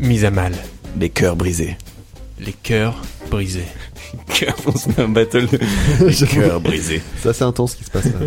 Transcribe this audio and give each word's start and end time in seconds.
Mise 0.00 0.24
à 0.24 0.30
mal. 0.30 0.52
Les 0.98 1.10
cœurs 1.10 1.36
brisés. 1.36 1.76
Les 2.40 2.52
cœurs 2.52 2.96
brisés. 3.30 3.66
Cœur, 4.34 4.56
on 4.66 4.76
se 4.76 4.88
met 4.88 5.00
un 5.00 5.08
battle 5.08 5.46
de 5.46 5.58
les 6.06 6.26
cœurs 6.34 6.60
brisés. 6.60 7.00
C'est 7.22 7.28
assez 7.28 7.44
intense 7.44 7.72
ce 7.72 7.76
qui 7.76 7.84
se 7.84 7.90
passe 7.90 8.06
là. 8.06 8.12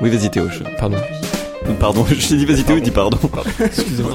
Oui, 0.00 0.10
vas-y 0.10 0.28
Théo. 0.30 0.48
je- 0.50 0.62
Pardon. 0.78 0.98
Pardon, 1.80 2.04
je 2.06 2.28
t'ai 2.28 2.36
dit 2.36 2.44
vas-y 2.44 2.62
Théo, 2.64 2.76
il 2.76 2.82
dit 2.82 2.90
pardon. 2.90 3.18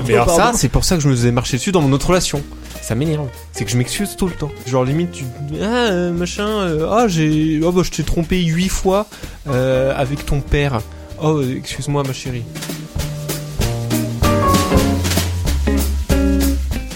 Mais 0.08 0.14
alors 0.14 0.30
ça, 0.30 0.52
c'est 0.54 0.70
pour 0.70 0.84
ça 0.86 0.96
que 0.98 1.02
je 1.02 1.08
me 1.10 1.16
faisais 1.16 1.32
marcher 1.32 1.58
dessus 1.58 1.72
dans 1.72 1.82
mon 1.82 1.92
autre 1.94 2.08
relation. 2.08 2.44
Ça 2.82 2.94
m'énerve. 2.96 3.28
C'est 3.54 3.66
que 3.66 3.72
je 3.72 3.78
m'excuse 3.78 4.16
tout 4.16 4.28
le 4.28 4.34
temps. 4.34 4.52
Genre 4.68 4.84
limite, 4.86 5.12
tu 5.12 5.24
ah 5.62 5.66
euh, 5.66 6.12
machin, 6.12 6.48
euh, 6.48 6.88
ah 6.92 7.08
j'ai, 7.08 7.60
oh 7.64 7.72
bah 7.72 7.82
je 7.84 7.90
t'ai 7.92 8.04
trompé 8.04 8.40
huit 8.44 8.70
fois 8.70 9.08
euh, 9.48 9.94
avec 9.96 10.26
ton 10.26 10.42
père. 10.42 10.82
Oh 11.22 11.42
excuse-moi 11.42 12.04
ma 12.04 12.14
chérie. 12.14 12.44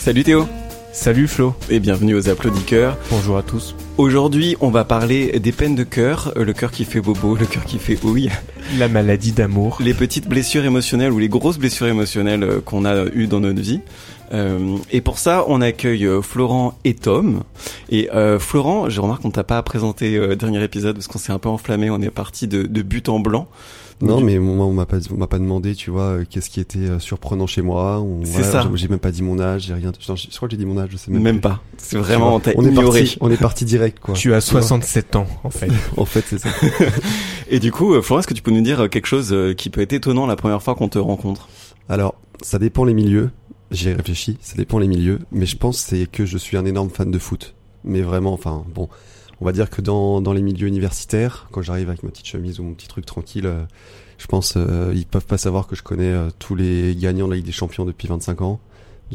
Salut 0.04 0.26
Théo 0.26 0.46
Salut 0.92 1.30
Flo. 1.30 1.56
et 1.70 1.80
bienvenue 1.80 2.14
aux 2.14 2.28
applaudisseurs. 2.28 2.98
Bonjour 3.10 3.38
à 3.38 3.42
tous. 3.42 3.74
Aujourd'hui, 3.98 4.58
on 4.60 4.70
va 4.70 4.84
parler 4.84 5.40
des 5.40 5.54
peines 5.54 5.76
de 5.76 5.84
cœur, 5.84 6.34
euh, 6.36 6.44
le 6.44 6.52
cœur 6.52 6.72
qui 6.72 6.84
fait 6.84 7.00
bobo, 7.00 7.38
le 7.38 7.46
cœur 7.46 7.64
qui 7.64 7.80
fait 7.80 7.98
ouille, 8.04 8.30
La 8.78 8.90
maladie 8.90 9.32
d'amour. 9.32 9.78
les 9.80 9.94
petites 9.94 10.28
blessures 10.28 10.66
émotionnelles 10.66 11.14
ou 11.14 11.20
les 11.20 11.30
grosses 11.30 11.58
blessures 11.58 11.88
émotionnelles 11.88 12.44
euh, 12.44 12.60
qu'on 12.60 12.84
a 12.84 13.06
eues 13.14 13.28
dans 13.28 13.40
notre 13.40 13.62
vie. 13.62 13.80
Euh, 14.34 14.76
et 14.92 15.00
pour 15.00 15.20
ça, 15.20 15.46
on 15.48 15.62
accueille 15.62 16.06
Florent 16.22 16.78
et 16.84 16.96
Tom. 16.96 17.44
Et 17.90 18.12
euh, 18.14 18.40
Florent, 18.40 18.90
je 18.90 19.00
remarque 19.00 19.22
qu'on 19.22 19.32
t'a 19.32 19.46
pas 19.46 19.64
présenté 19.64 20.18
euh, 20.18 20.36
dernier 20.36 20.62
épisode 20.64 20.96
parce 20.96 21.08
qu'on 21.08 21.20
s'est 21.20 21.32
un 21.32 21.40
peu 21.40 21.50
enflammé. 21.50 21.90
On 21.90 22.02
est 22.02 22.10
parti 22.10 22.48
de, 22.48 22.64
de 22.64 22.82
but 22.82 23.08
en 23.08 23.20
blanc. 23.20 23.48
Non, 24.02 24.20
mais 24.22 24.38
moi, 24.40 24.66
on 24.66 24.74
m'a 24.74 24.86
pas, 24.86 24.98
on 25.12 25.18
m'a 25.18 25.28
pas 25.28 25.40
demandé, 25.40 25.76
tu 25.76 25.90
vois, 25.92 26.04
euh, 26.04 26.26
qu'est-ce 26.30 26.50
qui 26.50 26.60
était 26.60 26.80
euh, 26.80 27.00
surprenant 27.00 27.48
chez 27.48 27.62
moi. 27.62 28.00
On- 28.02 28.26
C'est 28.26 28.44
ça. 28.44 28.70
j'ai- 28.76 28.88
même 28.88 29.00
pas 29.00 29.12
dit 29.12 29.22
mon 29.22 29.40
âge, 29.40 29.64
j'ai 29.68 29.74
rien. 29.74 29.92
Je, 30.00 30.06
je 30.16 30.36
crois 30.36 30.48
que 30.48 30.52
j'ai 30.54 30.58
dit 30.58 30.66
mon 30.66 30.78
âge, 30.78 30.90
je 30.92 30.98
sais 30.98 31.12
même, 31.12 31.22
même 31.22 31.36
plus. 31.36 31.42
pas. 31.42 31.62
C'est 31.78 31.98
vraiment 31.98 32.40
vois. 32.40 32.54
on 32.56 32.66
est 32.66 32.70
ignoré. 32.70 33.00
parti, 33.02 33.18
on 33.22 33.32
est 33.32 33.38
parti 33.38 33.66
direct, 33.66 34.00
quoi. 34.00 34.14
Tu 34.16 34.34
as 34.34 34.42
Tu 34.42 34.52
vois. 34.52 34.62
67 34.62 35.16
ans 35.16 35.28
en 35.44 35.50
fait. 35.50 35.70
En 35.98 36.06
fait, 36.06 36.24
c'est 36.28 36.40
ça. 36.40 36.50
Et 37.50 37.60
du 37.60 37.72
coup, 37.72 37.94
euh, 37.94 38.02
Florent, 38.02 38.20
est-ce 38.20 38.28
que 38.28 38.34
tu 38.34 38.42
peux 38.42 38.52
nous 38.52 38.62
dire 38.62 38.90
quelque 38.90 39.06
chose 39.08 39.36
qui 39.58 39.70
peut 39.70 39.82
être 39.82 39.94
étonnant 39.94 40.26
la 40.26 40.36
première 40.36 40.62
fois 40.62 40.76
qu'on 40.76 40.90
te 40.90 41.00
rencontre? 41.00 41.48
Alors, 41.90 42.16
ça 42.42 42.60
dépend 42.60 42.84
les 42.86 42.94
milieux. 42.94 43.30
J'y 43.72 43.90
ai 43.90 43.94
réfléchi. 43.94 44.38
Ça 44.42 44.56
dépend 44.56 44.78
les 44.80 44.88
milieux, 44.88 45.20
mais 45.32 45.46
je 45.46 45.58
pense 45.58 45.78
c'est 45.80 46.06
que 46.06 46.26
je 46.26 46.38
suis 46.38 46.58
un 46.58 46.66
énorme 46.66 46.90
fan 46.90 47.10
de 47.10 47.18
foot. 47.20 47.56
Mais 47.84 48.02
vraiment, 48.02 48.34
enfin, 48.34 48.64
bon, 48.74 48.88
on 49.42 49.46
va 49.46 49.52
dire 49.52 49.70
que 49.70 49.82
dans 49.82 50.22
dans 50.22 50.34
les 50.34 50.42
milieux 50.42 50.68
universitaires, 50.68 51.48
quand 51.52 51.62
j'arrive 51.62 51.90
avec 51.90 52.04
ma 52.04 52.10
petite 52.10 52.28
chemise 52.28 52.60
ou 52.60 52.64
mon 52.64 52.74
petit 52.74 52.88
truc 52.88 53.06
tranquille, 53.06 53.46
euh, 53.46 53.64
je 54.18 54.28
pense 54.28 54.54
euh, 54.56 54.94
ils 54.96 55.06
peuvent 55.06 55.26
pas 55.26 55.38
savoir 55.38 55.68
que 55.68 55.76
je 55.76 55.84
connais 55.84 56.12
euh, 56.12 56.30
tous 56.40 56.56
les 56.56 56.96
gagnants 56.96 57.26
de 57.26 57.32
la 57.32 57.38
Ligue 57.38 57.46
des 57.46 57.52
Champions 57.52 57.86
depuis 57.86 58.08
25 58.08 58.42
ans, 58.42 58.60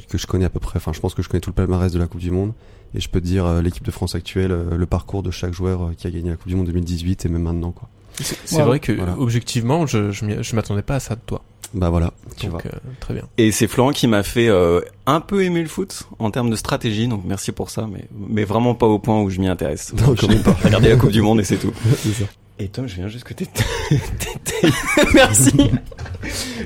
que 0.09 0.19
je 0.19 0.27
connais 0.27 0.45
à 0.45 0.51
peu 0.51 0.61
près. 0.61 0.77
Enfin, 0.77 0.93
je 0.93 1.01
pense 1.01 1.15
que 1.15 1.23
je 1.23 1.29
connais 1.29 1.41
tout 1.41 1.51
le 1.51 1.55
palmarès 1.55 1.91
de 1.91 1.99
la 1.99 2.07
Coupe 2.07 2.21
du 2.21 2.31
Monde. 2.31 2.53
Et 2.95 3.01
je 3.01 3.09
peux 3.09 3.21
dire 3.21 3.47
euh, 3.47 3.63
l'équipe 3.63 3.85
de 3.85 3.91
France 3.91 4.15
actuelle, 4.15 4.53
le 4.71 4.87
parcours 4.87 5.23
de 5.23 5.31
chaque 5.31 5.53
joueur 5.53 5.93
qui 5.97 6.07
a 6.07 6.11
gagné 6.11 6.31
la 6.31 6.37
Coupe 6.37 6.49
du 6.49 6.57
Monde 6.57 6.67
2018 6.67 7.27
et 7.27 7.29
même 7.29 7.43
maintenant, 7.43 7.73
quoi. 7.73 7.89
C'est 8.21 8.25
c'est 8.45 8.55
Voilà. 8.57 8.67
vrai 8.67 8.81
que 8.81 8.93
Voilà. 8.93 9.15
objectivement, 9.19 9.87
je 9.87 10.11
je, 10.11 10.25
m'y- 10.25 10.43
je 10.43 10.57
m'attendais 10.57 10.83
pas 10.83 10.97
à 10.97 11.01
ça 11.01 11.15
de 11.15 11.21
toi. 11.25 11.43
Bah 11.75 11.91
voilà, 11.91 12.13
tu 12.39 12.47
Donc 12.47 12.63
vois. 12.63 12.73
euh, 12.73 12.79
très 12.99 13.13
bien. 13.13 13.25
Et 13.37 13.53
c'est 13.53 13.69
Florent 13.69 13.91
qui 13.93 14.07
m'a 14.07 14.23
fait 14.23 14.49
euh, 14.49 14.81
un 15.07 15.21
peu 15.21 15.45
aimer 15.45 15.61
le 15.61 15.69
foot 15.69 16.05
en 16.19 16.31
termes 16.31 16.49
de 16.49 16.57
stratégie, 16.57 17.09
donc 17.09 17.23
merci 17.27 17.53
pour 17.53 17.69
ça, 17.69 17.87
mais, 17.93 18.07
mais 18.17 18.45
vraiment 18.45 18.75
pas 18.75 18.87
au 18.87 18.99
point 18.99 19.21
où 19.21 19.29
je 19.29 19.39
m'y 19.39 19.49
intéresse. 19.49 19.93
Non, 20.01 20.15
même 20.29 20.43
pas. 20.43 20.57
Regardez 20.65 20.89
la 20.89 20.97
Coupe 20.97 21.11
du 21.11 21.21
Monde 21.21 21.41
et 21.41 21.45
c'est 21.45 21.59
tout. 21.59 21.73
C'est 21.99 22.13
ça. 22.13 22.25
Et 22.59 22.69
Tom, 22.69 22.89
je 22.89 22.95
viens 22.97 23.07
juste 23.07 23.25
que 23.25 23.35
t'éteignes... 23.35 24.73
merci 25.15 25.53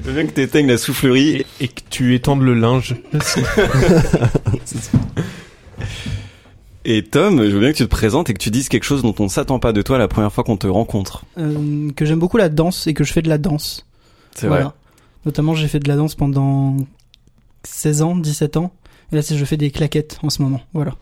Je 0.04 0.10
viens 0.10 0.24
que 0.24 0.30
t'éteignes 0.30 0.68
la 0.68 0.78
soufflerie. 0.78 1.30
Et, 1.36 1.46
et 1.64 1.68
que 1.68 1.82
tu 1.90 2.14
étendes 2.14 2.40
le 2.42 2.54
linge. 2.54 2.94
Et 6.84 7.02
Tom, 7.04 7.42
je 7.44 7.50
veux 7.50 7.60
bien 7.60 7.72
que 7.72 7.76
tu 7.76 7.84
te 7.84 7.88
présentes 7.88 8.28
et 8.30 8.34
que 8.34 8.38
tu 8.38 8.50
dises 8.50 8.68
quelque 8.68 8.84
chose 8.84 9.02
dont 9.02 9.14
on 9.18 9.24
ne 9.24 9.28
s'attend 9.28 9.58
pas 9.58 9.72
de 9.72 9.82
toi 9.82 9.98
la 9.98 10.08
première 10.08 10.32
fois 10.32 10.42
qu'on 10.44 10.56
te 10.56 10.66
rencontre. 10.66 11.24
Euh, 11.38 11.90
que 11.94 12.04
j'aime 12.04 12.18
beaucoup 12.18 12.36
la 12.38 12.48
danse 12.48 12.86
et 12.86 12.94
que 12.94 13.04
je 13.04 13.12
fais 13.12 13.22
de 13.22 13.28
la 13.28 13.38
danse. 13.38 13.86
C'est 14.34 14.48
Voilà. 14.48 14.64
vrai. 14.64 14.72
Notamment, 15.26 15.54
j'ai 15.54 15.68
fait 15.68 15.78
de 15.78 15.88
la 15.88 15.94
danse 15.96 16.16
pendant 16.16 16.76
16 17.64 18.02
ans, 18.02 18.16
17 18.16 18.56
ans. 18.56 18.72
Et 19.12 19.16
là, 19.16 19.22
c'est 19.22 19.36
je 19.36 19.44
fais 19.44 19.56
des 19.56 19.70
claquettes 19.70 20.18
en 20.22 20.30
ce 20.30 20.42
moment. 20.42 20.60
Voilà. 20.74 20.94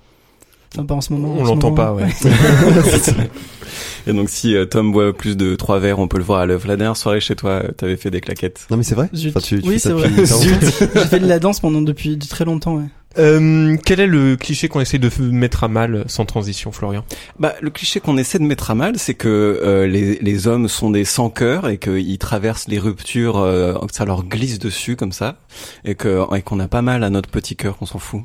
Enfin, 0.75 0.85
pas 0.85 0.95
en 0.95 1.01
ce 1.01 1.13
moment. 1.13 1.35
On 1.39 1.45
l'entend 1.45 1.73
pas, 1.73 1.95
ouais. 1.95 2.07
Et 4.07 4.13
donc 4.13 4.29
si 4.31 4.55
euh, 4.57 4.67
Tom 4.67 4.93
boit 4.93 5.13
plus 5.17 5.37
de 5.37 5.55
trois 5.57 5.79
verres, 5.79 5.99
on 5.99 6.09
peut 6.09 6.19
le 6.19 6.25
voir 6.25 6.41
à 6.41 6.47
l'œuvre. 6.47 6.67
La 6.69 6.77
dernière 6.77 6.97
soirée 6.97 7.21
chez 7.21 7.37
toi, 7.37 7.51
euh, 7.65 7.69
t'avais 7.73 7.97
fait 7.97 8.11
des 8.11 8.21
claquettes. 8.21 8.67
Non 8.71 8.77
mais 8.77 8.83
c'est 8.83 8.95
vrai. 8.95 9.09
Zut. 9.15 9.31
Enfin, 9.31 9.41
tu, 9.41 9.61
tu 9.63 9.69
oui, 9.69 9.79
c'est 9.81 9.93
vrai. 9.93 10.11
j'ai 10.17 11.05
fait 11.07 11.21
de 11.21 11.27
la 11.27 11.39
danse 11.39 11.61
pendant 11.61 11.83
depuis 11.83 12.17
de 12.17 12.27
très 12.27 12.45
longtemps. 12.45 12.77
Ouais. 12.77 12.85
Euh, 13.19 13.77
quel 13.85 14.01
est 14.01 14.07
le 14.07 14.37
cliché 14.37 14.69
qu'on 14.69 14.81
essaie 14.81 14.99
de 14.99 15.11
mettre 15.31 15.65
à 15.65 15.69
mal 15.69 16.05
sans 16.07 16.25
transition, 16.25 16.71
Florian? 16.71 17.05
Bah, 17.39 17.55
le 17.61 17.71
cliché 17.71 18.01
qu'on 18.01 18.17
essaie 18.17 18.39
de 18.39 18.45
mettre 18.45 18.71
à 18.71 18.75
mal, 18.75 18.99
c'est 18.99 19.15
que 19.15 19.29
euh, 19.63 19.87
les, 19.87 20.17
les 20.21 20.47
hommes 20.47 20.69
sont 20.69 20.91
des 20.91 21.05
sans 21.05 21.29
cœur 21.31 21.69
et 21.69 21.79
qu'ils 21.79 22.19
traversent 22.19 22.69
les 22.69 22.79
ruptures, 22.79 23.39
euh, 23.39 23.75
que 23.75 23.95
ça 23.95 24.05
leur 24.05 24.25
glisse 24.25 24.59
dessus 24.59 24.95
comme 24.97 25.13
ça, 25.13 25.37
et 25.85 25.95
que 25.95 26.25
et 26.37 26.43
qu'on 26.43 26.61
a 26.61 26.69
pas 26.69 26.83
mal 26.83 27.03
à 27.03 27.11
notre 27.11 27.31
petit 27.31 27.57
cœur, 27.57 27.77
qu'on 27.79 27.87
s'en 27.87 27.99
fout. 27.99 28.23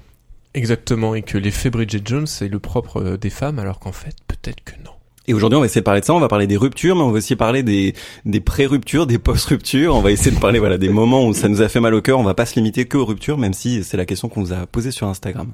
Exactement, 0.53 1.15
et 1.15 1.21
que 1.21 1.37
l'effet 1.37 1.69
Bridget 1.69 2.01
Jones 2.05 2.27
c'est 2.27 2.47
le 2.47 2.59
propre 2.59 3.01
euh, 3.01 3.17
des 3.17 3.29
femmes, 3.29 3.59
alors 3.59 3.79
qu'en 3.79 3.91
fait, 3.91 4.15
peut-être 4.27 4.63
que 4.63 4.73
non. 4.83 4.94
Et 5.27 5.33
aujourd'hui, 5.33 5.57
on 5.57 5.59
va 5.59 5.65
essayer 5.65 5.81
de 5.81 5.85
parler 5.85 6.01
de 6.01 6.05
ça. 6.05 6.13
On 6.13 6.19
va 6.19 6.27
parler 6.27 6.47
des 6.47 6.57
ruptures, 6.57 6.95
mais 6.95 7.01
on 7.01 7.09
va 7.11 7.17
aussi 7.17 7.35
parler 7.35 7.63
des 7.63 7.93
des 8.25 8.39
pré-ruptures, 8.39 9.07
des 9.07 9.17
post-ruptures. 9.17 9.95
On 9.95 10.01
va 10.01 10.11
essayer 10.11 10.31
de 10.35 10.39
parler 10.39 10.59
voilà 10.59 10.77
des 10.77 10.89
moments 11.01 11.25
où 11.27 11.33
ça 11.33 11.47
nous 11.49 11.61
a 11.61 11.69
fait 11.69 11.79
mal 11.79 11.93
au 11.95 12.01
cœur. 12.01 12.19
On 12.19 12.23
va 12.23 12.33
pas 12.35 12.45
se 12.45 12.55
limiter 12.55 12.85
que 12.85 12.97
aux 12.97 13.05
ruptures, 13.05 13.37
même 13.37 13.53
si 13.53 13.83
c'est 13.83 13.97
la 13.97 14.05
question 14.05 14.29
qu'on 14.29 14.41
vous 14.41 14.53
a 14.53 14.65
posée 14.67 14.91
sur 14.91 15.07
Instagram. 15.07 15.51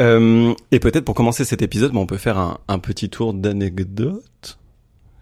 Euh, 0.00 0.54
et 0.72 0.78
peut-être 0.80 1.04
pour 1.04 1.14
commencer 1.14 1.44
cet 1.44 1.62
épisode, 1.62 1.92
bah, 1.92 2.00
on 2.00 2.06
peut 2.06 2.16
faire 2.18 2.38
un, 2.38 2.58
un 2.68 2.78
petit 2.78 3.08
tour 3.10 3.34
d'anecdotes. 3.34 4.58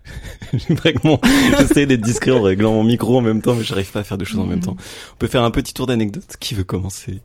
Vraiment, 0.68 1.20
j'essaie 1.58 1.86
d'être 1.86 2.00
discret 2.00 2.32
en 2.32 2.42
réglant 2.42 2.72
mon 2.72 2.84
micro 2.84 3.16
en 3.18 3.20
même 3.20 3.40
temps, 3.40 3.54
mais 3.54 3.64
j'arrive 3.64 3.90
pas 3.92 4.00
à 4.00 4.04
faire 4.04 4.18
deux 4.18 4.24
choses 4.24 4.40
en 4.40 4.46
même 4.46 4.60
temps. 4.60 4.76
On 5.14 5.16
peut 5.16 5.28
faire 5.28 5.44
un 5.44 5.50
petit 5.50 5.72
tour 5.74 5.86
d'anecdotes. 5.86 6.36
Qui 6.40 6.54
veut 6.54 6.64
commencer? 6.64 7.20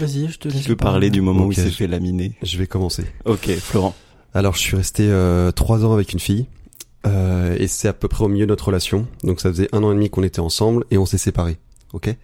Vas-y, 0.00 0.28
je 0.28 0.38
te 0.38 0.48
laisse. 0.48 0.62
Qui 0.62 0.68
veut 0.68 0.76
parler 0.76 1.10
du 1.10 1.20
moment 1.20 1.44
où 1.46 1.52
il 1.52 1.56
s'est 1.56 1.70
je- 1.70 1.76
fait 1.76 1.86
laminer? 1.86 2.32
Je 2.42 2.58
vais 2.58 2.66
commencer. 2.66 3.04
Ok, 3.24 3.48
Florent. 3.60 3.94
Alors, 4.36 4.54
je 4.54 4.60
suis 4.60 4.76
resté 4.76 5.08
euh, 5.08 5.50
trois 5.50 5.86
ans 5.86 5.94
avec 5.94 6.12
une 6.12 6.18
fille. 6.18 6.44
Euh, 7.06 7.56
et 7.58 7.68
c'est 7.68 7.88
à 7.88 7.94
peu 7.94 8.06
près 8.06 8.22
au 8.22 8.28
milieu 8.28 8.44
de 8.44 8.50
notre 8.50 8.66
relation. 8.66 9.06
Donc 9.24 9.40
ça 9.40 9.48
faisait 9.48 9.70
un 9.72 9.82
an 9.82 9.92
et 9.92 9.94
demi 9.94 10.10
qu'on 10.10 10.22
était 10.22 10.40
ensemble 10.40 10.84
et 10.90 10.98
on 10.98 11.06
s'est 11.06 11.16
séparés. 11.16 11.56
Ok? 11.94 12.14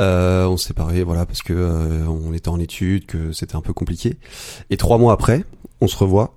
Euh, 0.00 0.46
on 0.46 0.56
s'est 0.56 0.68
séparés, 0.68 1.04
voilà, 1.04 1.26
parce 1.26 1.42
que 1.42 1.52
euh, 1.52 2.08
on 2.08 2.32
était 2.32 2.48
en 2.48 2.58
études, 2.58 3.06
que 3.06 3.30
c'était 3.30 3.54
un 3.54 3.60
peu 3.60 3.72
compliqué. 3.72 4.16
Et 4.70 4.76
trois 4.76 4.98
mois 4.98 5.12
après, 5.12 5.44
on 5.80 5.86
se 5.86 5.96
revoit, 5.96 6.34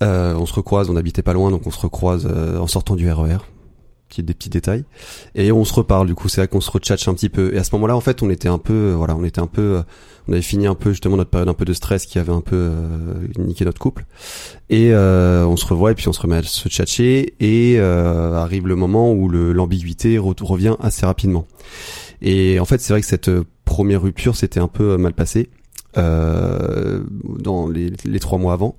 on 0.00 0.46
se 0.46 0.54
recroise, 0.54 0.88
on 0.88 0.96
habitait 0.96 1.20
pas 1.20 1.34
loin, 1.34 1.50
donc 1.50 1.66
on 1.66 1.70
se 1.70 1.80
recroise 1.80 2.26
en 2.26 2.66
sortant 2.66 2.96
du 2.96 3.10
RER. 3.10 3.36
Petit, 4.16 4.22
des 4.22 4.34
petits 4.34 4.50
détails. 4.50 4.84
Et 5.34 5.52
on 5.52 5.64
se 5.64 5.74
reparle. 5.74 6.06
Du 6.06 6.14
coup, 6.14 6.28
c'est 6.28 6.40
vrai 6.40 6.48
qu'on 6.48 6.60
se 6.60 6.70
retchatche 6.70 7.06
un 7.08 7.14
petit 7.14 7.28
peu. 7.28 7.54
Et 7.54 7.58
à 7.58 7.64
ce 7.64 7.74
moment-là, 7.74 7.96
en 7.96 8.00
fait, 8.00 8.22
on 8.22 8.30
était 8.30 8.48
un 8.48 8.58
peu, 8.58 8.72
euh, 8.72 8.94
voilà, 8.96 9.14
on 9.14 9.24
était 9.24 9.40
un 9.40 9.46
peu, 9.46 9.60
euh, 9.60 9.82
on 10.28 10.32
avait 10.32 10.42
fini 10.42 10.66
un 10.66 10.74
peu 10.74 10.90
justement 10.90 11.16
notre 11.16 11.30
période 11.30 11.48
un 11.48 11.54
peu 11.54 11.64
de 11.64 11.72
stress 11.72 12.06
qui 12.06 12.18
avait 12.18 12.32
un 12.32 12.40
peu 12.40 12.56
euh, 12.56 13.28
niqué 13.38 13.64
notre 13.64 13.78
couple. 13.78 14.06
Et 14.70 14.92
euh, 14.92 15.44
on 15.46 15.56
se 15.56 15.66
revoit 15.66 15.92
et 15.92 15.94
puis 15.94 16.08
on 16.08 16.12
se 16.12 16.20
remet 16.20 16.36
à 16.36 16.42
se 16.42 16.68
tchatcher 16.68 17.34
et 17.40 17.76
euh, 17.78 18.34
arrive 18.34 18.66
le 18.66 18.76
moment 18.76 19.12
où 19.12 19.28
l'ambiguïté 19.28 20.16
re- 20.16 20.42
revient 20.42 20.76
assez 20.80 21.04
rapidement. 21.04 21.46
Et 22.22 22.58
en 22.58 22.64
fait, 22.64 22.80
c'est 22.80 22.92
vrai 22.92 23.02
que 23.02 23.06
cette 23.06 23.30
première 23.64 24.02
rupture 24.02 24.34
s'était 24.34 24.60
un 24.60 24.68
peu 24.68 24.96
mal 24.96 25.12
passée 25.12 25.50
euh, 25.96 27.00
dans 27.38 27.68
les, 27.68 27.90
trois 28.20 28.38
mois 28.38 28.52
avant. 28.52 28.76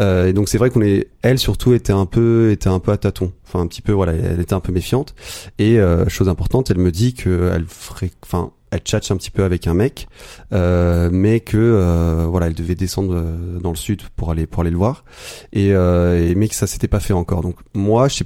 Euh, 0.00 0.28
et 0.28 0.32
donc 0.32 0.48
c'est 0.48 0.58
vrai 0.58 0.70
qu'on 0.70 0.82
est, 0.82 1.08
elle 1.22 1.38
surtout 1.38 1.74
était 1.74 1.92
un 1.92 2.06
peu, 2.06 2.50
était 2.50 2.68
un 2.68 2.78
peu 2.78 2.92
à 2.92 2.96
tâtons. 2.96 3.32
Enfin 3.46 3.60
un 3.60 3.66
petit 3.66 3.82
peu, 3.82 3.92
voilà, 3.92 4.12
elle 4.12 4.40
était 4.40 4.54
un 4.54 4.60
peu 4.60 4.72
méfiante. 4.72 5.14
Et 5.58 5.78
euh, 5.78 6.08
chose 6.08 6.28
importante, 6.28 6.70
elle 6.70 6.78
me 6.78 6.90
dit 6.90 7.14
que 7.14 7.50
elle 7.54 7.66
ferait, 7.66 8.10
enfin, 8.22 8.52
elle 8.70 8.80
tchatche 8.80 9.10
un 9.10 9.16
petit 9.16 9.30
peu 9.30 9.44
avec 9.44 9.66
un 9.66 9.74
mec, 9.74 10.08
euh, 10.52 11.08
mais 11.12 11.40
que 11.40 11.56
euh, 11.56 12.26
voilà, 12.28 12.48
elle 12.48 12.54
devait 12.54 12.74
descendre 12.74 13.14
euh, 13.14 13.58
dans 13.60 13.70
le 13.70 13.76
sud 13.76 14.02
pour 14.16 14.30
aller 14.30 14.46
pour 14.46 14.62
aller 14.62 14.70
le 14.70 14.76
voir, 14.76 15.04
et, 15.52 15.72
euh, 15.72 16.28
et 16.28 16.34
mais 16.34 16.48
que 16.48 16.54
ça 16.54 16.66
s'était 16.66 16.88
pas 16.88 17.00
fait 17.00 17.12
encore. 17.12 17.42
Donc 17.42 17.56
moi, 17.74 18.08
je 18.08 18.16
sais 18.16 18.24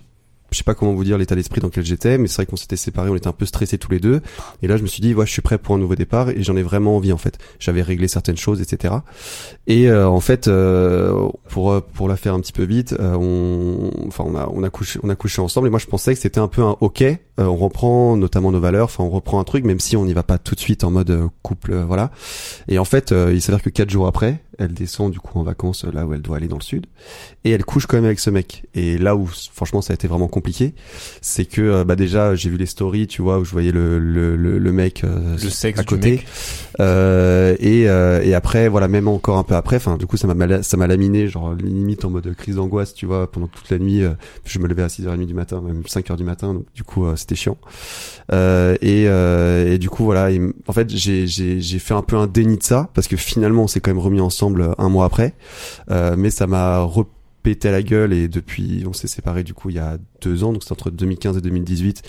je 0.51 0.59
sais 0.59 0.65
pas 0.65 0.75
comment 0.75 0.93
vous 0.93 1.05
dire 1.05 1.19
l'état 1.19 1.35
d'esprit 1.35 1.61
dans 1.61 1.69
lequel 1.69 1.85
j'étais, 1.85 2.19
mais 2.19 2.29
c'est 2.29 2.37
vrai 2.37 2.47
qu'on 2.47 2.57
s'était 2.57 2.77
séparés, 2.77 3.11
on 3.11 3.17
était 3.17 3.29
un 3.29 3.33
peu 3.33 3.47
stressés 3.47 3.79
tous 3.79 3.91
les 3.91 4.01
deux. 4.01 4.21
Et 4.63 4.67
là, 4.67 4.77
je 4.77 4.83
me 4.83 4.89
suis 4.89 5.01
dit, 5.01 5.15
ouais, 5.15 5.27
je 5.27 5.33
suis 5.33 5.43
prêt 5.43 5.59
pour 5.59 5.75
un 5.75 5.79
nouveau 5.79 5.95
départ 5.95 6.31
et 6.31 6.43
j'en 6.43 6.57
ai 6.57 6.63
vraiment 6.63 6.97
envie 6.97 7.13
en 7.13 7.19
fait. 7.19 7.39
J'avais 7.59 7.83
réglé 7.83 8.09
certaines 8.09 8.37
choses, 8.37 8.61
etc. 8.61 8.95
Et 9.67 9.89
euh, 9.89 10.09
en 10.09 10.21
fait, 10.21 10.49
euh, 10.49 11.29
pour 11.49 11.83
pour 11.83 12.09
la 12.09 12.17
faire 12.17 12.35
un 12.35 12.41
petit 12.41 12.53
peu 12.53 12.65
vite, 12.65 12.95
euh, 12.99 13.15
on, 13.15 13.91
enfin, 14.07 14.25
on 14.27 14.37
a 14.37 14.49
on 14.53 14.63
a 14.63 14.71
couché 14.71 14.99
on 15.03 15.09
a 15.09 15.15
couché 15.15 15.41
ensemble 15.41 15.69
et 15.69 15.71
moi 15.71 15.79
je 15.79 15.87
pensais 15.87 16.15
que 16.15 16.21
c'était 16.21 16.41
un 16.41 16.49
peu 16.49 16.63
un 16.63 16.77
ok. 16.81 17.05
Euh, 17.41 17.45
on 17.47 17.57
reprend 17.57 18.17
notamment 18.17 18.53
nos 18.53 18.61
valeurs, 18.61 18.85
enfin 18.87 19.05
on 19.05 19.11
reprend 19.11 19.41
un 19.41 19.45
truc, 19.45 19.65
même 19.65 19.81
si 19.81 19.97
on 19.97 20.05
n'y 20.05 20.13
va 20.13 20.23
pas 20.23 20.39
tout 20.39 20.55
de 20.55 20.61
suite 20.61 20.85
en 20.85 20.91
mode 20.91 21.11
euh, 21.11 21.29
couple, 21.43 21.73
euh, 21.73 21.85
voilà. 21.85 22.11
Et 22.69 22.79
en 22.79 22.85
fait, 22.85 23.15
il 23.33 23.41
s'avère 23.41 23.63
que 23.63 23.71
quatre 23.71 23.91
jours 23.91 24.07
après, 24.07 24.43
elle 24.61 24.75
descend 24.75 25.11
du 25.11 25.19
coup 25.19 25.39
en 25.39 25.43
vacances 25.43 25.85
là 25.85 26.07
où 26.07 26.13
elle 26.15 26.21
doit 26.21 26.37
aller 26.37 26.47
dans 26.49 26.59
le 26.59 26.63
sud 26.63 26.87
et 27.45 27.51
elle 27.51 27.65
couche 27.65 27.87
quand 27.87 27.97
même 27.97 28.05
avec 28.05 28.21
ce 28.21 28.29
mec 28.29 28.67
et 28.75 28.99
là 28.99 29.17
où 29.17 29.27
franchement 29.27 29.81
ça 29.81 29.93
a 29.93 29.95
été 29.95 30.07
vraiment 30.07 30.29
compliqué 30.29 30.75
c'est 31.23 31.47
que 31.47 31.63
euh, 31.63 31.85
bah 31.85 31.97
déjà 31.97 32.35
j'ai 32.35 32.51
vu 32.51 32.59
les 32.59 32.67
stories 32.67 33.07
tu 33.07 33.23
vois 33.23 33.39
où 33.39 33.45
je 33.45 33.51
voyais 33.53 33.73
le 33.73 33.99
le, 33.99 34.37
le, 34.37 34.59
le 34.59 34.73
mec 34.73 35.03
euh, 35.03 35.37
Le 35.43 35.51
sexe 35.51 35.79
à 35.81 35.83
du 35.83 35.89
côté 35.89 36.11
mec. 36.11 36.27
Euh, 36.79 37.57
et 37.59 37.89
euh, 37.89 38.23
et 38.23 38.35
après 38.35 38.69
voilà 38.69 38.87
même 38.87 39.09
encore 39.09 39.39
un 39.39 39.45
peu 39.45 39.55
après 39.55 39.77
enfin 39.77 39.97
du 39.97 40.07
coup 40.07 40.19
ça 40.19 40.33
m'a 40.33 40.63
ça 40.63 40.77
m'a 40.77 40.87
laminé 40.87 41.27
genre 41.27 41.55
limite 41.55 42.05
en 42.05 42.11
mode 42.11 42.35
crise 42.35 42.57
d'angoisse 42.57 42.93
tu 42.93 43.07
vois 43.07 43.31
pendant 43.31 43.47
toute 43.47 43.71
la 43.71 43.79
nuit 43.79 44.03
euh, 44.03 44.11
je 44.45 44.59
me 44.59 44.69
levais 44.69 44.83
à 44.83 44.89
6h30 44.89 45.25
du 45.25 45.35
matin 45.35 45.63
même 45.63 45.81
5h 45.83 46.17
du 46.17 46.25
matin 46.25 46.53
donc 46.53 46.67
du 46.75 46.85
coup 46.85 47.07
euh, 47.07 47.17
c'était 47.31 47.41
chiant. 47.41 47.59
Euh, 48.33 48.77
et, 48.81 49.05
euh, 49.07 49.73
et 49.73 49.79
du 49.79 49.91
coup 49.91 50.05
voilà 50.05 50.29
en 50.69 50.73
fait 50.73 50.89
j'ai 50.91 51.79
fait 51.79 51.95
un 51.95 52.03
peu 52.03 52.17
un 52.17 52.27
déni 52.27 52.59
de 52.59 52.63
ça 52.63 52.89
parce 52.95 53.09
que 53.09 53.17
finalement 53.17 53.65
on 53.65 53.67
s'est 53.67 53.81
quand 53.81 53.91
même 53.91 53.99
remis 53.99 54.21
ensemble 54.21 54.63
euh, 54.63 54.73
un 54.79 54.89
mois 54.89 55.05
après. 55.05 55.35
Mais 55.89 56.31
ça 56.31 56.47
m'a 56.47 56.81
repété 56.81 57.71
la 57.71 57.83
gueule 57.83 58.13
et 58.13 58.29
depuis 58.29 58.85
on 58.87 58.93
s'est 58.93 59.09
séparés 59.09 59.45
du 59.45 59.55
coup 59.55 59.71
il 59.71 59.77
y 59.77 59.81
a 59.81 59.99
deux 60.21 60.45
ans 60.45 60.53
donc 60.53 60.63
c'est 60.65 60.73
entre 60.73 60.91
2015 60.91 61.39
et 61.39 61.41
2018 61.41 62.03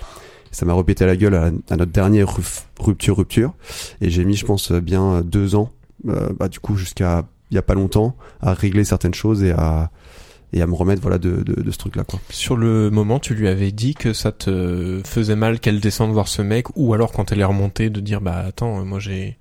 ça 0.52 0.66
m'a 0.66 0.74
repété 0.74 1.06
la 1.06 1.16
gueule 1.16 1.36
à, 1.36 1.52
notre 1.76 1.92
dernière 1.92 2.36
rupture 2.80 3.18
rupture. 3.18 3.54
Et 4.02 4.10
j'ai 4.10 4.26
mis 4.26 4.36
je 4.36 4.46
pense 4.46 4.72
bien 4.72 5.22
deux 5.22 5.56
ans 5.56 5.72
bah, 6.04 6.48
du 6.50 6.60
coup 6.60 6.76
jusqu'à 6.76 7.26
il 7.52 7.56
y 7.56 7.58
a 7.58 7.62
pas 7.62 7.74
longtemps 7.74 8.16
à 8.40 8.54
régler 8.54 8.86
certaines 8.86 9.14
choses 9.14 9.44
et 9.44 9.52
à 9.52 9.92
et 10.54 10.62
à 10.62 10.68
me 10.68 10.74
remettre 10.74 11.02
voilà 11.02 11.18
de, 11.18 11.44
de, 11.44 11.62
de 11.62 11.72
ce 11.72 11.78
truc 11.78 11.96
là 11.96 12.04
quoi. 12.04 12.20
Sur 12.30 12.58
le 12.58 12.90
moment, 12.90 13.20
tu 13.20 13.34
lui 13.36 13.48
avais 13.48 13.72
dit 13.72 13.94
que 13.94 14.14
ça 14.14 14.32
te 14.32 15.02
faisait 15.06 15.36
mal 15.36 15.60
qu'elle 15.60 15.80
descende 15.80 16.12
voir 16.12 16.28
ce 16.28 16.42
mec, 16.42 16.68
ou 16.76 16.94
alors 16.94 17.12
quand 17.12 17.32
elle 17.32 17.40
est 17.40 17.46
remontée 17.46 17.90
de 17.90 18.00
dire 18.00 18.22
bah 18.22 18.44
attends, 18.48 18.80
euh, 18.80 18.84
moi 18.84 19.00
j'ai, 19.00 19.38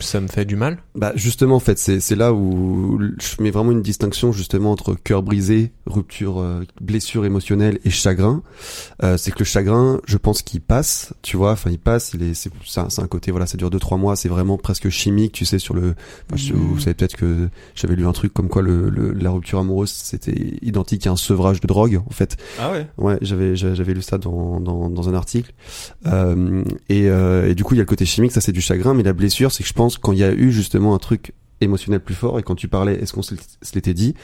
ça 0.00 0.20
me 0.20 0.28
fait 0.28 0.44
du 0.44 0.56
mal. 0.56 0.78
Bah 0.94 1.12
justement 1.14 1.56
en 1.56 1.60
fait 1.60 1.78
c'est 1.78 2.00
c'est 2.00 2.16
là 2.16 2.32
où 2.32 3.00
je 3.00 3.42
mets 3.42 3.50
vraiment 3.50 3.72
une 3.72 3.82
distinction 3.82 4.32
justement 4.32 4.72
entre 4.72 4.94
cœur 4.94 5.22
brisé, 5.22 5.72
rupture, 5.86 6.40
euh, 6.40 6.64
blessure 6.80 7.24
émotionnelle 7.24 7.78
et 7.84 7.90
chagrin. 7.90 8.42
Euh, 9.02 9.16
c'est 9.16 9.30
que 9.30 9.38
le 9.40 9.44
chagrin, 9.44 10.00
je 10.06 10.16
pense 10.16 10.42
qu'il 10.42 10.60
passe, 10.60 11.12
tu 11.22 11.36
vois, 11.36 11.52
enfin 11.52 11.70
il 11.70 11.78
passe, 11.78 12.12
il 12.14 12.22
est 12.22 12.34
c'est 12.34 12.50
c'est 12.66 12.80
un, 12.80 12.88
c'est 12.90 13.02
un 13.02 13.06
côté 13.06 13.30
voilà, 13.30 13.46
ça 13.46 13.56
dure 13.56 13.70
deux 13.70 13.78
trois 13.78 13.98
mois, 13.98 14.16
c'est 14.16 14.28
vraiment 14.28 14.58
presque 14.58 14.88
chimique, 14.88 15.32
tu 15.32 15.44
sais 15.44 15.58
sur 15.58 15.74
le 15.74 15.94
enfin, 16.28 16.36
je- 16.36 16.54
vous 16.54 16.78
savez 16.78 16.94
peut-être 16.94 17.16
que 17.16 17.48
j'avais 17.74 17.96
lu 17.96 18.06
un 18.06 18.12
truc 18.12 18.32
comme 18.32 18.48
quoi 18.48 18.62
le, 18.62 18.88
le- 18.90 19.12
la 19.12 19.30
rupture 19.30 19.58
amoureuse 19.58 19.90
c'était 19.90 20.58
identique 20.62 21.06
à 21.06 21.10
un 21.12 21.16
sevrage 21.16 21.60
de 21.60 21.66
drogue 21.66 22.00
en 22.06 22.10
fait. 22.12 22.36
Ah 22.58 22.72
ouais. 22.72 22.86
Ouais, 22.98 23.18
j'avais 23.22 23.56
j'avais 23.56 23.74
j'avais 23.74 23.94
lu 23.94 24.02
ça 24.02 24.18
dans 24.18 24.60
dans, 24.60 24.88
dans 24.90 25.08
un 25.08 25.14
article. 25.14 25.52
Euh, 26.06 26.62
et, 26.88 27.08
euh, 27.08 27.48
et 27.50 27.54
du 27.54 27.64
coup, 27.64 27.74
il 27.74 27.78
y 27.78 27.80
a 27.80 27.82
le 27.82 27.86
côté 27.88 28.04
chimique, 28.04 28.32
ça 28.32 28.40
c'est 28.40 28.52
du 28.52 28.60
chagrin, 28.60 28.94
mais 28.94 29.02
la 29.02 29.12
blessure, 29.12 29.52
c'est 29.52 29.62
que 29.62 29.68
je 29.68 29.74
pense 29.74 29.89
quand 29.98 30.12
il 30.12 30.18
y 30.18 30.24
a 30.24 30.32
eu 30.32 30.52
justement 30.52 30.94
un 30.94 30.98
truc 30.98 31.32
émotionnel 31.60 32.00
plus 32.00 32.14
fort 32.14 32.38
et 32.38 32.42
quand 32.42 32.54
tu 32.54 32.68
parlais, 32.68 32.94
est-ce 32.94 33.12
qu'on 33.12 33.22
se 33.22 33.34
l'était 33.74 33.94
dit? 33.94 34.14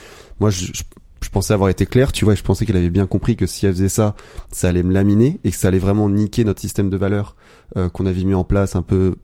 Moi, 0.41 0.51
je, 0.51 0.73
pensais 1.33 1.53
avoir 1.53 1.69
été 1.69 1.85
clair, 1.85 2.13
tu 2.13 2.25
vois, 2.25 2.35
je 2.35 2.43
pensais 2.43 2.65
qu'elle 2.65 2.77
avait 2.77 2.89
bien 2.89 3.07
compris 3.07 3.37
que 3.37 3.47
si 3.47 3.67
elle 3.67 3.73
faisait 3.73 3.91
ça, 3.91 4.15
ça 4.51 4.69
allait 4.69 4.83
me 4.83 4.93
laminer 4.93 5.39
et 5.45 5.51
que 5.51 5.57
ça 5.57 5.69
allait 5.69 5.79
vraiment 5.79 6.09
niquer 6.09 6.45
notre 6.45 6.61
système 6.61 6.89
de 6.89 6.97
valeurs 6.97 7.37
euh, 7.77 7.91
qu'on 7.91 8.07
avait 8.07 8.25
mis 8.25 8.33
en 8.33 8.45
place 8.45 8.75
un 8.75 8.83
peu 8.83 9.17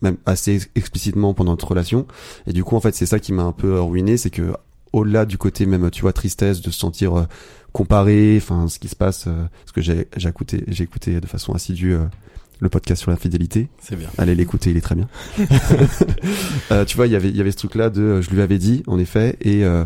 même 0.00 0.16
assez 0.24 0.54
ex- 0.54 0.70
explicitement 0.74 1.34
pendant 1.34 1.52
notre 1.52 1.68
relation. 1.68 2.06
Et 2.46 2.54
du 2.54 2.64
coup, 2.64 2.76
en 2.76 2.80
fait, 2.80 2.94
c'est 2.94 3.04
ça 3.04 3.18
qui 3.18 3.32
m'a 3.32 3.42
un 3.42 3.52
peu 3.52 3.78
ruiné, 3.78 4.16
c'est 4.16 4.30
que 4.30 4.54
au-delà 4.92 5.26
du 5.26 5.38
côté 5.38 5.66
même, 5.66 5.90
tu 5.90 6.02
vois, 6.02 6.12
tristesse, 6.12 6.60
de 6.60 6.70
se 6.70 6.78
sentir 6.78 7.18
euh, 7.18 7.24
comparé, 7.72 8.38
enfin, 8.38 8.68
ce 8.68 8.78
qui 8.78 8.88
se 8.88 8.96
passe, 8.96 9.26
euh, 9.26 9.44
parce 9.64 9.72
que 9.72 9.80
j'ai 9.80 10.06
écouté, 10.28 10.64
j'ai 10.68 10.84
écouté 10.84 11.20
de 11.20 11.26
façon 11.26 11.52
assidue 11.52 11.94
euh, 11.94 12.04
le 12.60 12.68
podcast 12.68 13.02
sur 13.02 13.10
la 13.10 13.16
fidélité. 13.16 13.68
C'est 13.80 13.96
bien. 13.96 14.08
Allez 14.18 14.34
l'écouter, 14.34 14.70
il 14.70 14.76
est 14.76 14.80
très 14.82 14.94
bien. 14.94 15.08
Euh, 16.72 16.84
tu 16.84 16.96
vois, 16.96 17.06
il 17.06 17.12
y 17.12 17.16
avait, 17.16 17.28
il 17.30 17.36
y 17.36 17.40
avait 17.40 17.50
ce 17.50 17.56
truc-là 17.56 17.90
de, 17.90 18.00
euh, 18.00 18.22
je 18.22 18.30
lui 18.30 18.40
avais 18.42 18.58
dit, 18.58 18.82
en 18.86 18.98
effet, 18.98 19.36
et 19.40 19.64
euh, 19.64 19.84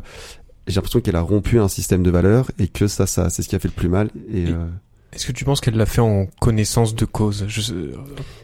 j'ai 0.67 0.75
l'impression 0.75 1.01
qu'elle 1.01 1.17
a 1.17 1.21
rompu 1.23 1.59
un 1.59 1.69
système 1.69 2.03
de 2.03 2.11
valeurs 2.11 2.51
et 2.59 2.69
que 2.69 2.87
ça, 2.89 3.07
ça, 3.07 3.31
c'est 3.31 3.43
ce 3.43 3.49
qui 3.49 3.57
a 3.57 3.59
fait 3.59 3.69
le 3.69 3.75
plus 3.75 3.89
mal. 3.89 4.11
Et, 4.31 4.43
Et- 4.43 4.49
euh, 4.49 4.67
Est-ce 5.15 5.27
que 5.27 5.33
tu 5.33 5.45
penses 5.45 5.61
qu'elle 5.61 5.77
l'a 5.77 5.87
fait 5.87 6.01
en 6.01 6.27
connaissance 6.41 6.95
de 6.95 7.05
cause? 7.05 7.45
Je 7.49 7.61
sais- 7.61 7.73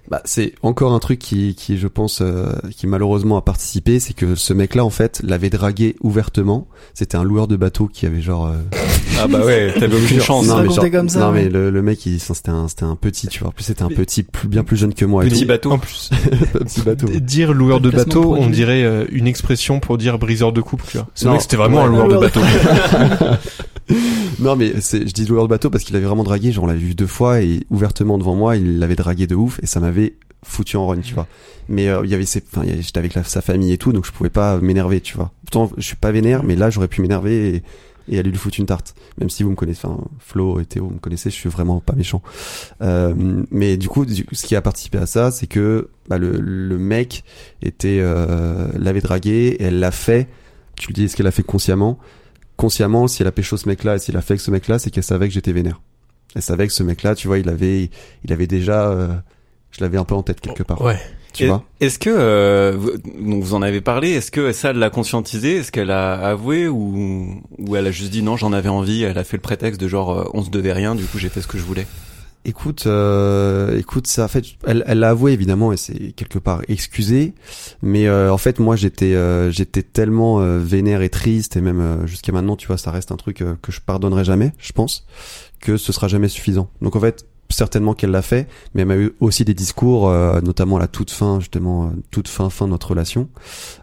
Bah, 0.09 0.23
c'est 0.25 0.55
encore 0.63 0.93
un 0.93 0.99
truc 0.99 1.19
qui, 1.19 1.55
qui 1.55 1.79
je 1.79 1.87
pense, 1.89 2.21
euh, 2.21 2.47
qui 2.77 2.87
malheureusement 2.87 3.37
a 3.37 3.43
participé, 3.43 3.99
c'est 4.01 4.13
que 4.13 4.35
ce 4.35 4.53
mec-là, 4.53 4.85
en 4.85 4.91
fait, 4.91 5.21
l'avait 5.25 5.51
dragué 5.51 5.97
ouvertement. 6.01 6.67
C'était 6.95 7.17
un 7.17 7.23
loueur 7.25 7.47
de 7.49 7.57
bateau 7.57 7.87
qui 7.87 8.07
avait 8.07 8.21
genre. 8.21 8.47
euh, 8.47 8.57
Ah 9.23 9.27
bah 9.29 9.45
ouais, 9.45 9.73
t'avais 9.79 9.97
aucune 9.97 10.21
chance. 10.21 10.47
non, 10.47 10.63
mais 10.63 10.71
genre- 10.73 10.91
comme 10.91 11.09
ça, 11.09 11.21
non 11.21 11.33
ouais. 11.33 11.45
mais 11.45 11.49
le, 11.51 11.71
le 11.71 11.83
mec, 11.83 12.01
c'était 12.19 12.49
un, 12.51 12.69
c'était 12.69 12.85
un 12.85 12.97
petit, 12.97 13.27
tu 13.29 13.41
vois. 13.41 13.49
En 13.49 13.53
plus, 13.53 13.65
c'était 13.65 13.83
un 13.83 13.89
petit, 13.89 14.23
plus, 14.23 14.49
bien 14.49 14.65
plus 14.65 14.77
jeune 14.77 14.95
que 14.95 15.05
moi. 15.05 15.25
et 15.27 15.29
Petit 15.29 15.45
bateau. 15.45 15.73
En 15.73 15.79
plus, 15.79 16.11
petit 16.53 16.81
bateau. 16.83 17.07
dire 17.21 17.53
loueur 17.53 17.81
de 17.81 17.91
bateau, 17.91 18.35
on 18.37 18.49
dirait 18.49 18.83
euh, 18.85 19.05
une 19.11 19.27
expression 19.27 19.79
pour 19.81 19.99
dire 19.99 20.19
briseur 20.19 20.53
de 20.53 20.61
couple. 20.61 20.85
Tu 20.89 20.97
vois. 20.97 21.07
Ce 21.15 21.27
Non. 21.27 21.33
mec, 21.33 21.43
c'était 21.43 21.57
vraiment 21.57 21.83
un 21.85 21.89
loueur 21.89 22.09
de 22.09 22.17
bateau. 22.17 22.41
Non 24.39 24.55
mais 24.55 24.75
c'est, 24.81 25.01
je 25.07 25.13
dis 25.13 25.27
loueur 25.27 25.45
de 25.45 25.49
bateau 25.49 25.69
parce 25.69 25.83
qu'il 25.85 25.97
avait 25.97 26.05
vraiment 26.07 26.23
dragué, 26.23 26.53
genre 26.53 26.60
on 26.62 26.67
l'avait 26.67 26.79
vu 26.81 26.95
deux 26.95 27.07
fois 27.07 27.43
et 27.43 27.61
ouvertement 27.71 28.19
devant 28.19 28.35
moi, 28.35 28.57
il 28.57 28.79
l'avait 28.79 28.97
dragué 28.97 29.27
de 29.27 29.35
ouf 29.35 29.61
et 29.62 29.67
ça 29.67 29.81
m'avait 29.81 30.15
foutu 30.45 30.77
en 30.77 30.87
rogne, 30.87 31.03
tu 31.03 31.15
vois. 31.15 31.27
Mais 31.69 31.89
euh, 31.89 32.01
il 32.05 32.11
y 32.11 32.15
avait 32.15 32.25
ses, 32.25 32.43
enfin, 32.53 32.67
j'étais 32.67 32.99
avec 32.99 33.12
sa 33.12 33.41
famille 33.41 33.73
et 33.73 33.79
tout, 33.79 33.93
donc 33.93 34.07
je 34.07 34.12
pouvais 34.12 34.31
pas 34.31 34.59
m'énerver, 34.59 35.01
tu 35.01 35.17
vois. 35.17 35.33
Pourtant, 35.45 35.71
je 35.77 35.83
suis 35.83 35.97
pas 35.97 36.12
vénère, 36.12 36.43
mais 36.43 36.57
là 36.57 36.71
j'aurais 36.71 36.89
pu 36.89 37.03
m'énerver 37.03 37.57
et, 37.57 37.62
et 38.09 38.19
aller 38.19 38.31
lui 38.31 38.39
foutre 38.39 38.59
une 38.59 38.67
tarte. 38.67 38.95
Même 39.19 39.31
si 39.31 39.43
vous 39.43 39.51
me 39.51 39.55
connaissez, 39.55 39.87
enfin 39.87 40.03
Flo 40.19 40.59
et 40.61 40.65
Théo, 40.65 40.87
vous 40.87 40.95
me 40.95 40.99
connaissez, 40.99 41.31
je 41.31 41.35
suis 41.35 41.49
vraiment 41.49 41.81
pas 41.81 41.95
méchant. 41.95 42.23
Euh, 42.81 43.15
mais 43.51 43.77
du 43.77 43.89
coup, 43.89 44.07
ce 44.09 44.47
qui 44.47 44.57
a 44.57 44.62
participé 44.62 44.99
à 44.99 45.07
ça, 45.07 45.31
c'est 45.31 45.47
que 45.47 45.91
bah, 46.09 46.19
le, 46.19 46.41
le 46.41 46.79
mec 46.79 47.23
était 47.62 47.99
euh, 48.01 48.69
l'avait 48.79 49.01
dragué, 49.03 49.57
elle 49.61 49.79
l'a 49.79 49.91
fait. 49.91 50.29
Tu 50.77 50.89
le 50.89 50.95
dis, 50.95 51.05
est-ce 51.05 51.17
qu'elle 51.17 51.27
l'a 51.27 51.33
fait 51.33 51.43
consciemment? 51.43 51.99
Consciemment, 52.57 53.07
si 53.07 53.23
elle 53.23 53.29
a 53.29 53.33
pécho 53.33 53.57
ce 53.57 53.69
mec-là 53.69 53.97
et 53.97 53.99
s'il 53.99 54.17
a 54.17 54.23
fait 54.23 54.33
avec 54.33 54.40
ce 54.40 54.50
mec-là, 54.50 54.79
c'est 54.79 54.90
qu'elle 54.90 55.05
savait 55.05 55.29
que 55.29 55.35
j'étais 55.35 55.52
vénère. 55.52 55.81
Elle 56.35 56.43
savait 56.43 56.67
que 56.67 56.73
ce 56.73 56.83
mec-là, 56.83 57.15
tu 57.15 57.27
vois, 57.27 57.39
il 57.39 57.49
avait, 57.49 57.91
il 58.25 58.33
avait 58.33 58.47
déjà, 58.47 58.89
euh, 58.91 59.09
je 59.73 59.81
l'avais 59.83 59.99
un 59.99 60.05
peu 60.05 60.15
en 60.15 60.23
tête 60.23 60.41
quelque 60.41 60.63
part. 60.63 60.81
Ouais. 60.81 60.99
Tu 61.33 61.45
Et- 61.45 61.47
vois 61.47 61.65
Est-ce 61.81 61.99
que 61.99 62.11
euh, 62.11 62.75
vous, 62.77 62.91
donc 63.25 63.43
vous 63.45 63.55
en 63.55 63.63
avez 63.63 63.81
parlé 63.81 64.11
Est-ce 64.11 64.31
que 64.33 64.51
ça 64.53 64.71
elle 64.71 64.79
l'a 64.79 64.91
conscientisé 64.91 65.57
Est-ce 65.59 65.71
qu'elle 65.71 65.93
a 65.93 66.15
avoué 66.15 66.67
ou 66.67 67.41
ou 67.59 67.77
elle 67.77 67.87
a 67.87 67.93
juste 67.93 68.11
dit 68.11 68.23
non 68.23 68.37
j'en 68.37 68.53
avais 68.53 68.69
envie 68.69 69.05
Elle 69.05 69.17
a 69.17 69.23
fait 69.23 69.37
le 69.37 69.41
prétexte 69.43 69.81
de 69.81 69.87
genre 69.87 70.11
euh, 70.11 70.25
on 70.35 70.43
se 70.43 70.51
devait 70.51 70.73
rien 70.73 70.97
du 70.97 71.05
coup 71.05 71.19
j'ai 71.19 71.29
fait 71.29 71.41
ce 71.41 71.47
que 71.47 71.57
je 71.57 71.63
voulais? 71.63 71.87
Écoute, 72.47 72.85
euh, 72.87 73.79
écoute, 73.79 74.07
ça, 74.07 74.25
en 74.25 74.29
fait, 74.29 74.47
elle, 74.67 74.83
elle 74.87 74.99
l'a 75.01 75.11
avoué 75.11 75.33
évidemment 75.33 75.75
et 75.75 75.77
c'est 75.77 76.13
quelque 76.13 76.39
part 76.39 76.63
excusé, 76.69 77.35
mais 77.83 78.07
euh, 78.09 78.33
en 78.33 78.39
fait, 78.39 78.59
moi, 78.61 78.77
j'étais, 78.77 79.15
euh, 79.15 79.51
j'étais 79.51 79.83
tellement 79.83 80.41
euh, 80.41 80.59
vénère 80.59 81.03
et 81.03 81.11
triste 81.11 81.59
et 81.59 81.61
même 81.61 81.81
euh, 81.83 82.07
jusqu'à 82.07 82.33
maintenant, 82.33 82.57
tu 82.57 82.67
vois, 82.67 82.79
ça 82.79 82.91
reste 82.93 83.13
un 83.13 83.17
truc 83.17 83.43
euh, 83.43 83.57
que 83.61 83.73
je 83.73 83.81
pardonnerai 83.83 84.25
jamais, 84.25 84.53
je 84.59 84.73
pense, 84.73 85.07
que 85.61 85.76
ce 85.76 85.93
sera 85.93 86.09
jamais 86.09 86.29
suffisant. 86.29 86.69
Donc 86.83 86.97
en 86.97 87.00
fait, 87.00 87.26
certainement 87.52 87.95
qu'elle 87.95 88.12
l'a 88.12 88.23
fait, 88.23 88.49
mais 88.75 88.83
elle 88.83 88.88
m'a 88.88 88.97
eu 88.97 89.12
aussi 89.19 89.45
des 89.45 89.55
discours, 89.55 90.09
euh, 90.09 90.40
notamment 90.40 90.76
à 90.76 90.79
la 90.79 90.87
toute 90.87 91.11
fin, 91.11 91.40
justement, 91.40 91.87
euh, 91.87 91.90
toute 92.12 92.29
fin 92.29 92.49
fin 92.49 92.67
de 92.67 92.71
notre 92.71 92.90
relation, 92.90 93.29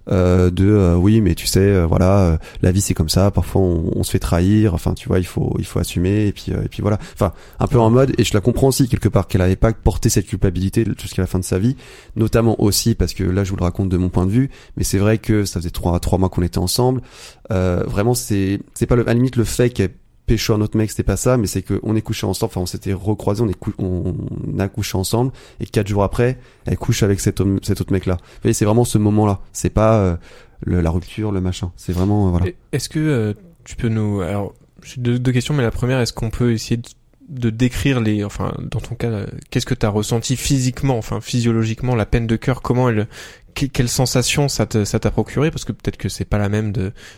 euh, 0.09 0.49
de 0.49 0.65
euh, 0.65 0.95
oui, 0.95 1.19
mais 1.19 1.35
tu 1.35 1.47
sais, 1.47 1.59
euh, 1.59 1.85
voilà, 1.85 2.19
euh, 2.19 2.37
la 2.61 2.71
vie 2.71 2.79
c'est 2.79 2.93
comme 2.93 3.09
ça, 3.09 3.29
parfois 3.29 3.61
on, 3.61 3.91
on 3.93 4.03
se 4.03 4.11
fait 4.11 4.19
trahir, 4.19 4.73
enfin, 4.73 4.93
tu 4.93 5.09
vois, 5.09 5.19
il 5.19 5.25
faut, 5.25 5.53
il 5.59 5.65
faut 5.65 5.79
assumer. 5.79 6.27
Et 6.27 6.31
puis, 6.31 6.51
et 6.51 6.69
puis 6.69 6.81
voilà, 6.81 6.97
enfin, 7.13 7.33
un 7.59 7.67
peu 7.67 7.77
en 7.77 7.89
mode, 7.89 8.13
et 8.17 8.23
je 8.23 8.33
la 8.33 8.39
comprends 8.39 8.69
aussi 8.69 8.87
quelque 8.87 9.09
part 9.09 9.27
qu'elle 9.27 9.41
avait 9.41 9.57
pas 9.57 9.73
porté 9.73 10.09
cette 10.09 10.27
culpabilité 10.27 10.85
jusqu'à 10.97 11.23
la 11.23 11.27
fin 11.27 11.39
de 11.39 11.43
sa 11.43 11.59
vie, 11.59 11.75
notamment 12.15 12.61
aussi 12.61 12.95
parce 12.95 13.13
que 13.13 13.25
là 13.25 13.43
je 13.43 13.49
vous 13.51 13.57
le 13.57 13.63
raconte 13.63 13.89
de 13.89 13.97
mon 13.97 14.07
point 14.07 14.25
de 14.25 14.31
vue, 14.31 14.49
mais 14.77 14.85
c'est 14.85 14.97
vrai 14.97 15.17
que 15.17 15.43
ça 15.43 15.59
faisait 15.59 15.71
trois 15.71 15.99
trois 15.99 16.17
mois 16.17 16.29
qu'on 16.29 16.41
était 16.41 16.57
ensemble, 16.57 17.01
vraiment 17.49 18.13
c'est 18.13 18.61
c'est 18.75 18.85
pas 18.85 18.95
le, 18.95 19.03
à 19.03 19.07
la 19.07 19.13
limite 19.15 19.35
le 19.35 19.43
fait 19.43 19.71
qu'elle 19.71 19.91
pécho 20.27 20.53
un 20.53 20.61
autre 20.61 20.77
mec, 20.77 20.91
c'était 20.91 21.01
pas 21.01 21.17
ça, 21.17 21.37
mais 21.37 21.47
c'est 21.47 21.63
que 21.63 21.79
on 21.81 21.95
est 21.95 22.01
couché 22.03 22.27
ensemble, 22.27 22.51
enfin 22.51 22.61
on 22.61 22.65
s'était 22.67 22.93
recroisés, 22.93 23.41
on, 23.41 23.47
est 23.49 23.57
on 23.79 24.13
a 24.59 24.67
couché 24.67 24.95
ensemble, 24.97 25.31
et 25.59 25.65
quatre 25.65 25.87
jours 25.87 26.03
après, 26.03 26.37
elle 26.67 26.77
couche 26.77 27.01
avec 27.01 27.19
cet, 27.19 27.41
homme, 27.41 27.59
cet 27.63 27.81
autre 27.81 27.91
mec-là. 27.93 28.17
Vous 28.19 28.41
voyez, 28.43 28.53
c'est 28.53 28.65
vraiment 28.65 28.85
ce 28.85 28.99
moment-là. 28.99 29.39
C'est 29.53 29.71
pas 29.71 29.95
euh, 29.97 30.17
le- 30.61 30.81
la 30.81 30.91
rupture, 30.91 31.31
le 31.31 31.41
machin. 31.41 31.71
C'est 31.77 31.93
vraiment 31.93 32.27
euh, 32.27 32.31
voilà. 32.31 32.45
Est-ce 32.73 32.89
que 32.89 32.99
euh, 32.99 33.33
tu 33.63 33.75
peux 33.75 33.89
nous... 33.89 34.21
Alors, 34.21 34.53
j'ai 34.83 35.01
deux, 35.01 35.17
deux 35.17 35.31
questions, 35.31 35.55
mais 35.55 35.63
la 35.63 35.71
première, 35.71 35.99
est-ce 35.99 36.13
qu'on 36.13 36.29
peut 36.29 36.51
essayer 36.53 36.77
de 36.77 36.87
de 37.29 37.49
décrire 37.49 37.99
les, 37.99 38.23
enfin, 38.23 38.53
dans 38.71 38.79
ton 38.79 38.95
cas, 38.95 39.25
qu'est-ce 39.49 39.65
que 39.65 39.73
t'as 39.73 39.89
ressenti 39.89 40.37
physiquement, 40.37 40.97
enfin, 40.97 41.19
physiologiquement, 41.19 41.93
la 41.93 42.05
peine 42.05 42.25
de 42.25 42.37
cœur, 42.37 42.61
comment 42.61 42.87
elle, 42.87 43.05
que- 43.53 43.65
quelle 43.65 43.89
sensation 43.89 44.47
ça 44.47 44.65
te, 44.65 44.85
ça 44.85 44.97
t'a 45.01 45.11
procuré, 45.11 45.51
parce 45.51 45.65
que 45.65 45.73
peut-être 45.73 45.97
que 45.97 46.07
c'est 46.07 46.23
pas 46.23 46.37
la 46.37 46.47
même 46.47 46.71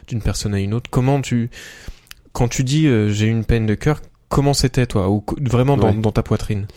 d'une 0.08 0.22
personne 0.24 0.56
à 0.56 0.60
une 0.60 0.74
autre. 0.74 0.90
Comment 0.90 1.22
tu, 1.22 1.52
quand 2.34 2.48
tu 2.48 2.64
dis 2.64 2.88
euh, 2.88 3.10
j'ai 3.10 3.26
eu 3.28 3.32
une 3.32 3.46
peine 3.46 3.66
de 3.66 3.76
cœur, 3.76 4.02
comment 4.30 4.54
c'était 4.54 4.86
toi, 4.86 5.10
ou 5.10 5.24
vraiment 5.42 5.78
dans, 5.78 5.88
Ouais. 5.88 5.94
dans 5.96 6.12
ta 6.12 6.24
poitrine? 6.24 6.68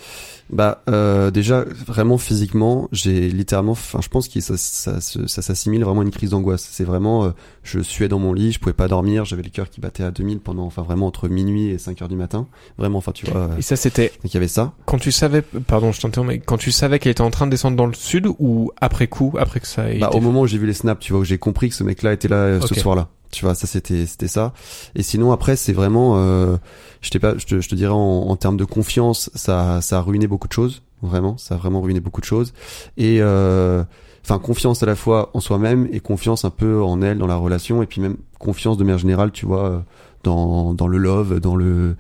Bah 0.51 0.83
euh, 0.91 1.31
déjà 1.31 1.65
vraiment 1.87 2.19
physiquement, 2.19 2.87
j'ai 2.93 3.29
littéralement, 3.31 3.73
enfin 3.73 4.01
je 4.03 4.09
pense 4.09 4.29
que 4.29 4.39
ça, 4.41 4.59
ça, 4.59 5.01
ça, 5.01 5.21
ça 5.27 5.41
s'assimile 5.41 5.83
vraiment 5.83 6.01
à 6.03 6.05
une 6.05 6.11
crise 6.11 6.31
d'angoisse. 6.31 6.69
C'est 6.71 6.85
vraiment, 6.85 7.25
euh, 7.25 7.31
je 7.63 7.81
suais 7.81 8.09
dans 8.09 8.19
mon 8.19 8.35
lit, 8.35 8.53
je 8.53 8.59
pouvais 8.59 8.75
pas 8.75 8.87
dormir, 8.87 9.25
j'avais 9.25 9.45
le 9.45 9.49
cœur 9.49 9.71
qui 9.71 9.81
battait 9.81 10.03
à 10.03 10.11
2000 10.11 10.41
pendant, 10.41 10.65
enfin 10.67 10.83
vraiment 10.83 11.07
entre 11.07 11.29
minuit 11.29 11.69
et 11.69 11.79
5 11.79 12.03
heures 12.03 12.09
du 12.09 12.17
matin. 12.17 12.49
Vraiment, 12.77 12.99
enfin 12.99 13.13
tu 13.13 13.25
vois, 13.25 13.41
euh, 13.43 13.57
Et 13.57 13.63
ça, 13.63 13.77
c'était 13.77 14.09
donc 14.23 14.27
il 14.33 14.35
y 14.35 14.37
avait 14.37 14.49
ça. 14.49 14.73
quand 14.85 14.99
tu 14.99 15.11
savais, 15.11 15.41
pardon, 15.41 15.91
je 15.91 16.01
t'interromps, 16.03 16.29
mais 16.29 16.39
quand 16.41 16.59
tu 16.59 16.71
savais 16.71 16.99
qu'elle 16.99 17.13
était 17.13 17.23
en 17.23 17.31
train 17.31 17.47
de 17.47 17.51
descendre 17.53 17.77
dans 17.79 17.87
le 17.87 17.95
sud 17.95 18.27
ou 18.39 18.73
après 18.79 19.07
coup, 19.07 19.35
après 19.39 19.61
que 19.61 19.67
ça 19.67 19.91
ait 19.91 20.01
Bah, 20.01 20.09
été 20.09 20.19
au 20.19 20.21
moment 20.21 20.43
où 20.43 20.47
j'ai 20.47 20.59
vu 20.59 20.67
les 20.67 20.75
snaps, 20.75 21.01
tu 21.03 21.15
vois, 21.15 21.23
où 21.23 21.25
j'ai 21.25 21.39
compris 21.39 21.71
que 21.71 21.75
ce 21.75 21.85
mec-là 21.85 22.13
était 22.13 22.29
là 22.29 22.37
euh, 22.37 22.61
ce 22.61 22.75
soir-là. 22.75 23.09
Tu 23.33 23.45
vois, 23.45 23.55
ça 23.55 23.67
c'était 23.67 24.07
c'était 24.07 24.29
ça. 24.29 24.53
Et 24.95 25.03
sinon 25.03 25.33
après 25.33 25.57
c'est 25.57 25.73
vraiment, 25.73 26.19
euh, 26.19 26.57
je 27.01 27.19
pas, 27.19 27.37
je 27.39 27.47
te, 27.47 27.61
je 27.61 27.69
te 27.69 27.75
dirais 27.75 27.93
en, 27.93 28.29
en 28.29 28.37
termes 28.37 28.59
de 28.59 28.65
confiance, 28.65 29.31
ça 29.35 29.81
ça 29.81 29.99
a 29.99 30.01
ruiné 30.03 30.27
beaucoup 30.27 30.49
de 30.49 30.53
choses. 30.53 30.83
Vraiment, 31.01 31.37
ça 31.39 31.57
a 31.57 31.59
vraiment 31.59 31.81
ruiné 31.81 31.99
beaucoup 31.99 32.21
de 32.21 32.27
choses. 32.27 32.53
Et 32.97 33.19
euh, 33.21 33.83
enfin 34.25 34.39
confiance 34.39 34.83
à 34.83 34.87
la 34.87 34.95
fois 34.95 35.31
en 35.35 35.41
soi-même 35.41 35.89
et 35.91 35.99
confiance 36.01 36.45
un 36.45 36.51
peu 36.51 36.83
en 36.83 37.03
elle 37.03 37.19
dans 37.19 37.27
la 37.27 37.37
relation 37.37 37.83
et 37.83 37.87
puis 37.87 38.01
même 38.01 38.19
confiance 38.39 38.77
de 38.77 38.85
manière 38.85 38.99
générale, 38.99 39.33
tu 39.33 39.47
vois, 39.47 39.65
euh, 39.65 39.81
dans 40.25 40.75
dans 40.75 40.87
le 40.87 40.99
love, 40.99 41.41
dans 41.41 41.57
le, 41.57 41.97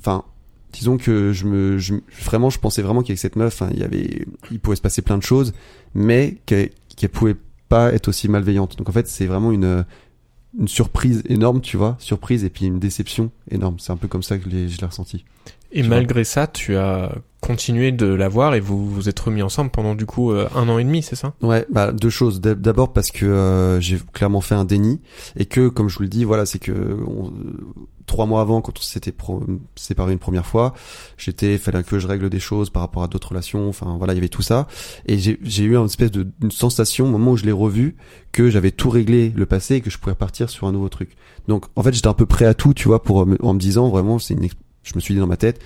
enfin 0.00 0.24
disons 0.72 0.98
que 0.98 1.32
je 1.32 1.46
me 1.46 1.78
je, 1.78 1.94
vraiment 2.24 2.50
je 2.50 2.58
pensais 2.58 2.82
vraiment 2.82 3.02
qu'avec 3.02 3.18
cette 3.18 3.36
meuf 3.36 3.62
hein, 3.62 3.68
il 3.72 3.78
y 3.78 3.84
avait 3.84 4.26
il 4.50 4.60
pouvait 4.60 4.76
se 4.76 4.82
passer 4.82 5.02
plein 5.02 5.16
de 5.16 5.22
choses 5.22 5.54
mais 5.94 6.38
qu'elle 6.46 6.70
qu'elle 6.96 7.08
pouvait 7.08 7.36
pas 7.68 7.92
être 7.92 8.08
aussi 8.08 8.28
malveillante 8.28 8.76
donc 8.76 8.88
en 8.88 8.92
fait 8.92 9.08
c'est 9.08 9.26
vraiment 9.26 9.50
une 9.50 9.84
une 10.58 10.68
surprise 10.68 11.22
énorme 11.26 11.60
tu 11.60 11.76
vois. 11.76 11.96
Surprise 11.98 12.44
et 12.44 12.50
puis 12.50 12.66
une 12.66 12.78
déception 12.78 13.30
énorme. 13.50 13.78
C'est 13.78 13.92
un 13.92 13.96
peu 13.96 14.08
comme 14.08 14.22
ça 14.22 14.38
que 14.38 14.44
je 14.44 14.48
l'ai 14.50 14.86
ressenti 14.86 15.24
Et 15.70 15.82
malgré 15.82 16.24
ça, 16.24 16.46
tu 16.46 16.76
as 16.76 17.12
continué 17.40 17.92
de 17.92 18.06
la 18.06 18.28
voir 18.28 18.54
et 18.54 18.60
vous 18.60 18.88
vous 18.90 19.08
êtes 19.08 19.18
remis 19.20 19.42
ensemble 19.42 19.70
pendant 19.70 19.94
du 19.94 20.06
coup 20.06 20.32
euh, 20.32 20.48
un 20.56 20.68
an 20.68 20.78
et 20.78 20.84
demi, 20.84 21.02
c'est 21.02 21.14
ça? 21.14 21.34
Ouais, 21.40 21.66
bah 21.70 21.92
deux 21.92 22.10
choses. 22.10 22.40
D'ab- 22.40 22.60
D'abord 22.60 22.92
parce 22.92 23.10
que 23.10 23.24
euh, 23.26 23.80
j'ai 23.80 23.98
clairement 24.12 24.40
fait 24.40 24.54
un 24.56 24.64
déni 24.64 25.00
et 25.36 25.46
que, 25.46 25.68
comme 25.68 25.88
je 25.88 25.96
vous 25.96 26.02
le 26.02 26.08
dis, 26.08 26.24
voilà, 26.24 26.46
c'est 26.46 26.58
que 26.58 26.72
on- 27.06 27.32
trois 28.06 28.26
mois 28.26 28.40
avant, 28.40 28.60
quand 28.62 28.78
on 28.78 28.82
s'était 28.82 29.12
séparé 29.76 30.12
une 30.12 30.18
première 30.18 30.46
fois, 30.46 30.72
j'étais 31.18 31.58
fallait 31.58 31.82
que 31.84 31.98
je 31.98 32.08
règle 32.08 32.28
des 32.30 32.40
choses 32.40 32.70
par 32.70 32.82
rapport 32.82 33.02
à 33.02 33.06
d'autres 33.08 33.28
relations. 33.28 33.68
Enfin 33.68 33.94
voilà, 33.98 34.14
il 34.14 34.16
y 34.16 34.20
avait 34.20 34.28
tout 34.30 34.42
ça 34.42 34.66
et 35.06 35.18
j'ai 35.18 35.62
eu 35.62 35.76
une 35.76 35.84
espèce 35.84 36.10
de 36.10 36.26
une 36.42 36.50
sensation 36.50 37.06
au 37.06 37.10
moment 37.10 37.32
où 37.32 37.36
je 37.36 37.44
l'ai 37.44 37.52
revu 37.52 37.96
que 38.32 38.50
j'avais 38.50 38.70
tout 38.72 38.90
réglé 38.90 39.32
le 39.36 39.46
passé 39.46 39.76
et 39.76 39.80
que 39.80 39.90
je 39.90 39.98
pouvais 39.98 40.12
repartir 40.12 40.48
sur 40.50 40.66
un 40.66 40.72
nouveau 40.72 40.88
truc. 40.88 41.16
Donc 41.46 41.66
en 41.76 41.82
fait, 41.82 41.92
j'étais 41.92 42.08
un 42.08 42.14
peu 42.14 42.26
prêt 42.26 42.46
à 42.46 42.54
tout, 42.54 42.74
tu 42.74 42.88
vois, 42.88 43.02
pour 43.02 43.18
en 43.18 43.54
me 43.54 43.58
disant 43.58 43.88
vraiment, 43.90 44.18
c'est 44.18 44.34
une, 44.34 44.48
je 44.82 44.92
me 44.94 45.00
suis 45.00 45.14
dit 45.14 45.20
dans 45.20 45.26
ma 45.26 45.36
tête, 45.36 45.60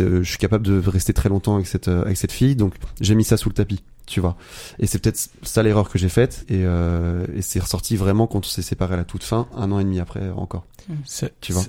euh, 0.00 0.22
je 0.22 0.28
suis 0.28 0.38
capable 0.38 0.66
de 0.66 0.78
rester 0.88 1.12
très 1.12 1.28
longtemps 1.28 1.54
avec 1.54 1.66
cette 1.66 1.88
euh, 1.88 2.02
avec 2.02 2.16
cette 2.16 2.32
fille, 2.32 2.56
donc 2.56 2.74
j'ai 3.00 3.14
mis 3.14 3.24
ça 3.24 3.36
sous 3.36 3.48
le 3.48 3.54
tapis, 3.54 3.82
tu 4.06 4.20
vois. 4.20 4.36
Et 4.80 4.86
c'est 4.86 4.98
peut-être 4.98 5.28
ça 5.42 5.62
l'erreur 5.62 5.88
que 5.88 5.98
j'ai 5.98 6.08
faite 6.08 6.44
et, 6.48 6.62
euh, 6.64 7.24
et 7.36 7.42
c'est 7.42 7.60
ressorti 7.60 7.96
vraiment 7.96 8.26
quand 8.26 8.40
on 8.40 8.48
s'est 8.48 8.62
séparé 8.62 8.94
à 8.94 8.96
la 8.96 9.04
toute 9.04 9.22
fin, 9.22 9.46
un 9.54 9.70
an 9.70 9.78
et 9.78 9.84
demi 9.84 10.00
après 10.00 10.30
encore. 10.30 10.66
C'est 11.04 11.38
Tu 11.42 11.52
vois. 11.52 11.64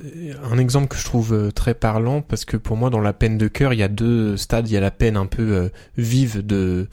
un 0.49 0.57
exemple 0.57 0.87
que 0.87 0.95
je 0.97 1.03
trouve 1.03 1.51
très 1.53 1.73
parlant 1.73 2.21
parce 2.21 2.45
que 2.45 2.55
pour 2.55 2.77
moi 2.77 2.89
dans 2.89 3.01
la 3.01 3.11
peine 3.11 3.37
de 3.37 3.49
cœur 3.49 3.73
il 3.73 3.79
y 3.79 3.83
a 3.83 3.89
deux 3.89 4.37
stades 4.37 4.69
il 4.69 4.73
y 4.73 4.77
a 4.77 4.79
la 4.79 4.91
peine 4.91 5.17
un 5.17 5.25
peu 5.25 5.51
euh, 5.51 5.69
vive 5.97 6.45
de 6.45 6.87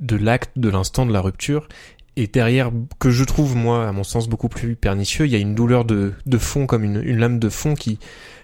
de 0.00 0.16
l'acte 0.16 0.52
de 0.56 0.70
l'instant 0.70 1.04
de 1.04 1.12
la 1.12 1.20
rupture 1.20 1.68
et 2.16 2.26
derrière 2.28 2.72
que 2.98 3.10
je 3.10 3.24
trouve 3.24 3.56
moi 3.56 3.86
à 3.86 3.92
mon 3.92 4.04
sens 4.04 4.26
beaucoup 4.26 4.48
plus 4.48 4.74
pernicieux 4.74 5.26
il 5.26 5.32
y 5.32 5.36
a 5.36 5.38
une 5.38 5.54
douleur 5.54 5.84
de 5.84 6.14
de 6.24 6.38
fond 6.38 6.64
comme 6.66 6.82
une, 6.82 7.02
une 7.04 7.18
lame 7.18 7.38
de 7.38 7.50
fond 7.50 7.74
qui 7.74 7.98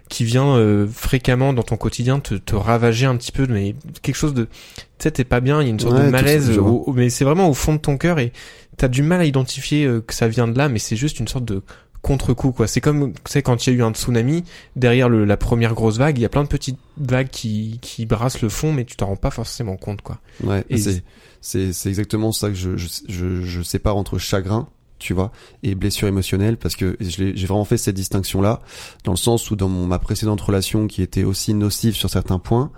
qui 0.08 0.24
vient 0.24 0.54
euh, 0.56 0.86
fréquemment 0.86 1.52
dans 1.52 1.62
ton 1.62 1.76
quotidien 1.76 2.20
te, 2.20 2.34
te 2.34 2.54
ravager 2.54 3.06
un 3.06 3.16
petit 3.16 3.32
peu 3.32 3.46
mais 3.48 3.74
quelque 4.02 4.14
chose 4.16 4.34
de 4.34 4.44
tu 4.44 4.50
sais 4.98 5.10
t'es 5.10 5.24
pas 5.24 5.40
bien 5.40 5.60
il 5.60 5.64
y 5.64 5.66
a 5.68 5.70
une 5.70 5.80
sorte 5.80 5.94
Ouais, 5.96 6.06
de 6.06 6.10
malaise 6.10 6.54
ça, 6.54 6.60
au- 6.62 6.92
mais 6.92 7.10
c'est 7.10 7.24
vraiment 7.24 7.48
au 7.48 7.54
fond 7.54 7.72
de 7.74 7.78
ton 7.80 7.96
cœur 7.98 8.18
et 8.18 8.32
t'as 8.76 8.88
du 8.88 9.02
mal 9.02 9.20
à 9.20 9.24
identifier 9.24 9.84
euh, 9.84 10.00
que 10.00 10.14
ça 10.14 10.28
vient 10.28 10.46
de 10.48 10.56
là 10.56 10.68
mais 10.68 10.78
c'est 10.78 10.96
juste 10.96 11.18
une 11.20 11.28
sorte 11.28 11.44
de 11.44 11.62
contre-coup 12.02 12.52
quoi. 12.52 12.68
C'est 12.68 12.80
comme 12.80 13.12
tu 13.14 13.18
sais 13.26 13.42
quand 13.42 13.66
il 13.66 13.70
y 13.72 13.76
a 13.76 13.78
eu 13.78 13.82
un 13.82 13.92
tsunami 13.92 14.44
derrière 14.76 15.08
le, 15.08 15.24
la 15.24 15.36
première 15.36 15.74
grosse 15.74 15.98
vague, 15.98 16.16
il 16.18 16.22
y 16.22 16.24
a 16.24 16.28
plein 16.28 16.44
de 16.44 16.48
petites 16.48 16.78
vagues 16.98 17.28
qui 17.30 17.78
qui 17.82 18.06
brassent 18.06 18.42
le 18.42 18.48
fond 18.48 18.72
mais 18.72 18.84
tu 18.84 18.94
t'en 18.94 19.06
rends 19.06 19.16
pas 19.16 19.30
forcément 19.32 19.76
compte 19.76 20.02
quoi. 20.02 20.20
Ouais, 20.44 20.64
Et- 20.70 20.76
c'est 20.78 21.02
c'est 21.40 21.72
c'est 21.72 21.88
exactement 21.88 22.30
ça 22.30 22.48
que 22.48 22.54
je 22.54 22.76
je 22.76 22.86
je, 23.08 23.42
je 23.42 23.62
sépare 23.62 23.96
entre 23.96 24.18
chagrin 24.18 24.68
tu 24.98 25.12
vois 25.12 25.32
et 25.62 25.74
blessure 25.74 26.08
émotionnelle 26.08 26.56
parce 26.56 26.76
que 26.76 26.96
j'ai 27.00 27.46
vraiment 27.46 27.64
fait 27.64 27.76
cette 27.76 27.94
distinction 27.94 28.40
là 28.40 28.60
dans 29.04 29.12
le 29.12 29.16
sens 29.18 29.50
où 29.50 29.56
dans 29.56 29.68
mon, 29.68 29.86
ma 29.86 29.98
précédente 29.98 30.40
relation 30.40 30.86
qui 30.86 31.02
était 31.02 31.24
aussi 31.24 31.54
nocive 31.54 31.94
sur 31.94 32.10
certains 32.10 32.38
points 32.38 32.70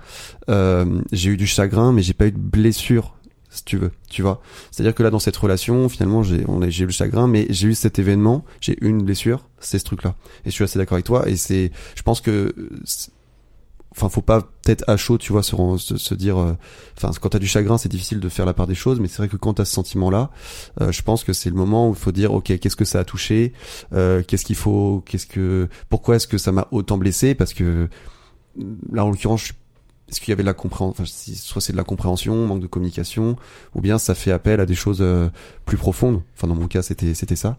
euh, 0.49 1.01
j'ai 1.13 1.31
eu 1.31 1.37
du 1.37 1.47
chagrin 1.47 1.93
mais 1.93 2.03
j'ai 2.03 2.15
pas 2.15 2.27
eu 2.27 2.33
de 2.33 2.39
blessure 2.39 3.15
si 3.51 3.65
tu 3.65 3.77
veux 3.79 3.93
tu 4.11 4.23
vois. 4.23 4.43
C'est 4.71 4.83
à 4.83 4.85
dire 4.85 4.95
que 4.95 5.03
là 5.03 5.11
dans 5.11 5.19
cette 5.19 5.37
relation 5.37 5.89
finalement 5.89 6.23
j'ai 6.23 6.43
eu 6.43 6.87
le 6.87 6.93
chagrin 6.93 7.27
mais 7.29 7.47
j'ai 7.51 7.69
eu 7.69 7.75
cet 7.75 7.99
événement 7.99 8.45
j'ai 8.61 8.77
eu 8.81 8.89
une 8.89 9.03
blessure 9.03 9.47
c'est 9.61 9.79
ce 9.79 9.85
truc 9.85 10.03
là 10.03 10.15
et 10.45 10.51
je 10.51 10.55
suis 10.55 10.65
assez 10.65 10.79
d'accord 10.79 10.97
avec 10.97 11.07
toi 11.07 11.29
et 11.29 11.37
c'est 11.37 11.73
je 11.95 12.03
pense 12.03 12.21
que 12.21 12.55
enfin 13.99 14.09
faut 14.09 14.23
pas 14.23 14.43
peut-être 14.63 14.85
à 14.89 14.97
chaud 14.97 15.19
tu 15.19 15.33
vois 15.33 15.43
se, 15.43 15.55
se, 15.79 15.97
se 15.97 16.15
dire 16.15 16.39
euh, 16.39 16.53
enfin 16.97 17.11
quand 17.21 17.31
t'as 17.31 17.39
du 17.39 17.47
chagrin 17.49 17.79
c'est 17.79 17.89
difficile 17.89 18.21
de 18.21 18.29
faire 18.29 18.47
la 18.47 18.55
part 18.55 18.67
des 18.67 18.75
choses 18.75 19.01
mais 19.01 19.09
c'est 19.09 19.19
vrai 19.19 19.29
que 19.29 19.37
quand 19.37 19.55
t'as 19.55 19.65
ce 19.65 19.73
sentiment 19.73 20.11
là 20.11 20.31
je 20.81 21.03
pense 21.03 21.25
que 21.25 21.33
c'est 21.33 21.51
le 21.51 21.57
moment 21.57 21.89
où 21.89 21.93
il 21.93 21.99
faut 21.99 22.13
dire 22.13 22.33
ok 22.33 22.59
qu'est-ce 22.59 22.77
que 22.77 22.85
ça 22.85 23.01
a 23.01 23.05
touché 23.05 23.53
euh, 23.93 24.23
qu'est-ce 24.27 24.45
qu'il 24.45 24.57
faut 24.57 25.03
qu'est-ce 25.07 25.27
que 25.27 25.69
pourquoi 25.89 26.17
est-ce 26.17 26.27
que 26.29 26.39
ça 26.39 26.53
m'a 26.53 26.69
autant 26.71 26.97
blessé 26.99 27.35
parce 27.35 27.53
que 27.53 27.89
là 28.93 29.05
en 29.05 29.11
l'occurrence 29.11 29.47
je- 29.47 29.53
est-ce 30.11 30.21
qu'il 30.21 30.31
y 30.31 30.33
avait 30.33 30.43
de 30.43 30.47
la 30.49 30.55
compréhension 30.55 30.91
enfin, 30.91 31.05
soit 31.07 31.61
c'est 31.61 31.73
de 31.73 31.77
la 31.77 31.85
compréhension 31.85 32.47
manque 32.47 32.61
de 32.61 32.67
communication 32.67 33.37
ou 33.75 33.83
bien 33.83 33.99
ça 33.99 34.15
fait 34.15 34.33
appel 34.33 34.59
à 34.59 34.65
des 34.65 34.75
choses 34.75 35.01
euh, 35.03 35.29
plus 35.67 35.77
profondes. 35.77 36.23
Enfin 36.35 36.47
dans 36.49 36.55
mon 36.55 36.67
cas 36.67 36.81
c'était 36.81 37.13
c'était 37.13 37.37
ça. 37.37 37.59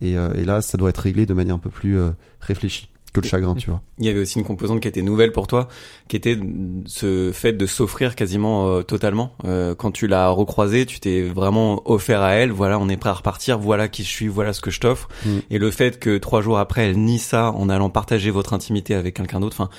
Et, 0.00 0.16
euh, 0.16 0.32
et 0.32 0.44
là 0.46 0.62
ça 0.62 0.78
doit 0.78 0.88
être 0.88 0.96
réglé 1.02 1.26
de 1.26 1.34
manière 1.34 1.56
un 1.56 1.58
peu 1.58 1.68
plus 1.68 1.98
euh, 1.98 2.10
réfléchie 2.40 2.88
que 3.12 3.20
le 3.20 3.26
chagrin 3.26 3.54
tu 3.54 3.70
vois 3.70 3.82
Il 3.98 4.06
y 4.06 4.08
avait 4.08 4.20
aussi 4.20 4.38
une 4.38 4.44
composante 4.44 4.80
qui 4.80 4.88
était 4.88 5.02
nouvelle 5.02 5.32
pour 5.32 5.46
toi, 5.46 5.68
qui 6.08 6.16
était 6.16 6.38
ce 6.86 7.30
fait 7.32 7.52
de 7.52 7.66
s'offrir 7.66 8.14
quasiment 8.14 8.68
euh, 8.68 8.82
totalement. 8.82 9.32
Euh, 9.44 9.74
quand 9.74 9.90
tu 9.90 10.06
l'as 10.06 10.28
recroisée, 10.28 10.86
tu 10.86 11.00
t'es 11.00 11.22
vraiment 11.22 11.82
offert 11.90 12.22
à 12.22 12.32
elle. 12.32 12.52
Voilà, 12.52 12.78
on 12.78 12.88
est 12.88 12.96
prêt 12.96 13.10
à 13.10 13.14
repartir. 13.14 13.58
Voilà 13.58 13.88
qui 13.88 14.02
je 14.04 14.08
suis. 14.08 14.28
Voilà 14.28 14.52
ce 14.52 14.60
que 14.60 14.70
je 14.70 14.80
t'offre. 14.80 15.08
Mm. 15.24 15.30
Et 15.50 15.58
le 15.58 15.70
fait 15.70 15.98
que 15.98 16.18
trois 16.18 16.40
jours 16.40 16.58
après, 16.58 16.88
elle 16.88 16.98
nie 16.98 17.18
ça 17.18 17.50
en 17.52 17.68
allant 17.68 17.90
partager 17.90 18.30
votre 18.30 18.52
intimité 18.54 18.94
avec 18.94 19.14
quelqu'un 19.16 19.40
d'autre. 19.40 19.56
Enfin, 19.60 19.70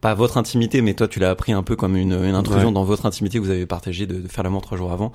pas 0.00 0.14
votre 0.14 0.38
intimité, 0.38 0.80
mais 0.80 0.94
toi, 0.94 1.08
tu 1.08 1.18
l'as 1.20 1.30
appris 1.30 1.52
un 1.52 1.62
peu 1.62 1.76
comme 1.76 1.96
une, 1.96 2.12
une 2.12 2.34
intrusion 2.34 2.68
Ouais. 2.68 2.74
dans 2.74 2.84
votre 2.84 3.04
intimité 3.06 3.38
que 3.38 3.44
vous 3.44 3.50
avez 3.50 3.66
partagé 3.66 4.06
de, 4.06 4.14
de 4.20 4.28
faire 4.28 4.44
l'amour 4.44 4.62
trois 4.62 4.78
jours 4.78 4.92
avant. 4.92 5.12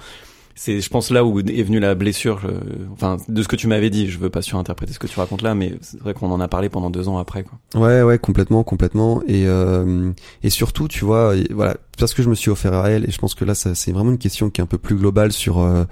C'est, 0.58 0.80
je 0.80 0.90
pense, 0.90 1.12
là 1.12 1.26
où 1.26 1.38
est 1.42 1.64
venue 1.64 1.80
la 1.82 1.96
blessure. 1.96 2.40
euh, 2.46 2.60
enfin, 2.94 3.18
de 3.28 3.44
ce 3.44 3.48
que 3.50 3.58
tu 3.58 3.68
m'avais 3.68 3.90
dit. 3.90 4.08
Je 4.10 4.18
veux 4.18 4.30
pas 4.30 4.42
surinterpréter 4.42 4.94
ce 4.94 5.00
que 5.00 5.08
tu 5.08 5.20
racontes 5.20 5.42
là, 5.42 5.54
mais 5.54 5.74
c'est 5.82 6.00
vrai 6.00 6.14
qu'on 6.14 6.32
en 6.32 6.40
a 6.40 6.48
parlé 6.48 6.70
pendant 6.70 6.90
deux 6.90 7.10
ans 7.10 7.18
après, 7.18 7.44
quoi. 7.44 7.60
Ouais, 7.82 8.02
ouais, 8.04 8.18
complètement, 8.18 8.64
complètement. 8.64 9.22
Et 9.28 9.46
euh, 9.48 10.12
et 10.44 10.50
surtout, 10.50 10.88
tu 10.88 11.04
vois, 11.04 11.36
et 11.36 11.46
voilà, 11.52 11.76
parce 12.00 12.14
que 12.14 12.24
je 12.24 12.30
me 12.30 12.36
suis 12.36 12.50
offert 12.52 12.74
à 12.74 12.90
elle, 12.90 13.04
et 13.04 13.12
je 13.12 13.18
pense 13.18 13.36
que 13.36 13.44
là, 13.44 13.54
ça, 13.54 13.76
c'est 13.76 13.92
vraiment 13.92 14.12
une 14.12 14.18
question 14.18 14.50
qui 14.50 14.62
est 14.62 14.64
un 14.64 14.68
peu 14.68 14.78
plus 14.78 14.96
globale 14.96 15.34
sur 15.34 15.60
euh, 15.60 15.84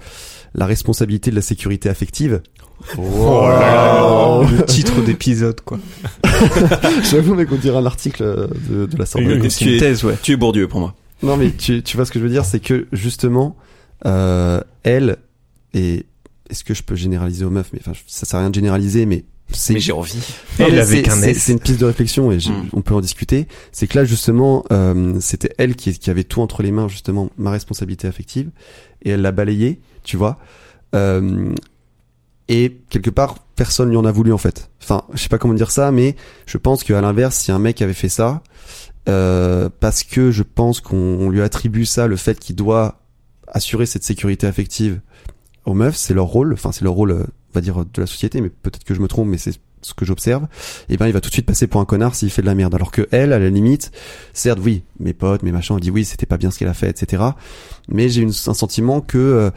la 0.54 0.64
responsabilité 0.64 1.30
de 1.30 1.36
la 1.36 1.42
sécurité 1.42 1.90
affective. 1.90 2.40
Oh 2.98 3.42
là 3.42 3.60
là, 3.60 4.42
le 4.50 4.64
titre 4.64 5.00
d'épisode 5.02 5.60
quoi. 5.60 5.78
J'avoue, 7.10 7.34
mais 7.34 7.46
qu'on 7.46 7.56
dirait 7.56 7.76
un 7.78 7.86
article 7.86 8.22
euh, 8.22 8.46
de, 8.68 8.86
de 8.86 8.96
la 8.98 9.04
tu 9.04 9.50
C'est 9.50 9.64
une 9.66 9.74
es- 9.74 9.78
thèse 9.78 10.04
ouais. 10.04 10.14
Tu 10.22 10.32
es 10.32 10.36
Bourdieu 10.36 10.68
pour 10.68 10.80
moi. 10.80 10.94
Non, 11.22 11.36
mais 11.36 11.50
tu, 11.52 11.82
tu 11.82 11.96
vois 11.96 12.04
ce 12.04 12.12
que 12.12 12.18
je 12.18 12.24
veux 12.24 12.30
dire, 12.30 12.44
c'est 12.44 12.60
que 12.60 12.86
justement, 12.92 13.56
euh, 14.06 14.60
elle, 14.82 15.16
et 15.72 16.06
est-ce 16.50 16.64
que 16.64 16.74
je 16.74 16.82
peux 16.82 16.94
généraliser 16.96 17.44
aux 17.44 17.50
meufs? 17.50 17.70
Mais 17.72 17.80
enfin, 17.80 17.92
ça 18.06 18.26
sert 18.26 18.38
à 18.38 18.42
rien 18.42 18.50
de 18.50 18.54
généraliser, 18.54 19.06
mais 19.06 19.24
c'est 19.50 19.74
Mais 19.74 19.80
j'ai 19.80 19.92
envie. 19.92 20.16
Non, 20.58 20.66
Elle 20.66 20.74
mais 20.74 20.80
avec 20.80 21.08
un 21.08 21.16
c'est- 21.16 21.30
S. 21.32 21.38
C'est 21.42 21.52
une 21.52 21.60
piste 21.60 21.80
de 21.80 21.84
réflexion 21.84 22.32
et 22.32 22.40
je- 22.40 22.50
Mm. 22.50 22.68
on 22.72 22.82
peut 22.82 22.94
en 22.94 23.00
discuter. 23.00 23.46
C'est 23.72 23.86
que 23.86 23.98
là 23.98 24.04
justement, 24.04 24.64
euh, 24.72 25.14
c'était 25.20 25.52
elle 25.58 25.74
qui, 25.76 25.96
qui 25.98 26.10
avait 26.10 26.24
tout 26.24 26.40
entre 26.40 26.62
les 26.62 26.70
mains 26.72 26.88
justement, 26.88 27.30
ma 27.36 27.50
responsabilité 27.50 28.06
affective, 28.08 28.50
et 29.02 29.10
elle 29.10 29.22
l'a 29.22 29.32
balayé, 29.32 29.80
tu 30.02 30.16
vois. 30.16 30.38
Euh, 30.94 31.54
et 32.48 32.78
quelque 32.90 33.10
part, 33.10 33.38
personne 33.56 33.88
lui 33.90 33.96
en 33.96 34.04
a 34.04 34.12
voulu 34.12 34.32
en 34.32 34.38
fait. 34.38 34.70
Enfin, 34.82 35.02
je 35.14 35.22
sais 35.22 35.28
pas 35.28 35.38
comment 35.38 35.54
dire 35.54 35.70
ça, 35.70 35.90
mais 35.92 36.14
je 36.46 36.58
pense 36.58 36.84
qu'à 36.84 37.00
l'inverse, 37.00 37.36
si 37.36 37.52
un 37.52 37.58
mec 37.58 37.80
avait 37.82 37.94
fait 37.94 38.08
ça, 38.08 38.42
euh, 39.08 39.68
parce 39.80 40.02
que 40.04 40.30
je 40.30 40.42
pense 40.42 40.80
qu'on 40.80 40.96
on 40.96 41.30
lui 41.30 41.40
attribue 41.42 41.84
ça, 41.84 42.06
le 42.06 42.16
fait 42.16 42.38
qu'il 42.38 42.56
doit 42.56 43.00
assurer 43.54 43.86
cette 43.86 44.04
sécurité 44.04 44.46
affective 44.46 45.00
aux 45.64 45.74
meufs, 45.74 45.96
c'est 45.96 46.12
leur 46.12 46.26
rôle. 46.26 46.52
Enfin, 46.52 46.72
c'est 46.72 46.84
leur 46.84 46.92
rôle, 46.92 47.12
euh, 47.12 47.24
on 47.24 47.54
va 47.54 47.60
dire, 47.62 47.84
de 47.84 48.00
la 48.00 48.06
société, 48.06 48.42
mais 48.42 48.50
peut-être 48.50 48.84
que 48.84 48.92
je 48.92 49.00
me 49.00 49.08
trompe, 49.08 49.28
mais 49.28 49.38
c'est 49.38 49.54
ce 49.80 49.94
que 49.94 50.04
j'observe, 50.04 50.46
et 50.88 50.96
ben 50.96 51.06
il 51.06 51.12
va 51.12 51.20
tout 51.20 51.28
de 51.28 51.34
suite 51.34 51.44
passer 51.44 51.66
pour 51.66 51.78
un 51.78 51.84
connard 51.84 52.14
s'il 52.14 52.30
fait 52.30 52.40
de 52.40 52.46
la 52.46 52.54
merde. 52.54 52.74
Alors 52.74 52.90
que 52.90 53.06
elle, 53.10 53.34
à 53.34 53.38
la 53.38 53.50
limite, 53.50 53.92
certes, 54.32 54.58
oui, 54.62 54.82
mes 54.98 55.12
potes, 55.12 55.42
mes 55.42 55.52
machins, 55.52 55.76
on 55.76 55.78
dit 55.78 55.90
oui, 55.90 56.06
c'était 56.06 56.24
pas 56.24 56.38
bien 56.38 56.50
ce 56.50 56.58
qu'elle 56.58 56.68
a 56.68 56.74
fait, 56.74 56.88
etc. 56.88 57.22
Mais 57.88 58.08
j'ai 58.08 58.24
un 58.24 58.32
sentiment 58.32 59.02
que 59.02 59.18
euh, 59.18 59.50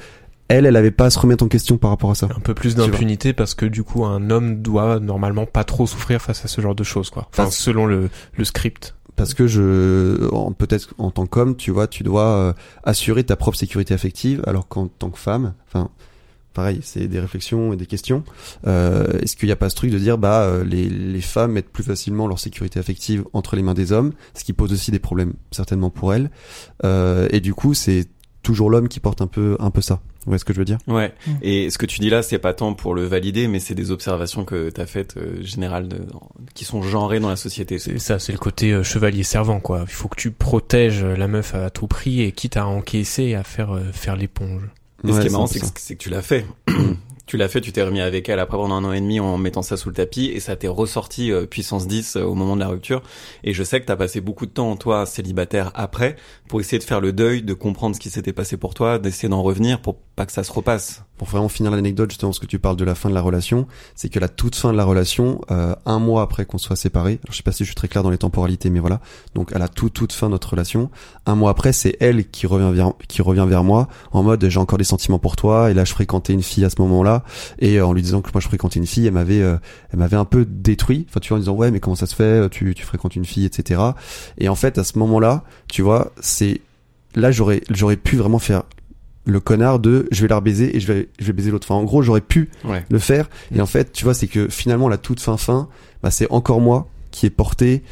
elle, 0.49 0.65
elle 0.65 0.75
avait 0.75 0.91
pas 0.91 1.05
à 1.05 1.09
se 1.09 1.19
remettre 1.19 1.45
en 1.45 1.47
question 1.47 1.77
par 1.77 1.91
rapport 1.91 2.11
à 2.11 2.15
ça. 2.15 2.27
Un 2.35 2.41
peu 2.41 2.53
plus 2.53 2.75
d'impunité 2.75 3.33
parce 3.33 3.53
que 3.53 3.65
du 3.65 3.83
coup 3.83 4.05
un 4.05 4.29
homme 4.29 4.61
doit 4.61 4.99
normalement 4.99 5.45
pas 5.45 5.63
trop 5.63 5.87
souffrir 5.87 6.21
face 6.21 6.43
à 6.45 6.47
ce 6.47 6.61
genre 6.61 6.75
de 6.75 6.83
choses 6.83 7.09
quoi. 7.09 7.27
Enfin 7.31 7.49
selon 7.49 7.85
le, 7.85 8.09
le 8.35 8.43
script. 8.43 8.95
Parce 9.17 9.33
que 9.33 9.47
je, 9.47 10.29
peut-être 10.57 10.93
en 11.00 11.12
tant 11.12 11.25
qu'homme, 11.25 11.57
tu 11.57 11.71
vois, 11.71 11.88
tu 11.88 12.03
dois 12.03 12.27
euh, 12.27 12.53
assurer 12.83 13.24
ta 13.24 13.36
propre 13.36 13.57
sécurité 13.57 13.93
affective, 13.93 14.41
alors 14.47 14.67
qu'en 14.67 14.88
tant 14.88 15.09
que 15.09 15.17
femme, 15.17 15.53
enfin, 15.67 15.89
pareil, 16.53 16.79
c'est 16.83 17.07
des 17.07 17.19
réflexions 17.19 17.74
et 17.74 17.77
des 17.77 17.88
questions. 17.88 18.24
Euh, 18.67 19.19
Est-ce 19.19 19.36
qu'il 19.36 19.47
n'y 19.47 19.53
a 19.53 19.55
pas 19.55 19.69
ce 19.69 19.75
truc 19.75 19.91
de 19.91 19.97
dire, 19.97 20.17
bah, 20.17 20.43
euh, 20.43 20.63
les, 20.63 20.88
les 20.88 21.21
femmes 21.21 21.53
mettent 21.53 21.71
plus 21.71 21.83
facilement 21.83 22.27
leur 22.27 22.39
sécurité 22.39 22.79
affective 22.79 23.25
entre 23.33 23.55
les 23.55 23.63
mains 23.63 23.74
des 23.74 23.91
hommes, 23.91 24.13
ce 24.36 24.43
qui 24.43 24.53
pose 24.53 24.71
aussi 24.71 24.91
des 24.91 25.00
problèmes 25.00 25.33
certainement 25.51 25.89
pour 25.89 26.13
elles. 26.13 26.29
Euh, 26.83 27.27
et 27.31 27.41
du 27.41 27.53
coup, 27.53 27.74
c'est 27.74 28.07
toujours 28.43 28.69
l'homme 28.69 28.88
qui 28.88 29.00
porte 29.00 29.21
un 29.21 29.27
peu, 29.27 29.57
un 29.59 29.71
peu 29.71 29.81
ça. 29.81 30.00
Vous 30.27 30.31
voyez 30.31 30.39
ce 30.39 30.46
que 30.46 30.51
je 30.51 30.60
veux 30.60 30.65
dire? 30.65 30.77
Ouais. 30.88 31.13
Mm. 31.25 31.31
Et 31.41 31.69
ce 31.69 31.77
que 31.77 31.86
tu 31.86 32.01
dis 32.01 32.10
là, 32.10 32.22
c'est 32.22 32.38
pas 32.38 32.53
tant 32.53 32.74
pour 32.74 32.93
le 32.93 33.05
valider, 33.05 33.48
mais 33.48 33.62
c'est 33.62 33.75
des 33.75 33.91
observations 33.91 34.43
que 34.43 34.69
t'as 34.69 34.86
faites 34.86 35.15
euh, 35.15 35.41
générales 35.41 35.88
de, 35.88 36.01
qui 36.53 36.65
sont 36.65 36.81
genrées 36.81 37.22
dans 37.22 37.29
la 37.29 37.38
société. 37.38 37.79
C'est 37.79 37.98
ça, 37.98 38.19
c'est 38.19 38.34
le 38.34 38.38
côté 38.38 38.74
euh, 38.74 38.84
chevalier 38.84 39.24
servant 39.24 39.62
quoi. 39.62 39.86
Il 39.88 39.93
faut 39.93 40.10
que 40.10 40.19
tu 40.19 40.31
protèges 40.31 41.01
la 41.01 41.29
meuf 41.29 41.55
à 41.55 41.69
tout 41.69 41.88
prix 41.88 42.24
et 42.24 42.34
quitte 42.34 42.57
à 42.57 42.67
encaisser 42.67 43.24
et 43.24 43.36
à 43.36 43.43
faire 43.43 43.74
euh, 43.74 43.93
faire 43.93 44.17
l'éponge. 44.17 44.63
Et 45.07 45.13
ce 45.13 45.22
qui 45.22 45.27
est 45.27 45.29
marrant, 45.29 45.48
c'est 45.48 45.62
que, 45.62 45.93
que 45.93 45.98
tu 45.98 46.10
l'as 46.10 46.22
fait. 46.22 46.46
Tu 47.27 47.36
l'as 47.36 47.50
fait, 47.50 47.60
tu 47.60 47.74
t'es 47.74 47.84
remis 47.84 48.00
avec 48.00 48.29
elle 48.29 48.39
après 48.39 48.57
pendant 48.57 48.75
un 48.75 48.86
an 48.86 48.93
et 48.93 49.01
demi 49.01 49.19
en 49.19 49.38
mettant 49.38 49.62
ça 49.62 49.75
sous 49.75 49.89
le 49.89 49.96
tapis 49.96 50.27
et 50.27 50.39
ça 50.39 50.55
t'est 50.55 50.69
ressorti 50.69 51.31
euh, 51.31 51.46
puissance 51.46 51.86
10 51.86 52.15
euh, 52.15 52.24
au 52.24 52.34
moment 52.36 52.55
de 52.55 52.62
la 52.62 52.69
rupture. 52.69 53.03
Et 53.43 53.53
je 53.53 53.63
sais 53.63 53.81
que 53.81 53.86
t'as 53.86 53.98
passé 53.98 54.22
beaucoup 54.22 54.46
de 54.46 54.51
temps, 54.51 54.77
toi, 54.77 55.05
célibataire, 55.05 55.72
après, 55.75 56.15
pour 56.48 56.62
essayer 56.62 56.79
de 56.79 56.86
faire 56.86 57.01
le 57.01 57.12
deuil, 57.12 57.43
de 57.43 57.53
comprendre 57.53 57.96
ce 57.96 58.00
qui 58.00 58.10
s'était 58.10 58.31
passé 58.31 58.55
pour 58.55 58.74
toi, 58.74 58.98
d'essayer 58.98 59.27
d'en 59.27 59.43
revenir 59.43 59.81
pour 59.81 59.98
pas 60.15 60.25
que 60.25 60.31
ça 60.31 60.43
se 60.43 60.51
repasse. 60.53 61.03
Pour 61.17 61.27
vraiment 61.27 61.50
finir 61.50 61.71
l'anecdote, 61.71 62.12
justement, 62.12 62.31
ce 62.31 62.39
que 62.39 62.45
tu 62.45 62.59
parles 62.59 62.77
de 62.77 62.86
la 62.86 62.95
fin 62.95 63.09
de 63.09 63.15
la 63.15 63.21
relation, 63.21 63.67
c'est 63.95 64.09
que 64.09 64.19
la 64.19 64.29
toute 64.29 64.55
fin 64.55 64.71
de 64.71 64.77
la 64.77 64.86
relation, 64.86 65.41
euh, 65.51 65.75
un 65.86 66.00
mois 66.00 66.21
après 66.21 66.45
qu'on 66.45 66.57
soit 66.57 66.75
séparés, 66.75 67.19
alors 67.24 67.31
je 67.31 67.38
sais 67.38 67.43
pas 67.43 67.51
si 67.51 67.63
je 67.63 67.69
suis 67.69 67.75
très 67.75 67.88
clair 67.88 68.03
dans 68.03 68.09
les 68.09 68.17
temporalités, 68.17 68.69
mais 68.69 68.79
voilà, 68.79 69.01
donc 69.36 69.53
à 69.53 69.59
la 69.59 69.67
toute 69.67 69.93
toute 69.93 70.13
fin 70.13 70.27
de 70.27 70.31
notre 70.31 70.51
relation, 70.51 70.89
un 71.25 71.36
mois 71.36 71.51
après, 71.51 71.74
c'est 71.74 71.97
elle 72.00 72.29
qui 72.29 72.45
revient 72.47 72.71
vers 72.74 72.93
qui 73.07 73.21
revient 73.21 73.45
vers 73.47 73.63
moi 73.63 73.88
en 74.12 74.24
mode 74.24 74.47
j'ai 74.47 74.59
encore 74.59 74.77
des 74.77 74.83
sentiments 74.83 75.19
pour 75.19 75.36
toi, 75.36 75.71
et 75.71 75.74
là 75.74 75.86
je 75.86 75.91
fréquentais 75.91 76.33
une 76.33 76.43
fille 76.43 76.65
à 76.65 76.69
ce 76.69 76.79
moment-là, 76.81 77.24
et 77.59 77.79
euh, 77.79 77.88
en 77.88 77.93
lui 77.93 78.01
disant 78.01 78.21
que 78.21 78.29
moi 78.33 78.41
je 78.41 78.47
fréquentais 78.47 78.79
une 78.79 78.88
fille, 78.88 79.07
elle 79.07 79.13
m'avait 79.13 79.41
euh, 79.41 79.57
elle 79.91 80.00
m'avait 80.00 80.17
un 80.17 80.25
peu 80.25 80.45
détruit, 80.45 81.07
enfin 81.09 81.19
tu 81.19 81.29
vois 81.29 81.38
en 81.38 81.39
disant 81.39 81.53
ouais 81.53 81.71
mais 81.71 81.79
comment 81.79 81.95
ça 81.95 82.05
se 82.05 82.15
fait, 82.15 82.50
tu 82.50 82.75
tu 82.75 82.83
fréquentes 82.86 83.15
une 83.15 83.25
fille, 83.25 83.45
etc. 83.45 83.81
Et 84.38 84.50
en 84.50 84.55
fait 84.55 84.77
à 84.77 84.83
ce 84.83 84.97
moment-là, 85.00 85.43
tu 85.67 85.81
vois, 85.81 86.12
c'est 86.19 86.62
là 87.15 87.31
j'aurais 87.31 87.62
j'aurais 87.69 87.97
pu 87.97 88.17
vraiment 88.17 88.39
faire 88.39 88.63
le 89.27 89.39
connard 89.39 89.79
de 89.79 90.07
je 90.12 90.22
vais 90.22 90.27
la 90.27 90.38
rebaiser 90.38 90.75
et 90.75 90.79
je 90.79 90.91
vais 90.91 91.10
je 91.19 91.25
vais 91.25 91.34
baiser 91.34 91.51
l'autre. 91.51 91.67
Enfin 91.69 91.79
en 91.79 91.84
gros 91.84 92.01
j'aurais 92.01 92.22
pu 92.22 92.50
Ouais. 92.65 92.84
le 92.89 92.98
faire. 93.00 93.29
Et 93.53 93.62
en 93.62 93.65
fait 93.65 93.91
tu 93.91 94.03
vois 94.05 94.13
c'est 94.13 94.27
que 94.27 94.48
finalement 94.48 94.89
la 94.89 94.98
toute 94.98 95.19
fin 95.19 95.38
fin 95.38 95.67
bah, 96.01 96.12
c'est 96.12 96.31
encore 96.31 96.62
moi 96.62 96.88
qui 97.12 97.25
ai 97.25 97.29
porté 97.29 97.84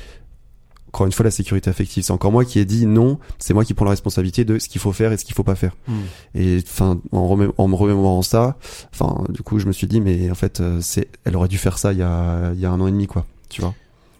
encore 0.88 1.08
une 1.08 1.12
fois 1.12 1.25
la 1.25 1.32
sécurité 1.32 1.70
affective. 1.70 2.04
C'est 2.04 2.13
encore 2.13 2.32
moi 2.32 2.46
qui 2.46 2.58
ai 2.60 2.63
dit 2.63 2.86
non. 2.86 3.20
C'est 3.38 3.54
moi 3.54 3.65
qui 3.65 3.74
prends 3.74 3.84
la 3.84 3.92
responsabilité 3.92 4.46
de 4.46 4.60
ce 4.60 4.70
qu'il 4.70 4.80
faut 4.80 4.94
faire 4.94 5.12
et 5.12 5.18
ce 5.18 5.25
qu'il 5.25 5.36
faut 5.36 5.44
pas 5.44 5.56
faire. 5.56 5.75
Mm. 5.89 5.94
et 6.36 6.58
enfin 6.65 7.00
en, 7.12 7.27
remé- 7.27 7.51
en 7.58 7.68
me 7.68 7.75
remémorant 7.75 8.22
ça 8.22 8.58
enfin 8.94 9.24
du 9.30 9.42
coup 9.42 9.60
je 9.60 9.65
me 9.68 9.74
suis 9.74 9.88
dit 9.88 10.00
mais 10.00 10.32
en 10.32 10.36
fait 10.36 10.62
euh, 10.62 10.80
c'est 10.82 11.10
elle 11.25 11.36
aurait 11.36 11.50
dû 11.50 11.58
faire 11.58 11.77
ça 11.77 11.92
il 11.92 12.00
y 12.00 12.01
a 12.01 12.51
il 12.54 12.60
y 12.62 12.65
a 12.65 12.72
un 12.72 12.80
an 12.80 12.88
et 12.88 12.92
demi 12.92 13.08
quoi. 13.08 13.25
Tu 13.50 13.60
vois? 13.62 13.74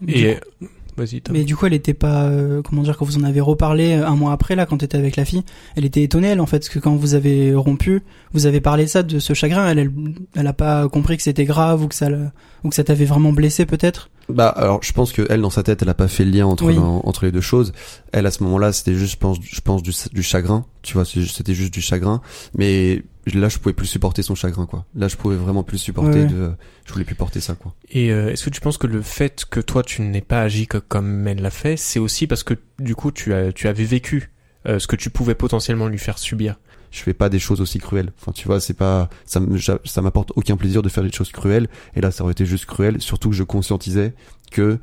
Et 0.07 0.38
vas-y. 0.97 1.21
Mais 1.31 1.43
du 1.43 1.55
coup, 1.55 1.65
elle 1.65 1.73
était 1.73 1.93
pas, 1.93 2.23
euh, 2.25 2.61
comment 2.61 2.81
dire, 2.83 2.97
quand 2.97 3.05
vous 3.05 3.17
en 3.17 3.23
avez 3.23 3.41
reparlé 3.41 3.93
euh, 3.93 4.07
un 4.07 4.15
mois 4.15 4.31
après, 4.31 4.55
là, 4.55 4.65
quand 4.65 4.77
t'étais 4.77 4.97
avec 4.97 5.15
la 5.15 5.25
fille, 5.25 5.43
elle 5.75 5.85
était 5.85 6.03
étonnée, 6.03 6.27
elle, 6.29 6.41
en 6.41 6.45
fait, 6.45 6.59
parce 6.59 6.69
que 6.69 6.79
quand 6.79 6.95
vous 6.95 7.13
avez 7.15 7.53
rompu, 7.53 8.01
vous 8.33 8.45
avez 8.45 8.61
parlé 8.61 8.87
ça, 8.87 9.03
de 9.03 9.19
ce 9.19 9.33
chagrin, 9.33 9.67
elle, 9.67 9.79
elle, 9.79 9.91
elle 10.35 10.47
a 10.47 10.53
pas 10.53 10.87
compris 10.89 11.17
que 11.17 11.23
c'était 11.23 11.45
grave 11.45 11.83
ou 11.83 11.87
que 11.87 11.95
ça, 11.95 12.07
ou 12.63 12.69
que 12.69 12.75
ça 12.75 12.83
t'avait 12.83 13.05
vraiment 13.05 13.33
blessé, 13.33 13.65
peut-être. 13.65 14.09
Bah 14.27 14.47
alors 14.47 14.79
je 14.81 14.91
pense 14.91 15.11
que 15.11 15.21
elle 15.29 15.41
dans 15.41 15.51
sa 15.51 15.61
tête 15.61 15.83
elle 15.83 15.89
a 15.89 15.93
pas 15.93 16.07
fait 16.07 16.25
le 16.25 16.31
lien 16.31 16.47
entre 16.47 16.65
Oui. 16.65 16.75
entre 16.79 17.25
les 17.25 17.31
deux 17.31 17.41
choses. 17.41 17.74
Elle 18.11 18.25
à 18.25 18.31
ce 18.31 18.41
moment-là 18.41 18.74
c'était 18.74 18.96
juste 18.96 19.11
je 19.13 19.17
pense 19.20 19.37
je 19.43 19.61
pense 19.61 19.83
du, 19.83 19.91
du 20.13 20.24
chagrin, 20.24 20.65
tu 20.81 20.96
vois, 20.96 21.05
c'était 21.05 21.53
juste 21.53 21.72
du 21.72 21.79
chagrin. 21.81 22.22
Mais 22.57 23.03
là 23.33 23.50
je 23.50 23.57
pouvais 23.57 23.74
plus 23.74 23.88
supporter 23.88 24.22
son 24.22 24.35
chagrin 24.35 24.66
quoi. 24.66 24.85
Là 24.96 25.07
je 25.07 25.16
pouvais 25.16 25.35
vraiment 25.35 25.64
plus 25.64 25.77
supporter 25.79 26.22
Ouais. 26.22 26.25
de 26.27 26.51
je 26.85 26.94
voulais 26.94 27.05
plus 27.05 27.16
porter 27.16 27.40
ça 27.42 27.55
quoi. 27.55 27.74
Et 27.90 28.11
euh, 28.11 28.31
est-ce 28.31 28.46
que 28.46 28.50
tu 28.51 28.61
penses 28.61 28.77
que 28.77 28.88
le 28.88 29.01
fait 29.01 29.46
que 29.46 29.59
toi 29.59 29.81
tu 29.83 30.01
n'aies 30.03 30.22
pas 30.22 30.42
agi 30.42 30.68
co- 30.68 30.81
comme 30.88 31.27
elle 31.27 31.42
l'a 31.42 31.50
fait, 31.50 31.77
c'est 31.77 32.00
aussi 32.00 32.27
parce 32.27 32.44
que 32.44 32.53
du 32.79 32.94
coup 32.96 33.11
tu 33.11 33.33
as 33.33 33.51
tu 33.51 33.68
avais 33.68 33.83
vécu 33.85 34.31
euh, 34.68 34.79
ce 34.79 34.88
que 34.88 34.96
tu 34.96 35.09
pouvais 35.09 35.35
potentiellement 35.35 35.88
lui 35.88 35.98
faire 36.00 36.18
subir? 36.18 36.55
Je 36.92 37.01
fais 37.01 37.14
pas 37.14 37.29
des 37.29 37.40
choses 37.40 37.61
aussi 37.61 37.79
cruelles. 37.79 38.11
Enfin 38.22 38.31
tu 38.31 38.48
vois 38.48 38.59
c'est 38.61 38.74
pas 38.75 39.09
ça 39.25 40.01
m'apporte 40.01 40.31
aucun 40.35 40.55
plaisir 40.55 40.81
de 40.81 40.90
faire 40.90 41.03
des 41.03 41.11
choses 41.11 41.31
cruelles. 41.31 41.68
Et 41.96 42.01
là 42.01 42.11
ça 42.11 42.24
aurait 42.24 42.31
été 42.33 42.46
juste 42.46 42.66
cruel. 42.66 43.01
Surtout 43.01 43.29
que 43.31 43.35
je 43.35 43.44
conscientisais 43.44 44.14
que 44.51 44.77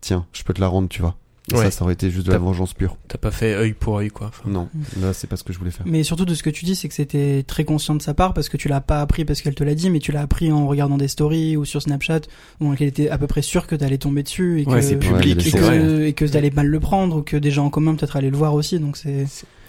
tiens 0.00 0.26
je 0.32 0.42
peux 0.44 0.54
te 0.54 0.60
la 0.60 0.68
rendre 0.68 0.88
tu 0.88 1.02
vois. 1.02 1.16
Ouais. 1.52 1.64
Ça 1.64 1.70
ça 1.70 1.84
aurait 1.84 1.94
été 1.94 2.10
juste 2.10 2.26
de 2.26 2.32
la 2.32 2.38
vengeance 2.38 2.74
pure. 2.74 2.96
T'as 3.06 3.18
pas 3.18 3.30
fait 3.30 3.54
œil 3.54 3.72
pour 3.72 3.98
œil 3.98 4.08
quoi. 4.08 4.28
Enfin, 4.28 4.50
Non 4.50 4.68
là 5.00 5.12
c'est 5.12 5.28
pas 5.28 5.36
ce 5.36 5.44
que 5.44 5.52
je 5.52 5.58
voulais 5.58 5.70
faire. 5.70 5.86
Mais 5.86 6.02
surtout 6.02 6.24
de 6.24 6.34
ce 6.34 6.42
que 6.42 6.50
tu 6.50 6.64
dis, 6.64 6.74
c'est 6.74 6.88
que 6.88 6.94
c'était 6.94 7.44
très 7.46 7.64
conscient 7.64 7.94
de 7.94 8.02
sa 8.02 8.14
part 8.14 8.34
parce 8.34 8.48
que 8.48 8.56
tu 8.56 8.66
l'as 8.68 8.80
pas 8.80 9.00
appris 9.00 9.24
parce 9.24 9.42
qu'elle 9.42 9.54
te 9.54 9.62
l'a 9.62 9.74
dit, 9.76 9.88
mais 9.90 10.00
tu 10.00 10.10
l'as 10.10 10.22
appris 10.22 10.50
en 10.50 10.66
regardant 10.66 10.96
des 10.96 11.08
stories 11.08 11.56
ou 11.56 11.64
sur 11.64 11.80
Snapchat, 11.82 12.22
où 12.60 12.72
elle 12.72 12.82
était 12.82 13.10
à 13.10 13.18
peu 13.18 13.28
près 13.28 13.42
sûre 13.42 13.66
que 13.68 13.76
t'allais 13.76 13.98
tomber 13.98 14.24
dessus 14.24 14.60
et 14.60 14.64
que, 14.64 14.70
Ouais, 14.70 14.82
c'est 14.82 14.96
public, 14.96 15.46
et 15.46 15.50
que, 15.52 16.02
et 16.04 16.12
que 16.14 16.24
t'allais 16.24 16.50
mal 16.50 16.66
le 16.66 16.80
prendre 16.80 17.18
ou 17.18 17.22
que 17.22 17.36
des 17.36 17.52
gens 17.52 17.66
en 17.66 17.70
commun 17.70 17.94
peut-être 17.94 18.16
allaient 18.16 18.30
le 18.30 18.36
voir 18.36 18.54
aussi, 18.54 18.80
donc 18.80 18.96
c'est 18.96 19.26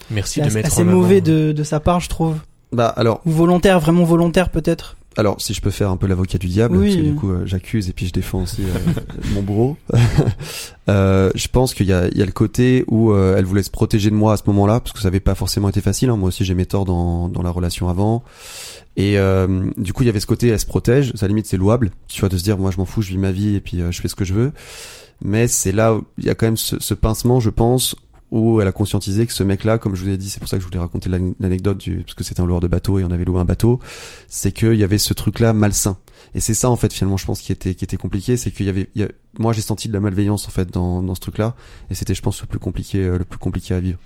Merci 0.10 0.36
c'est 0.36 0.42
de 0.42 0.48
assez, 0.48 0.56
mettre 0.56 0.68
assez 0.68 0.82
en 0.82 0.86
mauvais 0.86 1.22
de, 1.22 1.52
de 1.52 1.64
sa 1.64 1.80
part, 1.80 2.00
je 2.00 2.10
trouve. 2.10 2.38
Bah 2.72 2.88
alors 2.88 3.22
Ou 3.26 3.32
volontaire, 3.32 3.80
vraiment 3.80 4.04
volontaire 4.04 4.50
peut-être. 4.50 4.98
Alors, 5.18 5.42
si 5.42 5.54
je 5.54 5.62
peux 5.62 5.72
faire 5.72 5.90
un 5.90 5.98
peu 5.98 6.06
l'avocat 6.08 6.38
du 6.38 6.48
diable, 6.48 6.78
Oui. 6.78 6.86
parce 6.88 6.96
que 6.98 7.10
du 7.10 7.16
coup, 7.16 7.32
euh, 7.32 7.46
j'accuse 7.46 7.90
et 7.90 7.94
puis 7.94 8.06
je 8.08 8.14
défends 8.14 8.44
aussi 8.44 8.62
euh, 8.64 9.02
mon 9.34 9.42
bourreau. 9.42 9.76
euh, 10.90 11.32
je 11.36 11.48
pense 11.48 11.74
qu'il 11.74 11.88
y 11.88 11.94
a, 11.94 12.08
il 12.08 12.18
y 12.18 12.22
a 12.22 12.26
le 12.26 12.32
côté 12.32 12.86
où 12.88 13.12
euh, 13.12 13.36
elle 13.38 13.46
voulait 13.46 13.64
se 13.64 13.70
protéger 13.72 14.10
de 14.10 14.16
moi 14.16 14.34
à 14.34 14.38
ce 14.38 14.44
moment-là, 14.48 14.80
parce 14.80 14.94
que 14.94 15.00
ça 15.00 15.08
avait 15.08 15.20
pas 15.20 15.36
forcément 15.36 15.70
été 15.70 15.82
facile. 15.82 16.10
hein. 16.10 16.18
Moi 16.18 16.30
aussi, 16.30 16.46
j'ai 16.46 16.54
mes 16.54 16.66
torts 16.66 16.86
dans, 16.86 17.30
dans 17.30 17.42
la 17.42 17.50
relation 17.50 17.90
avant. 17.90 18.24
Et 18.96 19.18
euh, 19.18 19.70
du 19.78 19.94
coup, 19.94 20.04
il 20.04 20.06
y 20.06 20.10
avait 20.10 20.20
ce 20.20 20.26
côté, 20.28 20.48
elle 20.50 20.60
se 20.60 20.66
protège. 20.66 21.12
Ça 21.16 21.28
limite, 21.28 21.46
c'est 21.46 21.58
louable. 21.58 21.92
Tu 22.08 22.20
vois, 22.22 22.30
de 22.30 22.38
se 22.38 22.44
dire, 22.44 22.58
moi, 22.58 22.72
je 22.72 22.78
m'en 22.78 22.86
fous, 22.86 23.02
je 23.02 23.10
vis 23.10 23.18
ma 23.18 23.32
vie 23.32 23.56
et 23.56 23.60
puis 23.60 23.82
euh, 23.82 23.92
je 23.92 24.02
fais 24.02 24.08
ce 24.08 24.16
que 24.16 24.26
je 24.26 24.34
veux. 24.34 24.52
Mais 25.24 25.48
c'est 25.48 25.72
là 25.72 25.96
où 25.96 26.04
il 26.20 26.26
y 26.26 26.30
a 26.30 26.36
quand 26.36 26.46
même 26.46 26.58
ce, 26.58 26.76
ce 26.80 26.94
pincement, 26.94 27.40
je 27.40 27.50
pense, 27.50 27.96
où 28.32 28.60
elle 28.60 28.68
a 28.68 28.72
conscientisé 28.72 29.26
que 29.26 29.34
ce 29.34 29.44
mec-là, 29.44 29.78
comme 29.78 29.96
je 29.96 30.04
vous 30.04 30.10
ai 30.10 30.18
dit, 30.18 30.30
c'est 30.30 30.40
pour 30.40 30.50
ça 30.50 30.58
que 30.58 30.62
je 30.62 30.68
voulais 30.68 30.80
raconter 30.80 31.10
l'an- 31.10 31.34
l'anecdote 31.40 31.82
parce 32.02 32.14
que 32.14 32.24
c'était 32.24 32.42
un 32.42 32.46
loueur 32.46 32.60
de 32.60 32.68
bateau 32.68 33.00
et 33.00 33.04
on 33.04 33.12
avait 33.12 33.24
loué 33.26 33.40
un 33.40 33.46
bateau, 33.46 33.80
c'est 34.28 34.52
qu'il 34.52 34.76
y 34.76 34.84
avait 34.84 34.98
ce 34.98 35.14
truc-là 35.14 35.54
malsain. 35.54 35.98
Et 36.36 36.40
c'est 36.42 36.54
ça 36.54 36.70
en 36.70 36.76
fait 36.76 36.92
finalement, 36.92 37.18
je 37.18 37.26
pense 37.26 37.40
qui 37.42 37.52
était 37.52 37.74
qui 37.74 37.86
était 37.86 37.96
compliqué, 37.98 38.36
c'est 38.36 38.52
qu'il 38.52 38.66
y 38.66 38.70
avait, 38.70 38.90
moi 39.40 39.54
j'ai 39.54 39.62
senti 39.62 39.88
de 39.88 39.94
la 39.94 40.02
malveillance 40.02 40.48
en 40.48 40.52
fait 40.52 40.70
dans 40.72 41.02
dans 41.02 41.16
ce 41.16 41.22
truc-là, 41.22 41.56
et 41.90 41.96
c'était 41.96 42.14
je 42.16 42.22
pense 42.22 42.42
le 42.42 42.48
plus 42.48 42.60
compliqué 42.60 43.00
euh, 43.06 43.18
le 43.18 43.24
plus 43.24 43.40
compliqué 43.40 43.74
à 43.74 43.80
vivre. 43.80 43.98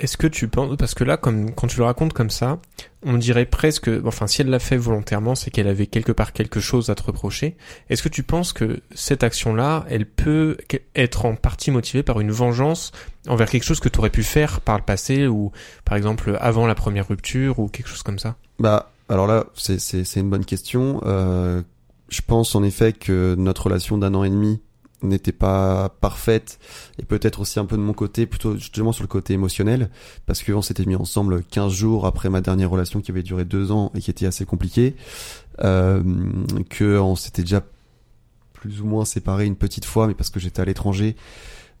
Est-ce 0.00 0.16
que 0.16 0.26
tu 0.26 0.48
penses 0.48 0.76
parce 0.76 0.94
que 0.94 1.04
là 1.04 1.16
comme 1.16 1.54
quand 1.54 1.66
tu 1.66 1.78
le 1.78 1.84
racontes 1.84 2.12
comme 2.12 2.30
ça, 2.30 2.58
on 3.02 3.16
dirait 3.16 3.46
presque 3.46 3.90
enfin 4.04 4.26
si 4.26 4.42
elle 4.42 4.48
l'a 4.48 4.58
fait 4.58 4.76
volontairement, 4.76 5.34
c'est 5.34 5.50
qu'elle 5.50 5.68
avait 5.68 5.86
quelque 5.86 6.12
part 6.12 6.32
quelque 6.32 6.60
chose 6.60 6.90
à 6.90 6.94
te 6.94 7.02
reprocher. 7.02 7.56
Est-ce 7.88 8.02
que 8.02 8.08
tu 8.08 8.22
penses 8.22 8.52
que 8.52 8.80
cette 8.94 9.22
action-là, 9.22 9.84
elle 9.88 10.06
peut 10.06 10.56
être 10.94 11.24
en 11.24 11.34
partie 11.34 11.70
motivée 11.70 12.02
par 12.02 12.20
une 12.20 12.30
vengeance 12.30 12.92
envers 13.28 13.48
quelque 13.48 13.64
chose 13.64 13.80
que 13.80 13.88
tu 13.88 13.98
aurais 13.98 14.10
pu 14.10 14.22
faire 14.22 14.60
par 14.60 14.76
le 14.76 14.84
passé 14.84 15.26
ou 15.26 15.52
par 15.84 15.96
exemple 15.96 16.36
avant 16.40 16.66
la 16.66 16.74
première 16.74 17.08
rupture 17.08 17.58
ou 17.58 17.68
quelque 17.68 17.88
chose 17.88 18.02
comme 18.02 18.18
ça? 18.18 18.36
Bah 18.58 18.92
alors 19.08 19.26
là 19.26 19.46
c'est 19.54 19.80
c'est 19.80 20.04
c'est 20.04 20.20
une 20.20 20.30
bonne 20.30 20.44
question. 20.44 21.00
Euh, 21.04 21.62
je 22.08 22.20
pense 22.26 22.54
en 22.54 22.62
effet 22.62 22.92
que 22.92 23.34
notre 23.38 23.64
relation 23.64 23.98
d'un 23.98 24.14
an 24.14 24.24
et 24.24 24.30
demi 24.30 24.60
n'était 25.02 25.32
pas 25.32 25.88
parfaite. 26.00 26.58
Et 26.98 27.04
peut-être 27.04 27.40
aussi 27.40 27.58
un 27.58 27.66
peu 27.66 27.76
de 27.76 27.82
mon 27.82 27.92
côté 27.92 28.26
plutôt 28.26 28.56
justement 28.56 28.92
sur 28.92 29.02
le 29.02 29.08
côté 29.08 29.34
émotionnel 29.34 29.90
parce 30.26 30.42
qu'on 30.42 30.62
s'était 30.62 30.84
mis 30.84 30.96
ensemble 30.96 31.42
15 31.44 31.72
jours 31.72 32.06
après 32.06 32.30
ma 32.30 32.40
dernière 32.40 32.70
relation 32.70 33.00
qui 33.00 33.10
avait 33.10 33.22
duré 33.22 33.44
deux 33.44 33.72
ans 33.72 33.92
et 33.94 34.00
qui 34.00 34.10
était 34.10 34.26
assez 34.26 34.44
compliquée. 34.44 34.96
Euh, 35.62 36.02
que 36.70 36.98
on 36.98 37.14
s'était 37.14 37.42
déjà 37.42 37.62
plus 38.52 38.80
ou 38.80 38.86
moins 38.86 39.04
séparés 39.04 39.46
une 39.46 39.56
petite 39.56 39.84
fois 39.84 40.06
mais 40.06 40.14
parce 40.14 40.30
que 40.30 40.40
j'étais 40.40 40.60
à 40.60 40.64
l'étranger. 40.64 41.16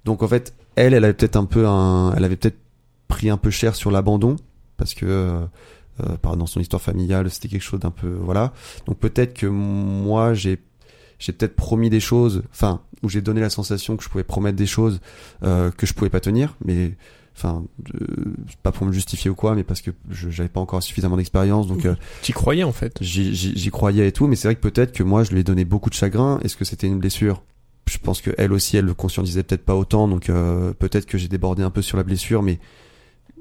Donc 0.04 0.22
en 0.22 0.28
fait 0.28 0.54
elle 0.76 0.94
elle 0.94 1.04
avait 1.04 1.14
peut-être 1.14 1.36
un 1.36 1.44
peu 1.44 1.66
un 1.66 2.12
elle 2.14 2.24
avait 2.24 2.36
peut-être 2.36 2.58
pris 3.08 3.30
un 3.30 3.36
peu 3.36 3.50
cher 3.50 3.74
sur 3.74 3.90
l'abandon 3.90 4.36
parce 4.76 4.94
que 4.94 5.06
euh, 5.06 5.44
euh, 6.00 6.34
dans 6.36 6.46
son 6.46 6.60
histoire 6.60 6.82
familiale 6.82 7.30
c'était 7.30 7.48
quelque 7.48 7.62
chose 7.62 7.80
d'un 7.80 7.90
peu 7.90 8.08
voilà. 8.08 8.52
Donc 8.86 8.98
peut-être 8.98 9.34
que 9.34 9.46
moi 9.46 10.34
j'ai 10.34 10.58
j'ai 11.24 11.32
peut-être 11.32 11.54
promis 11.56 11.88
des 11.88 12.00
choses 12.00 12.42
enfin 12.52 12.80
où 13.02 13.08
j'ai 13.08 13.20
donné 13.20 13.40
la 13.40 13.50
sensation 13.50 13.96
que 13.96 14.02
je 14.04 14.08
pouvais 14.08 14.24
promettre 14.24 14.56
des 14.56 14.66
choses 14.66 15.00
euh, 15.44 15.70
que 15.70 15.86
je 15.86 15.94
pouvais 15.94 16.10
pas 16.10 16.20
tenir 16.20 16.56
mais 16.64 16.94
enfin 17.36 17.64
de- 17.78 18.34
pas 18.62 18.72
pour 18.72 18.86
me 18.86 18.92
justifier 18.92 19.30
ou 19.30 19.34
quoi 19.36 19.54
mais 19.54 19.62
parce 19.64 19.80
que 19.82 19.90
je 20.10 20.30
j'avais 20.30 20.48
pas 20.48 20.60
encore 20.60 20.82
suffisamment 20.82 21.16
d'expérience 21.16 21.66
donc 21.68 21.86
euh, 21.86 21.94
T'y 22.22 22.32
croyais 22.32 22.64
en 22.64 22.72
fait. 22.72 22.98
j'y 23.00 23.70
croyais 23.70 24.08
et 24.08 24.12
tout 24.12 24.26
mais 24.26 24.36
c'est 24.36 24.48
vrai 24.48 24.56
que 24.56 24.60
peut-être 24.60 24.92
que 24.92 25.02
moi 25.04 25.22
je 25.24 25.30
lui 25.32 25.40
ai 25.40 25.44
donné 25.44 25.64
beaucoup 25.64 25.88
de 25.90 25.94
chagrin. 25.94 26.40
Est-ce 26.42 26.56
que 26.56 26.64
c'était 26.64 26.86
une 26.88 26.98
blessure? 26.98 27.42
Je 27.86 27.98
pense 27.98 28.20
que 28.20 28.30
elle 28.38 28.52
aussi 28.52 28.76
elle 28.76 28.84
le 28.84 28.94
conscientisait 28.94 29.42
peut-être 29.44 29.64
pas 29.64 29.74
autant 29.76 30.08
donc 30.08 30.28
euh, 30.28 30.72
peut-être 30.72 31.06
que 31.06 31.18
j'ai 31.18 31.28
débordé 31.28 31.62
un 31.62 31.70
peu 31.70 31.82
sur 31.82 31.96
la 31.96 32.02
blessure 32.04 32.42
mais 32.42 32.58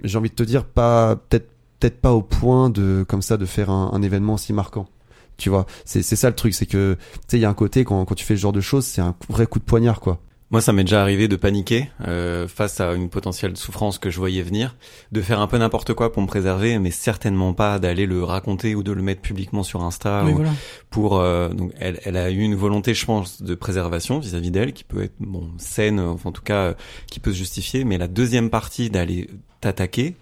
j'ai 0.04 0.17
envie 0.17 0.30
de 0.30 0.36
te 0.36 0.44
dire 0.44 0.65
pas 0.65 1.15
peut-être 1.15 1.50
peut-être 1.80 2.00
pas 2.00 2.13
au 2.13 2.22
point 2.22 2.70
de 2.70 3.04
comme 3.08 3.22
ça 3.24 3.38
de 3.38 3.46
faire 3.46 3.70
un, 3.72 3.89
un 3.94 4.02
événement 4.04 4.38
si 4.38 4.54
marquant 4.54 4.88
tu 5.41 5.49
vois 5.49 5.65
c'est 5.86 6.04
c'est 6.04 6.15
ça 6.15 6.30
le 6.30 6.36
truc 6.36 6.54
c'est 6.54 6.65
que 6.65 6.95
tu 6.95 7.19
sais 7.27 7.38
il 7.38 7.41
y 7.41 7.45
a 7.45 7.49
un 7.49 7.54
côté 7.54 7.84
quand 7.84 8.06
quand 8.06 8.15
tu 8.15 8.23
fais 8.25 8.36
ce 8.36 8.41
genre 8.41 8.54
de 8.54 8.62
choses 8.62 8.86
c'est 8.86 9.01
un 9.01 9.15
vrai 9.30 9.47
coup 9.47 9.60
de 9.60 9.63
poignard 9.63 9.99
quoi 9.99 10.19
Moi, 10.51 10.60
ça 10.60 10.73
m'est 10.73 10.84
déjà 10.84 11.01
arrivé 11.01 11.30
de 11.30 11.38
paniquer 11.38 11.89
euh, 12.06 12.45
face 12.45 12.82
à 12.82 12.91
une 12.91 13.10
potentielle 13.10 13.56
souffrance 13.56 13.97
que 13.99 14.10
je 14.10 14.17
voyais 14.19 14.41
venir, 14.41 14.75
de 15.13 15.21
faire 15.21 15.39
un 15.39 15.47
peu 15.47 15.58
n'importe 15.58 15.93
quoi 15.93 16.12
pour 16.12 16.21
me 16.21 16.27
préserver, 16.27 16.77
mais 16.77 16.91
certainement 16.91 17.54
pas 17.54 17.80
d'aller 17.80 18.06
le 18.06 18.21
raconter 18.21 18.75
ou 18.75 18.84
de 18.84 18.91
le 18.91 19.01
mettre 19.01 19.21
publiquement 19.21 19.63
sur 19.63 19.82
Insta. 19.82 20.23
Oui, 20.25 20.34
ou 20.34 20.36
voilà. 20.36 20.51
pour 20.89 21.19
euh, 21.19 21.47
donc 21.49 21.71
elle, 21.80 22.01
elle 22.04 22.17
a 22.17 22.30
eu 22.30 22.39
une 22.39 22.56
volonté, 22.56 22.93
je 22.93 23.06
pense, 23.06 23.41
de 23.41 23.56
préservation 23.56 24.19
vis-à-vis 24.19 24.51
d'elle, 24.51 24.73
qui 24.73 24.84
peut 24.84 25.01
être 25.04 25.15
bon 25.21 25.49
saine, 25.58 26.01
enfin 26.01 26.30
en 26.30 26.34
tout 26.34 26.43
cas 26.43 26.63
euh, 26.63 26.73
qui 27.08 27.21
peut 27.21 27.32
se 27.32 27.38
justifier. 27.38 27.86
Mais 27.86 27.97
la 27.97 28.10
deuxième 28.10 28.49
partie 28.49 28.89
d'aller 28.89 29.30
t'attaquer, 29.62 30.17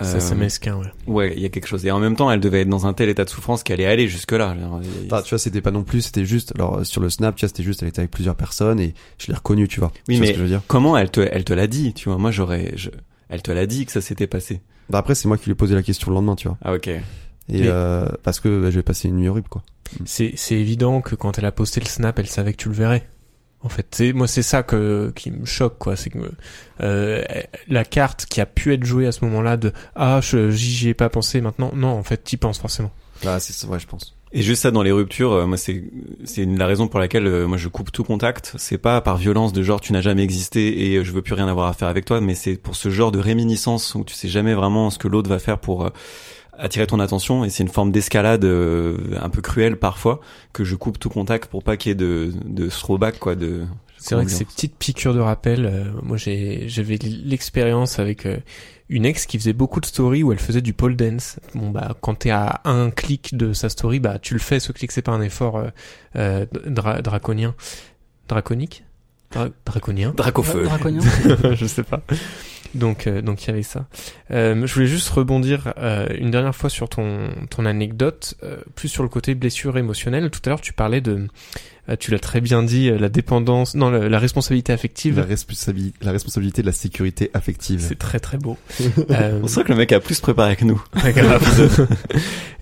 Ça, 0.00 0.18
ça 0.20 0.34
euh, 0.34 0.36
mesquin, 0.36 0.76
ouais. 0.76 0.86
ouais, 1.06 1.32
il 1.36 1.42
y 1.42 1.46
a 1.46 1.48
quelque 1.48 1.66
chose. 1.68 1.86
Et 1.86 1.90
en 1.90 2.00
même 2.00 2.16
temps, 2.16 2.30
elle 2.30 2.40
devait 2.40 2.62
être 2.62 2.68
dans 2.68 2.86
un 2.86 2.92
tel 2.94 3.08
état 3.08 3.24
de 3.24 3.30
souffrance 3.30 3.62
qu'elle 3.62 3.80
est 3.80 3.86
allée 3.86 4.08
jusque 4.08 4.32
là. 4.32 4.56
Enfin, 5.06 5.22
tu 5.22 5.30
vois, 5.30 5.38
c'était 5.38 5.60
pas 5.60 5.70
non 5.70 5.84
plus, 5.84 6.00
c'était 6.02 6.24
juste. 6.24 6.52
Alors 6.56 6.78
euh, 6.78 6.84
sur 6.84 7.00
le 7.00 7.10
snap, 7.10 7.36
tu 7.36 7.44
vois, 7.44 7.48
c'était 7.48 7.62
juste, 7.62 7.82
elle 7.82 7.88
était 7.88 8.00
avec 8.00 8.10
plusieurs 8.10 8.34
personnes 8.34 8.80
et 8.80 8.94
je 9.18 9.28
l'ai 9.28 9.34
reconnu, 9.34 9.68
tu 9.68 9.80
vois. 9.80 9.92
Oui, 10.08 10.14
Tu 10.14 10.16
vois 10.16 10.20
mais- 10.20 10.26
ce 10.28 10.32
que 10.32 10.38
je 10.38 10.42
veux 10.42 10.48
dire? 10.48 10.62
Comment 10.66 10.96
elle 10.98 11.10
te, 11.10 11.20
elle 11.20 11.44
te 11.44 11.52
l'a 11.52 11.66
dit, 11.68 11.94
tu 11.94 12.08
vois? 12.08 12.18
Moi, 12.18 12.30
j'aurais, 12.32 12.72
je, 12.76 12.90
elle 13.28 13.42
te 13.42 13.50
l'a 13.52 13.66
dit 13.66 13.86
que 13.86 13.92
ça 13.92 14.00
s'était 14.00 14.26
passé. 14.26 14.60
Bah 14.90 14.98
après, 14.98 15.14
c'est 15.14 15.28
moi 15.28 15.38
qui 15.38 15.44
lui 15.46 15.52
ai 15.52 15.54
posé 15.54 15.74
la 15.74 15.82
question 15.82 16.10
le 16.10 16.16
lendemain, 16.16 16.34
tu 16.34 16.48
vois. 16.48 16.58
Ah 16.64 16.74
ok. 16.74 16.88
Et 16.88 17.00
Mais- 17.48 17.60
euh, 17.66 18.06
parce 18.24 18.40
que 18.40 18.60
bah, 18.62 18.70
je 18.70 18.76
vais 18.76 18.82
passer 18.82 19.08
une 19.08 19.16
nuit 19.16 19.28
horrible, 19.28 19.48
quoi. 19.48 19.62
C'est, 20.06 20.32
c'est 20.36 20.54
évident 20.56 21.00
que 21.02 21.14
quand 21.14 21.38
elle 21.38 21.44
a 21.44 21.52
posté 21.52 21.78
le 21.80 21.86
snap, 21.86 22.18
elle 22.18 22.26
savait 22.26 22.52
que 22.52 22.56
tu 22.62 22.68
le 22.68 22.74
verrais. 22.74 23.08
En 23.64 23.68
fait, 23.68 23.86
c'est, 23.92 24.12
moi, 24.12 24.26
c'est 24.26 24.42
ça 24.42 24.62
que, 24.62 25.12
qui 25.14 25.30
me 25.30 25.44
choque, 25.46 25.78
quoi. 25.78 25.94
C'est 25.96 26.10
que, 26.10 26.18
euh, 26.80 27.22
la 27.68 27.84
carte 27.84 28.26
qui 28.26 28.40
a 28.40 28.46
pu 28.46 28.72
être 28.74 28.84
jouée 28.84 29.06
à 29.06 29.12
ce 29.12 29.24
moment-là 29.24 29.56
de, 29.56 29.72
ah, 29.94 30.20
je, 30.20 30.50
j'y 30.50 30.88
ai 30.88 30.94
pas 30.94 31.08
pensé 31.08 31.40
maintenant. 31.40 31.70
Non, 31.74 31.90
en 31.90 32.02
fait, 32.02 32.18
t'y 32.24 32.36
penses 32.36 32.58
forcément. 32.58 32.90
Bah 33.24 33.38
c'est 33.38 33.52
ça, 33.52 33.68
ouais, 33.68 33.78
je 33.78 33.86
pense. 33.86 34.16
Et 34.32 34.42
juste 34.42 34.62
ça 34.62 34.70
dans 34.70 34.82
les 34.82 34.90
ruptures, 34.92 35.32
euh, 35.32 35.46
moi 35.46 35.58
c'est 35.58 35.84
c'est 36.24 36.42
une- 36.42 36.58
la 36.58 36.66
raison 36.66 36.88
pour 36.88 36.98
laquelle 36.98 37.26
euh, 37.26 37.46
moi 37.46 37.58
je 37.58 37.68
coupe 37.68 37.92
tout 37.92 38.02
contact. 38.02 38.54
C'est 38.56 38.78
pas 38.78 39.00
par 39.02 39.16
violence 39.18 39.52
de 39.52 39.62
genre 39.62 39.78
tu 39.80 39.92
n'as 39.92 40.00
jamais 40.00 40.22
existé 40.24 40.90
et 40.90 40.96
euh, 40.96 41.04
je 41.04 41.12
veux 41.12 41.20
plus 41.22 41.34
rien 41.34 41.46
avoir 41.48 41.68
à 41.68 41.74
faire 41.74 41.86
avec 41.88 42.06
toi, 42.06 42.20
mais 42.22 42.34
c'est 42.34 42.56
pour 42.56 42.74
ce 42.74 42.88
genre 42.90 43.12
de 43.12 43.18
réminiscence 43.20 43.94
où 43.94 44.02
tu 44.04 44.14
sais 44.14 44.28
jamais 44.28 44.54
vraiment 44.54 44.88
ce 44.90 44.98
que 44.98 45.06
l'autre 45.06 45.28
va 45.28 45.38
faire 45.38 45.58
pour 45.58 45.84
euh, 45.84 45.90
attirer 46.58 46.86
ton 46.86 47.00
attention 47.00 47.44
et 47.44 47.50
c'est 47.50 47.62
une 47.62 47.68
forme 47.70 47.92
d'escalade 47.92 48.44
euh, 48.44 48.96
un 49.20 49.30
peu 49.30 49.40
cruelle 49.40 49.76
parfois 49.78 50.20
que 50.52 50.64
je 50.64 50.74
coupe 50.74 50.98
tout 50.98 51.08
contact 51.08 51.50
pour 51.50 51.62
pas 51.62 51.76
qu'il 51.76 51.90
y 51.90 51.92
ait 51.92 51.96
de 51.96 52.32
de 52.44 52.68
throwback 52.68 53.18
quoi 53.18 53.34
de 53.34 53.64
C'est 53.98 54.14
vrai 54.14 54.24
que 54.26 54.30
ces 54.30 54.44
petites 54.44 54.76
piqûres 54.76 55.14
de 55.14 55.20
rappel, 55.20 55.64
euh, 55.66 55.84
moi 56.02 56.16
j'ai 56.16 56.64
j'avais 56.68 56.98
l'expérience 56.98 57.98
avec 57.98 58.26
euh, 58.26 58.36
une 58.88 59.06
ex 59.06 59.24
qui 59.26 59.38
faisait 59.38 59.54
beaucoup 59.54 59.80
de 59.80 59.86
stories 59.86 60.22
où 60.22 60.30
elle 60.32 60.38
faisait 60.38 60.60
du 60.60 60.74
pole 60.74 60.94
dance. 60.96 61.38
Bon 61.54 61.70
bah 61.70 61.96
quand 62.02 62.16
t'es 62.16 62.30
à 62.30 62.60
un 62.64 62.90
clic 62.90 63.34
de 63.34 63.54
sa 63.54 63.68
story, 63.70 63.98
bah 64.00 64.18
tu 64.18 64.34
le 64.34 64.40
fais. 64.40 64.60
Ce 64.60 64.72
clic 64.72 64.92
c'est 64.92 65.02
pas 65.02 65.12
un 65.12 65.22
effort 65.22 65.56
euh, 65.56 65.68
euh, 66.16 66.46
dra- 66.66 67.00
draconien, 67.00 67.54
draconique, 68.28 68.84
Dra- 69.32 69.48
draconien? 69.64 70.12
Dracofeu. 70.14 70.64
Draconien. 70.64 71.00
je 71.54 71.64
sais 71.66 71.82
pas. 71.84 72.02
Donc 72.74 73.06
euh, 73.06 73.20
donc 73.20 73.44
il 73.44 73.48
y 73.48 73.50
avait 73.50 73.62
ça. 73.62 73.86
Euh, 74.30 74.66
je 74.66 74.74
voulais 74.74 74.86
juste 74.86 75.08
rebondir 75.10 75.74
euh, 75.78 76.06
une 76.18 76.30
dernière 76.30 76.54
fois 76.56 76.70
sur 76.70 76.88
ton 76.88 77.28
ton 77.50 77.66
anecdote, 77.66 78.34
euh, 78.42 78.56
plus 78.74 78.88
sur 78.88 79.02
le 79.02 79.08
côté 79.10 79.34
blessure 79.34 79.76
émotionnelle. 79.76 80.30
Tout 80.30 80.40
à 80.46 80.48
l'heure 80.50 80.60
tu 80.62 80.72
parlais 80.72 81.00
de, 81.02 81.26
euh, 81.90 81.96
tu 82.00 82.10
l'as 82.12 82.18
très 82.18 82.40
bien 82.40 82.62
dit, 82.62 82.88
euh, 82.88 82.96
la 82.98 83.10
dépendance, 83.10 83.74
non 83.74 83.90
la, 83.90 84.08
la 84.08 84.18
responsabilité 84.18 84.72
affective. 84.72 85.18
La 85.18 85.24
responsabilité, 85.26 85.98
la 86.02 86.12
responsabilité 86.12 86.62
de 86.62 86.66
la 86.66 86.72
sécurité 86.72 87.30
affective. 87.34 87.80
C'est 87.86 87.98
très 87.98 88.20
très 88.20 88.38
beau. 88.38 88.56
Euh, 89.10 89.40
On 89.42 89.46
sent 89.48 89.64
que 89.64 89.68
le 89.68 89.76
mec 89.76 89.92
a 89.92 90.00
plus 90.00 90.20
préparé 90.20 90.56
que 90.56 90.64
nous. 90.64 90.82
grave. 90.94 91.86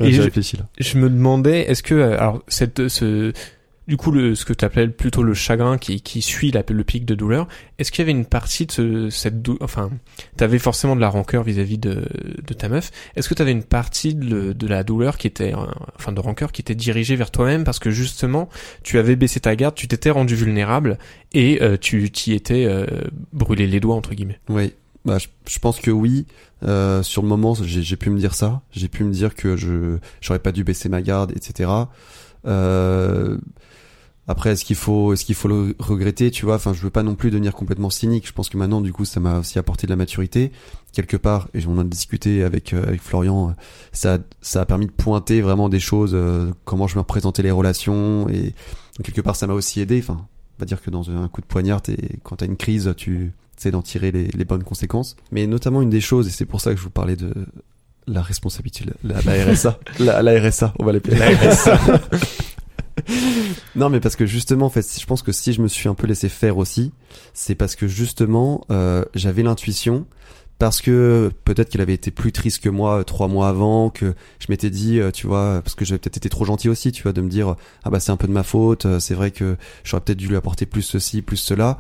Ouais, 0.01 0.09
Et 0.09 0.13
J'ai 0.13 0.17
je- 0.19 0.23
réfléchi 0.23 0.57
là. 0.57 0.65
je 0.79 0.97
me 0.99 1.11
demandais, 1.11 1.61
est-ce 1.71 1.83
que 1.83 1.95
euh, 1.95 2.19
alors 2.19 2.43
cette 2.49 2.89
ce 2.89 3.33
du 3.91 3.97
coup 3.97 4.13
le 4.13 4.35
ce 4.35 4.45
que 4.45 4.53
tu 4.53 4.65
appelles 4.65 4.93
plutôt 4.93 5.23
le 5.23 5.35
chagrin 5.35 5.77
qui 5.77 6.01
qui 6.01 6.23
suit 6.23 6.53
la, 6.53 6.63
le 6.67 6.85
pic 6.85 7.05
de 7.05 7.15
douleur, 7.15 7.49
est-ce 7.79 7.91
qu'il 7.91 8.03
y 8.03 8.05
avait 8.05 8.17
une 8.17 8.25
partie 8.25 8.65
de 8.67 8.73
ce, 8.73 9.11
cette 9.11 9.43
dou 9.43 9.59
enfin 9.61 9.91
t'avais 10.37 10.61
forcément 10.61 10.95
de 10.95 11.01
la 11.01 11.09
rancœur 11.09 11.43
vis-à-vis 11.43 11.79
de 11.79 12.05
de 12.47 12.55
ta 12.55 12.69
meuf. 12.69 12.93
Est-ce 13.17 13.29
que 13.29 13.35
t'avais 13.35 13.53
une 13.53 13.65
partie 13.65 14.15
de, 14.15 14.53
de 14.53 14.67
la 14.67 14.85
douleur 14.85 15.19
qui 15.19 15.27
était 15.27 15.53
euh, 15.55 15.67
enfin 15.97 16.13
de 16.13 16.21
rancœur 16.21 16.53
qui 16.53 16.63
était 16.63 16.77
dirigée 16.77 17.17
vers 17.17 17.33
toi-même 17.33 17.65
parce 17.65 17.81
que 17.81 17.91
justement 17.91 18.49
tu 18.85 18.99
avais 18.99 19.17
baissé 19.17 19.41
ta 19.41 19.57
garde, 19.57 19.75
tu 19.75 19.89
t'étais 19.89 20.11
rendu 20.11 20.37
vulnérable 20.37 20.97
et 21.33 21.61
euh, 21.61 21.77
tu 21.77 22.11
t'y 22.13 22.33
étais 22.33 22.67
euh, 22.67 22.87
brûlé 23.33 23.67
les 23.67 23.81
doigts 23.81 23.97
entre 23.97 24.15
guillemets? 24.15 24.39
Oui, 24.49 24.73
bah, 25.05 25.19
je, 25.19 25.27
je 25.49 25.59
pense 25.59 25.81
que 25.81 25.91
oui. 25.91 26.27
Euh, 26.63 27.03
sur 27.03 27.23
le 27.23 27.29
moment, 27.29 27.55
j'ai 27.55 27.97
pu 27.97 28.11
me 28.11 28.19
dire 28.19 28.35
ça. 28.35 28.63
J'ai 28.71 28.89
pu 28.89 29.03
me 29.05 29.13
dire 29.13 29.35
que 29.35 29.57
je 29.57 29.99
j'aurais 30.21 30.39
pas 30.39 30.53
dû 30.53 30.63
baisser 30.63 30.89
ma 30.89 31.03
garde, 31.03 31.33
etc. 31.33 31.71
Euh, 32.47 33.39
après, 34.31 34.51
est-ce 34.53 34.65
qu'il 34.65 34.77
faut, 34.77 35.13
est-ce 35.13 35.25
qu'il 35.25 35.35
faut 35.35 35.49
le 35.49 35.75
regretter, 35.81 36.31
tu 36.31 36.45
vois? 36.45 36.55
Enfin, 36.55 36.73
je 36.73 36.81
veux 36.81 36.91
pas 36.91 37.03
non 37.03 37.17
plus 37.17 37.31
devenir 37.31 37.53
complètement 37.53 37.91
cynique. 37.91 38.27
Je 38.29 38.33
pense 38.33 38.49
que 38.49 38.57
maintenant, 38.57 38.81
du 38.81 38.93
coup, 38.93 39.05
ça 39.05 39.19
m'a 39.19 39.41
aussi 39.41 39.59
apporté 39.59 39.87
de 39.87 39.91
la 39.91 39.97
maturité 39.97 40.53
quelque 40.93 41.17
part. 41.17 41.49
Et 41.53 41.61
on 41.67 41.73
en 41.73 41.79
a 41.81 41.85
discuté 41.85 42.45
avec 42.45 42.73
euh, 42.73 42.87
avec 42.87 43.03
Florian. 43.03 43.51
euh, 43.51 43.53
Ça 43.93 44.19
ça 44.41 44.61
a 44.61 44.65
permis 44.67 44.87
de 44.87 44.93
pointer 44.93 45.41
vraiment 45.41 45.69
des 45.69 45.81
choses, 45.81 46.13
euh, 46.15 46.51
comment 46.65 46.87
je 46.87 46.95
me 46.95 47.01
représentais 47.01 47.43
les 47.43 47.51
relations 47.51 48.29
et 48.29 48.55
quelque 49.03 49.21
part, 49.21 49.35
ça 49.37 49.47
m'a 49.49 49.55
aussi 49.55 49.81
aidé. 49.81 49.99
Enfin, 49.99 50.27
on 50.59 50.61
va 50.63 50.67
dire 50.67 50.81
que 50.81 50.91
dans 50.91 51.11
un 51.11 51.27
coup 51.29 51.41
de 51.41 51.47
poignard, 51.47 51.83
t'es, 51.83 51.97
quand 52.23 52.37
t'as 52.37 52.47
une 52.47 52.57
crise, 52.57 52.93
tu 52.97 53.33
sais 53.57 53.71
d'en 53.73 53.83
tirer 53.83 54.13
les, 54.13 54.29
les 54.29 54.45
bonnes 54.45 54.63
conséquences. 54.65 55.17
Mais 55.33 55.47
notamment 55.47 55.83
une 55.83 55.91
des 55.91 56.01
choses, 56.01 56.29
et 56.29 56.31
c'est 56.31 56.47
pour 56.47 56.61
ça 56.61 56.71
que 56.73 56.77
je 56.79 56.83
vous 56.85 56.91
parlais 56.91 57.17
de 57.17 57.33
la 58.07 58.23
responsabilité, 58.23 58.85
la, 59.05 59.21
la 59.23 59.53
RSA, 59.53 59.79
la, 60.01 60.23
la 60.23 60.41
RSA, 60.49 60.73
on 60.79 60.85
va 60.85 60.93
l'appeler. 60.93 61.17
La 61.17 61.29
RSA. 61.31 61.79
non, 63.77 63.89
mais 63.91 64.01
parce 64.01 64.17
que 64.17 64.27
justement, 64.27 64.67
en 64.67 64.71
fait, 64.71 64.87
je 65.01 65.07
pense 65.07 65.23
que 65.23 65.33
si 65.33 65.53
je 65.53 65.63
me 65.63 65.69
suis 65.69 65.89
un 65.89 65.95
peu 65.95 66.07
laissé 66.07 66.29
faire 66.29 66.59
aussi, 66.59 66.93
c'est 67.35 67.55
parce 67.55 67.77
que 67.77 67.87
justement, 67.89 68.65
euh, 68.71 69.05
j'avais 69.15 69.43
l'intuition. 69.43 70.07
Parce 70.59 70.83
que 70.83 71.31
peut-être 71.47 71.71
qu'elle 71.71 71.81
avait 71.81 71.95
été 71.95 72.11
plus 72.11 72.33
triste 72.33 72.63
que 72.63 72.69
moi 72.69 72.99
euh, 72.99 73.03
trois 73.03 73.29
mois 73.29 73.49
avant, 73.49 73.89
que 73.89 74.13
je 74.41 74.47
m'étais 74.51 74.69
dit, 74.69 75.01
euh, 75.01 75.11
tu 75.11 75.27
vois, 75.27 75.63
parce 75.65 75.75
que 75.75 75.87
j'avais 75.87 75.99
peut-être 75.99 76.19
été 76.19 76.29
trop 76.29 76.45
gentil 76.45 76.69
aussi, 76.69 76.93
tu 76.93 77.03
vois, 77.03 77.15
de 77.15 77.23
me 77.23 77.31
dire, 77.31 77.57
ah 77.83 77.89
bah 77.89 77.99
c'est 77.99 78.13
un 78.13 78.19
peu 78.19 78.27
de 78.27 78.33
ma 78.33 78.43
faute, 78.43 78.85
euh, 78.85 79.01
c'est 79.01 79.15
vrai 79.15 79.31
que 79.31 79.57
j'aurais 79.85 80.03
peut-être 80.03 80.19
dû 80.19 80.29
lui 80.29 80.37
apporter 80.37 80.67
plus 80.67 80.83
ceci, 80.83 81.23
plus 81.23 81.39
cela. 81.39 81.79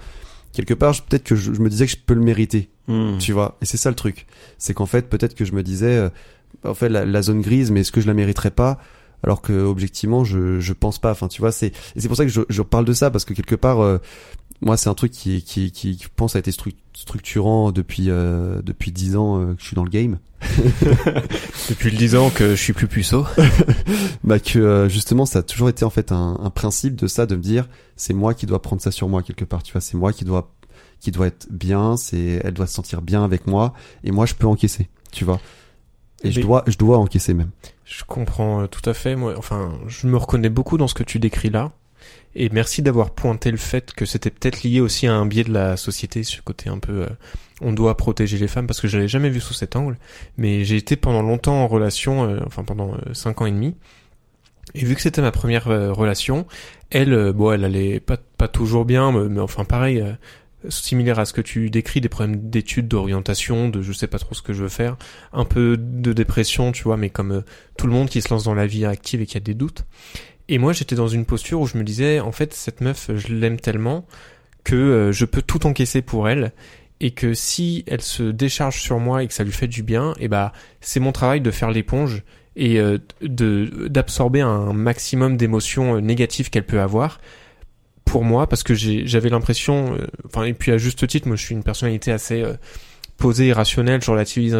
Quelque 0.54 0.72
part, 0.72 0.94
peut-être 1.02 1.24
que 1.24 1.36
je, 1.36 1.52
je 1.52 1.60
me 1.60 1.68
disais 1.68 1.84
que 1.84 1.92
je 1.92 1.98
peux 1.98 2.14
le 2.14 2.22
mériter, 2.22 2.70
Hmm. 2.88 3.18
tu 3.18 3.34
vois. 3.34 3.58
Et 3.60 3.66
c'est 3.66 3.76
ça 3.76 3.90
le 3.90 3.96
truc, 3.96 4.26
c'est 4.56 4.72
qu'en 4.72 4.86
fait, 4.86 5.10
peut-être 5.10 5.34
que 5.34 5.44
je 5.44 5.52
me 5.52 5.62
disais, 5.62 6.10
en 6.64 6.72
fait, 6.72 6.88
la, 6.88 7.04
la 7.04 7.20
zone 7.20 7.42
grise, 7.42 7.70
mais 7.70 7.80
est-ce 7.80 7.92
que 7.92 8.00
je 8.00 8.06
la 8.06 8.14
mériterais 8.14 8.50
pas? 8.50 8.78
Alors 9.22 9.42
que 9.42 9.52
objectivement, 9.52 10.24
je 10.24 10.60
je 10.60 10.72
pense 10.72 10.98
pas. 10.98 11.10
Enfin, 11.12 11.28
tu 11.28 11.40
vois, 11.40 11.52
c'est 11.52 11.68
et 11.68 12.00
c'est 12.00 12.08
pour 12.08 12.16
ça 12.16 12.24
que 12.24 12.30
je, 12.30 12.40
je 12.48 12.62
parle 12.62 12.84
de 12.84 12.92
ça 12.92 13.10
parce 13.10 13.24
que 13.24 13.34
quelque 13.34 13.54
part, 13.54 13.80
euh, 13.80 13.98
moi, 14.62 14.76
c'est 14.76 14.88
un 14.88 14.94
truc 14.94 15.12
qui 15.12 15.42
qui 15.42 15.70
qui, 15.72 15.94
qui, 15.96 16.02
je 16.04 16.08
pense 16.14 16.36
a 16.36 16.38
été 16.38 16.50
stru- 16.50 16.74
structurant 16.94 17.72
depuis 17.72 18.06
euh, 18.10 18.60
depuis 18.62 18.92
dix 18.92 19.16
ans 19.16 19.40
euh, 19.40 19.54
que 19.54 19.60
je 19.60 19.66
suis 19.66 19.76
dans 19.76 19.84
le 19.84 19.90
game. 19.90 20.18
Depuis 21.68 21.90
le 21.90 21.98
10 21.98 22.16
ans 22.16 22.30
que 22.30 22.50
je 22.50 22.62
suis 22.62 22.72
plus 22.72 22.86
puceau. 22.88 23.26
bah 24.24 24.38
que 24.40 24.58
euh, 24.58 24.88
justement 24.88 25.26
ça 25.26 25.40
a 25.40 25.42
toujours 25.42 25.68
été 25.68 25.84
en 25.84 25.90
fait 25.90 26.12
un, 26.12 26.38
un 26.42 26.50
principe 26.50 26.96
de 26.96 27.06
ça 27.06 27.26
de 27.26 27.36
me 27.36 27.42
dire 27.42 27.68
c'est 27.96 28.14
moi 28.14 28.32
qui 28.34 28.46
dois 28.46 28.62
prendre 28.62 28.80
ça 28.80 28.90
sur 28.90 29.08
moi 29.08 29.22
quelque 29.22 29.44
part 29.44 29.62
tu 29.62 29.72
vois 29.72 29.80
c'est 29.80 29.96
moi 29.96 30.12
qui 30.12 30.24
dois 30.24 30.50
qui 30.98 31.10
doit 31.10 31.26
être 31.26 31.46
bien 31.50 31.96
c'est 31.96 32.40
elle 32.42 32.54
doit 32.54 32.66
se 32.66 32.74
sentir 32.74 33.02
bien 33.02 33.22
avec 33.24 33.46
moi 33.46 33.74
et 34.04 34.10
moi 34.12 34.26
je 34.26 34.34
peux 34.34 34.46
encaisser 34.46 34.88
tu 35.12 35.24
vois 35.24 35.40
et 36.22 36.30
je 36.32 36.40
dois 36.40 36.64
je 36.66 36.76
dois 36.78 36.98
encaisser 36.98 37.34
même 37.34 37.50
Je 37.90 38.04
comprends 38.04 38.62
euh, 38.62 38.66
tout 38.68 38.88
à 38.88 38.94
fait. 38.94 39.16
Moi, 39.16 39.34
enfin, 39.36 39.72
je 39.88 40.06
me 40.06 40.16
reconnais 40.16 40.48
beaucoup 40.48 40.78
dans 40.78 40.86
ce 40.86 40.94
que 40.94 41.02
tu 41.02 41.18
décris 41.18 41.50
là. 41.50 41.72
Et 42.36 42.48
merci 42.48 42.82
d'avoir 42.82 43.10
pointé 43.10 43.50
le 43.50 43.56
fait 43.56 43.92
que 43.92 44.06
c'était 44.06 44.30
peut-être 44.30 44.62
lié 44.62 44.80
aussi 44.80 45.08
à 45.08 45.14
un 45.14 45.26
biais 45.26 45.42
de 45.42 45.52
la 45.52 45.76
société, 45.76 46.22
ce 46.22 46.40
côté 46.40 46.70
un 46.70 46.78
peu, 46.78 47.02
euh, 47.02 47.08
on 47.60 47.72
doit 47.72 47.96
protéger 47.96 48.38
les 48.38 48.46
femmes, 48.46 48.68
parce 48.68 48.80
que 48.80 48.86
je 48.86 48.96
l'avais 48.96 49.08
jamais 49.08 49.28
vu 49.28 49.40
sous 49.40 49.54
cet 49.54 49.74
angle. 49.74 49.98
Mais 50.38 50.64
j'ai 50.64 50.76
été 50.76 50.94
pendant 50.94 51.22
longtemps 51.22 51.64
en 51.64 51.66
relation, 51.66 52.24
euh, 52.24 52.38
enfin 52.46 52.62
pendant 52.62 52.94
cinq 53.12 53.40
ans 53.40 53.46
et 53.46 53.50
demi. 53.50 53.74
Et 54.74 54.84
vu 54.84 54.94
que 54.94 55.02
c'était 55.02 55.20
ma 55.20 55.32
première 55.32 55.64
relation, 55.64 56.46
elle, 56.90 57.32
bon, 57.32 57.50
elle 57.50 57.64
allait 57.64 57.98
pas 57.98 58.18
pas 58.38 58.46
toujours 58.46 58.84
bien, 58.84 59.10
mais, 59.10 59.28
mais 59.28 59.40
enfin 59.40 59.64
pareil. 59.64 60.04
Similaire 60.68 61.18
à 61.18 61.24
ce 61.24 61.32
que 61.32 61.40
tu 61.40 61.70
décris, 61.70 62.00
des 62.00 62.08
problèmes 62.08 62.50
d'études, 62.50 62.88
d'orientation, 62.88 63.68
de 63.68 63.82
je 63.82 63.92
sais 63.92 64.06
pas 64.06 64.18
trop 64.18 64.34
ce 64.34 64.42
que 64.42 64.52
je 64.52 64.62
veux 64.62 64.68
faire, 64.68 64.96
un 65.32 65.44
peu 65.44 65.76
de 65.78 66.12
dépression, 66.12 66.72
tu 66.72 66.82
vois, 66.84 66.96
mais 66.96 67.10
comme 67.10 67.32
euh, 67.32 67.40
tout 67.78 67.86
le 67.86 67.92
monde 67.92 68.08
qui 68.08 68.20
se 68.20 68.28
lance 68.28 68.44
dans 68.44 68.54
la 68.54 68.66
vie 68.66 68.84
active 68.84 69.20
et 69.20 69.26
qui 69.26 69.36
a 69.36 69.40
des 69.40 69.54
doutes. 69.54 69.84
Et 70.48 70.58
moi, 70.58 70.72
j'étais 70.72 70.96
dans 70.96 71.08
une 71.08 71.24
posture 71.26 71.60
où 71.60 71.66
je 71.66 71.78
me 71.78 71.84
disais, 71.84 72.20
en 72.20 72.32
fait, 72.32 72.52
cette 72.52 72.80
meuf, 72.80 73.10
je 73.14 73.32
l'aime 73.32 73.60
tellement 73.60 74.06
que 74.64 74.74
euh, 74.74 75.12
je 75.12 75.24
peux 75.24 75.42
tout 75.42 75.66
encaisser 75.66 76.02
pour 76.02 76.28
elle. 76.28 76.52
et 77.02 77.12
que 77.12 77.32
si 77.32 77.82
elle 77.86 78.02
se 78.02 78.24
décharge 78.24 78.80
sur 78.82 78.98
moi 78.98 79.22
et 79.22 79.26
que 79.26 79.32
ça 79.32 79.42
lui 79.42 79.52
fait 79.52 79.68
du 79.68 79.82
bien, 79.82 80.14
et 80.20 80.28
bah 80.28 80.52
c'est 80.82 81.00
mon 81.00 81.12
travail 81.12 81.40
de 81.40 81.50
faire 81.50 81.70
l'éponge 81.70 82.24
et 82.56 82.78
euh, 82.78 82.98
de 83.22 83.88
d'absorber 83.88 84.42
un 84.42 84.72
maximum 84.74 85.36
d'émotions 85.36 85.96
euh, 85.96 86.00
négatives 86.00 86.50
qu'elle 86.50 86.66
peut 86.66 86.80
avoir 86.80 87.18
pour 88.10 88.24
moi 88.24 88.48
parce 88.48 88.62
que 88.62 88.74
j'avais 88.74 89.28
l'impression 89.28 89.94
euh, 89.94 90.06
enfin 90.26 90.42
et 90.42 90.52
puis 90.52 90.72
à 90.72 90.78
juste 90.78 91.06
titre 91.06 91.28
moi 91.28 91.36
je 91.36 91.44
suis 91.44 91.54
une 91.54 91.62
personnalité 91.62 92.10
assez 92.10 92.44
posée 93.16 93.48
et 93.48 93.52
rationnelle 93.52 94.02
je 94.02 94.10
relativise 94.10 94.56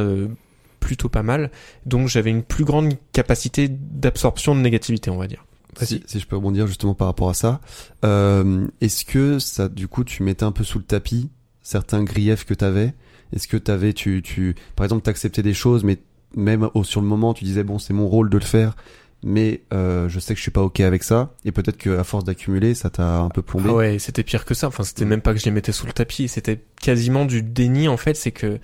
plutôt 0.81 1.09
pas 1.09 1.23
mal. 1.23 1.51
Donc 1.87 2.09
j'avais 2.09 2.31
une 2.31 2.43
plus 2.43 2.65
grande 2.65 2.95
capacité 3.13 3.69
d'absorption 3.69 4.55
de 4.55 4.61
négativité 4.61 5.11
on 5.11 5.19
va 5.19 5.29
dire. 5.29 5.45
Si, 5.83 6.03
si 6.07 6.19
je 6.19 6.27
peux 6.27 6.37
rebondir 6.37 6.67
justement 6.67 6.95
par 6.95 7.07
rapport 7.07 7.31
à 7.31 7.35
ça. 7.35 7.61
Euh, 8.05 8.67
est-ce 8.81 9.05
que 9.05 9.39
ça 9.39 9.69
du 9.69 9.87
coup 9.87 10.03
tu 10.03 10.23
mettais 10.23 10.45
un 10.45 10.53
peu 10.53 10.65
sous 10.65 10.79
le 10.79 10.85
tapis 10.85 11.31
certains 11.63 12.03
griefs 12.03 12.45
que 12.45 12.55
t'avais? 12.55 12.95
Est-ce 13.33 13.47
que 13.47 13.57
t'avais 13.57 13.93
tu 13.93 14.23
tu 14.23 14.57
par 14.75 14.85
exemple 14.85 15.03
t'acceptais 15.03 15.43
des 15.43 15.55
choses 15.55 15.85
mais 15.85 15.99
même 16.37 16.69
sur 16.85 17.01
le 17.01 17.09
moment, 17.09 17.35
tu 17.35 17.45
disais 17.45 17.65
bon, 17.65 17.79
c'est 17.79 17.93
mon 17.93 18.07
rôle 18.07 18.31
de 18.31 18.39
le 18.39 18.45
faire, 18.45 18.77
mais 19.23 19.63
euh, 19.73 20.09
je 20.09 20.19
sais 20.19 20.35
que 20.35 20.39
je 20.39 20.43
suis 20.43 20.51
pas 20.51 20.63
ok 20.63 20.81
avec 20.81 21.03
ça, 21.03 21.35
et 21.45 21.53
peut-être 21.53 21.77
que 21.77 21.99
à 21.99 22.05
force 22.05 22.25
d'accumuler, 22.25 22.75
ça 22.75 22.91
t'a 22.91 23.19
un 23.19 23.29
peu 23.29 23.43
plombé. 23.43 23.69
Ah 23.71 23.75
ouais, 23.75 23.99
c'était 23.99 24.23
pire 24.23 24.45
que 24.45 24.55
ça. 24.55 24.69
Enfin, 24.69 24.83
c'était 24.83 25.05
même 25.05 25.21
pas 25.21 25.33
que 25.33 25.41
je 25.41 25.45
les 25.45 25.51
mettais 25.51 25.73
sous 25.73 25.87
le 25.87 25.93
tapis, 25.93 26.29
c'était 26.29 26.61
quasiment 26.81 27.25
du 27.25 27.43
déni 27.43 27.89
en 27.89 27.97
fait. 27.97 28.15
C'est 28.15 28.33
que 28.33 28.59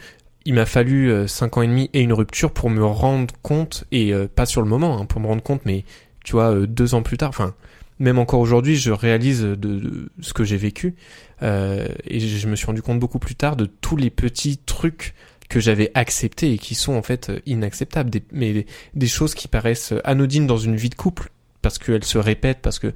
il 0.47 0.55
m'a 0.55 0.65
fallu 0.65 1.11
euh, 1.11 1.27
cinq 1.27 1.57
ans 1.57 1.63
et 1.63 1.67
demi 1.67 1.91
et 1.93 2.01
une 2.01 2.13
rupture 2.13 2.53
pour 2.53 2.71
me 2.71 2.85
rendre 2.85 3.35
compte, 3.43 3.85
et 3.91 4.15
euh, 4.15 4.29
pas 4.33 4.47
sur 4.47 4.63
le 4.63 4.69
moment, 4.69 4.99
hein, 4.99 5.05
pour 5.05 5.21
me 5.21 5.27
rendre 5.27 5.43
compte, 5.43 5.63
mais 5.67 5.85
tu 6.25 6.33
vois, 6.33 6.55
euh, 6.55 6.67
deux 6.67 6.95
ans 6.95 7.03
plus 7.03 7.19
tard, 7.19 7.31
enfin, 7.31 7.55
même 7.99 8.19
encore 8.19 8.41
aujourd'hui, 8.41 8.77
je 8.77 8.93
réalise 8.93 9.43
de, 9.43 9.55
de, 9.57 10.09
ce 10.21 10.33
que 10.33 10.45
j'ai 10.45 10.57
vécu, 10.57 10.95
et 11.43 12.21
je 12.21 12.49
me 12.49 12.57
suis 12.57 12.67
rendu 12.67 12.83
compte 12.83 13.01
beaucoup 13.01 13.19
plus 13.19 13.35
tard 13.35 13.57
de 13.57 13.67
tous 13.67 13.97
les 13.97 14.11
petits 14.11 14.59
trucs 14.59 15.15
que 15.49 15.61
j'avais 15.61 15.91
accepté 15.95 16.53
et 16.53 16.59
qui 16.59 16.75
sont 16.75 16.95
en 16.95 17.03
fait 17.03 17.31
euh, 17.31 17.41
inacceptables, 17.47 18.11
mais 18.33 18.67
des 18.95 19.07
choses 19.07 19.35
qui 19.35 19.49
paraissent 19.49 19.95
anodines 20.05 20.47
dans 20.47 20.59
une 20.59 20.77
vie 20.77 20.91
de 20.91 20.95
couple 20.95 21.31
parce 21.63 21.79
qu'elles 21.79 22.05
se 22.05 22.19
répètent, 22.19 22.61
parce 22.63 22.79
que 22.79 22.93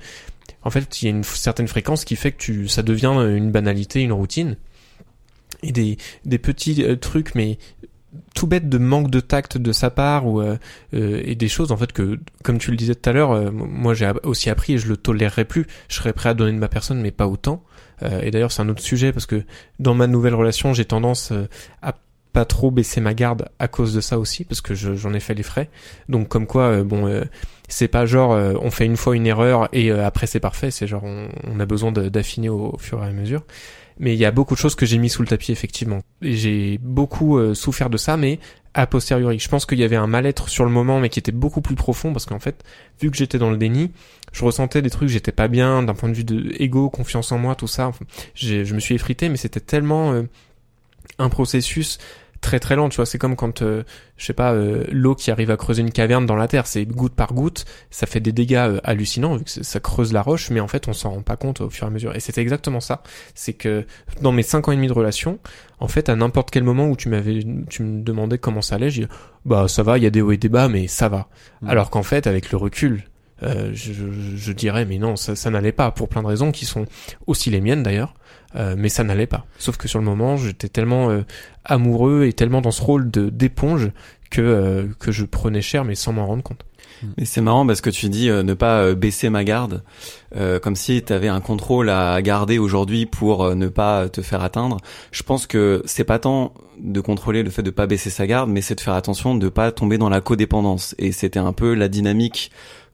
en 0.63 0.71
fait 0.71 1.03
il 1.03 1.05
y 1.07 1.09
a 1.09 1.11
une 1.11 1.25
certaine 1.25 1.69
fréquence 1.69 2.05
qui 2.05 2.17
fait 2.17 2.33
que 2.33 2.39
tu, 2.39 2.69
ça 2.69 2.83
devient 2.83 3.15
une 3.37 3.51
banalité, 3.51 4.01
une 4.01 4.13
routine. 4.13 4.57
Et 5.63 5.73
des, 5.73 5.99
des 6.25 6.39
petits 6.39 6.83
euh, 6.83 6.97
trucs 6.97 7.35
mais 7.35 7.59
tout 8.35 8.47
bête 8.47 8.69
de 8.69 8.79
manque 8.79 9.11
de 9.11 9.21
tact 9.21 9.59
de 9.59 9.73
sa 9.73 9.91
part 9.91 10.27
ou 10.27 10.41
euh, 10.41 10.57
et 10.93 11.35
des 11.35 11.49
choses 11.49 11.71
en 11.71 11.77
fait 11.77 11.93
que 11.93 12.19
comme 12.43 12.59
tu 12.59 12.71
le 12.71 12.77
disais 12.77 12.95
tout 12.95 13.09
à 13.11 13.13
l'heure 13.13 13.53
moi 13.53 13.95
j'ai 13.95 14.11
aussi 14.25 14.49
appris 14.51 14.75
et 14.75 14.79
je 14.79 14.89
le 14.89 14.97
tolérerai 14.97 15.45
plus. 15.45 15.67
Je 15.89 15.97
serais 15.97 16.13
prêt 16.13 16.31
à 16.31 16.35
donner 16.35 16.53
de 16.53 16.59
ma 16.59 16.69
personne 16.69 17.01
mais 17.01 17.11
pas 17.11 17.29
autant. 17.29 17.63
Et 18.23 18.31
d'ailleurs 18.31 18.51
c'est 18.51 18.63
un 18.63 18.69
autre 18.69 18.83
sujet 18.83 19.13
parce 19.13 19.27
que 19.27 19.45
dans 19.79 19.95
ma 19.95 20.07
nouvelle 20.07 20.35
relation 20.35 20.73
j'ai 20.73 20.87
tendance 20.87 21.33
à 21.83 21.95
pas 22.33 22.45
trop 22.45 22.71
baisser 22.71 23.01
ma 23.01 23.15
garde 23.15 23.49
à 23.59 23.69
cause 23.69 23.95
de 23.95 24.01
ça 24.01 24.19
aussi 24.19 24.45
parce 24.45 24.61
que 24.61 24.75
j'en 24.75 25.13
ai 25.15 25.21
fait 25.21 25.35
les 25.35 25.43
frais. 25.43 25.69
Donc 26.09 26.29
comme 26.29 26.47
quoi 26.47 26.65
euh, 26.65 26.85
bon 26.85 27.07
euh, 27.07 27.25
c'est 27.69 27.89
pas 27.89 28.07
genre 28.07 28.33
euh, 28.33 28.55
on 28.61 28.71
fait 28.71 28.87
une 28.87 28.97
fois 28.97 29.17
une 29.17 29.27
erreur 29.27 29.69
et 29.73 29.91
après 29.91 30.27
c'est 30.27 30.41
parfait. 30.41 30.71
C'est 30.71 30.87
genre 30.87 31.05
on, 31.05 31.61
a 31.61 31.67
besoin 31.67 31.93
d'affiner 31.93 32.49
au, 32.49 32.77
fur 32.79 33.03
et 33.03 33.07
à 33.07 33.13
mesure. 33.13 33.43
Mais 33.99 34.15
il 34.15 34.19
y 34.19 34.25
a 34.25 34.31
beaucoup 34.31 34.55
de 34.55 34.59
choses 34.59 34.75
que 34.75 34.87
j'ai 34.87 34.97
mis 34.97 35.11
sous 35.11 35.23
le 35.23 35.29
tapis 35.29 35.53
effectivement. 35.53 36.01
Et 36.23 36.35
j'ai 36.35 36.79
beaucoup 36.79 37.55
souffert 37.55 37.91
de 37.91 37.97
ça 37.97 38.17
mais 38.17 38.39
a 38.73 38.87
posteriori. 38.87 39.39
Je 39.41 39.49
pense 39.49 39.67
qu'il 39.67 39.79
y 39.79 39.85
avait 39.85 39.97
un 39.97 40.07
mal-être 40.07 40.49
sur 40.49 40.65
le 40.65 40.71
moment 40.71 41.01
mais 41.01 41.09
qui 41.09 41.19
était 41.19 41.33
beaucoup 41.33 41.61
plus 41.61 41.75
profond 41.75 42.13
parce 42.13 42.25
qu'en 42.25 42.39
fait 42.39 42.65
vu 43.01 43.11
que 43.11 43.17
j'étais 43.17 43.39
dans 43.39 43.51
le 43.51 43.57
déni 43.57 43.91
je 44.33 44.45
ressentais 44.45 44.81
des 44.81 44.91
trucs 44.91 45.09
j'étais 45.09 45.33
pas 45.33 45.49
bien 45.49 45.83
d'un 45.83 45.95
point 45.95 46.09
de 46.09 46.15
vue 46.15 46.25
de 46.25 46.55
ego 46.61 46.89
confiance 46.89 47.33
en 47.33 47.39
moi 47.39 47.57
tout 47.57 47.67
ça. 47.67 47.91
Je 48.35 48.73
me 48.73 48.81
suis 48.81 48.95
effrité 48.95 49.29
mais 49.29 49.37
c'était 49.37 49.61
tellement 49.61 50.23
un 51.19 51.29
processus 51.29 51.99
très 52.41 52.59
très 52.61 52.77
lent 52.77 52.89
tu 52.89 52.97
vois. 52.97 53.07
C'est 53.07 53.19
comme 53.19 53.37
quand 53.37 53.63
euh, 53.63 53.83
je 54.17 54.25
sais 54.25 54.33
pas 54.33 54.53
euh, 54.53 54.85
l'eau 54.91 55.15
qui 55.15 55.31
arrive 55.31 55.51
à 55.51 55.57
creuser 55.57 55.83
une 55.83 55.93
caverne 55.93 56.27
dans 56.27 56.37
la 56.37 56.49
terre 56.49 56.67
c'est 56.67 56.85
goutte 56.87 57.15
par 57.15 57.33
goutte 57.33 57.65
ça 57.91 58.07
fait 58.07 58.21
des 58.21 58.33
dégâts 58.33 58.57
euh, 58.57 58.81
hallucinants 58.85 59.37
vu 59.37 59.45
que 59.45 59.51
ça 59.51 59.81
creuse 59.81 60.13
la 60.13 60.23
roche 60.23 60.51
mais 60.51 60.61
en 60.61 60.69
fait 60.69 60.89
on 60.89 60.93
s'en 60.93 61.11
rend 61.11 61.23
pas 61.23 61.37
compte 61.37 61.61
au 61.61 61.71
fur 61.71 61.87
et 61.87 61.89
à 61.89 61.91
mesure. 61.91 62.15
Et 62.17 62.21
c'était 62.21 62.41
exactement 62.41 62.81
ça. 62.81 63.03
C'est 63.35 63.53
que 63.53 63.87
dans 64.21 64.33
mes 64.33 64.43
cinq 64.43 64.69
ans 64.69 64.73
et 64.73 64.77
demi 64.77 64.89
de 64.89 64.93
relation 64.93 65.39
en 65.79 65.89
fait 65.89 66.09
à 66.09 66.17
n'importe 66.17 66.51
quel 66.51 66.65
moment 66.65 66.89
où 66.89 66.97
tu 66.97 67.09
m'avais 67.09 67.45
tu 67.69 67.83
me 67.83 68.03
demandais 68.03 68.39
comment 68.39 68.63
ça 68.63 68.77
allait 68.77 68.91
j'ai 68.91 69.07
bah 69.45 69.69
ça 69.69 69.83
va 69.83 69.99
il 69.99 70.05
y 70.05 70.07
a 70.07 70.11
des 70.11 70.21
hauts 70.21 70.33
et 70.33 70.37
des 70.37 70.49
bas 70.49 70.69
mais 70.69 70.87
ça 70.87 71.09
va. 71.09 71.29
Mmh. 71.63 71.69
alors 71.69 71.91
qu'en 71.91 72.03
fait 72.03 72.27
avec 72.27 72.51
le 72.51 72.59
recul 72.59 73.05
je, 73.43 73.93
je, 74.37 74.53
dirais 74.53 74.85
mais 74.85 74.99
non 74.99 75.17
ça, 75.17 75.35
ça 75.35 75.51
n'allait 75.51 75.73
pas 75.73 75.91
pour 75.91 76.09
plein 76.09 76.23
de 76.23 76.27
raisons 76.27 76.53
qui 76.53 76.67
sont 76.67 76.85
aussi 77.27 77.51
les 77.51 77.61
miennes 77.61 77.83
d'ailleurs 77.83 78.15
euh, 78.57 78.75
mais 78.77 78.89
ça 78.89 79.05
n'allait 79.05 79.27
pas. 79.27 79.47
Sauf 79.59 79.77
que 79.77 79.87
sur 79.87 79.99
le 79.99 80.05
moment, 80.05 80.37
j'étais 80.37 80.69
tellement 80.69 81.11
euh, 81.11 81.23
amoureux 81.65 82.25
et 82.25 82.33
tellement 82.33 82.61
dans 82.61 82.73
ce 82.73 82.83
rôle 82.83 83.11
de 83.11 83.29
d'éponge 83.29 83.91
que 84.31 84.41
euh, 84.41 84.89
que 84.99 85.13
je 85.13 85.25
prenais 85.25 85.63
cher, 85.63 85.85
mais 85.85 85.95
sans 85.95 86.13
m'en 86.13 86.27
rendre 86.27 86.43
compte. 86.43 86.65
Mais 87.17 87.25
c'est 87.25 87.41
marrant 87.41 87.67
parce 87.67 87.81
que 87.81 87.89
tu 87.89 88.11
dis 88.11 88.29
ne 88.29 88.53
pas 88.53 88.95
baisser 88.95 89.31
ma 89.31 89.43
garde, 89.43 89.83
comme 90.61 90.77
si 90.77 91.03
tu 91.03 91.13
avais 91.15 91.29
un 91.29 91.41
contrôle 91.41 91.89
à 91.89 92.21
garder 92.21 92.59
aujourd'hui 92.59 93.07
pour 93.07 93.55
ne 93.55 93.69
pas 93.69 94.11
te 94.11 94.21
faire 94.21 94.43
atteindre. 94.43 94.77
Je 95.11 95.23
pense 95.23 95.47
que 95.47 95.83
c'est 95.87 96.05
pas 96.05 96.19
tant 96.19 96.53
de 96.79 97.01
contrôler 97.01 97.43
le 97.43 97.49
fait 97.49 97.63
de 97.63 97.71
pas 97.71 97.87
baisser 97.87 98.11
sa 98.11 98.27
garde, 98.27 98.51
mais 98.51 98.61
c'est 98.61 98.75
de 98.75 98.83
faire 98.83 98.93
attention 98.95 99.35
de 99.35 99.49
pas 99.49 99.73
tomber 99.73 99.97
dans 99.97 100.11
la 100.11 100.21
codépendance. 100.21 100.95
Et 100.99 101.11
c'était 101.13 101.39
un 101.39 101.55
peu 101.55 101.73
la 101.73 101.89
dynamique 101.89 102.51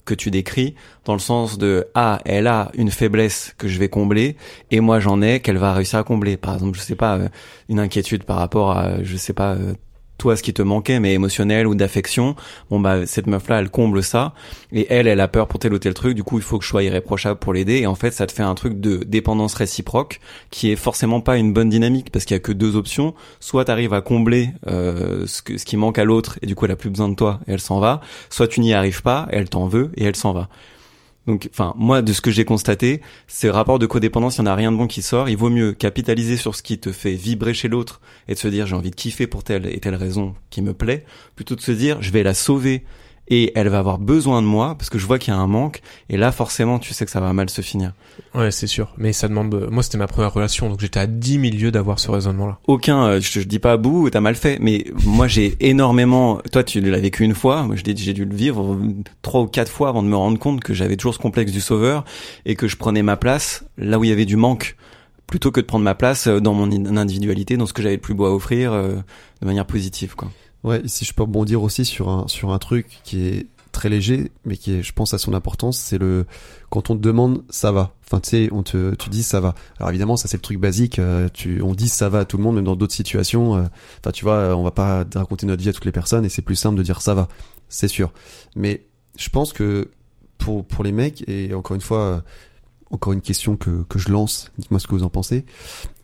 que 0.07 0.15
tu 0.15 0.31
décris 0.31 0.75
dans 1.05 1.13
le 1.13 1.19
sens 1.19 1.59
de 1.59 1.89
ah 1.95 2.21
elle 2.25 2.47
a 2.47 2.71
une 2.75 2.91
faiblesse 2.91 3.55
que 3.59 3.69
je 3.69 3.79
vais 3.79 3.91
combler 3.91 4.37
et 4.71 4.81
moi 4.81 5.01
j'en 5.01 5.21
ai 5.21 5.41
qu'elle 5.41 5.59
va 5.59 5.75
réussir 5.75 5.99
à 5.99 6.05
combler. 6.05 6.39
Par 6.39 6.55
exemple 6.55 6.79
je 6.79 6.83
sais 6.83 6.97
pas 6.97 7.17
euh, 7.17 7.29
une 7.69 7.79
inquiétude 7.79 8.25
par 8.25 8.39
rapport 8.39 8.71
à 8.71 9.03
je 9.03 9.17
sais 9.17 9.35
pas 9.35 9.53
euh, 9.53 9.75
toi 10.19 10.37
ce 10.37 10.43
qui 10.43 10.53
te 10.53 10.63
manquait 10.63 11.01
mais 11.01 11.15
émotionnel 11.15 11.67
ou 11.67 11.75
d'affection 11.75 12.37
bon 12.71 12.81
bah 12.81 13.07
cette 13.07 13.27
meuf 13.27 13.49
là 13.49 13.61
elle 13.61 13.71
comble 13.71 14.03
ça. 14.03 14.35
Et 14.73 14.87
elle 14.91 15.07
elle 15.07 15.21
a 15.21 15.29
peur 15.29 15.49
pour 15.49 15.59
tel 15.59 15.73
ou 15.73 15.79
tel 15.79 15.95
truc. 15.95 16.15
Du 16.15 16.23
coup 16.23 16.39
il 16.39 16.43
faut 16.43 16.59
que 16.59 16.65
je 16.65 16.71
sois 16.71 16.83
irréprochable 16.83 17.39
pour 17.39 17.53
l'aider. 17.53 17.79
Et 17.79 17.87
en 17.87 17.95
fait 17.95 18.11
ça 18.11 18.27
te 18.27 18.33
fait 18.33 18.43
un 18.43 18.55
truc 18.55 18.81
de 18.81 18.99
dépendance 19.05 19.55
réciproque 19.55 20.21
qui 20.51 20.71
est 20.71 20.77
forcément 20.77 21.21
pas 21.21 21.37
une 21.37 21.53
bonne 21.53 21.69
dynamique 21.69 22.11
parce 22.11 22.25
qu'il 22.25 22.35
y 22.35 22.39
a 22.39 22.41
que 22.41 22.53
deux 22.53 22.77
options. 22.77 23.15
Soit 23.41 23.67
t'arrives 23.67 23.95
à 23.95 24.01
combler 24.01 24.51
euh, 24.67 25.27
ce, 25.27 25.43
qui 25.43 25.77
manque 25.77 25.99
à 25.99 26.05
l'autre 26.05 26.39
et 26.43 26.47
du 26.47 26.55
coup 26.55 26.65
elle 26.65 26.73
a 26.73 26.77
plus 26.77 26.91
besoin 26.91 27.09
de 27.09 27.15
toi 27.15 27.41
et 27.47 27.53
elle 27.53 27.61
s'en 27.61 27.81
va. 27.81 28.01
Soit 28.31 28.49
tu 28.49 28.61
n'y 28.61 28.73
arrives 28.75 29.03
pas 29.03 29.27
elle 29.31 29.49
t'en 29.49 29.67
veut 29.67 29.91
et 29.97 30.05
elle 30.05 30.17
s'en 30.17 30.33
va 30.33 30.49
donc, 31.27 31.49
enfin, 31.53 31.75
moi, 31.77 32.03
de 32.03 32.13
ce 32.13 32.21
que 32.21 32.31
j'ai 32.31 32.45
constaté, 32.45 33.01
ces 33.27 33.51
rapports 33.51 33.79
de 33.79 33.87
codépendance, 33.87 34.39
il 34.39 34.43
n'y 34.43 34.49
en 34.49 34.53
a 34.53 34.55
rien 34.55 34.71
de 34.71 34.77
bon 34.77 34.87
qui 34.87 35.03
sort. 35.03 35.29
Il 35.29 35.37
vaut 35.37 35.51
mieux 35.51 35.73
capitaliser 35.73 36.37
sur 36.37 36.55
ce 36.55 36.63
qui 36.63 36.79
te 36.79 36.93
fait 36.93 37.15
vibrer 37.15 37.53
chez 37.53 37.69
l'autre 37.69 38.01
et 38.29 38.35
de 38.35 38.39
se 38.39 38.49
dire 38.49 38.67
j'ai 38.67 38.77
envie 38.77 38.91
de 38.91 38.97
kiffer 38.97 39.27
pour 39.27 39.43
telle 39.43 39.67
et 39.67 39.81
telle 39.81 39.97
raison 39.97 40.35
qui 40.51 40.63
me 40.63 40.73
plaît, 40.73 41.05
plutôt 41.35 41.57
de 41.57 41.61
se 41.61 41.73
dire 41.73 42.01
je 42.01 42.11
vais 42.13 42.23
la 42.23 42.35
sauver 42.35 42.85
et 43.29 43.53
elle 43.55 43.69
va 43.69 43.79
avoir 43.79 43.99
besoin 43.99 44.43
de 44.43 44.47
moi 44.47 44.75
parce 44.77 44.91
que 44.91 44.99
je 44.99 45.07
vois 45.07 45.19
qu'il 45.19 45.33
y 45.33 45.37
a 45.37 45.41
un 45.41 45.47
manque 45.47 45.81
et 46.09 46.17
là 46.17 46.33
forcément 46.33 46.79
tu 46.79 46.95
sais 46.95 47.05
que 47.05 47.11
ça 47.11 47.21
va 47.21 47.33
mal 47.33 47.51
se 47.51 47.61
finir. 47.63 47.93
Ouais 48.35 48.51
c'est 48.51 48.67
sûr 48.67 48.93
mais 48.97 49.13
ça 49.13 49.29
demande 49.29 49.69
moi 49.71 49.83
c'était 49.83 49.99
ma 49.99 50.07
première 50.07 50.33
relation 50.33 50.69
donc 50.69 50.81
j'étais 50.81 51.01
à 51.01 51.07
10 51.07 51.41
000 51.41 51.43
lieues 51.57 51.71
d'avoir 51.71 51.99
ce 51.99 52.11
raisonnement 52.11 52.47
là. 52.47 52.59
Aucun 52.67 53.05
euh, 53.05 53.21
je, 53.21 53.41
je 53.41 53.47
dis 53.47 53.59
pas 53.59 53.73
à 53.73 53.77
bout 53.77 54.11
t'as 54.11 54.21
mal 54.21 54.35
fait 54.35 54.59
mais 54.61 54.85
moi 55.05 55.27
j'ai 55.27 55.57
énormément 55.61 56.41
toi 56.53 56.65
tu 56.65 56.81
l'as 56.81 56.99
vécu 56.99 57.25
une 57.25 57.35
fois 57.35 57.63
moi 57.63 57.77
j'ai 57.77 57.95
dû 57.95 58.25
le 58.25 58.35
vivre 58.35 58.79
trois 59.23 59.43
ou 59.43 59.47
quatre 59.47 59.71
fois 59.71 59.89
avant 59.89 60.03
de 60.03 60.09
me 60.09 60.17
rendre 60.17 60.39
compte 60.39 60.61
que 60.61 60.75
j'avais 60.75 60.97
toujours 60.97 61.15
ce 61.15 61.19
complexe 61.19 61.53
du 61.53 61.61
sauveur 61.61 62.05
et 62.45 62.55
que 62.55 62.69
je 62.69 62.77
prenais 62.77 63.03
ma 63.03 63.17
place 63.17 63.65
là 63.79 63.99
où 63.99 64.05
il 64.05 64.11
y 64.11 64.13
avait 64.13 64.25
du 64.25 64.37
manque 64.37 64.77
plutôt 65.27 65.51
que 65.51 65.61
de 65.61 65.67
prendre 65.67 65.85
ma 65.85 65.95
place 65.95 66.27
euh, 66.27 66.41
dans 66.41 66.55
mon 66.55 66.71
individualité 66.97 67.57
dans 67.57 67.67
ce 67.67 67.73
que 67.73 67.83
j'avais 67.83 67.97
le 67.97 68.01
plus 68.01 68.15
beau 68.15 68.27
à 68.27 68.35
offrir 68.35 68.73
euh, 68.73 68.97
de 69.41 69.47
manière 69.47 69.67
positive 69.67 70.15
quoi. 70.15 70.31
Ouais, 70.67 70.83
si 70.87 71.05
je 71.05 71.15
peux 71.15 71.23
rebondir 71.23 71.63
aussi 71.63 71.85
sur 71.85 72.09
un 72.09 72.27
sur 72.27 72.53
un 72.53 72.59
truc 72.59 73.01
qui 73.05 73.25
est 73.25 73.47
très 73.71 73.89
léger, 73.89 74.33
mais 74.45 74.57
qui 74.57 74.73
est, 74.73 74.83
je 74.83 74.93
pense, 74.93 75.15
à 75.15 75.19
son 75.19 75.33
importance, 75.33 75.79
c'est 75.79 75.99
le 75.99 76.27
quand 76.71 76.91
on 76.91 76.97
te 76.97 77.01
demande 77.01 77.45
ça 77.51 77.71
va. 77.71 77.95
Enfin, 78.05 78.19
tu 78.21 78.31
sais, 78.31 78.49
on 78.51 78.65
te, 78.65 78.95
tu 78.97 79.09
dis 79.09 79.23
ça 79.23 79.39
va. 79.39 79.55
Alors 79.79 79.91
évidemment, 79.91 80.17
ça 80.17 80.27
c'est 80.27 80.39
le 80.39 80.43
truc 80.43 80.59
basique. 80.59 80.99
Euh, 80.99 81.29
tu, 81.33 81.63
on 81.63 81.73
dit 81.75 81.89
ça 81.89 82.09
va 82.09 82.21
à 82.21 82.25
tout 82.25 82.37
le 82.37 82.43
monde, 82.43 82.57
même 82.57 82.65
dans 82.65 82.75
d'autres 82.75 82.95
situations. 82.95 83.57
Euh, 83.57 83.63
enfin, 84.01 84.11
tu 84.13 84.25
vois, 84.25 84.57
on 84.57 84.65
va 84.65 84.73
pas 84.73 85.05
raconter 85.15 85.47
notre 85.47 85.63
vie 85.63 85.69
à 85.69 85.73
toutes 85.73 85.85
les 85.85 85.93
personnes, 85.93 86.25
et 86.25 86.29
c'est 86.29 86.43
plus 86.43 86.57
simple 86.57 86.77
de 86.77 86.83
dire 86.83 87.01
ça 87.01 87.15
va. 87.15 87.29
C'est 87.69 87.89
sûr. 87.89 88.13
Mais 88.57 88.87
je 89.17 89.29
pense 89.29 89.53
que 89.53 89.91
pour 90.39 90.67
pour 90.67 90.83
les 90.83 90.93
mecs, 90.93 91.23
et 91.29 91.55
encore 91.55 91.77
une 91.77 91.81
fois, 91.81 92.01
euh, 92.01 92.21
encore 92.91 93.13
une 93.13 93.21
question 93.21 93.57
que 93.57 93.85
que 93.85 94.01
je 94.01 94.11
lance. 94.11 94.51
Dites-moi 94.59 94.81
ce 94.81 94.89
que 94.89 94.97
vous 94.97 95.05
en 95.05 95.11
pensez. 95.11 95.45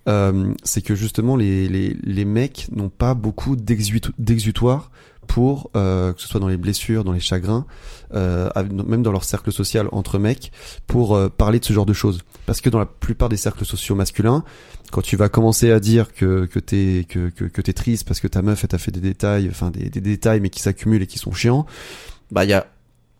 Euh, 0.09 0.53
c'est 0.65 0.83
que 0.83 0.95
justement 0.95 1.37
les, 1.37 1.69
les, 1.69 1.97
les 2.03 2.25
mecs 2.25 2.67
n'ont 2.73 2.89
pas 2.89 3.15
beaucoup 3.15 3.55
d'exutoires 3.55 4.91
pour 5.29 5.71
euh, 5.77 6.13
que 6.13 6.21
ce 6.21 6.29
soit 6.29 6.41
dans 6.41 6.49
les 6.49 6.57
blessures, 6.57 7.05
dans 7.05 7.13
les 7.13 7.21
chagrins, 7.21 7.65
euh, 8.13 8.51
même 8.73 9.03
dans 9.03 9.13
leur 9.13 9.25
cercle 9.25 9.53
social 9.53 9.89
entre 9.93 10.19
mecs, 10.19 10.53
pour 10.87 11.15
euh, 11.15 11.29
parler 11.29 11.61
de 11.61 11.65
ce 11.65 11.73
genre 11.73 11.87
de 11.87 11.93
choses. 11.93 12.21
Parce 12.47 12.61
que 12.61 12.69
dans 12.69 12.79
la 12.79 12.87
plupart 12.87 13.29
des 13.29 13.37
cercles 13.37 13.65
sociaux 13.65 13.95
masculins, 13.95 14.45
quand 14.91 15.03
tu 15.03 15.17
vas 15.17 15.29
commencer 15.29 15.71
à 15.71 15.81
dire 15.81 16.13
que 16.13 16.47
que 16.47 16.59
t'es 16.59 17.07
que, 17.09 17.31
que, 17.31 17.45
que 17.45 17.63
t'es 17.63 17.73
triste 17.73 18.07
parce 18.07 18.21
que 18.21 18.29
ta 18.29 18.43
meuf 18.43 18.65
elle 18.65 18.69
t'a 18.69 18.79
fait 18.79 18.91
des 18.91 19.01
détails, 19.01 19.49
enfin 19.51 19.71
des, 19.71 19.89
des 19.89 20.01
détails 20.01 20.41
mais 20.41 20.51
qui 20.51 20.61
s'accumulent 20.61 21.03
et 21.03 21.07
qui 21.07 21.19
sont 21.19 21.33
chiants, 21.33 21.67
bah 22.31 22.45
il 22.45 22.51
y 22.51 22.55
a 22.55 22.67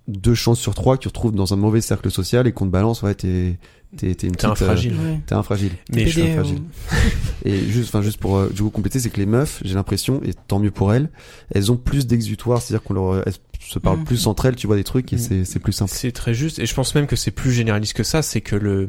deux 0.09 0.35
chances 0.35 0.59
sur 0.61 0.75
trois 0.75 0.97
que 0.97 1.03
tu 1.03 1.09
retrouves 1.09 1.35
dans 1.35 1.53
un 1.53 1.57
mauvais 1.57 1.81
cercle 1.81 2.11
social 2.11 2.47
et 2.47 2.53
qu'on 2.53 2.67
te 2.67 2.71
balance, 2.71 3.03
ouais, 3.03 3.15
t'es, 3.15 3.59
t'es, 3.97 4.15
t'es 4.15 4.27
une 4.27 4.35
T'es 4.37 4.47
un 4.47 4.51
petite, 4.51 4.63
euh, 4.63 4.67
fragile. 4.67 4.95
Ouais. 4.95 5.21
t'es 5.27 5.35
un 5.35 5.43
fragile. 5.43 5.73
Mais 5.93 6.07
je 6.07 6.11
suis 6.21 6.23
un 6.23 6.35
fragile. 6.35 6.63
Et 7.45 7.59
juste, 7.61 7.89
enfin, 7.95 8.03
juste 8.03 8.19
pour 8.19 8.37
euh, 8.37 8.49
du 8.51 8.63
coup 8.63 8.71
compléter, 8.71 8.99
c'est 9.01 9.11
que 9.11 9.19
les 9.19 9.27
meufs, 9.27 9.61
j'ai 9.65 9.75
l'impression, 9.75 10.21
et 10.25 10.33
tant 10.49 10.59
mieux 10.59 10.71
pour 10.71 10.93
elles, 10.93 11.09
elles 11.55 11.71
ont 11.73 11.77
plus 11.77 12.07
d'exutoire, 12.07 12.61
c'est-à-dire 12.63 12.85
qu'on 12.85 12.95
leur, 12.95 13.27
elles 13.27 13.35
se 13.61 13.79
parlent 13.79 13.99
Mhm. 13.99 14.05
plus 14.05 14.27
entre 14.27 14.47
elles, 14.47 14.57
tu 14.57 14.67
vois 14.67 14.75
des 14.77 14.85
trucs 14.85 15.13
et 15.13 15.17
Mhm. 15.17 15.23
c'est, 15.23 15.45
c'est 15.45 15.59
plus 15.61 15.73
simple. 15.73 15.93
C'est 15.95 16.11
très 16.13 16.35
juste 16.35 16.59
et 16.59 16.67
je 16.67 16.75
pense 16.75 16.95
même 16.97 17.07
que 17.07 17.15
c'est 17.17 17.31
plus 17.31 17.53
généraliste 17.53 17.93
que 17.95 18.03
ça, 18.03 18.21
c'est 18.23 18.41
que 18.41 18.57
le 18.57 18.89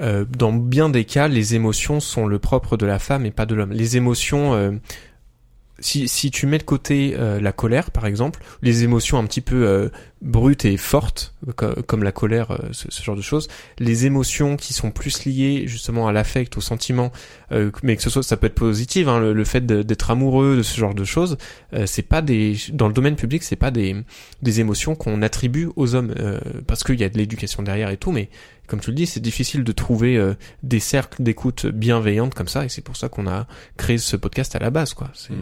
euh, 0.00 0.24
dans 0.36 0.52
bien 0.52 0.88
des 0.88 1.04
cas 1.04 1.28
les 1.28 1.54
émotions 1.54 2.00
sont 2.00 2.26
le 2.26 2.38
propre 2.40 2.76
de 2.76 2.84
la 2.84 2.98
femme 2.98 3.26
et 3.26 3.30
pas 3.30 3.46
de 3.46 3.54
l'homme. 3.54 3.70
Les 3.72 3.96
émotions 3.96 4.54
euh, 4.54 4.72
si, 5.80 6.08
si 6.08 6.30
tu 6.30 6.46
mets 6.46 6.58
de 6.58 6.62
côté 6.64 7.14
euh, 7.18 7.40
la 7.40 7.52
colère 7.52 7.90
par 7.90 8.06
exemple, 8.06 8.40
les 8.62 8.84
émotions 8.84 9.18
un 9.18 9.24
petit 9.24 9.40
peu 9.40 9.66
euh, 9.66 9.88
brutes 10.22 10.64
et 10.64 10.76
fortes 10.76 11.34
co- 11.56 11.82
comme, 11.86 12.02
la 12.02 12.10
colère, 12.12 12.50
euh, 12.50 12.58
ce, 12.72 12.86
ce 12.90 13.02
genre 13.02 13.14
de 13.16 13.22
choses, 13.22 13.46
les 13.78 14.04
émotions 14.06 14.56
qui 14.56 14.72
sont 14.72 14.90
plus 14.90 15.24
liées 15.24 15.64
justement 15.66 16.08
à 16.08 16.12
l'affect, 16.12 16.56
au 16.56 16.60
sentiment, 16.60 17.12
euh, 17.52 17.70
mais 17.82 17.96
que 17.96 18.02
ce 18.02 18.10
soit 18.10 18.22
ça 18.22 18.36
peut 18.36 18.48
être 18.48 18.54
positif, 18.54 19.06
hein, 19.06 19.20
le, 19.20 19.32
le 19.32 19.44
fait 19.44 19.64
d'être 19.64 20.10
amoureux, 20.10 20.56
de 20.56 20.62
ce 20.62 20.76
genre 20.78 20.94
de 20.94 21.04
choses, 21.04 21.36
euh, 21.74 21.84
c'est 21.86 22.02
pas 22.02 22.22
des 22.22 22.56
dans 22.72 22.88
le 22.88 22.94
domaine 22.94 23.16
public, 23.16 23.42
c'est 23.44 23.56
pas 23.56 23.70
des 23.70 23.94
des 24.42 24.60
émotions 24.60 24.94
qu'on 24.96 25.22
attribue 25.22 25.68
aux 25.76 25.94
hommes 25.94 26.14
parce 26.66 26.82
qu'il 26.84 26.98
y 27.00 27.04
a 27.04 27.08
de 27.08 27.18
l'éducation 27.18 27.62
derrière 27.62 27.90
et 27.90 27.96
tout, 27.96 28.10
mais 28.12 28.30
comme 28.66 28.80
tu 28.80 28.90
le 28.90 28.96
dis, 28.96 29.06
c'est 29.06 29.20
difficile 29.20 29.64
de 29.64 29.72
trouver 29.72 30.20
des 30.62 30.80
cercles 30.80 31.22
d'écoute 31.22 31.66
bienveillantes 31.66 32.34
comme 32.34 32.48
ça 32.48 32.64
et 32.64 32.68
c'est 32.68 32.82
pour 32.82 32.96
ça 32.96 33.08
qu'on 33.08 33.26
a 33.26 33.46
créé 33.76 33.98
ce 33.98 34.16
podcast 34.16 34.54
à 34.56 34.58
la 34.58 34.70
base, 34.70 34.92
quoi. 34.94 35.10
C'est 35.14 35.32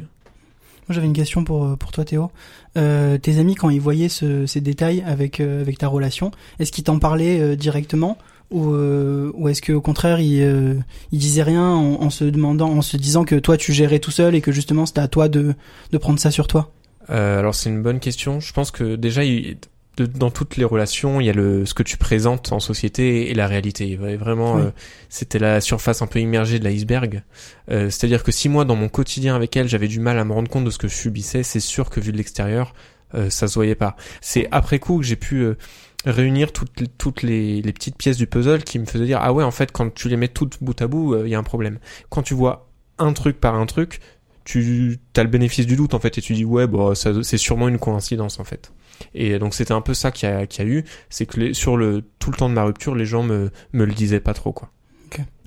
Moi 0.88 0.94
j'avais 0.94 1.06
une 1.06 1.12
question 1.12 1.42
pour 1.44 1.64
euh, 1.64 1.76
pour 1.76 1.90
toi 1.92 2.04
Théo. 2.04 2.30
Euh, 2.76 3.18
tes 3.18 3.38
amis 3.38 3.54
quand 3.56 3.70
ils 3.70 3.80
voyaient 3.80 4.08
ce, 4.08 4.46
ces 4.46 4.60
détails 4.60 5.02
avec 5.06 5.40
euh, 5.40 5.60
avec 5.60 5.78
ta 5.78 5.88
relation, 5.88 6.30
est-ce 6.58 6.70
qu'ils 6.72 6.84
t'en 6.84 6.98
parlaient 6.98 7.40
euh, 7.40 7.56
directement 7.56 8.18
ou 8.52 8.70
euh, 8.72 9.32
ou 9.34 9.48
est-ce 9.48 9.60
que 9.62 9.72
au 9.72 9.80
contraire 9.80 10.20
ils 10.20 10.42
euh, 10.42 10.74
ils 11.10 11.18
disaient 11.18 11.42
rien 11.42 11.64
en, 11.68 12.00
en 12.02 12.10
se 12.10 12.24
demandant 12.24 12.70
en 12.70 12.82
se 12.82 12.96
disant 12.96 13.24
que 13.24 13.34
toi 13.34 13.56
tu 13.56 13.72
gérais 13.72 13.98
tout 13.98 14.12
seul 14.12 14.36
et 14.36 14.40
que 14.40 14.52
justement 14.52 14.86
c'était 14.86 15.00
à 15.00 15.08
toi 15.08 15.28
de 15.28 15.54
de 15.90 15.98
prendre 15.98 16.20
ça 16.20 16.30
sur 16.30 16.46
toi? 16.46 16.70
Alors 17.08 17.54
c'est 17.54 17.70
une 17.70 17.82
bonne 17.82 18.00
question. 18.00 18.38
Je 18.40 18.52
pense 18.52 18.70
que 18.70 18.94
déjà 18.96 19.24
il- 19.24 19.56
de- 19.96 20.06
dans 20.06 20.30
toutes 20.30 20.56
les 20.56 20.64
relations, 20.64 21.20
il 21.20 21.26
y 21.26 21.30
a 21.30 21.32
le 21.32 21.64
ce 21.66 21.74
que 21.74 21.82
tu 21.82 21.96
présentes 21.96 22.52
en 22.52 22.60
société 22.60 23.30
et 23.30 23.34
la 23.34 23.46
réalité. 23.46 23.96
Vraiment, 23.96 24.54
Oui. 24.56 24.62
euh, 24.62 24.70
c'était 25.08 25.38
la 25.38 25.60
surface 25.60 26.02
un 26.02 26.06
peu 26.06 26.20
immergée 26.20 26.58
de 26.58 26.64
l'iceberg. 26.64 27.22
Euh, 27.70 27.90
C'est-à-dire 27.90 28.22
que 28.22 28.32
si 28.32 28.48
moi 28.48 28.64
dans 28.64 28.76
mon 28.76 28.88
quotidien 28.88 29.34
avec 29.36 29.56
elle, 29.56 29.68
j'avais 29.68 29.88
du 29.88 30.00
mal 30.00 30.18
à 30.18 30.24
me 30.24 30.32
rendre 30.32 30.50
compte 30.50 30.64
de 30.64 30.70
ce 30.70 30.78
que 30.78 30.88
je 30.88 30.94
subissais, 30.94 31.42
c'est 31.42 31.60
sûr 31.60 31.88
que 31.90 32.00
vu 32.00 32.12
de 32.12 32.16
l'extérieur, 32.18 32.74
euh, 33.14 33.30
ça 33.30 33.48
se 33.48 33.54
voyait 33.54 33.74
pas. 33.74 33.96
C'est 34.20 34.48
après 34.50 34.78
coup 34.78 34.98
que 34.98 35.04
j'ai 35.04 35.16
pu 35.16 35.36
euh, 35.42 35.56
réunir 36.04 36.52
toutes 36.52 36.78
les- 36.80 36.86
toutes 36.88 37.22
les, 37.22 37.62
les 37.62 37.72
petites 37.72 37.96
pièces 37.96 38.16
du 38.16 38.26
puzzle 38.26 38.62
qui 38.64 38.78
me 38.78 38.84
faisaient 38.86 39.06
dire 39.06 39.18
ah 39.22 39.32
ouais 39.32 39.42
en 39.44 39.50
fait 39.50 39.72
quand 39.72 39.92
tu 39.94 40.08
les 40.08 40.16
mets 40.16 40.28
toutes 40.28 40.62
bout 40.62 40.80
à 40.80 40.86
bout, 40.86 41.14
euh, 41.14 41.22
il 41.26 41.30
y 41.30 41.34
a 41.34 41.38
un 41.38 41.42
problème. 41.42 41.78
Quand 42.10 42.22
tu 42.22 42.34
vois 42.34 42.68
un 42.98 43.12
truc 43.12 43.40
par 43.40 43.54
un 43.56 43.66
truc, 43.66 44.00
tu 44.46 44.98
as 45.16 45.22
le 45.22 45.28
bénéfice 45.28 45.66
du 45.66 45.76
doute 45.76 45.92
en 45.92 45.98
fait 45.98 46.16
et 46.16 46.22
tu 46.22 46.32
dis 46.32 46.44
ouais 46.46 46.66
bon 46.66 46.94
ça 46.94 47.12
c'est 47.22 47.36
sûrement 47.36 47.68
une 47.68 47.78
coïncidence 47.78 48.40
en 48.40 48.44
fait 48.44 48.72
et 49.14 49.38
donc 49.38 49.52
c'était 49.52 49.74
un 49.74 49.82
peu 49.82 49.92
ça 49.92 50.10
qu'il 50.10 50.28
y 50.28 50.32
a, 50.32 50.42
y 50.42 50.60
a 50.60 50.64
eu 50.64 50.84
c'est 51.10 51.26
que 51.26 51.40
les, 51.40 51.52
sur 51.54 51.76
le 51.76 52.02
tout 52.18 52.30
le 52.30 52.36
temps 52.36 52.48
de 52.48 52.54
ma 52.54 52.64
rupture 52.64 52.94
les 52.94 53.04
gens 53.04 53.22
me 53.22 53.50
me 53.74 53.84
le 53.84 53.92
disaient 53.92 54.20
pas 54.20 54.32
trop 54.32 54.52
quoi 54.52 54.70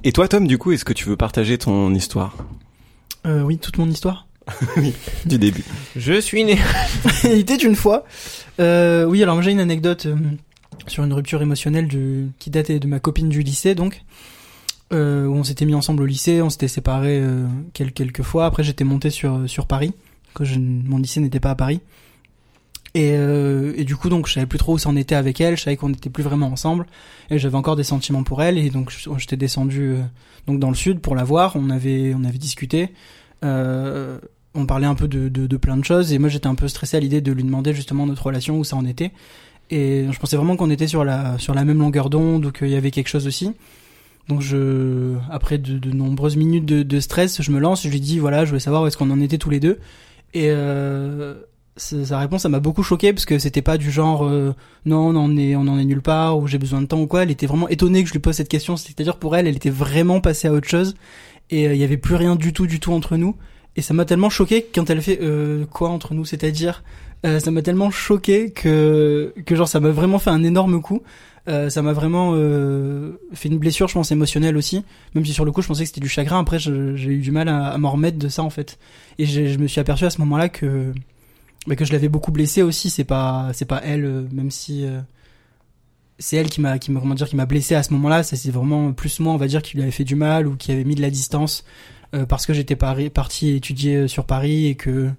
Et 0.03 0.11
toi, 0.13 0.27
Tom, 0.27 0.47
du 0.47 0.57
coup, 0.57 0.71
est-ce 0.71 0.85
que 0.85 0.93
tu 0.93 1.05
veux 1.05 1.17
partager 1.17 1.57
ton 1.57 1.93
histoire? 1.93 2.37
Euh, 3.25 3.41
oui, 3.41 3.57
toute 3.57 3.77
mon 3.77 3.89
histoire? 3.89 4.27
du 5.25 5.37
début 5.37 5.63
je 5.95 6.19
suis 6.19 6.43
né 6.43 6.57
Il 7.23 7.31
était 7.31 7.55
une 7.55 7.75
fois. 7.75 8.05
Euh, 8.59 9.03
oui, 9.03 9.21
alors 9.21 9.41
j'ai 9.43 9.51
une 9.51 9.59
anecdote 9.59 10.07
euh, 10.07 10.15
sur 10.87 11.03
une 11.03 11.13
rupture 11.13 11.41
émotionnelle 11.41 11.87
du, 11.87 12.29
qui 12.39 12.49
datait 12.49 12.79
de 12.79 12.87
ma 12.87 12.99
copine 12.99 13.29
du 13.29 13.41
lycée, 13.41 13.75
donc. 13.75 14.01
Euh, 14.91 15.27
on 15.27 15.43
s'était 15.43 15.65
mis 15.65 15.75
ensemble 15.75 16.01
au 16.03 16.05
lycée, 16.05 16.41
on 16.41 16.49
s'était 16.49 16.67
séparés 16.67 17.19
euh, 17.21 17.45
quel- 17.73 17.91
quelques 17.91 18.23
fois. 18.23 18.45
Après, 18.45 18.63
j'étais 18.63 18.83
monté 18.83 19.09
sur 19.11 19.47
sur 19.47 19.67
Paris, 19.67 19.93
que 20.33 20.43
je, 20.45 20.57
mon 20.59 20.97
lycée 20.97 21.19
n'était 21.19 21.39
pas 21.39 21.51
à 21.51 21.55
Paris. 21.55 21.81
Et, 22.95 23.11
euh, 23.13 23.73
et 23.77 23.83
du 23.83 23.95
coup, 23.95 24.09
donc, 24.09 24.27
je 24.27 24.33
savais 24.33 24.47
plus 24.47 24.57
trop 24.57 24.73
où 24.73 24.77
c'en 24.79 24.95
était 24.95 25.13
avec 25.13 25.39
elle. 25.41 25.55
Je 25.57 25.61
savais 25.61 25.77
qu'on 25.77 25.89
n'était 25.89 26.09
plus 26.09 26.23
vraiment 26.23 26.47
ensemble, 26.47 26.87
et 27.29 27.37
j'avais 27.37 27.55
encore 27.55 27.75
des 27.75 27.83
sentiments 27.83 28.23
pour 28.23 28.41
elle. 28.41 28.57
Et 28.57 28.71
donc, 28.71 28.91
j'étais 29.17 29.37
descendu 29.37 29.81
euh, 29.91 30.01
donc 30.47 30.59
dans 30.59 30.69
le 30.69 30.75
sud 30.75 30.99
pour 30.99 31.15
la 31.15 31.23
voir. 31.23 31.55
On 31.55 31.69
avait 31.69 32.13
on 32.15 32.23
avait 32.23 32.39
discuté. 32.39 32.89
Euh, 33.45 34.17
on 34.55 34.65
parlait 34.65 34.87
un 34.87 34.95
peu 34.95 35.07
de, 35.07 35.29
de, 35.29 35.45
de 35.45 35.57
plein 35.57 35.77
de 35.77 35.85
choses 35.85 36.11
et 36.11 36.17
moi 36.17 36.27
j'étais 36.27 36.47
un 36.47 36.55
peu 36.55 36.67
stressé 36.67 36.97
à 36.97 36.99
l'idée 36.99 37.21
de 37.21 37.31
lui 37.31 37.43
demander 37.43 37.73
justement 37.73 38.05
notre 38.07 38.25
relation 38.25 38.57
où 38.59 38.63
ça 38.65 38.75
en 38.75 38.85
était 38.85 39.11
et 39.69 40.07
je 40.11 40.19
pensais 40.19 40.35
vraiment 40.35 40.57
qu'on 40.57 40.71
était 40.71 40.87
sur 40.87 41.05
la 41.05 41.37
sur 41.37 41.53
la 41.53 41.63
même 41.63 41.77
longueur 41.77 42.09
d'onde 42.09 42.47
ou 42.47 42.51
qu'il 42.51 42.67
y 42.69 42.75
avait 42.75 42.91
quelque 42.91 43.07
chose 43.07 43.27
aussi 43.27 43.53
donc 44.29 44.41
je 44.41 45.15
après 45.29 45.57
de, 45.57 45.77
de 45.77 45.91
nombreuses 45.91 46.37
minutes 46.37 46.65
de, 46.65 46.83
de 46.83 46.99
stress 46.99 47.41
je 47.41 47.51
me 47.51 47.59
lance 47.59 47.83
je 47.83 47.89
lui 47.89 47.99
dis 47.99 48.19
voilà 48.19 48.45
je 48.45 48.49
voulais 48.51 48.59
savoir 48.59 48.83
où 48.83 48.87
est-ce 48.87 48.95
qu'on 48.95 49.11
en 49.11 49.19
était 49.19 49.37
tous 49.37 49.49
les 49.49 49.59
deux. 49.59 49.79
Et 50.33 50.49
euh, 50.49 51.33
sa 51.75 52.19
réponse 52.19 52.43
ça 52.43 52.49
m'a 52.49 52.59
beaucoup 52.59 52.83
choqué 52.83 53.11
parce 53.11 53.25
que 53.25 53.39
c'était 53.39 53.63
pas 53.63 53.77
du 53.77 53.89
genre 53.91 54.23
euh, 54.23 54.53
non 54.85 55.07
on 55.07 55.15
en 55.15 55.35
est 55.35 55.55
on 55.55 55.67
en 55.67 55.79
est 55.79 55.85
nulle 55.85 56.01
part 56.01 56.37
ou 56.37 56.47
j'ai 56.47 56.59
besoin 56.59 56.81
de 56.81 56.85
temps 56.85 57.01
ou 57.01 57.07
quoi. 57.07 57.23
Elle 57.23 57.31
était 57.31 57.47
vraiment 57.47 57.67
étonnée 57.67 58.03
que 58.03 58.07
je 58.07 58.13
lui 58.13 58.19
pose 58.19 58.35
cette 58.35 58.49
question. 58.49 58.77
C'est-à-dire 58.77 59.17
pour 59.17 59.35
elle 59.35 59.47
elle 59.47 59.55
était 59.55 59.69
vraiment 59.71 60.21
passée 60.21 60.47
à 60.47 60.53
autre 60.53 60.69
chose. 60.69 60.95
Et 61.49 61.67
euh, 61.67 61.73
il 61.73 61.79
y 61.79 61.83
avait 61.83 61.97
plus 61.97 62.15
rien 62.15 62.35
du 62.35 62.53
tout 62.53 62.67
du 62.67 62.79
tout 62.79 62.93
entre 62.93 63.17
nous. 63.17 63.35
Et 63.75 63.81
ça 63.81 63.93
m'a 63.93 64.05
tellement 64.05 64.29
choqué 64.29 64.65
quand 64.73 64.89
elle 64.89 65.01
fait 65.01 65.19
euh, 65.21 65.65
quoi 65.65 65.89
entre 65.89 66.13
nous, 66.13 66.25
c'est-à-dire 66.25 66.83
euh, 67.25 67.39
ça 67.39 67.51
m'a 67.51 67.61
tellement 67.61 67.91
choqué 67.91 68.51
que 68.51 69.33
que 69.45 69.55
genre 69.55 69.67
ça 69.67 69.79
m'a 69.79 69.89
vraiment 69.89 70.19
fait 70.19 70.29
un 70.29 70.43
énorme 70.43 70.81
coup. 70.81 71.01
Euh, 71.49 71.69
ça 71.69 71.81
m'a 71.81 71.93
vraiment 71.93 72.33
euh, 72.35 73.19
fait 73.33 73.49
une 73.49 73.57
blessure, 73.57 73.87
je 73.87 73.95
pense 73.95 74.11
émotionnelle 74.11 74.55
aussi. 74.55 74.83
Même 75.15 75.25
si 75.25 75.33
sur 75.33 75.45
le 75.45 75.51
coup 75.51 75.61
je 75.61 75.67
pensais 75.67 75.83
que 75.83 75.87
c'était 75.87 76.01
du 76.01 76.09
chagrin. 76.09 76.39
Après 76.39 76.59
j'ai 76.59 76.71
eu 76.71 77.19
du 77.19 77.31
mal 77.31 77.49
à, 77.49 77.69
à 77.69 77.77
m'en 77.77 77.91
remettre 77.91 78.17
de 78.19 78.29
ça 78.29 78.43
en 78.43 78.49
fait. 78.49 78.77
Et 79.17 79.25
je 79.25 79.57
me 79.57 79.67
suis 79.67 79.81
aperçu 79.81 80.05
à 80.05 80.09
ce 80.09 80.19
moment-là 80.19 80.49
que 80.49 80.93
bah, 81.67 81.75
que 81.75 81.85
je 81.85 81.91
l'avais 81.91 82.09
beaucoup 82.09 82.31
blessée 82.31 82.61
aussi. 82.61 82.89
C'est 82.89 83.03
pas 83.03 83.49
c'est 83.53 83.65
pas 83.65 83.81
elle, 83.83 84.05
euh, 84.05 84.27
même 84.31 84.51
si 84.51 84.85
euh, 84.85 85.01
c'est 86.19 86.37
elle 86.37 86.49
qui 86.49 86.61
m'a 86.61 86.79
qui 86.79 86.91
m'a 86.91 86.99
comment 86.99 87.15
dire 87.15 87.27
qui 87.27 87.35
m'a 87.35 87.45
blessé 87.45 87.75
à 87.75 87.83
ce 87.83 87.93
moment-là. 87.93 88.23
Ça 88.23 88.35
c'est 88.35 88.51
vraiment 88.51 88.93
plus 88.93 89.19
moi 89.19 89.33
on 89.33 89.37
va 89.37 89.47
dire 89.47 89.61
qui 89.61 89.75
lui 89.75 89.83
avait 89.83 89.91
fait 89.91 90.03
du 90.03 90.15
mal 90.15 90.47
ou 90.47 90.55
qui 90.55 90.71
avait 90.71 90.83
mis 90.83 90.95
de 90.95 91.01
la 91.01 91.09
distance 91.09 91.65
euh, 92.13 92.25
parce 92.25 92.45
que 92.45 92.53
j'étais 92.53 92.75
parti 92.75 93.49
étudier 93.49 93.95
euh, 93.95 94.07
sur 94.07 94.25
Paris 94.25 94.67
et 94.67 94.75
que 94.75 95.11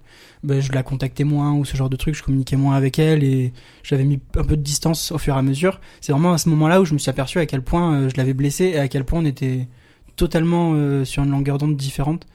ben, 0.43 0.59
je 0.59 0.71
la 0.71 0.81
contactais 0.81 1.23
moins 1.23 1.53
ou 1.53 1.65
ce 1.65 1.77
genre 1.77 1.89
de 1.89 1.95
truc, 1.95 2.15
je 2.15 2.23
communiquais 2.23 2.55
moins 2.55 2.75
avec 2.75 2.97
elle 2.97 3.23
et 3.23 3.53
j'avais 3.83 4.03
mis 4.03 4.19
un 4.35 4.43
peu 4.43 4.57
de 4.57 4.61
distance 4.61 5.11
au 5.11 5.17
fur 5.17 5.35
et 5.35 5.37
à 5.37 5.41
mesure. 5.41 5.79
C'est 6.01 6.11
vraiment 6.11 6.33
à 6.33 6.37
ce 6.37 6.49
moment-là 6.49 6.81
où 6.81 6.85
je 6.85 6.93
me 6.93 6.99
suis 6.99 7.09
aperçu 7.09 7.37
à 7.39 7.45
quel 7.45 7.61
point 7.61 7.93
euh, 7.93 8.09
je 8.09 8.17
l'avais 8.17 8.33
blessée 8.33 8.65
et 8.65 8.79
à 8.79 8.87
quel 8.87 9.05
point 9.05 9.19
on 9.19 9.25
était 9.25 9.67
totalement 10.15 10.73
euh, 10.73 11.05
sur 11.05 11.23
une 11.23 11.31
longueur 11.31 11.57
d'onde 11.57 11.77
différente. 11.77 12.25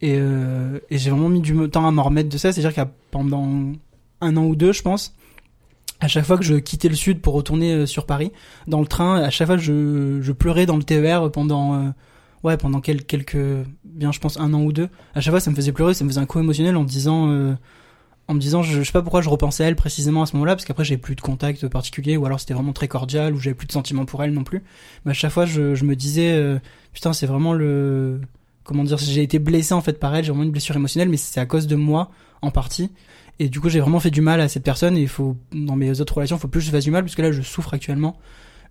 Et, 0.00 0.16
euh, 0.16 0.78
et 0.90 0.98
j'ai 0.98 1.10
vraiment 1.10 1.28
mis 1.28 1.40
du 1.40 1.54
temps 1.68 1.86
à 1.86 1.90
m'en 1.90 2.04
remettre 2.04 2.28
de 2.28 2.38
ça, 2.38 2.52
c'est-à-dire 2.52 2.72
qu'à 2.72 2.90
pendant 3.10 3.72
un 4.20 4.36
an 4.36 4.44
ou 4.44 4.54
deux, 4.54 4.72
je 4.72 4.82
pense, 4.82 5.14
à 5.98 6.08
chaque 6.08 6.24
fois 6.24 6.38
que 6.38 6.44
je 6.44 6.54
quittais 6.54 6.88
le 6.88 6.94
sud 6.94 7.20
pour 7.20 7.34
retourner 7.34 7.84
sur 7.86 8.06
Paris, 8.06 8.32
dans 8.66 8.80
le 8.80 8.86
train, 8.86 9.20
à 9.20 9.28
chaque 9.30 9.48
fois 9.48 9.58
je, 9.58 10.20
je 10.22 10.32
pleurais 10.32 10.64
dans 10.64 10.76
le 10.76 10.84
TER 10.84 11.30
pendant 11.30 11.92
ouais 12.44 12.56
pendant 12.56 12.80
quel- 12.80 13.04
quelques 13.04 13.36
bien 13.84 14.12
je 14.12 14.18
pense 14.20 14.38
un 14.38 14.52
an 14.54 14.62
ou 14.62 14.72
deux. 14.72 14.88
À 15.14 15.20
chaque 15.20 15.32
fois 15.32 15.40
ça 15.40 15.50
me 15.50 15.56
faisait 15.56 15.72
pleurer 15.72 15.94
ça 15.94 16.04
me 16.04 16.08
faisait 16.10 16.20
un 16.20 16.26
coup 16.26 16.40
émotionnel 16.40 16.76
en 16.76 16.82
me 16.82 16.88
disant 16.88 17.28
euh, 17.30 17.54
en 18.28 18.34
me 18.34 18.38
disant 18.40 18.62
je, 18.62 18.78
je 18.78 18.82
sais 18.84 18.92
pas 18.92 19.02
pourquoi 19.02 19.20
je 19.22 19.28
repensais 19.28 19.64
à 19.64 19.68
elle 19.68 19.76
précisément 19.76 20.22
à 20.22 20.26
ce 20.26 20.34
moment-là 20.34 20.54
parce 20.54 20.64
qu'après 20.64 20.84
j'avais 20.84 21.00
plus 21.00 21.16
de 21.16 21.20
contact 21.20 21.66
particulier 21.68 22.16
ou 22.16 22.24
alors 22.26 22.38
c'était 22.40 22.54
vraiment 22.54 22.72
très 22.72 22.88
cordial 22.88 23.34
ou 23.34 23.38
j'avais 23.38 23.54
plus 23.54 23.66
de 23.66 23.72
sentiments 23.72 24.04
pour 24.04 24.22
elle 24.22 24.32
non 24.32 24.44
plus. 24.44 24.62
Mais 25.04 25.10
à 25.10 25.14
chaque 25.14 25.32
fois 25.32 25.46
je, 25.46 25.74
je 25.74 25.84
me 25.84 25.96
disais 25.96 26.32
euh, 26.32 26.58
putain 26.92 27.12
c'est 27.12 27.26
vraiment 27.26 27.52
le 27.52 28.20
comment 28.64 28.84
dire 28.84 28.98
j'ai 28.98 29.22
été 29.22 29.38
blessé 29.38 29.74
en 29.74 29.80
fait 29.80 29.98
par 29.98 30.14
elle 30.14 30.24
j'ai 30.24 30.30
vraiment 30.30 30.44
une 30.44 30.52
blessure 30.52 30.76
émotionnelle 30.76 31.08
mais 31.08 31.16
c'est 31.16 31.40
à 31.40 31.46
cause 31.46 31.66
de 31.66 31.76
moi 31.76 32.10
en 32.42 32.50
partie. 32.50 32.90
Et 33.40 33.48
du 33.48 33.58
coup 33.60 33.68
j'ai 33.68 33.80
vraiment 33.80 34.00
fait 34.00 34.10
du 34.10 34.20
mal 34.20 34.40
à 34.40 34.48
cette 34.48 34.62
personne 34.64 34.96
et 34.96 35.02
il 35.02 35.08
faut 35.08 35.36
dans 35.52 35.74
mes 35.76 36.00
autres 36.00 36.14
relations 36.14 36.36
il 36.36 36.40
faut 36.40 36.48
plus 36.48 36.60
que 36.60 36.66
je 36.66 36.70
fasse 36.70 36.84
du 36.84 36.90
mal 36.90 37.02
parce 37.02 37.14
que 37.14 37.22
là 37.22 37.32
je 37.32 37.42
souffre 37.42 37.74
actuellement 37.74 38.16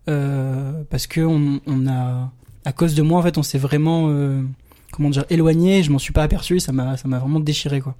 euh, 0.07 0.83
parce 0.89 1.07
que 1.07 1.21
on, 1.21 1.59
on 1.67 1.87
a 1.87 2.31
à 2.65 2.71
cause 2.73 2.95
de 2.95 3.01
moi 3.01 3.19
en 3.19 3.23
fait 3.23 3.37
on 3.37 3.43
s'est 3.43 3.57
vraiment 3.57 4.07
euh, 4.09 4.41
comment 4.91 5.09
dire 5.09 5.25
éloigné. 5.29 5.83
Je 5.83 5.91
m'en 5.91 5.99
suis 5.99 6.13
pas 6.13 6.23
aperçu 6.23 6.59
ça 6.59 6.71
m'a 6.71 6.97
ça 6.97 7.07
m'a 7.07 7.19
vraiment 7.19 7.39
déchiré 7.39 7.81
quoi. 7.81 7.95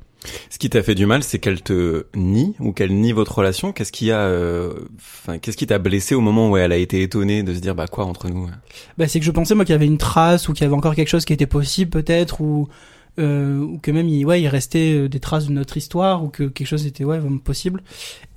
Ce 0.50 0.58
qui 0.58 0.70
t'a 0.70 0.84
fait 0.84 0.96
du 0.96 1.06
mal, 1.06 1.24
c'est 1.24 1.40
qu'elle 1.40 1.62
te 1.62 2.06
nie 2.14 2.54
ou 2.60 2.74
qu'elle 2.74 2.94
nie 2.94 3.14
votre 3.14 3.38
relation. 3.38 3.72
Qu'est-ce 3.72 3.94
qui 3.94 4.12
a, 4.12 4.20
euh, 4.20 4.74
enfin, 4.98 5.38
qu'est-ce 5.38 5.56
qui 5.56 5.66
t'a 5.66 5.80
blessé 5.80 6.14
au 6.14 6.20
moment 6.20 6.50
où 6.50 6.58
elle 6.58 6.74
a 6.74 6.78
été 6.78 7.02
étonnée 7.02 7.42
de 7.42 7.54
se 7.54 7.60
dire 7.60 7.74
bah 7.74 7.88
quoi 7.88 8.06
entre 8.06 8.28
nous 8.28 8.50
bah 8.98 9.08
c'est 9.08 9.20
que 9.20 9.26
je 9.26 9.32
pensais 9.32 9.56
moi 9.56 9.64
qu'il 9.64 9.72
y 9.74 9.76
avait 9.76 9.86
une 9.86 9.98
trace 9.98 10.50
ou 10.50 10.54
qu'il 10.54 10.64
y 10.64 10.66
avait 10.66 10.76
encore 10.76 10.96
quelque 10.96 11.08
chose 11.08 11.24
qui 11.24 11.32
était 11.32 11.46
possible 11.46 11.90
peut-être 11.90 12.42
ou 12.42 12.68
euh, 13.20 13.60
ou 13.60 13.80
que 13.80 13.92
même 13.92 14.08
il, 14.08 14.26
ouais 14.26 14.42
il 14.42 14.48
restait 14.48 14.94
euh, 14.94 15.10
des 15.10 15.20
traces 15.20 15.48
de 15.48 15.52
notre 15.52 15.76
histoire 15.76 16.24
ou 16.24 16.30
que 16.30 16.44
quelque 16.44 16.68
chose 16.68 16.86
était 16.86 17.04
ouais 17.04 17.20
possible. 17.44 17.84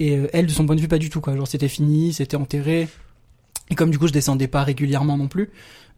Et 0.00 0.16
euh, 0.16 0.28
elle 0.32 0.46
de 0.46 0.50
son 0.50 0.66
point 0.66 0.74
de 0.74 0.80
vue 0.80 0.88
pas 0.88 0.98
du 0.98 1.10
tout 1.10 1.20
quoi. 1.20 1.36
Genre 1.36 1.46
c'était 1.46 1.68
fini 1.68 2.12
c'était 2.12 2.36
enterré. 2.36 2.88
Et 3.70 3.74
comme 3.74 3.90
du 3.90 3.98
coup 3.98 4.08
je 4.08 4.12
descendais 4.12 4.48
pas 4.48 4.64
régulièrement 4.64 5.16
non 5.16 5.28
plus 5.28 5.50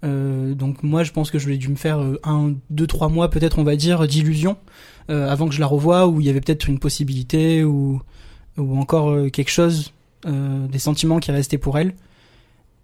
euh, 0.04 0.54
donc 0.54 0.82
moi 0.82 1.02
je 1.02 1.12
pense 1.12 1.30
que 1.30 1.38
je 1.38 1.48
l'ai 1.48 1.56
dû 1.56 1.68
me 1.68 1.76
faire 1.76 2.00
euh, 2.00 2.20
un 2.24 2.54
deux 2.70 2.86
trois 2.86 3.08
mois 3.08 3.30
peut-être 3.30 3.58
on 3.58 3.64
va 3.64 3.76
dire 3.76 4.06
d'illusion 4.06 4.56
euh, 5.10 5.30
avant 5.30 5.48
que 5.48 5.54
je 5.54 5.60
la 5.60 5.66
revoie 5.66 6.06
où 6.06 6.20
il 6.20 6.26
y 6.26 6.30
avait 6.30 6.40
peut-être 6.40 6.68
une 6.68 6.78
possibilité 6.78 7.64
ou 7.64 8.02
ou 8.56 8.78
encore 8.78 9.10
euh, 9.10 9.28
quelque 9.30 9.50
chose 9.50 9.92
euh, 10.26 10.66
des 10.66 10.78
sentiments 10.78 11.18
qui 11.18 11.30
restaient 11.32 11.58
pour 11.58 11.78
elle. 11.78 11.94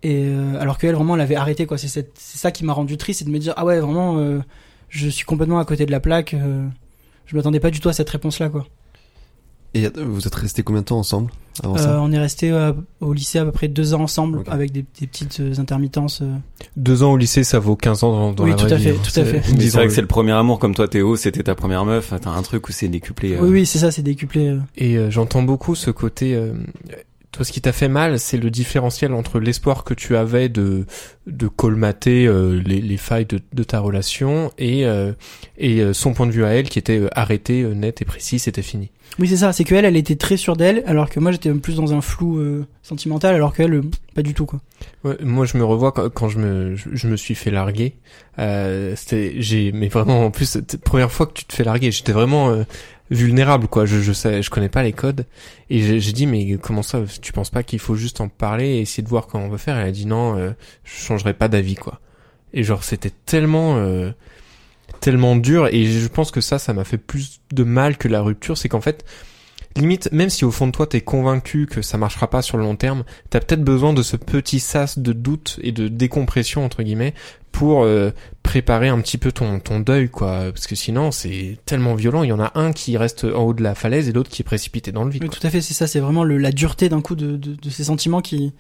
Et 0.03 0.25
euh, 0.25 0.59
alors 0.61 0.79
qu'elle 0.79 0.95
vraiment 0.95 1.15
elle 1.15 1.21
avait 1.21 1.37
arrêté 1.37 1.67
quoi. 1.67 1.79
C'est 1.79 2.11
ça 2.17 2.51
qui 2.51 2.65
m'a 2.65 2.73
rendu 2.73 2.97
triste, 2.97 3.21
c'est 3.21 3.25
de 3.25 3.31
me 3.31 3.39
dire 3.39 3.55
ah 3.57 3.65
ouais 3.65 3.81
vraiment 3.81 4.41
je 4.89 5.09
suis 5.09 5.25
complètement 5.25 5.59
à 5.59 5.65
côté 5.65 5.87
de 5.87 5.91
la 5.91 6.01
plaque. 6.01 6.35
je 7.27 7.37
m'attendais 7.37 7.61
pas 7.61 7.71
du 7.71 7.81
tout 7.81 7.89
à 7.89 7.93
cette 7.93 8.09
réponse 8.09 8.39
là 8.39 8.49
quoi. 8.49 8.67
Et 9.75 9.87
euh, 9.87 9.91
vous 10.05 10.27
êtes 10.27 10.35
restés 10.35 10.63
combien 10.63 10.83
de 10.83 10.87
temps 10.87 10.99
ensemble 10.99 11.31
avant 11.63 11.75
Euh, 11.77 11.79
ça 11.79 12.01
on 12.03 12.11
est 12.13 12.19
resté 12.19 12.51
euh, 12.51 12.73
au 13.01 13.13
lycée 13.13 13.39
à 13.39 13.45
peu 13.45 13.53
près 13.53 13.69
deux 13.69 13.95
ans 13.95 14.01
ensemble 14.03 14.43
avec 14.49 14.73
des, 14.73 14.85
des 15.01 15.07
petites 15.07 15.41
intermittences. 15.59 16.23
Deux 16.77 17.03
ans 17.03 17.13
au 17.13 17.17
lycée, 17.17 17.45
ça 17.45 17.59
vaut 17.59 17.77
15 17.77 18.03
ans 18.05 18.11
dans, 18.13 18.33
dans 18.33 18.45
Oui, 18.45 18.51
la 18.51 18.57
tout 18.57 18.65
vraie 18.67 18.75
à 18.75 18.79
fait, 18.79 18.91
vie, 18.93 18.99
hein. 18.99 19.03
tout 19.03 19.21
à 19.21 19.25
fait. 19.25 19.43
C'est- 19.43 19.69
vrai 19.71 19.87
que 19.87 19.93
c'est 19.93 20.01
le 20.01 20.07
premier 20.07 20.33
amour 20.33 20.59
comme 20.59 20.75
toi 20.75 20.89
Théo, 20.89 21.17
c'était 21.17 21.43
ta 21.45 21.55
première 21.55 21.85
meuf, 21.85 22.13
t'as 22.21 22.31
un 22.31 22.43
truc 22.43 22.69
où 22.69 22.73
c'est 22.73 22.89
décuplé. 22.89 23.35
euh. 23.35 23.43
Oui 23.43 23.51
oui 23.51 23.67
c'est 23.67 23.79
ça, 23.79 23.91
c'est 23.91 24.03
décuplé. 24.03 24.49
euh. 24.49 24.59
Et 24.77 24.97
euh, 24.97 25.11
j'entends 25.11 25.43
beaucoup 25.43 25.75
ce 25.75 25.91
côté. 25.91 26.35
Toi, 27.33 27.45
ce 27.45 27.53
qui 27.53 27.61
t'a 27.61 27.73
fait 27.73 27.89
mal, 27.89 28.19
c'est 28.19 28.39
le 28.39 28.51
différentiel 28.51 29.13
entre 29.15 29.39
l'espoir 29.39 29.85
que 29.85 29.95
tu 29.95 30.17
avais 30.17 30.49
de 30.49 30.85
de 31.27 31.47
colmater 31.47 32.27
euh, 32.27 32.61
les, 32.65 32.81
les 32.81 32.97
failles 32.97 33.27
de, 33.27 33.41
de 33.53 33.63
ta 33.63 33.79
relation 33.79 34.53
et 34.59 34.85
euh, 34.87 35.13
et 35.57 35.81
euh, 35.81 35.93
son 35.93 36.13
point 36.13 36.27
de 36.27 36.33
vue 36.33 36.45
à 36.45 36.49
elle 36.49 36.69
qui 36.69 36.79
était 36.79 36.99
euh, 36.99 37.09
arrêté, 37.13 37.63
euh, 37.63 37.75
net 37.75 38.03
et 38.03 38.05
précis, 38.05 38.39
c'était 38.39 38.63
fini. 38.63 38.91
Oui 39.19 39.27
c'est 39.29 39.39
ça, 39.39 39.53
c'est 39.53 39.65
qu'elle 39.65 39.85
elle 39.85 39.97
était 39.97 40.17
très 40.17 40.37
sûre 40.37 40.57
d'elle 40.57 40.83
alors 40.87 41.11
que 41.11 41.19
moi 41.21 41.33
j'étais 41.33 41.53
plus 41.53 41.77
dans 41.77 41.93
un 41.93 42.01
flou 42.01 42.39
euh, 42.39 42.65
sentimental 42.83 43.35
alors 43.35 43.55
qu'elle 43.55 43.81
pas 44.15 44.23
du 44.23 44.35
tout 44.35 44.47
quoi. 44.47 44.61
Ouais, 45.05 45.17
moi, 45.23 45.47
je 45.47 45.57
me 45.59 45.65
revois 45.65 45.93
quand, 45.93 46.09
quand 46.11 46.29
je 46.29 46.39
me 46.39 46.77
je, 46.77 46.89
je 46.93 47.09
me 47.09 47.17
suis 47.17 47.35
fait 47.35 47.51
larguer. 47.51 47.95
Euh, 48.39 48.95
c'était 48.97 49.35
j'ai 49.39 49.73
mais 49.73 49.89
vraiment 49.89 50.25
en 50.27 50.31
plus 50.31 50.59
première 50.85 51.11
fois 51.13 51.27
que 51.27 51.33
tu 51.35 51.45
te 51.45 51.55
fais 51.55 51.65
larguer, 51.65 51.91
j'étais 51.91 52.13
vraiment 52.13 52.51
euh, 52.51 52.65
vulnérable 53.11 53.69
quoi. 53.69 53.87
Je 53.87 54.01
je 54.01 54.13
sais 54.13 54.43
je 54.43 54.51
connais 54.51 54.69
pas 54.69 54.83
les 54.83 54.93
codes 54.93 55.27
et 55.69 56.01
j'ai 56.01 56.13
dit 56.13 56.27
mais 56.27 56.57
comment 56.59 56.83
ça 56.83 57.03
tu 57.21 57.33
penses 57.33 57.51
pas 57.51 57.63
qu'il 57.63 57.79
faut 57.79 57.97
juste 57.97 58.21
en 58.21 58.29
parler 58.29 58.67
et 58.69 58.81
essayer 58.81 59.03
de 59.03 59.09
voir 59.09 59.27
comment 59.27 59.47
on 59.47 59.49
va 59.49 59.59
faire? 59.59 59.77
Elle 59.77 59.89
a 59.89 59.93
dit 59.93 60.07
non, 60.07 60.39
euh, 60.39 60.53
je 60.85 60.95
changerai 60.95 61.35
pas 61.35 61.49
d'avis 61.49 61.75
quoi. 61.75 62.01
Et 62.53 62.63
genre 62.63 62.85
c'était 62.85 63.13
tellement 63.27 63.77
euh, 63.79 64.11
tellement 65.01 65.37
dur 65.37 65.69
et 65.69 65.85
je 65.87 66.09
pense 66.09 66.31
que 66.31 66.41
ça 66.41 66.59
ça 66.59 66.73
m'a 66.73 66.85
fait 66.85 66.99
plus 66.99 67.41
de 67.53 67.65
mal 67.65 67.97
que 67.97 68.09
la 68.09 68.23
rupture, 68.23 68.57
c'est 68.57 68.69
qu'en 68.69 68.81
fait 68.81 69.05
limite 69.77 70.11
même 70.13 70.31
si 70.31 70.45
au 70.45 70.51
fond 70.51 70.67
de 70.67 70.73
toi 70.73 70.87
t'es 70.87 71.01
convaincu 71.01 71.67
que 71.67 71.83
ça 71.83 71.99
marchera 71.99 72.29
pas 72.29 72.43
sur 72.43 72.57
le 72.57 72.65
long 72.65 72.77
terme, 72.77 73.05
t'as 73.31 73.41
peut-être 73.41 73.63
besoin 73.63 73.93
de 73.93 74.03
ce 74.03 74.17
petit 74.17 74.61
sas 74.61 74.99
de 74.99 75.13
doute 75.13 75.59
et 75.63 75.73
de 75.73 75.89
décompression 75.89 76.65
entre 76.65 76.83
guillemets 76.83 77.15
pour 77.53 77.83
euh, 77.83 78.11
préparer 78.43 78.89
un 78.89 79.01
petit 79.01 79.19
peu 79.19 79.33
ton 79.33 79.59
ton 79.59 79.81
deuil 79.81 80.09
quoi 80.09 80.53
parce 80.53 80.67
que 80.67 80.77
sinon 80.77 81.11
c'est 81.11 81.59
tellement 81.67 81.95
violent 81.95 82.23
il 82.23 82.29
y 82.29 82.33
en 82.33 82.41
a 82.41 82.53
un 82.55 82.73
qui 82.73 82.97
reste 82.97 83.25
en 83.25 83.43
haut 83.43 83.55
de 83.55 83.63
la 83.63 83.75
falaise 83.75 84.09
et 84.09 84.13
l'autre 84.13 84.31
qui 84.31 84.43
est 84.43 84.45
précipité 84.45 84.93
dans 84.93 85.05
le 85.05 85.11
vide 85.11 85.23
Oui, 85.23 85.29
tout 85.31 85.45
à 85.47 85.51
fait, 85.51 85.61
c'est 85.61 85.75
ça, 85.75 85.87
c'est 85.87 86.01
vraiment 86.01 86.25
le, 86.25 86.39
la 86.39 86.53
dureté 86.53 86.89
d'un 86.89 87.01
coup 87.01 87.15
de, 87.15 87.37
de, 87.37 87.55
de 87.55 87.71
ces 87.71 87.85
sentiments 87.85 88.21
qui, 88.21 88.53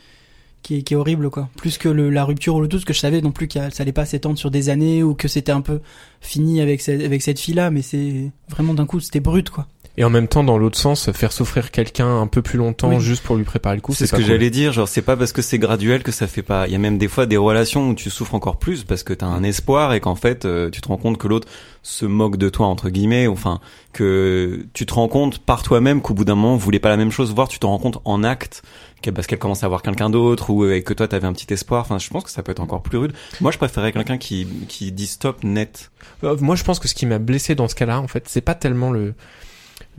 qui, 0.63 0.77
est, 0.77 0.83
qui 0.83 0.95
est 0.95 0.97
horrible, 0.97 1.31
quoi. 1.31 1.49
Plus 1.57 1.79
que 1.79 1.89
le, 1.89 2.11
la 2.11 2.25
rupture 2.25 2.55
ou 2.57 2.61
le 2.61 2.69
doute, 2.69 2.81
parce 2.81 2.87
que 2.87 2.93
je 2.93 3.01
savais 3.01 3.21
non 3.21 3.33
plus 3.33 3.49
que 3.49 3.55
ça 3.55 3.71
allait 3.79 3.93
pas 3.93 4.05
s'étendre 4.05 4.39
sur 4.39 4.51
des 4.51 4.69
années 4.69 5.03
ou 5.03 5.15
que 5.15 5.29
c'était 5.29 5.53
un 5.53 5.61
peu 5.61 5.81
fini 6.21 6.61
avec 6.61 6.81
cette, 6.81 7.03
avec 7.03 7.23
cette 7.23 7.39
fille-là, 7.39 7.71
mais 7.71 7.83
c'est 7.83 8.31
vraiment 8.49 8.75
d'un 8.75 8.87
coup, 8.87 9.01
c'était 9.01 9.21
brut, 9.21 9.51
quoi. 9.51 9.67
Et 9.97 10.05
en 10.05 10.11
même 10.11 10.29
temps 10.29 10.45
dans 10.45 10.57
l'autre 10.57 10.79
sens 10.79 11.11
faire 11.13 11.33
souffrir 11.33 11.71
quelqu'un 11.71 12.21
un 12.21 12.27
peu 12.27 12.43
plus 12.43 12.57
longtemps 12.59 12.89
Oui. 12.91 13.01
juste 13.01 13.23
pour 13.23 13.37
lui 13.37 13.45
préparer 13.45 13.75
le 13.75 13.81
coup 13.81 13.93
C'est 13.93 14.07
ce 14.07 14.13
pas 14.13 14.17
que 14.19 14.23
cool. 14.23 14.31
j'allais 14.33 14.51
dire, 14.51 14.73
genre 14.73 14.89
c'est 14.89 15.03
pas 15.03 15.17
parce 15.17 15.33
que 15.33 15.43
c'est 15.43 15.59
graduel 15.59 16.03
que 16.03 16.13
ça 16.13 16.27
fait 16.27 16.43
pas. 16.43 16.67
Il 16.67 16.73
y 16.73 16.77
a 16.77 16.79
même 16.79 16.97
des 16.99 17.09
fois 17.09 17.27
des 17.27 17.37
relations 17.37 17.89
où 17.91 17.95
tu 17.95 18.09
souffres 18.11 18.35
encore 18.35 18.57
plus 18.59 18.85
parce 18.85 19.03
que 19.03 19.13
t'as 19.13 19.27
un 19.27 19.43
espoir 19.43 19.93
et 19.93 20.01
qu'en 20.01 20.15
fait 20.15 20.45
euh, 20.45 20.71
tu 20.71 20.81
te 20.81 20.89
rends 20.89 20.97
compte 20.97 21.19
que 21.19 21.27
l'autre 21.29 21.49
se 21.83 22.07
moque 22.07 22.37
de 22.37 22.49
toi 22.49 22.67
entre 22.67 22.89
guillemets, 22.91 23.27
enfin 23.27 23.61
que 23.93 24.67
tu 24.75 24.87
te 24.87 24.95
rends 24.95 25.09
compte 25.09 25.39
par 25.39 25.63
toi-même 25.63 26.01
qu'au 26.03 26.15
bout 26.15 26.25
d'un 26.25 26.35
moment 26.35 26.55
vous 26.55 26.61
voulez 26.61 26.79
pas 26.79 26.89
la 26.89 26.97
même 26.97 27.11
chose, 27.11 27.35
voire 27.35 27.49
tu 27.49 27.59
te 27.59 27.67
rends 27.67 27.79
compte 27.79 27.99
en 28.05 28.23
acte 28.25 28.63
que- 29.03 29.11
parce 29.11 29.27
qu'elle 29.27 29.39
commence 29.39 29.65
à 29.65 29.69
voir 29.69 29.83
quelqu'un 29.83 30.11
d'autre 30.11 30.51
ou 30.51 30.65
euh, 30.65 30.75
et 30.77 30.83
que 30.83 30.93
toi 30.95 31.09
t'avais 31.09 31.27
un 31.27 31.33
petit 31.33 31.53
espoir. 31.53 31.83
Enfin, 31.83 31.99
je 31.99 32.09
pense 32.11 32.25
que 32.25 32.31
ça 32.31 32.43
peut 32.43 32.53
être 32.53 32.61
encore 32.61 32.83
plus 32.83 32.99
rude. 32.99 33.13
Moi, 33.41 33.51
je 33.51 33.57
préférais 33.59 33.93
quelqu'un 33.93 34.19
qui 34.19 34.47
qui 34.69 34.93
dit 34.93 35.07
stop 35.07 35.43
net. 35.43 35.91
Euh, 36.23 36.37
Moi, 36.41 36.55
je 36.55 36.65
pense 36.65 36.79
que 36.79 36.87
ce 36.89 36.95
qui 36.95 37.07
m'a 37.07 37.19
blessé 37.19 37.55
dans 37.55 37.67
ce 37.69 37.75
cas-là, 37.75 38.01
en 38.01 38.09
fait, 38.09 38.25
c'est 38.29 38.41
pas 38.43 38.55
tellement 38.55 38.91
le 38.91 39.15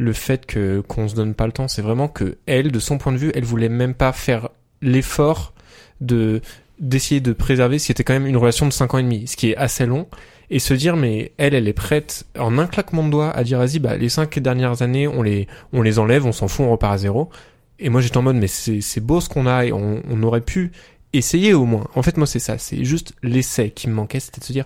le 0.02 0.14
fait 0.14 0.48
que 0.48 0.82
qu'on 0.82 1.08
se 1.08 1.14
donne 1.16 1.36
pas 1.36 1.46
le 1.46 1.52
temps, 1.52 1.68
c'est 1.68 1.84
vraiment 1.84 2.08
que 2.08 2.38
elle, 2.48 2.72
de 2.72 2.80
son 2.80 2.98
point 2.98 3.12
de 3.12 3.18
vue, 3.18 3.32
elle 3.36 3.46
voulait 3.46 3.70
même 3.70 3.94
pas 3.94 4.12
faire 4.12 4.50
l'effort 4.82 5.54
de 6.02 6.42
d'essayer 6.80 7.22
de 7.22 7.32
préserver 7.32 7.78
ce 7.78 7.86
qui 7.86 7.92
était 7.92 8.04
quand 8.04 8.14
même 8.14 8.26
une 8.26 8.38
relation 8.38 8.66
de 8.66 8.74
5 8.74 8.96
ans 8.96 8.98
et 8.98 9.04
demi, 9.04 9.28
ce 9.28 9.38
qui 9.38 9.52
est 9.52 9.58
assez 9.58 9.86
long, 9.86 10.08
et 10.50 10.58
se 10.58 10.74
dire 10.74 10.96
mais 10.96 11.34
elle, 11.38 11.54
elle 11.54 11.68
est 11.68 11.74
prête 11.74 12.26
en 12.40 12.58
un 12.58 12.66
claquement 12.66 13.04
de 13.04 13.12
doigts 13.12 13.30
à 13.30 13.44
dire 13.44 13.60
vas-y 13.60 13.78
bah 13.78 13.96
les 13.96 14.10
cinq 14.10 14.40
dernières 14.40 14.82
années 14.82 15.08
on 15.08 15.22
les 15.22 15.48
on 15.72 15.84
les 15.84 16.00
enlève, 16.00 16.26
on 16.26 16.32
s'en 16.32 16.48
fout, 16.48 16.66
on 16.66 16.72
repart 16.72 16.94
à 16.94 16.98
zéro. 16.98 17.30
Et 17.78 17.90
moi 17.90 18.02
j'étais 18.02 18.18
en 18.18 18.24
mode 18.24 18.38
mais 18.38 18.48
c'est 18.48 18.82
c'est 18.82 19.02
beau 19.02 19.22
ce 19.22 19.30
qu'on 19.30 19.46
a 19.46 19.66
et 19.66 19.72
on, 19.72 20.02
on 20.10 20.24
aurait 20.24 20.42
pu 20.42 20.72
essayer 21.14 21.54
au 21.54 21.66
moins. 21.66 21.88
En 21.94 22.02
fait 22.02 22.18
moi 22.18 22.26
c'est 22.26 22.40
ça, 22.40 22.58
c'est 22.58 22.84
juste 22.84 23.14
l'essai 23.22 23.70
qui 23.70 23.88
me 23.88 23.94
manquait, 23.94 24.20
c'était 24.20 24.40
de 24.40 24.46
se 24.46 24.54
dire 24.54 24.66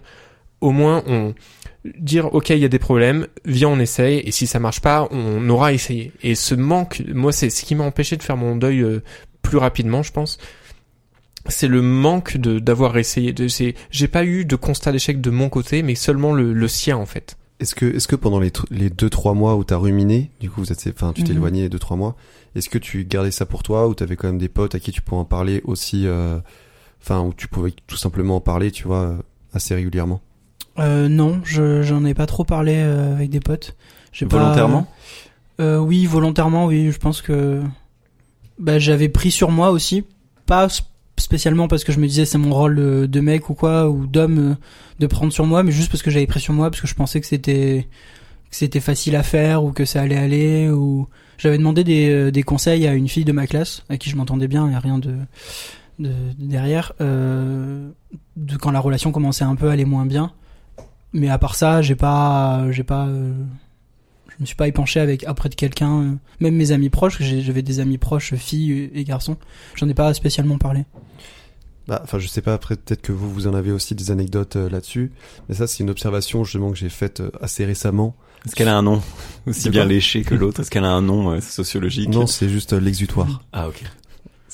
au 0.62 0.72
moins 0.72 1.04
on 1.08 1.34
dire 2.00 2.34
ok 2.34 2.50
il 2.50 2.60
y 2.60 2.66
a 2.66 2.70
des 2.70 2.80
problèmes 2.80 3.28
viens 3.46 3.70
on 3.70 3.80
essaye 3.80 4.20
et 4.20 4.32
si 4.32 4.48
ça 4.48 4.60
marche 4.60 4.82
pas 4.82 5.08
on 5.12 5.48
aura 5.50 5.72
essayé 5.74 6.12
et 6.24 6.36
ce 6.36 6.56
manque 6.56 7.04
moi 7.14 7.32
c'est 7.32 7.50
ce 7.50 7.64
qui 7.66 7.76
m'a 7.76 7.84
empêché 7.84 8.18
de 8.18 8.24
faire 8.24 8.38
mon 8.38 8.56
deuil 8.56 8.82
euh, 8.82 9.04
plus 9.42 9.58
rapidement 9.58 10.02
je 10.04 10.12
pense 10.12 10.38
c'est 11.48 11.68
le 11.68 11.82
manque 11.82 12.38
de 12.38 12.58
d'avoir 12.60 12.98
essayé 12.98 13.34
de 13.34 13.48
c'est 13.48 13.76
j'ai 13.92 14.08
pas 14.08 14.26
eu 14.26 14.46
de 14.46 14.56
constat 14.56 14.92
d'échec 14.92 15.22
de 15.22 15.30
mon 15.30 15.50
côté 15.50 15.84
mais 15.84 15.94
seulement 15.96 16.34
le, 16.34 16.54
le 16.54 16.68
sien 16.68 16.98
en 16.98 17.06
fait 17.06 17.38
Est-ce 17.60 17.76
que, 17.76 17.86
est-ce 17.86 18.08
que 18.08 18.16
pendant 18.16 18.40
les, 18.40 18.52
les 18.72 18.90
deux 18.90 19.10
trois 19.10 19.34
mois 19.34 19.56
où 19.56 19.64
t'as 19.64 19.78
ruminé, 19.78 20.32
du 20.42 20.50
coup 20.50 20.62
vous 20.62 20.72
êtes, 20.72 20.88
enfin 20.94 21.14
tu 21.14 21.24
t'es 21.24 21.32
Mhm. 21.34 21.38
éloigné 21.38 21.62
les 21.62 21.70
deux 21.70 21.80
trois 21.80 21.96
mois, 21.98 22.16
est-ce 22.56 22.68
que 22.70 22.80
tu 22.80 23.06
gardais 23.06 23.32
ça 23.32 23.46
pour 23.46 23.62
toi 23.64 23.88
ou 23.88 23.94
t'avais 23.94 24.16
quand 24.16 24.28
même 24.28 24.40
des 24.40 24.50
potes 24.50 24.74
à 24.76 24.80
qui 24.80 24.92
tu 24.92 25.02
pouvais 25.02 25.22
en 25.22 25.26
parler 25.26 25.62
aussi, 25.66 26.08
euh, 26.08 26.40
enfin 27.02 27.22
où 27.22 27.32
tu 27.34 27.48
pouvais 27.48 27.74
tout 27.88 27.96
simplement 27.98 28.36
en 28.38 28.42
parler, 28.42 28.72
tu 28.72 28.84
vois, 28.88 29.04
euh, 29.04 29.18
assez 29.54 29.74
régulièrement? 29.76 30.20
Euh, 30.78 31.08
non, 31.08 31.40
je, 31.44 31.82
j'en 31.84 32.04
ai 32.06 32.14
pas 32.14 32.26
trop 32.26 32.44
parlé 32.44 32.74
euh, 32.78 33.16
avec 33.16 33.30
des 33.30 33.40
potes. 33.40 33.76
J'ai 34.12 34.26
pas- 34.26 34.38
Volontairement? 34.38 34.88
Euh, 35.62 35.78
oui, 35.78 36.06
volontairement, 36.06 36.66
oui. 36.66 36.92
Je 36.92 36.98
pense 36.98 37.22
que 37.22 37.62
bah, 38.60 38.78
j'avais 38.80 39.10
pris 39.10 39.32
sur 39.32 39.52
moi 39.52 39.72
aussi, 39.72 40.04
pas 40.46 40.68
spécialement 41.18 41.70
parce 41.70 41.86
que 41.86 41.94
je 41.94 42.00
me 42.00 42.08
disais 42.08 42.26
c'est 42.26 42.38
mon 42.38 42.54
rôle 42.54 42.76
de, 43.10 43.20
mec 43.22 43.50
ou 43.50 43.54
quoi 43.54 43.90
ou 43.90 44.06
d'homme 44.06 44.52
euh, 44.52 44.56
de 45.00 45.08
prendre 45.08 45.32
sur 45.32 45.46
moi, 45.46 45.64
mais 45.64 45.72
juste 45.72 45.90
parce 45.90 46.04
que 46.04 46.12
j'avais 46.12 46.28
pris 46.28 46.42
sur 46.42 46.54
moi 46.54 46.70
parce 46.70 46.82
que 46.82 46.88
je 46.88 46.96
pensais 46.96 47.22
que 47.22 47.28
c'était 47.28 47.88
que 48.50 48.56
c'était 48.56 48.82
facile 48.82 49.16
à 49.16 49.24
faire 49.24 49.64
ou 49.64 49.72
que 49.72 49.86
ça 49.86 50.02
allait 50.02 50.18
aller 50.18 50.70
ou 50.70 51.08
j'avais 51.38 51.58
demandé 51.58 51.84
des, 51.86 52.32
des 52.32 52.44
conseils 52.44 52.86
à 52.86 52.94
une 52.94 53.08
fille 53.08 53.24
de 53.26 53.32
ma 53.32 53.48
classe 53.48 53.84
à 53.90 53.96
qui 53.98 54.10
je 54.10 54.18
m'entendais 54.18 54.48
bien, 54.50 54.72
a 54.74 54.80
rien 54.80 54.98
de, 55.00 55.16
de, 56.00 56.10
de 56.10 56.14
derrière 56.38 56.92
euh, 57.00 57.90
de 58.36 58.58
quand 58.58 58.72
la 58.72 58.80
relation 58.82 59.12
commençait 59.14 59.46
un 59.46 59.56
peu 59.56 59.70
à 59.70 59.72
aller 59.72 59.86
moins 59.86 60.06
bien. 60.06 60.32
Mais 61.18 61.30
à 61.30 61.38
part 61.38 61.56
ça, 61.56 61.82
j'ai 61.82 61.96
pas 61.96 62.70
j'ai 62.72 62.84
pas 62.84 63.08
euh, 63.08 63.34
je 64.30 64.36
me 64.42 64.46
suis 64.46 64.56
pas 64.56 64.68
épanché 64.68 65.00
avec 65.00 65.24
après 65.24 65.48
de 65.50 65.56
quelqu'un, 65.56 66.02
euh, 66.02 66.12
même 66.42 66.56
mes 66.56 66.72
amis 66.74 66.90
proches, 66.90 67.18
j'ai- 67.22 67.42
j'avais 67.42 67.62
des 67.62 67.80
amis 67.80 67.98
proches, 67.98 68.36
filles 68.36 68.90
et 68.94 69.04
garçons, 69.06 69.38
j'en 69.76 69.88
ai 69.88 69.94
pas 69.94 70.14
spécialement 70.14 70.58
parlé. 70.58 70.84
Bah, 71.88 72.02
enfin, 72.04 72.18
je 72.18 72.28
sais 72.28 72.42
pas, 72.42 72.54
après, 72.56 72.76
peut-être 72.76 73.04
que 73.04 73.12
vous, 73.12 73.32
vous 73.32 73.46
en 73.48 73.54
avez 73.54 73.72
aussi 73.72 73.94
des 73.94 74.10
anecdotes 74.10 74.56
euh, 74.56 74.68
là-dessus. 74.70 75.12
Mais 75.48 75.54
ça, 75.54 75.68
c'est 75.68 75.84
une 75.84 75.92
observation, 75.92 76.44
justement, 76.44 76.72
que 76.72 76.78
j'ai 76.78 76.90
faite 76.90 77.20
euh, 77.20 77.30
assez 77.42 77.64
récemment. 77.64 78.16
Est-ce 78.44 78.56
qu'elle 78.56 78.70
a 78.70 78.76
un 78.76 78.82
nom 78.82 79.04
aussi 79.46 79.70
bien 79.70 79.86
léché 79.86 80.24
que 80.24 80.34
l'autre? 80.34 80.62
Est-ce 80.62 80.72
qu'elle 80.72 80.84
a 80.84 80.90
un 80.92 81.04
nom 81.04 81.30
euh, 81.30 81.42
sociologique? 81.42 82.10
Non, 82.10 82.26
c'est 82.26 82.50
juste 82.50 82.74
euh, 82.74 82.80
l'exutoire. 82.80 83.44
Ah 83.54 83.68
ok. 83.68 83.84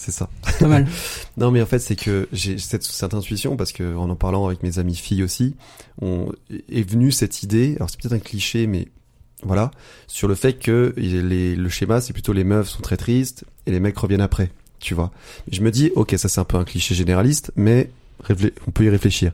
C'est 0.04 0.12
ça. 0.12 0.30
Pas 0.60 0.68
mal. 0.68 0.88
Non, 1.38 1.52
mais 1.52 1.62
en 1.62 1.68
fait, 1.68 1.78
c'est 1.78 1.96
que 1.96 2.28
j'ai 2.34 2.58
cette, 2.58 2.82
cette 2.82 3.14
intuition, 3.14 3.56
parce 3.56 3.72
que 3.72 3.96
en 3.96 4.10
en 4.10 4.16
parlant 4.16 4.48
avec 4.48 4.64
mes 4.64 4.80
amis 4.80 4.96
filles 4.96 5.22
aussi, 5.22 5.56
on 6.02 6.32
est 6.50 6.82
venu 6.82 7.12
cette 7.12 7.44
idée, 7.44 7.76
alors 7.76 7.90
c'est 7.90 8.02
peut-être 8.02 8.14
un 8.14 8.20
cliché, 8.20 8.66
mais 8.66 8.88
voilà, 9.44 9.70
sur 10.08 10.28
le 10.28 10.34
fait 10.34 10.54
que 10.54 10.94
les, 10.98 11.56
le 11.56 11.70
schéma, 11.70 12.02
c'est 12.02 12.14
plutôt 12.14 12.34
les 12.34 12.44
meufs 12.44 12.70
sont 12.70 12.82
très 12.82 12.98
tristes 12.98 13.46
et 13.68 13.72
les 13.72 13.80
mecs 13.80 13.98
reviennent 13.98 14.22
après, 14.22 14.52
tu 14.80 14.96
vois. 14.96 15.12
Je 15.52 15.62
me 15.62 15.70
dis, 15.70 15.92
ok, 15.96 16.16
ça 16.18 16.28
c'est 16.28 16.42
un 16.42 16.46
peu 16.46 16.58
un 16.58 16.66
cliché 16.66 16.96
généraliste, 16.96 17.52
mais 17.56 17.92
on 18.68 18.72
peut 18.72 18.86
y 18.86 18.90
réfléchir. 18.90 19.32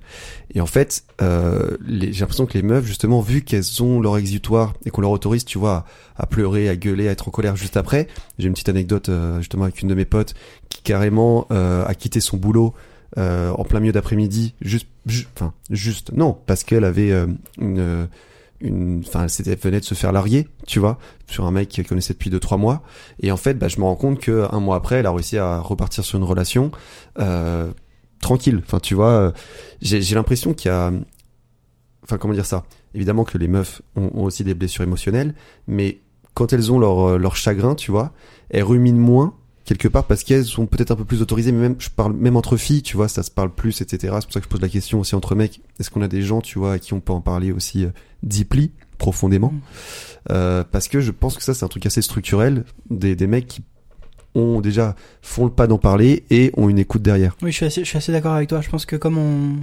Et 0.54 0.62
en 0.62 0.66
fait, 0.66 1.04
euh, 1.22 1.78
j'ai 1.88 2.20
l'impression 2.22 2.46
que 2.46 2.54
les 2.54 2.64
meufs, 2.64 2.86
justement, 2.86 3.22
vu 3.22 3.42
qu'elles 3.42 3.84
ont 3.84 4.00
leur 4.00 4.18
exutoire 4.18 4.74
et 4.86 4.90
qu'on 4.90 5.02
leur 5.02 5.12
autorise, 5.12 5.46
tu 5.46 5.58
vois, 5.58 5.86
à, 6.16 6.24
à 6.24 6.26
pleurer, 6.26 6.70
à 6.70 6.76
gueuler, 6.76 7.08
à 7.08 7.12
être 7.12 7.28
en 7.28 7.32
colère 7.32 7.56
juste 7.56 7.78
après, 7.78 8.08
j'ai 8.40 8.48
une 8.48 8.54
petite 8.54 8.70
anecdote 8.70 9.10
euh, 9.10 9.40
justement 9.40 9.64
avec 9.66 9.82
une 9.82 9.90
de 9.90 9.96
mes 9.96 10.06
potes 10.06 10.34
qui 10.70 10.82
carrément 10.82 11.48
euh, 11.52 11.86
a 11.86 11.94
quitté 11.96 12.20
son 12.20 12.38
boulot 12.38 12.74
euh, 13.18 13.52
en 13.52 13.64
plein 13.64 13.80
milieu 13.80 13.94
d'après-midi, 13.94 14.54
juste, 14.62 14.88
ju- 15.06 15.28
enfin, 15.36 15.54
juste, 15.70 16.12
non, 16.12 16.38
parce 16.46 16.64
qu'elle 16.64 16.84
avait 16.84 17.12
euh, 17.12 17.26
une, 17.58 18.08
une, 18.60 19.02
enfin, 19.08 19.24
elle 19.24 19.30
s'était 19.30 19.56
venait 19.56 19.80
de 19.80 19.86
se 19.86 19.96
faire 19.96 20.12
larguer, 20.12 20.48
tu 20.66 20.80
vois, 20.80 20.98
sur 21.26 21.46
un 21.46 21.52
mec 21.52 21.70
qu'elle 21.70 21.88
connaissait 21.88 22.14
depuis 22.14 22.30
deux 22.30 22.40
trois 22.40 22.58
mois, 22.58 22.84
et 23.22 23.32
en 23.32 23.38
fait, 23.38 23.54
bah, 23.54 23.70
je 23.70 23.80
me 23.80 23.86
rends 23.86 23.96
compte 23.96 24.20
que 24.20 24.46
un 24.52 24.60
mois 24.60 24.76
après, 24.76 24.98
elle 24.98 25.06
a 25.06 25.12
réussi 25.12 25.38
à 25.38 25.60
repartir 25.60 26.04
sur 26.04 26.18
une 26.18 26.26
relation 26.26 26.72
euh, 27.20 27.72
tranquille, 28.20 28.62
enfin, 28.66 28.80
tu 28.80 28.96
vois, 28.96 29.10
euh, 29.12 29.32
j'ai 29.82 30.02
j'ai 30.02 30.16
l'impression 30.16 30.54
qu'il 30.54 30.70
y 30.70 30.74
a, 30.74 30.92
enfin, 32.04 32.18
comment 32.18 32.34
dire 32.34 32.46
ça, 32.46 32.66
évidemment 32.94 33.24
que 33.24 33.38
les 33.38 33.48
meufs 33.48 33.82
ont, 33.96 34.12
ont 34.14 34.24
aussi 34.24 34.44
des 34.44 34.54
blessures 34.54 34.84
émotionnelles, 34.84 35.34
mais 35.68 36.00
quand 36.34 36.54
elles 36.54 36.72
ont 36.72 36.80
leur, 36.80 37.00
euh, 37.00 37.18
leur 37.18 37.36
chagrin, 37.36 37.76
tu 37.76 37.92
vois, 37.92 38.14
elles 38.50 38.64
ruminent 38.64 39.00
moins 39.00 39.34
quelque 39.68 39.90
part 39.90 40.06
parce 40.06 40.24
qu'elles 40.24 40.46
sont 40.46 40.66
peut-être 40.66 40.92
un 40.92 40.96
peu 40.96 41.04
plus 41.04 41.22
autorisées, 41.22 41.52
mais 41.52 41.60
même 41.60 41.76
je 41.78 41.90
parle 41.90 42.14
même 42.14 42.38
entre 42.38 42.56
filles, 42.56 42.82
tu 42.82 42.96
vois, 42.96 43.08
ça 43.10 43.22
se 43.22 43.30
parle 43.30 43.54
plus, 43.54 43.82
etc. 43.82 44.14
C'est 44.20 44.26
pour 44.26 44.34
ça 44.34 44.40
que 44.40 44.46
je 44.46 44.50
pose 44.50 44.62
la 44.62 44.70
question 44.70 45.00
aussi 45.02 45.14
entre 45.14 45.36
mecs. 45.36 45.60
Est-ce 45.80 45.90
qu'on 45.90 46.02
a 46.02 46.08
des 46.08 46.22
gens, 46.22 46.40
tu 46.40 46.58
vois, 46.58 46.74
à 46.74 46.80
qui 46.80 46.94
on 46.94 47.02
peut 47.02 47.12
en 47.12 47.22
parler 47.22 47.52
aussi 47.52 47.86
euh, 47.86 47.90
deeply, 48.24 48.72
profondément? 48.98 49.52
Mm. 49.52 49.62
Euh, 50.32 50.64
Parce 50.72 50.88
que 50.88 51.02
je 51.02 51.12
pense 51.12 51.36
que 51.36 51.44
ça 51.44 51.54
c'est 51.54 51.66
un 51.66 51.68
truc 51.68 51.86
assez 51.86 52.02
structurel 52.02 52.64
des, 52.90 53.16
des 53.16 53.28
mecs 53.28 53.48
qui 53.48 53.62
ont 54.38 54.62
déjà 54.62 54.96
font 55.22 55.46
le 55.46 55.52
pas 55.52 55.68
d'en 55.68 55.78
parler 55.78 56.24
et 56.30 56.52
ont 56.58 56.70
une 56.70 56.80
écoute 56.80 57.02
derrière. 57.02 57.36
Oui, 57.42 57.52
je 57.52 57.66
suis 57.68 57.98
assez, 57.98 58.12
d'accord 58.12 58.34
avec 58.34 58.50
toi. 58.50 58.62
Je 58.62 58.70
pense 58.70 58.86
que 58.86 58.96
comme 58.96 59.18
on 59.18 59.56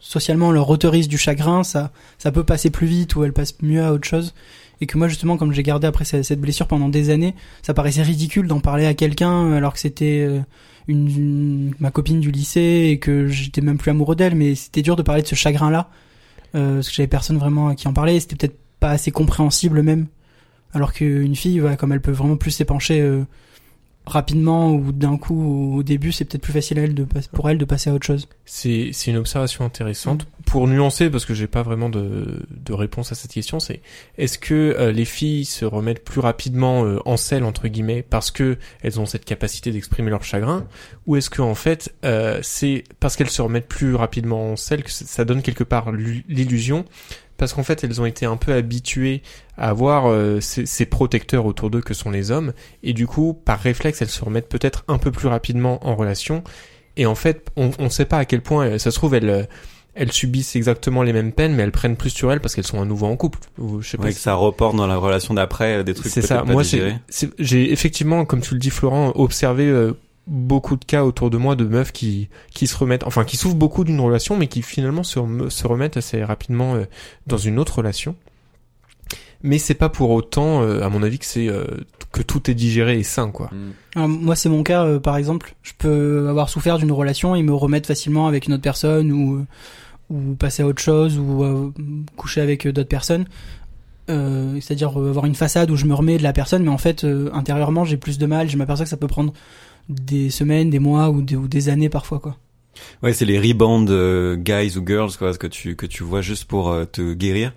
socialement 0.00 0.48
on 0.48 0.52
leur 0.52 0.68
autorise 0.68 1.08
du 1.08 1.16
chagrin, 1.16 1.64
ça, 1.64 1.90
ça 2.18 2.30
peut 2.30 2.44
passer 2.44 2.70
plus 2.70 2.86
vite 2.86 3.16
ou 3.16 3.24
elle 3.24 3.32
passe 3.32 3.54
mieux 3.62 3.82
à 3.82 3.92
autre 3.92 4.06
chose. 4.06 4.34
Et 4.80 4.86
que 4.86 4.98
moi 4.98 5.08
justement, 5.08 5.36
comme 5.36 5.52
j'ai 5.52 5.62
gardé 5.62 5.86
après 5.86 6.04
cette 6.04 6.40
blessure 6.40 6.66
pendant 6.66 6.88
des 6.88 7.10
années, 7.10 7.34
ça 7.62 7.72
paraissait 7.74 8.02
ridicule 8.02 8.48
d'en 8.48 8.60
parler 8.60 8.86
à 8.86 8.94
quelqu'un 8.94 9.52
alors 9.52 9.72
que 9.72 9.78
c'était 9.78 10.26
euh, 10.28 10.40
une, 10.88 11.72
ma 11.78 11.90
copine 11.90 12.20
du 12.20 12.30
lycée 12.30 12.88
et 12.90 12.98
que 12.98 13.28
j'étais 13.28 13.60
même 13.60 13.78
plus 13.78 13.90
amoureux 13.90 14.16
d'elle. 14.16 14.34
Mais 14.34 14.54
c'était 14.56 14.82
dur 14.82 14.96
de 14.96 15.02
parler 15.02 15.22
de 15.22 15.28
ce 15.28 15.36
chagrin-là 15.36 15.88
euh, 16.54 16.76
parce 16.76 16.88
que 16.88 16.94
j'avais 16.94 17.06
personne 17.06 17.38
vraiment 17.38 17.68
à 17.68 17.74
qui 17.74 17.88
en 17.88 17.92
parler. 17.92 18.18
C'était 18.20 18.36
peut-être 18.36 18.58
pas 18.80 18.90
assez 18.90 19.12
compréhensible 19.12 19.82
même. 19.82 20.06
Alors 20.74 20.92
qu'une 20.92 21.36
fille, 21.36 21.62
comme 21.78 21.92
elle 21.92 22.00
peut 22.00 22.10
vraiment 22.10 22.36
plus 22.36 22.50
s'épancher 22.50 23.00
euh, 23.00 23.24
rapidement 24.06 24.72
ou 24.72 24.92
d'un 24.92 25.16
coup 25.16 25.76
au 25.76 25.82
début, 25.82 26.12
c'est 26.12 26.24
peut-être 26.24 26.42
plus 26.42 26.52
facile 26.52 26.94
pour 27.32 27.48
elle 27.48 27.58
de 27.58 27.64
passer 27.64 27.90
à 27.90 27.94
autre 27.94 28.06
chose. 28.06 28.28
C'est 28.44 28.90
une 29.06 29.16
observation 29.16 29.64
intéressante. 29.64 30.26
Pour 30.44 30.68
nuancer, 30.68 31.08
parce 31.08 31.24
que 31.24 31.32
j'ai 31.32 31.46
pas 31.46 31.62
vraiment 31.62 31.88
de, 31.88 32.42
de 32.50 32.72
réponse 32.74 33.10
à 33.12 33.14
cette 33.14 33.32
question, 33.32 33.60
c'est 33.60 33.80
est-ce 34.18 34.38
que 34.38 34.54
euh, 34.78 34.92
les 34.92 35.06
filles 35.06 35.46
se 35.46 35.64
remettent 35.64 36.04
plus 36.04 36.20
rapidement 36.20 36.84
euh, 36.84 36.98
en 37.06 37.16
selle 37.16 37.44
entre 37.44 37.66
guillemets 37.68 38.02
parce 38.02 38.30
que 38.30 38.58
elles 38.82 39.00
ont 39.00 39.06
cette 39.06 39.24
capacité 39.24 39.72
d'exprimer 39.72 40.10
leur 40.10 40.22
chagrin, 40.22 40.66
ou 41.06 41.16
est-ce 41.16 41.30
que 41.30 41.40
en 41.40 41.54
fait 41.54 41.94
euh, 42.04 42.38
c'est 42.42 42.84
parce 43.00 43.16
qu'elles 43.16 43.30
se 43.30 43.40
remettent 43.40 43.68
plus 43.68 43.94
rapidement 43.94 44.52
en 44.52 44.56
selle 44.56 44.82
que 44.84 44.90
ça 44.90 45.24
donne 45.24 45.40
quelque 45.40 45.64
part 45.64 45.92
l'u- 45.92 46.24
l'illusion 46.28 46.84
parce 47.36 47.52
qu'en 47.52 47.62
fait 47.62 47.82
elles 47.84 48.00
ont 48.00 48.06
été 48.06 48.26
un 48.26 48.36
peu 48.36 48.52
habituées 48.52 49.22
à 49.56 49.70
avoir 49.70 50.06
euh, 50.10 50.40
ces, 50.40 50.66
ces 50.66 50.86
protecteurs 50.86 51.46
autour 51.46 51.70
d'eux 51.70 51.80
que 51.80 51.94
sont 51.94 52.10
les 52.10 52.30
hommes 52.30 52.52
et 52.82 52.92
du 52.92 53.06
coup 53.06 53.34
par 53.44 53.58
réflexe 53.60 54.02
elles 54.02 54.08
se 54.08 54.24
remettent 54.24 54.48
peut-être 54.48 54.84
un 54.88 54.98
peu 54.98 55.10
plus 55.10 55.28
rapidement 55.28 55.84
en 55.86 55.94
relation 55.96 56.42
et 56.96 57.06
en 57.06 57.16
fait, 57.16 57.48
on 57.56 57.72
ne 57.80 57.88
sait 57.88 58.04
pas 58.04 58.18
à 58.18 58.24
quel 58.24 58.40
point, 58.40 58.66
euh, 58.66 58.78
ça 58.78 58.92
se 58.92 58.96
trouve, 58.96 59.14
elles, 59.16 59.28
euh, 59.28 59.42
elles 59.94 60.12
subissent 60.12 60.54
exactement 60.54 61.02
les 61.02 61.12
mêmes 61.12 61.32
peines, 61.32 61.52
mais 61.52 61.64
elles 61.64 61.72
prennent 61.72 61.96
plus 61.96 62.10
sur 62.10 62.30
elles 62.30 62.38
parce 62.38 62.54
qu'elles 62.54 62.66
sont 62.68 62.80
à 62.80 62.84
nouveau 62.84 63.06
en 63.06 63.16
couple. 63.16 63.40
Ou, 63.58 63.80
je 63.82 63.88
sais 63.90 63.96
pas 63.96 64.04
Ouais, 64.04 64.10
si- 64.10 64.16
que 64.18 64.22
ça 64.22 64.34
reporte 64.34 64.76
dans 64.76 64.86
la 64.86 64.96
relation 64.96 65.34
d'après 65.34 65.78
euh, 65.78 65.82
des 65.82 65.92
trucs 65.94 66.12
c'est 66.12 66.22
ça. 66.22 66.42
pas 66.44 66.52
Moi, 66.52 66.62
j'ai 66.62 67.72
effectivement, 67.72 68.24
comme 68.24 68.40
tu 68.42 68.54
le 68.54 68.60
dis, 68.60 68.70
Florent, 68.70 69.10
observé 69.16 69.66
euh, 69.66 69.94
beaucoup 70.26 70.76
de 70.76 70.84
cas 70.84 71.04
autour 71.04 71.30
de 71.30 71.36
moi 71.36 71.54
de 71.56 71.64
meufs 71.64 71.92
qui 71.92 72.28
qui 72.50 72.66
se 72.66 72.76
remettent, 72.76 73.04
enfin, 73.04 73.24
qui 73.24 73.36
souffrent 73.36 73.56
beaucoup 73.56 73.84
d'une 73.84 74.00
relation, 74.00 74.36
mais 74.36 74.46
qui 74.46 74.62
finalement 74.62 75.02
se, 75.02 75.20
se 75.48 75.66
remettent 75.66 75.96
assez 75.96 76.24
rapidement 76.24 76.74
euh, 76.74 76.84
dans 77.26 77.36
une 77.38 77.58
autre 77.58 77.78
relation. 77.78 78.16
Mais 79.42 79.58
c'est 79.58 79.74
pas 79.74 79.90
pour 79.90 80.10
autant, 80.10 80.62
euh, 80.62 80.80
à 80.82 80.88
mon 80.88 81.02
avis, 81.02 81.18
que 81.18 81.26
c'est 81.26 81.48
euh, 81.48 81.66
que 82.12 82.22
tout 82.22 82.50
est 82.50 82.54
digéré 82.54 82.98
et 82.98 83.02
sain, 83.02 83.30
quoi. 83.30 83.50
Alors, 83.94 84.08
moi, 84.08 84.36
c'est 84.36 84.48
mon 84.48 84.62
cas, 84.62 84.84
euh, 84.84 84.98
par 84.98 85.18
exemple. 85.18 85.54
Je 85.62 85.72
peux 85.76 86.28
avoir 86.30 86.48
souffert 86.48 86.78
d'une 86.78 86.92
relation 86.92 87.34
et 87.34 87.42
me 87.42 87.52
remettre 87.52 87.86
facilement 87.86 88.26
avec 88.26 88.46
une 88.46 88.54
autre 88.54 88.62
personne 88.62 89.12
ou, 89.12 89.44
ou 90.08 90.34
passer 90.34 90.62
à 90.62 90.66
autre 90.66 90.80
chose 90.80 91.18
ou 91.18 91.44
euh, 91.44 91.70
coucher 92.16 92.40
avec 92.40 92.66
d'autres 92.66 92.88
personnes. 92.88 93.26
Euh, 94.08 94.58
C'est-à-dire 94.60 94.96
avoir 94.96 95.26
une 95.26 95.34
façade 95.34 95.70
où 95.70 95.76
je 95.76 95.84
me 95.84 95.94
remets 95.94 96.16
de 96.16 96.22
la 96.22 96.32
personne, 96.32 96.62
mais 96.62 96.70
en 96.70 96.78
fait, 96.78 97.04
euh, 97.04 97.28
intérieurement, 97.34 97.84
j'ai 97.84 97.98
plus 97.98 98.16
de 98.16 98.24
mal. 98.24 98.48
Je 98.48 98.56
m'aperçois 98.56 98.84
que 98.84 98.90
ça 98.90 98.96
peut 98.96 99.08
prendre 99.08 99.34
des 99.88 100.30
semaines, 100.30 100.70
des 100.70 100.78
mois 100.78 101.10
ou 101.10 101.22
des, 101.22 101.36
ou 101.36 101.48
des 101.48 101.68
années 101.68 101.88
parfois, 101.88 102.18
quoi. 102.18 102.36
Ouais, 103.02 103.12
c'est 103.12 103.24
les 103.24 103.38
rebound 103.38 103.90
euh, 103.90 104.36
guys 104.36 104.76
ou 104.76 104.86
girls 104.86 105.16
quoi, 105.16 105.32
ce 105.32 105.38
que 105.38 105.46
tu 105.46 105.76
que 105.76 105.86
tu 105.86 106.02
vois 106.02 106.22
juste 106.22 106.44
pour 106.44 106.70
euh, 106.70 106.84
te 106.84 107.14
guérir. 107.14 107.52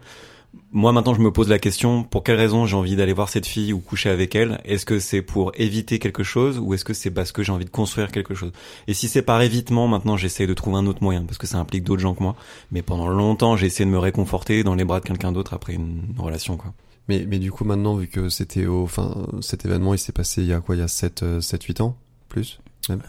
Moi 0.71 0.91
maintenant, 0.91 1.13
je 1.13 1.21
me 1.21 1.32
pose 1.32 1.49
la 1.49 1.59
question 1.59 2.03
pour 2.03 2.23
quelle 2.23 2.36
raison 2.36 2.65
j'ai 2.65 2.75
envie 2.75 2.95
d'aller 2.95 3.13
voir 3.13 3.30
cette 3.30 3.45
fille 3.45 3.73
ou 3.73 3.80
coucher 3.80 4.09
avec 4.09 4.36
elle? 4.36 4.59
Est-ce 4.65 4.86
que 4.86 4.99
c'est 4.99 5.21
pour 5.21 5.51
éviter 5.55 5.99
quelque 5.99 6.23
chose 6.23 6.59
ou 6.59 6.73
est-ce 6.73 6.84
que 6.84 6.93
c'est 6.93 7.11
parce 7.11 7.32
que 7.32 7.43
j'ai 7.43 7.51
envie 7.51 7.65
de 7.65 7.69
construire 7.69 8.11
quelque 8.11 8.34
chose? 8.34 8.51
Et 8.88 8.93
si 8.93 9.07
c'est 9.07 9.21
par 9.21 9.41
évitement, 9.41 9.88
maintenant 9.88 10.17
j'essaie 10.17 10.47
de 10.47 10.53
trouver 10.53 10.78
un 10.78 10.88
autre 10.88 11.03
moyen 11.03 11.23
parce 11.23 11.38
que 11.38 11.47
ça 11.47 11.57
implique 11.57 11.84
d'autres 11.84 12.01
gens 12.01 12.13
que 12.13 12.23
moi. 12.23 12.36
Mais 12.71 12.82
pendant 12.82 13.07
longtemps, 13.07 13.55
j'ai 13.55 13.67
essayé 13.67 13.86
de 13.86 13.91
me 13.91 13.99
réconforter 13.99 14.63
dans 14.63 14.75
les 14.75 14.84
bras 14.84 14.99
de 14.99 15.05
quelqu'un 15.05 15.32
d'autre 15.32 15.53
après 15.53 15.73
une 15.73 16.01
relation 16.17 16.57
quoi. 16.57 16.73
Mais, 17.07 17.25
mais 17.25 17.39
du 17.39 17.51
coup, 17.53 17.63
maintenant, 17.63 17.95
vu 17.95 18.07
que 18.07 18.28
c'était 18.28 18.65
au, 18.65 18.84
enfin, 18.84 19.28
cet 19.39 19.63
événement, 19.65 19.93
il 19.93 19.97
s'est 19.97 20.11
passé 20.11 20.41
il 20.41 20.47
y 20.47 20.53
a 20.53 20.59
quoi, 20.59 20.75
il 20.75 20.80
y 20.80 20.82
a 20.82 20.89
7, 20.89 21.39
7 21.39 21.63
8 21.63 21.82
ans? 21.82 21.95
Plus? 22.38 22.60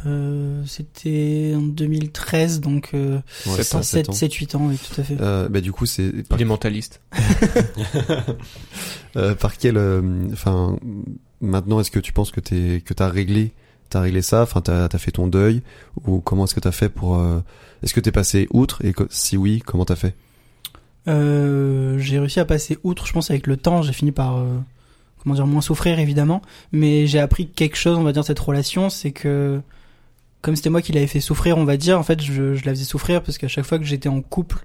Euh, 0.07 0.62
C'était 0.66 1.55
en 1.57 1.62
2013, 1.62 2.61
donc 2.61 2.91
euh, 2.95 3.20
Ouais, 3.47 3.62
ça, 3.62 3.83
7, 3.83 4.09
ans. 4.09 4.12
7, 4.12 4.33
8 4.35 4.55
ans, 4.57 4.66
oui, 4.66 4.76
tout 4.76 5.01
à 5.01 5.05
fait. 5.05 5.16
Euh, 5.20 5.49
bah, 5.49 5.61
du 5.61 5.72
coup, 5.72 5.87
c'est, 5.87 6.26
par, 6.29 6.39
Il 6.39 6.43
est 6.43 6.47
mentaliste. 6.47 7.01
euh, 9.16 9.35
par 9.35 9.57
quel, 9.57 9.76
euh, 9.76 10.03
enfin, 10.33 10.76
maintenant, 11.41 11.81
est-ce 11.81 11.91
que 11.91 12.01
tu 12.01 12.12
penses 12.12 12.31
que 12.31 12.41
t'es, 12.41 12.83
que 12.85 12.95
t'as 12.95 13.09
réglé, 13.09 13.53
t'as 13.91 14.01
réglé 14.01 14.22
ça, 14.22 14.43
enfin, 14.43 14.61
t'as, 14.61 14.89
t'as 14.89 14.99
fait 14.99 15.12
ton 15.12 15.26
deuil, 15.29 15.62
ou 16.07 16.20
comment 16.20 16.45
est-ce 16.45 16.55
que 16.55 16.61
t'as 16.61 16.72
fait 16.72 16.89
pour, 16.89 17.16
euh, 17.16 17.41
est-ce 17.83 17.95
que 17.95 18.01
t'es 18.01 18.12
passé 18.12 18.49
outre, 18.51 18.85
et 18.85 18.95
si 19.11 19.37
oui, 19.37 19.62
comment 19.64 19.85
t'as 19.85 19.97
fait? 19.97 20.14
Euh, 21.07 21.99
j'ai 21.99 22.18
réussi 22.18 22.41
à 22.41 22.45
passer 22.45 22.79
outre, 22.83 23.07
je 23.07 23.12
pense, 23.12 23.31
avec 23.31 23.47
le 23.47 23.57
temps. 23.57 23.81
J'ai 23.83 23.95
fini 23.95 24.12
par, 24.12 24.39
euh, 24.39 24.59
comment 25.22 25.34
dire, 25.34 25.46
moins 25.46 25.60
souffrir, 25.60 25.98
évidemment. 25.98 26.42
Mais 26.72 27.06
j'ai 27.06 27.18
appris 27.20 27.48
quelque 27.48 27.76
chose, 27.76 27.96
on 27.98 28.02
va 28.02 28.12
dire, 28.12 28.22
de 28.22 28.26
cette 28.26 28.38
relation, 28.38 28.90
c'est 28.90 29.10
que, 29.12 29.60
comme 30.42 30.56
c'était 30.56 30.70
moi 30.70 30.82
qui 30.82 30.92
l'avais 30.92 31.06
fait 31.06 31.20
souffrir, 31.20 31.58
on 31.58 31.64
va 31.64 31.76
dire, 31.76 31.98
en 31.98 32.02
fait, 32.02 32.22
je, 32.22 32.54
je 32.54 32.64
la 32.64 32.72
faisais 32.72 32.84
souffrir 32.84 33.22
parce 33.22 33.38
qu'à 33.38 33.48
chaque 33.48 33.64
fois 33.64 33.78
que 33.78 33.84
j'étais 33.84 34.08
en 34.08 34.20
couple 34.20 34.64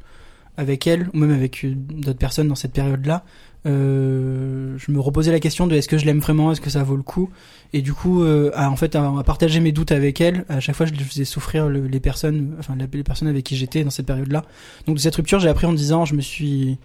avec 0.57 0.85
elle, 0.85 1.09
ou 1.13 1.17
même 1.17 1.31
avec 1.31 1.65
d'autres 1.65 2.19
personnes 2.19 2.47
dans 2.47 2.55
cette 2.55 2.73
période-là, 2.73 3.23
euh, 3.65 4.75
je 4.77 4.91
me 4.91 4.99
reposais 4.99 5.31
la 5.31 5.39
question 5.39 5.67
de 5.67 5.75
est-ce 5.75 5.87
que 5.87 5.97
je 5.97 6.05
l'aime 6.05 6.19
vraiment, 6.19 6.51
est-ce 6.51 6.61
que 6.61 6.69
ça 6.69 6.83
vaut 6.83 6.97
le 6.97 7.01
coup? 7.03 7.29
Et 7.71 7.81
du 7.81 7.93
coup, 7.93 8.23
euh, 8.23 8.51
à, 8.53 8.69
en 8.69 8.75
fait, 8.75 8.95
à, 8.95 9.11
partager 9.25 9.59
mes 9.61 9.71
doutes 9.71 9.91
avec 9.91 10.19
elle, 10.21 10.45
à 10.49 10.59
chaque 10.59 10.75
fois, 10.75 10.85
je 10.85 10.93
faisais 10.93 11.25
souffrir 11.25 11.69
le- 11.69 11.87
les 11.87 11.99
personnes, 11.99 12.55
enfin, 12.59 12.75
les 12.75 13.03
personnes 13.03 13.27
avec 13.29 13.43
qui 13.45 13.55
j'étais 13.55 13.83
dans 13.83 13.89
cette 13.89 14.05
période-là. 14.05 14.43
Donc 14.85 14.97
de 14.97 15.01
cette 15.01 15.15
rupture, 15.15 15.39
j'ai 15.39 15.49
appris 15.49 15.65
en 15.65 15.73
disant, 15.73 16.05
je 16.05 16.13
me 16.15 16.21
suis, 16.21 16.77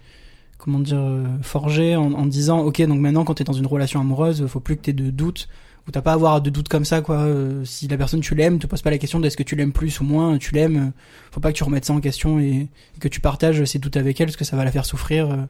comment 0.59 0.79
dire, 0.79 0.99
euh, 0.99 1.25
forgé 1.41 1.95
en, 1.95 2.25
disant, 2.25 2.59
ok, 2.59 2.81
donc 2.83 2.99
maintenant 2.99 3.23
quand 3.23 3.33
t'es 3.33 3.45
dans 3.45 3.53
une 3.53 3.65
relation 3.65 3.99
amoureuse, 3.99 4.45
faut 4.45 4.59
plus 4.59 4.75
que 4.75 4.81
t'aies 4.81 4.93
de 4.93 5.09
doutes, 5.09 5.47
ou 5.87 5.91
t'as 5.91 6.01
pas 6.01 6.11
à 6.11 6.13
avoir 6.13 6.41
de 6.41 6.49
doutes 6.49 6.67
comme 6.67 6.85
ça, 6.85 7.01
quoi. 7.01 7.15
Euh, 7.15 7.63
si 7.63 7.87
la 7.87 7.97
personne 7.97 8.19
tu 8.19 8.35
l'aimes, 8.35 8.59
te 8.59 8.67
pose 8.67 8.81
pas 8.81 8.91
la 8.91 8.97
question 8.97 9.19
d'est-ce 9.21 9.37
que 9.37 9.43
tu 9.43 9.55
l'aimes 9.55 9.71
plus 9.71 10.01
ou 10.01 10.03
moins, 10.03 10.37
tu 10.37 10.53
l'aimes, 10.53 10.77
euh, 10.77 11.01
faut 11.31 11.39
pas 11.39 11.53
que 11.53 11.57
tu 11.57 11.63
remettes 11.63 11.85
ça 11.85 11.93
en 11.93 12.01
question 12.01 12.39
et, 12.39 12.67
que 12.99 13.07
tu 13.07 13.21
partages 13.21 13.63
ces 13.63 13.79
doutes 13.79 13.95
avec 13.95 14.19
elle, 14.19 14.27
parce 14.27 14.35
que 14.35 14.43
ça 14.43 14.57
va 14.57 14.65
la 14.65 14.71
faire 14.71 14.85
souffrir, 14.85 15.47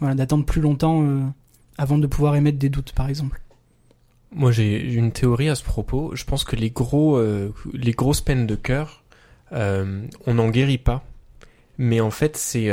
voilà, 0.00 0.16
d'attendre 0.16 0.44
plus 0.44 0.60
longtemps 0.60 1.04
avant 1.78 1.96
de 1.96 2.06
pouvoir 2.08 2.34
émettre 2.34 2.58
des 2.58 2.68
doutes, 2.68 2.92
par 2.92 3.08
exemple. 3.08 3.40
Moi, 4.32 4.50
j'ai 4.50 4.92
une 4.92 5.12
théorie 5.12 5.48
à 5.48 5.54
ce 5.54 5.62
propos. 5.62 6.10
Je 6.14 6.24
pense 6.24 6.42
que 6.42 6.56
les 6.56 6.70
gros, 6.70 7.22
les 7.72 7.92
grosses 7.92 8.20
peines 8.20 8.48
de 8.48 8.56
cœur, 8.56 9.04
on 9.52 10.34
n'en 10.34 10.48
guérit 10.50 10.78
pas. 10.78 11.04
Mais 11.78 12.00
en 12.00 12.10
fait, 12.10 12.36
c'est, 12.36 12.68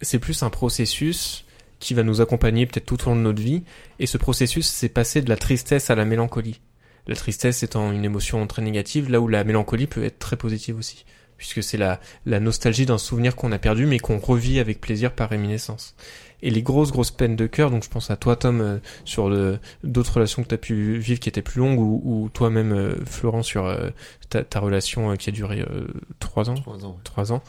c'est 0.00 0.18
plus 0.18 0.42
un 0.42 0.50
processus 0.50 1.44
qui 1.80 1.94
va 1.94 2.02
nous 2.02 2.20
accompagner 2.20 2.66
peut-être 2.66 2.86
tout 2.86 3.02
au 3.06 3.10
long 3.10 3.16
de 3.16 3.20
notre 3.22 3.42
vie. 3.42 3.62
Et 3.98 4.06
ce 4.06 4.16
processus, 4.16 4.66
c'est 4.66 4.88
passer 4.88 5.22
de 5.22 5.28
la 5.28 5.36
tristesse 5.36 5.90
à 5.90 5.94
la 5.94 6.04
mélancolie. 6.04 6.60
La 7.06 7.14
tristesse 7.14 7.62
étant 7.62 7.92
une 7.92 8.04
émotion 8.04 8.46
très 8.46 8.62
négative, 8.62 9.10
là 9.10 9.20
où 9.20 9.28
la 9.28 9.44
mélancolie 9.44 9.86
peut 9.86 10.04
être 10.04 10.18
très 10.18 10.36
positive 10.36 10.78
aussi. 10.78 11.04
Puisque 11.36 11.62
c'est 11.62 11.76
la, 11.76 12.00
la 12.24 12.40
nostalgie 12.40 12.86
d'un 12.86 12.96
souvenir 12.96 13.36
qu'on 13.36 13.52
a 13.52 13.58
perdu, 13.58 13.86
mais 13.86 13.98
qu'on 13.98 14.18
revit 14.18 14.60
avec 14.60 14.80
plaisir 14.80 15.12
par 15.12 15.28
réminiscence. 15.28 15.94
Et 16.42 16.50
les 16.50 16.62
grosses, 16.62 16.92
grosses 16.92 17.10
peines 17.10 17.36
de 17.36 17.46
cœur, 17.46 17.70
donc 17.70 17.82
je 17.82 17.90
pense 17.90 18.10
à 18.10 18.16
toi, 18.16 18.36
Tom, 18.36 18.60
euh, 18.60 18.78
sur 19.04 19.28
le, 19.28 19.58
d'autres 19.82 20.14
relations 20.14 20.42
que 20.42 20.48
tu 20.48 20.54
as 20.54 20.58
pu 20.58 20.98
vivre 20.98 21.18
qui 21.18 21.28
étaient 21.28 21.42
plus 21.42 21.58
longues, 21.58 21.80
ou, 21.80 22.00
ou 22.04 22.28
toi-même, 22.28 22.72
euh, 22.72 22.94
Florent, 23.04 23.42
sur 23.42 23.66
euh, 23.66 23.90
ta, 24.30 24.44
ta 24.44 24.60
relation 24.60 25.10
euh, 25.10 25.16
qui 25.16 25.28
a 25.30 25.32
duré 25.32 25.60
euh, 25.60 25.86
trois 26.20 26.48
ans? 26.50 26.54
Trois 27.02 27.32
ans. 27.32 27.42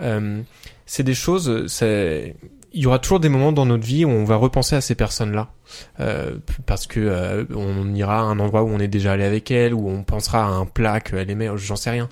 Euh, 0.00 0.42
c'est 0.86 1.02
des 1.02 1.14
choses. 1.14 1.66
c'est- 1.66 2.34
Il 2.74 2.80
y 2.80 2.86
aura 2.86 2.98
toujours 2.98 3.20
des 3.20 3.28
moments 3.28 3.52
dans 3.52 3.66
notre 3.66 3.84
vie 3.84 4.06
où 4.06 4.08
on 4.08 4.24
va 4.24 4.36
repenser 4.36 4.74
à 4.76 4.80
ces 4.80 4.94
personnes-là, 4.94 5.50
euh, 6.00 6.36
parce 6.64 6.86
que 6.86 7.00
euh, 7.00 7.44
on 7.54 7.94
ira 7.94 8.20
à 8.20 8.22
un 8.22 8.38
endroit 8.38 8.62
où 8.62 8.68
on 8.68 8.78
est 8.78 8.88
déjà 8.88 9.12
allé 9.12 9.24
avec 9.24 9.50
elles, 9.50 9.74
ou 9.74 9.90
on 9.90 10.02
pensera 10.04 10.42
à 10.44 10.48
un 10.48 10.64
plat 10.64 11.00
qu'elle 11.00 11.28
aimait, 11.30 11.50
j'en 11.56 11.76
sais 11.76 11.90
rien. 11.90 12.08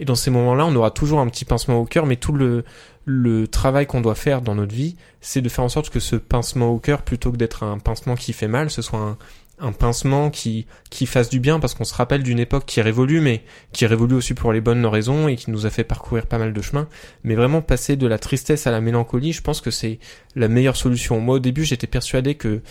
Et 0.00 0.04
dans 0.04 0.16
ces 0.16 0.30
moments-là, 0.32 0.66
on 0.66 0.74
aura 0.74 0.90
toujours 0.90 1.20
un 1.20 1.28
petit 1.28 1.44
pincement 1.44 1.78
au 1.78 1.84
cœur, 1.84 2.06
mais 2.06 2.16
tout 2.16 2.32
le 2.32 2.64
le 3.06 3.48
travail 3.48 3.86
qu'on 3.86 4.00
doit 4.02 4.14
faire 4.14 4.42
dans 4.42 4.54
notre 4.54 4.74
vie, 4.74 4.94
c'est 5.20 5.40
de 5.40 5.48
faire 5.48 5.64
en 5.64 5.68
sorte 5.70 5.90
que 5.90 6.00
ce 6.00 6.16
pincement 6.16 6.68
au 6.70 6.78
cœur, 6.78 7.02
plutôt 7.02 7.32
que 7.32 7.36
d'être 7.38 7.62
un 7.62 7.78
pincement 7.78 8.14
qui 8.14 8.32
fait 8.32 8.46
mal, 8.46 8.68
ce 8.70 8.82
soit 8.82 8.98
un, 9.00 9.16
un 9.60 9.72
pincement 9.72 10.30
qui, 10.30 10.66
qui 10.90 11.06
fasse 11.06 11.28
du 11.28 11.40
bien 11.40 11.60
parce 11.60 11.74
qu'on 11.74 11.84
se 11.84 11.94
rappelle 11.94 12.22
d'une 12.22 12.38
époque 12.38 12.64
qui 12.66 12.80
révolue, 12.80 13.20
mais 13.20 13.42
qui 13.72 13.86
révolue 13.86 14.14
aussi 14.14 14.34
pour 14.34 14.52
les 14.52 14.60
bonnes 14.60 14.84
raisons 14.86 15.28
et 15.28 15.36
qui 15.36 15.50
nous 15.50 15.66
a 15.66 15.70
fait 15.70 15.84
parcourir 15.84 16.26
pas 16.26 16.38
mal 16.38 16.52
de 16.52 16.62
chemin. 16.62 16.88
Mais 17.24 17.34
vraiment 17.34 17.62
passer 17.62 17.96
de 17.96 18.06
la 18.06 18.18
tristesse 18.18 18.66
à 18.66 18.70
la 18.70 18.80
mélancolie, 18.80 19.32
je 19.32 19.42
pense 19.42 19.60
que 19.60 19.70
c'est 19.70 19.98
la 20.34 20.48
meilleure 20.48 20.76
solution. 20.76 21.20
Moi, 21.20 21.36
au 21.36 21.40
début, 21.40 21.64
j'étais 21.64 21.86
persuadé 21.86 22.34
que 22.34 22.62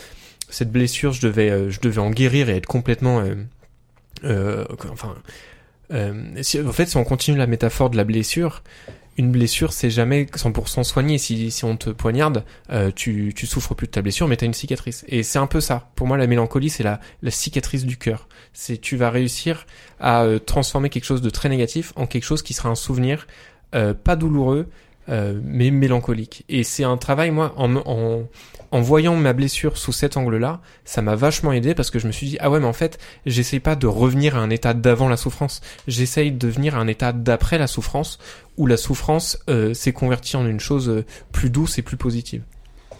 cette 0.50 0.72
blessure, 0.72 1.14
je 1.14 1.22
devais, 1.22 1.50
euh, 1.50 1.70
je 1.70 1.80
devais 1.80 2.00
en 2.00 2.10
guérir 2.10 2.50
et 2.50 2.58
être 2.58 2.66
complètement, 2.66 3.20
euh, 3.20 3.36
euh, 4.24 4.66
enfin, 4.92 5.16
euh, 5.92 6.14
si, 6.42 6.62
en 6.62 6.72
fait, 6.72 6.88
si 6.88 6.98
on 6.98 7.04
continue 7.04 7.38
la 7.38 7.48
métaphore 7.48 7.90
de 7.90 7.98
la 7.98 8.04
blessure, 8.04 8.64
une 9.20 9.32
blessure, 9.32 9.74
c'est 9.74 9.90
jamais 9.90 10.24
100% 10.24 10.86
soigné. 10.86 11.18
Si, 11.18 11.52
si 11.52 11.66
on 11.66 11.76
te 11.76 11.90
poignarde, 11.90 12.46
euh, 12.72 12.90
tu, 12.96 13.34
tu 13.36 13.48
souffres 13.48 13.76
plus 13.76 13.88
de 13.88 13.92
ta 13.92 14.02
blessure, 14.02 14.30
mais 14.30 14.38
t'as 14.38 14.46
une 14.46 14.54
cicatrice. 14.54 15.04
Et 15.10 15.24
c'est 15.24 15.40
un 15.40 15.46
peu 15.46 15.60
ça. 15.60 15.90
Pour 15.96 16.08
moi, 16.08 16.16
la 16.16 16.26
mélancolie, 16.26 16.70
c'est 16.70 16.84
la, 16.84 17.02
la 17.22 17.30
cicatrice 17.30 17.86
du 17.86 17.98
cœur. 17.98 18.30
C'est 18.54 18.78
tu 18.78 18.96
vas 18.96 19.10
réussir 19.10 19.66
à 20.00 20.24
euh, 20.24 20.40
transformer 20.40 20.90
quelque 20.90 21.04
chose 21.04 21.22
de 21.22 21.30
très 21.30 21.50
négatif 21.50 21.92
en 21.98 22.08
quelque 22.08 22.24
chose 22.24 22.42
qui 22.42 22.54
sera 22.54 22.70
un 22.70 22.76
souvenir 22.76 23.28
euh, 23.76 23.94
pas 23.94 24.16
douloureux, 24.16 24.68
mais 25.44 25.72
mélancolique. 25.72 26.46
Et 26.50 26.64
c'est 26.64 26.84
un 26.84 26.96
travail, 26.96 27.32
moi, 27.32 27.56
en, 27.58 27.78
en, 27.78 28.28
en 28.72 28.82
voyant 28.82 29.16
ma 29.16 29.34
blessure 29.34 29.78
sous 29.78 29.92
cet 29.92 30.18
angle-là, 30.18 30.62
ça 30.86 31.02
m'a 31.02 31.16
vachement 31.16 31.52
aidé 31.52 31.74
parce 31.74 31.90
que 31.90 32.00
je 32.00 32.08
me 32.08 32.12
suis 32.12 32.28
dit, 32.28 32.38
ah 32.40 32.50
ouais, 32.50 32.60
mais 32.60 32.68
en 32.68 32.74
fait, 32.74 33.00
j'essaye 33.26 33.60
pas 33.60 33.76
de 33.76 33.88
revenir 33.88 34.36
à 34.36 34.40
un 34.40 34.50
état 34.50 34.74
d'avant 34.74 35.10
la 35.10 35.18
souffrance. 35.18 35.62
J'essaye 35.88 36.32
de 36.32 36.48
venir 36.48 36.76
à 36.76 36.80
un 36.80 36.88
état 36.88 37.12
d'après 37.12 37.58
la 37.58 37.68
souffrance, 37.68 38.20
où 38.60 38.68
la 38.68 38.78
souffrance 38.78 39.39
euh, 39.49 39.74
s'est 39.74 39.93
convertie 39.93 40.36
en 40.36 40.45
une 40.45 40.60
chose 40.60 40.89
euh, 40.89 41.05
plus 41.32 41.49
douce 41.49 41.80
et 41.80 41.82
plus 41.82 41.97
positive. 41.97 42.43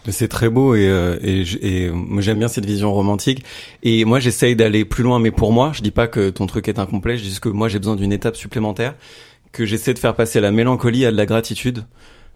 C'est 0.08 0.30
très 0.30 0.50
beau 0.50 0.74
et, 0.74 0.88
euh, 0.88 1.92
moi 1.94 2.22
j'aime 2.22 2.40
bien 2.40 2.48
cette 2.48 2.66
vision 2.66 2.92
romantique 2.94 3.44
et 3.84 4.06
moi 4.06 4.20
j'essaye 4.20 4.56
d'aller 4.56 4.86
plus 4.86 5.04
loin 5.04 5.20
mais 5.20 5.30
pour 5.30 5.52
moi 5.52 5.72
je 5.76 5.82
dis 5.82 5.92
pas 5.92 6.08
que 6.08 6.30
ton 6.30 6.48
truc 6.48 6.68
est 6.68 6.80
incomplet 6.80 7.18
je 7.18 7.24
dis 7.24 7.40
que 7.40 7.50
moi 7.50 7.68
j'ai 7.68 7.78
besoin 7.78 7.98
d'une 7.98 8.14
étape 8.14 8.36
supplémentaire 8.38 8.96
que 9.52 9.66
j'essaie 9.66 9.94
de 9.94 10.00
faire 10.00 10.16
passer 10.16 10.40
la 10.40 10.52
mélancolie 10.52 11.06
à 11.06 11.12
de 11.12 11.18
la 11.18 11.26
gratitude 11.26 11.84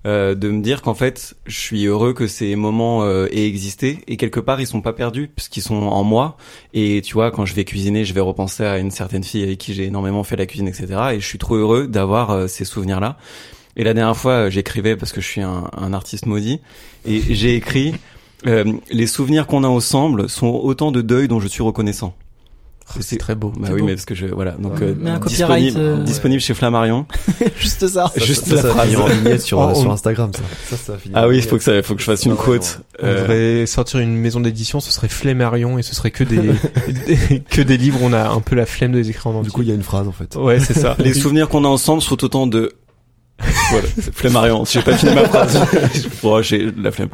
euh, 0.06 0.36
de 0.36 0.50
me 0.50 0.62
dire 0.62 0.82
qu'en 0.82 0.94
fait 0.94 1.36
je 1.46 1.60
suis 1.60 1.86
heureux 1.86 2.14
que 2.14 2.28
ces 2.28 2.56
moments 2.56 3.04
euh, 3.04 3.28
aient 3.32 3.48
existé. 3.48 4.00
Et 4.08 4.18
quelque 4.18 4.40
part 4.40 4.62
ils 4.62 4.68
sont 4.68 4.82
pas 4.82 4.94
perdus 4.94 5.30
puisqu'ils 5.34 5.62
sont 5.62 5.76
en 5.76 6.04
moi. 6.04 6.38
Et 6.74 7.02
tu 7.04 7.14
vois 7.14 7.32
quand 7.32 7.46
je 7.46 7.54
vais 7.54 7.66
cuisiner 7.66 8.06
je 8.06 8.14
vais 8.14 8.22
repenser 8.22 8.64
à 8.64 8.78
une 8.78 8.92
certaine 8.92 9.24
fille 9.24 9.44
avec 9.44 9.58
qui 9.58 9.74
j'ai 9.74 9.86
énormément 9.86 10.24
fait 10.24 10.36
la 10.36 10.46
cuisine 10.46 10.68
etc 10.68 10.86
et 11.14 11.20
je 11.20 11.26
suis 11.26 11.40
trop 11.40 11.56
heureux 11.56 11.88
d'avoir 11.88 12.32
euh, 12.32 12.48
ces 12.48 12.66
souvenirs 12.66 13.00
là 13.00 13.18
et 13.76 13.84
la 13.84 13.94
dernière 13.94 14.16
fois, 14.16 14.50
j'écrivais 14.50 14.96
parce 14.96 15.12
que 15.12 15.20
je 15.20 15.28
suis 15.28 15.42
un, 15.42 15.70
un 15.76 15.94
artiste 15.94 16.28
maudit, 16.28 16.62
et 17.06 17.22
j'ai 17.34 17.56
écrit 17.56 17.96
euh, 18.46 18.74
les 18.92 19.08
souvenirs 19.08 19.48
qu'on 19.48 19.64
a 19.64 19.68
ensemble 19.68 20.30
sont 20.30 20.48
autant 20.48 20.92
de 20.92 21.02
deuil 21.02 21.28
dont 21.28 21.40
je 21.40 21.48
suis 21.48 21.64
reconnaissant. 21.64 22.14
Oh, 22.96 23.00
c'est 23.02 23.18
très 23.18 23.34
beau. 23.36 23.52
Bah 23.58 23.70
oui, 23.72 23.80
beau. 23.80 23.86
mais 23.88 23.94
parce 23.96 24.06
que 24.06 24.14
je 24.14 24.26
voilà 24.28 24.52
donc 24.52 24.74
Ouais. 24.74 24.84
euh, 24.88 24.96
Mais 25.00 25.10
un 25.10 25.20
copyright, 25.20 25.64
disponible, 25.66 25.80
euh, 25.80 26.04
disponible 26.04 26.42
chez 26.42 26.54
Flammarion. 26.54 27.06
Juste 27.60 27.88
ça. 27.88 28.12
Ça, 28.16 28.24
Juste 28.26 28.46
ça, 28.46 28.56
la 28.56 28.62
ça 28.62 28.68
va 28.68 28.74
phrase. 28.74 28.88
finir 28.90 29.04
en 29.06 29.08
vignette 29.08 29.42
sur, 29.42 29.58
Oh, 29.60 29.74
sur 29.74 29.92
Instagram, 29.92 30.32
ça. 30.36 30.42
Ça, 30.70 30.78
ça 30.78 30.98
finir 30.98 31.18
Ah 31.18 31.28
oui, 31.28 31.38
il 31.38 31.44
faut 31.44 31.58
que 31.58 31.64
ça, 31.64 31.82
faut 31.82 31.96
que 31.96 32.02
je 32.02 32.06
fasse 32.06 32.26
une 32.26 32.34
Ah, 32.34 32.44
quote. 32.44 32.82
On 33.02 33.06
Euh, 33.06 33.22
devrait 33.22 33.66
sortir 33.66 34.00
une 34.00 34.16
maison 34.18 34.40
d'édition, 34.42 34.80
ce 34.80 34.92
serait 34.92 35.08
Flammarion 35.10 35.80
et 35.80 35.82
ce 35.84 35.96
serait 35.96 36.12
que 36.12 36.24
des, 36.24 36.38
des- 37.08 37.40
que 37.50 37.62
des 37.62 37.78
livres 37.78 38.00
on 38.04 38.14
a 38.14 38.30
un 38.30 38.42
peu 38.42 38.56
la 38.56 38.66
flemme 38.66 38.92
de 38.92 39.00
les 39.00 39.10
écrire 39.10 39.28
en 39.28 39.36
entier. 39.40 39.46
Du 39.46 39.52
coup, 39.52 39.62
il 39.64 39.70
y 39.70 39.72
a 39.72 39.76
une 39.76 39.84
phrase, 39.84 40.08
en 40.08 40.12
fait. 40.12 40.36
ouais, 40.36 40.60
c'est 40.60 40.74
ça. 40.78 40.96
les 41.00 41.14
souvenirs 41.14 41.50
qu'on 41.50 41.66
a 41.66 41.68
ensemble 41.70 42.02
sont 42.02 42.24
autant 42.24 42.48
de 42.48 42.74
voilà, 43.72 43.88
Flammarion. 44.14 44.64
J'ai 44.66 44.82
pas 44.82 44.96
fini 44.96 45.14
ma 45.16 45.26
phrase. 45.28 45.60
oh, 46.24 46.42
j'ai 46.42 46.72
la 46.78 46.92
flemme. 46.92 47.10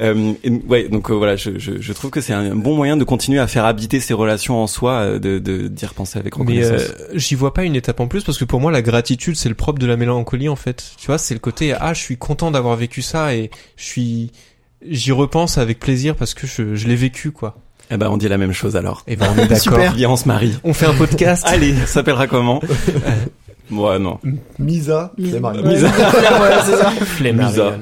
Euh, 0.00 0.32
et- 0.44 0.50
ouais, 0.68 0.88
donc 0.88 1.10
euh, 1.10 1.14
voilà, 1.14 1.36
je, 1.36 1.58
je, 1.58 1.80
je 1.80 1.92
trouve 1.92 2.10
que 2.10 2.20
c'est 2.20 2.32
un 2.32 2.54
bon 2.54 2.74
moyen 2.76 2.96
de 2.96 3.04
continuer 3.04 3.38
à 3.38 3.46
faire 3.46 3.64
habiter 3.64 4.00
ces 4.00 4.12
relations 4.12 4.62
en 4.62 4.66
soi, 4.66 4.92
euh, 4.94 5.18
de 5.18 5.38
de 5.38 5.68
d'y 5.68 5.86
repenser 5.86 6.18
avec 6.18 6.36
Mais 6.36 6.42
reconnaissance. 6.62 6.90
euh, 7.00 7.06
j'y 7.14 7.34
vois 7.34 7.54
pas 7.54 7.62
une 7.64 7.76
étape 7.76 8.00
en 8.00 8.08
plus 8.08 8.24
parce 8.24 8.36
que 8.38 8.44
pour 8.44 8.60
moi 8.60 8.72
la 8.72 8.82
gratitude 8.82 9.36
c'est 9.36 9.48
le 9.48 9.54
propre 9.54 9.78
de 9.78 9.86
la 9.86 9.96
mélancolie 9.96 10.48
en 10.48 10.56
fait. 10.56 10.92
Tu 10.98 11.06
vois, 11.06 11.18
c'est 11.18 11.34
le 11.34 11.40
côté 11.40 11.72
ah 11.78 11.94
je 11.94 12.00
suis 12.00 12.16
content 12.16 12.50
d'avoir 12.50 12.76
vécu 12.76 13.00
ça 13.02 13.34
et 13.34 13.50
je 13.76 13.84
suis 13.84 14.32
j'y 14.86 15.12
repense 15.12 15.56
avec 15.58 15.78
plaisir 15.78 16.16
parce 16.16 16.34
que 16.34 16.46
je, 16.46 16.74
je 16.74 16.88
l'ai 16.88 16.96
vécu 16.96 17.30
quoi. 17.30 17.56
Eh 17.92 17.96
ben, 17.96 18.08
on 18.08 18.16
dit 18.16 18.28
la 18.28 18.38
même 18.38 18.52
chose 18.52 18.76
alors. 18.76 19.02
Et 19.08 19.16
ben 19.16 19.26
on 19.36 19.38
est 19.40 19.46
d'accord. 19.48 19.80
Viens, 19.94 20.10
on 20.10 20.16
se 20.16 20.28
marie. 20.28 20.54
On 20.62 20.72
fait 20.74 20.86
un 20.86 20.94
podcast. 20.94 21.42
Allez, 21.46 21.74
ça 21.74 21.86
s'appellera 21.86 22.26
comment? 22.28 22.60
Ouais, 23.70 23.98
non. 23.98 24.18
Misa, 24.58 25.12
Mis- 25.18 25.30
c'est. 25.32 25.40
Ouais, 25.42 26.76
ça. 26.76 26.90
Flammarion. 26.90 27.78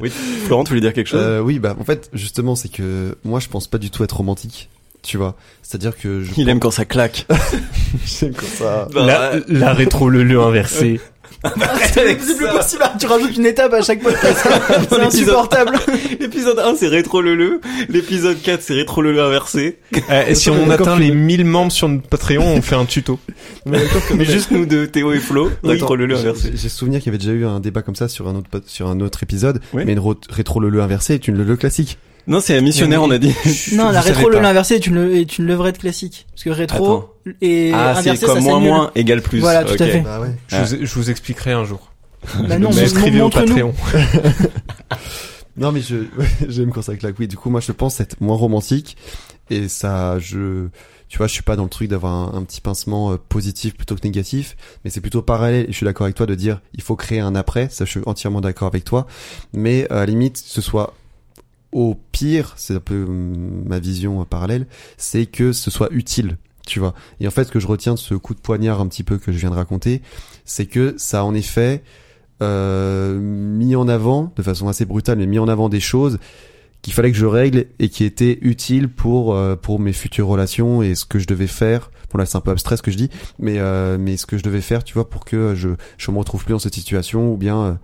Oui, 0.00 0.10
Florent, 0.10 0.64
tu 0.64 0.68
voulais 0.70 0.80
dire 0.80 0.92
quelque 0.92 1.08
chose? 1.08 1.20
Euh, 1.22 1.40
oui, 1.40 1.58
bah, 1.58 1.74
en 1.78 1.84
fait, 1.84 2.08
justement, 2.12 2.54
c'est 2.54 2.68
que 2.68 3.16
moi, 3.24 3.40
je 3.40 3.48
pense 3.48 3.66
pas 3.66 3.78
du 3.78 3.90
tout 3.90 4.04
être 4.04 4.16
romantique. 4.16 4.68
Tu 5.02 5.16
vois. 5.16 5.36
C'est-à-dire 5.62 5.96
que 5.96 6.22
je. 6.22 6.32
Il 6.36 6.48
aime 6.48 6.58
quand 6.60 6.70
ça 6.72 6.84
claque. 6.84 7.26
J'aime 8.04 8.34
comme 8.34 8.48
ça. 8.48 8.88
La, 8.94 9.32
la 9.48 9.72
rétro 9.72 10.08
le 10.08 10.24
le 10.24 10.40
inversé. 10.40 11.00
C'est 11.94 12.14
plus 12.16 12.46
possible. 12.46 12.82
Tu 12.98 13.06
rajoutes 13.06 13.36
une 13.36 13.46
étape 13.46 13.72
à 13.72 13.82
chaque 13.82 14.02
podcast. 14.02 14.46
C'est 14.90 15.00
insupportable. 15.00 15.78
L'épisode 16.20 16.58
1, 16.58 16.74
c'est 16.76 16.88
rétro 16.88 17.20
leu 17.20 17.60
L'épisode 17.88 18.40
4, 18.42 18.60
c'est 18.62 18.74
rétro 18.74 19.02
leu 19.02 19.20
inversé. 19.22 19.78
Euh, 20.10 20.26
et 20.26 20.34
si 20.34 20.50
on 20.50 20.68
atteint 20.70 20.98
les 20.98 21.10
1000 21.10 21.44
membres 21.44 21.72
sur 21.72 21.88
notre 21.88 22.08
Patreon, 22.08 22.44
on 22.44 22.62
fait 22.62 22.74
un 22.74 22.84
tuto. 22.84 23.18
Mais 23.66 24.24
juste 24.24 24.50
nous 24.50 24.66
deux, 24.66 24.86
Théo 24.88 25.12
et 25.12 25.18
Flo, 25.18 25.50
rétro 25.62 25.96
leu 25.96 26.08
J'ai- 26.08 26.20
inversé. 26.20 26.50
J'ai 26.54 26.68
souvenir 26.68 27.00
qu'il 27.00 27.06
y 27.06 27.10
avait 27.10 27.18
déjà 27.18 27.32
eu 27.32 27.44
un 27.46 27.60
débat 27.60 27.82
comme 27.82 27.96
ça 27.96 28.08
sur 28.08 28.28
un 28.28 28.34
autre, 28.34 28.48
pod- 28.50 28.66
sur 28.66 28.88
un 28.88 29.00
autre 29.00 29.22
épisode. 29.22 29.60
Oui. 29.72 29.82
Mais 29.86 29.92
une 29.92 29.98
ro- 30.00 30.16
rétro 30.30 30.60
le 30.60 30.80
inversé 30.80 31.14
est 31.14 31.28
une 31.28 31.36
le 31.42 31.56
classique. 31.56 31.98
Non, 32.28 32.40
c'est 32.40 32.56
un 32.56 32.60
missionnaire, 32.60 33.02
on 33.02 33.10
a 33.10 33.18
dit. 33.18 33.34
Non, 33.72 33.90
la 33.90 34.00
rétro, 34.00 34.28
le 34.28 34.38
pas. 34.38 34.48
inversé 34.48 34.74
est 34.74 34.86
une, 34.86 35.10
est 35.12 35.38
une 35.38 35.46
levrette 35.46 35.78
classique. 35.78 36.26
Parce 36.30 36.44
que 36.44 36.50
rétro 36.50 37.14
et 37.40 37.72
Ah, 37.74 37.94
c'est 37.94 38.10
inversé, 38.10 38.26
comme 38.26 38.34
ça 38.36 38.40
moins 38.42 38.60
moins 38.60 38.90
égale 38.94 39.22
plus. 39.22 39.40
Voilà, 39.40 39.64
tout 39.64 39.82
à 39.82 39.86
Ok. 39.86 39.90
fait. 39.92 40.00
Bah 40.02 40.20
ouais. 40.20 40.30
Je, 40.48 40.56
vous, 40.76 40.86
je 40.86 40.94
vous 40.94 41.10
expliquerai 41.10 41.52
un 41.52 41.64
jour. 41.64 41.90
Bah 42.48 42.58
non, 42.58 42.68
inscrivez 42.70 43.18
mon- 43.18 43.26
au. 43.26 43.30
Patreon. 43.30 43.74
Non 45.56 45.72
mais 45.72 45.80
je 45.80 45.96
j'aime 46.48 46.70
quand 46.70 46.82
ça 46.82 46.94
claque. 46.96 47.16
Oui, 47.18 47.26
du 47.26 47.36
coup 47.36 47.50
moi 47.50 47.60
je 47.60 47.72
pense 47.72 47.98
être 48.00 48.20
moins 48.20 48.36
romantique 48.36 48.96
et 49.50 49.66
ça 49.68 50.18
je 50.20 50.68
tu 51.08 51.18
vois, 51.18 51.26
je 51.26 51.32
suis 51.32 51.42
pas 51.42 51.56
dans 51.56 51.62
le 51.64 51.68
truc 51.70 51.88
d'avoir 51.88 52.12
un, 52.12 52.32
un 52.38 52.42
petit 52.44 52.60
pincement 52.60 53.12
euh, 53.12 53.16
positif 53.16 53.74
plutôt 53.74 53.94
que 53.96 54.02
négatif, 54.04 54.56
mais 54.84 54.90
c'est 54.90 55.00
plutôt 55.00 55.22
parallèle 55.22 55.64
et 55.64 55.72
je 55.72 55.76
suis 55.76 55.84
d'accord 55.86 56.04
avec 56.04 56.14
toi 56.16 56.26
de 56.26 56.34
dire 56.34 56.60
il 56.74 56.82
faut 56.82 56.96
créer 56.96 57.18
un 57.20 57.34
après, 57.34 57.68
ça 57.70 57.84
je 57.86 57.90
suis 57.90 58.00
entièrement 58.06 58.40
d'accord 58.42 58.68
avec 58.68 58.84
toi, 58.84 59.06
mais 59.52 59.88
à 59.90 59.94
la 59.96 60.06
limite 60.06 60.36
ce 60.36 60.60
soit 60.60 60.94
au 61.78 61.94
pire, 62.12 62.54
c'est 62.56 62.74
un 62.74 62.80
peu 62.80 63.04
hum, 63.04 63.62
ma 63.66 63.78
vision 63.78 64.24
parallèle, 64.24 64.66
c'est 64.96 65.26
que 65.26 65.52
ce 65.52 65.70
soit 65.70 65.88
utile, 65.92 66.36
tu 66.66 66.80
vois. 66.80 66.94
Et 67.20 67.28
en 67.28 67.30
fait 67.30 67.44
ce 67.44 67.52
que 67.52 67.60
je 67.60 67.66
retiens 67.66 67.94
de 67.94 67.98
ce 67.98 68.14
coup 68.14 68.34
de 68.34 68.40
poignard 68.40 68.80
un 68.80 68.88
petit 68.88 69.04
peu 69.04 69.18
que 69.18 69.30
je 69.30 69.38
viens 69.38 69.50
de 69.50 69.54
raconter, 69.54 70.02
c'est 70.44 70.66
que 70.66 70.94
ça 70.98 71.20
a 71.20 71.22
en 71.22 71.34
effet 71.34 71.82
euh, 72.42 73.18
mis 73.20 73.76
en 73.76 73.88
avant, 73.88 74.32
de 74.36 74.42
façon 74.42 74.68
assez 74.68 74.84
brutale, 74.84 75.18
mais 75.18 75.26
mis 75.26 75.38
en 75.38 75.48
avant 75.48 75.68
des 75.68 75.80
choses 75.80 76.18
qu'il 76.82 76.92
fallait 76.92 77.10
que 77.10 77.18
je 77.18 77.26
règle 77.26 77.66
et 77.78 77.88
qui 77.88 78.04
étaient 78.04 78.38
utiles 78.42 78.88
pour 78.88 79.34
euh, 79.34 79.56
pour 79.56 79.80
mes 79.80 79.92
futures 79.92 80.26
relations 80.26 80.82
et 80.82 80.94
ce 80.94 81.04
que 81.04 81.18
je 81.18 81.26
devais 81.26 81.46
faire. 81.46 81.90
Bon 82.12 82.18
là 82.18 82.26
c'est 82.26 82.36
un 82.36 82.40
peu 82.40 82.50
abstrait 82.50 82.76
ce 82.76 82.82
que 82.82 82.90
je 82.90 82.96
dis, 82.96 83.10
mais 83.38 83.58
euh, 83.58 83.98
mais 83.98 84.16
ce 84.16 84.26
que 84.26 84.36
je 84.36 84.42
devais 84.42 84.60
faire, 84.60 84.82
tu 84.82 84.94
vois, 84.94 85.08
pour 85.08 85.24
que 85.24 85.54
je 85.54 85.70
je 85.96 86.10
me 86.10 86.18
retrouve 86.18 86.44
plus 86.44 86.52
dans 86.52 86.58
cette 86.58 86.74
situation 86.74 87.32
ou 87.32 87.36
bien 87.36 87.58
euh, 87.60 87.74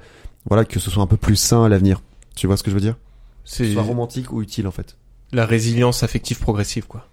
voilà 0.47 0.65
que 0.65 0.81
ce 0.81 0.91
soit 0.91 1.03
un 1.03 1.07
peu 1.07 1.17
plus 1.17 1.37
sain 1.37 1.65
à 1.65 1.69
l'avenir. 1.69 2.01
Tu 2.35 2.47
vois 2.49 2.57
ce 2.57 2.63
que 2.63 2.71
je 2.71 2.75
veux 2.75 2.81
dire? 2.81 2.97
C'est 3.45 3.73
soit 3.73 3.83
romantique 3.83 4.33
ou 4.33 4.43
utile 4.43 4.67
en 4.67 4.71
fait. 4.71 4.97
la 5.33 5.45
résilience 5.47 6.03
affective 6.03 6.39
progressive, 6.39 6.87
quoi. 6.87 7.07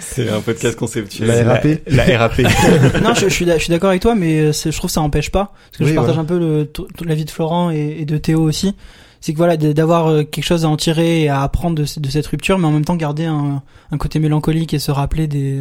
C'est 0.00 0.28
un 0.28 0.40
podcast 0.40 0.76
conceptuel. 0.78 1.28
La 1.28 1.54
RAP 1.54 1.66
La 1.86 2.18
RAP. 2.18 2.38
non, 3.02 3.14
je, 3.14 3.28
je 3.28 3.34
suis 3.34 3.44
d'a- 3.44 3.58
je 3.58 3.62
suis 3.64 3.70
d'accord 3.70 3.90
avec 3.90 4.02
toi, 4.02 4.14
mais 4.14 4.40
euh, 4.40 4.52
je 4.52 4.70
trouve 4.76 4.88
que 4.90 4.94
ça 4.94 5.00
empêche 5.00 5.30
pas. 5.30 5.52
Parce 5.70 5.78
que 5.78 5.84
Oui, 5.84 5.90
je 5.90 5.94
partage 5.94 6.14
voilà. 6.16 6.22
un 6.22 6.24
peu 6.24 6.38
le, 6.38 6.70
l'avis 7.06 7.24
de 7.24 7.30
Florent 7.30 7.70
et, 7.70 7.96
et 8.00 8.04
de 8.04 8.16
Théo 8.18 8.40
aussi. 8.42 8.74
C'est 9.20 9.32
que 9.32 9.38
voilà, 9.38 9.56
d'avoir 9.56 10.08
euh, 10.08 10.22
quelque 10.24 10.44
chose 10.44 10.64
à 10.64 10.68
en 10.68 10.76
tirer 10.76 11.22
et 11.22 11.28
à 11.28 11.42
apprendre 11.42 11.76
de, 11.76 11.84
ce- 11.84 12.00
de 12.00 12.08
cette 12.08 12.26
rupture, 12.26 12.58
mais 12.58 12.66
en 12.66 12.72
même 12.72 12.84
temps 12.84 12.96
garder 12.96 13.26
un, 13.26 13.62
un 13.90 13.98
côté 13.98 14.18
mélancolique 14.18 14.72
et 14.74 14.78
se 14.78 14.90
rappeler 14.90 15.26
des, 15.28 15.60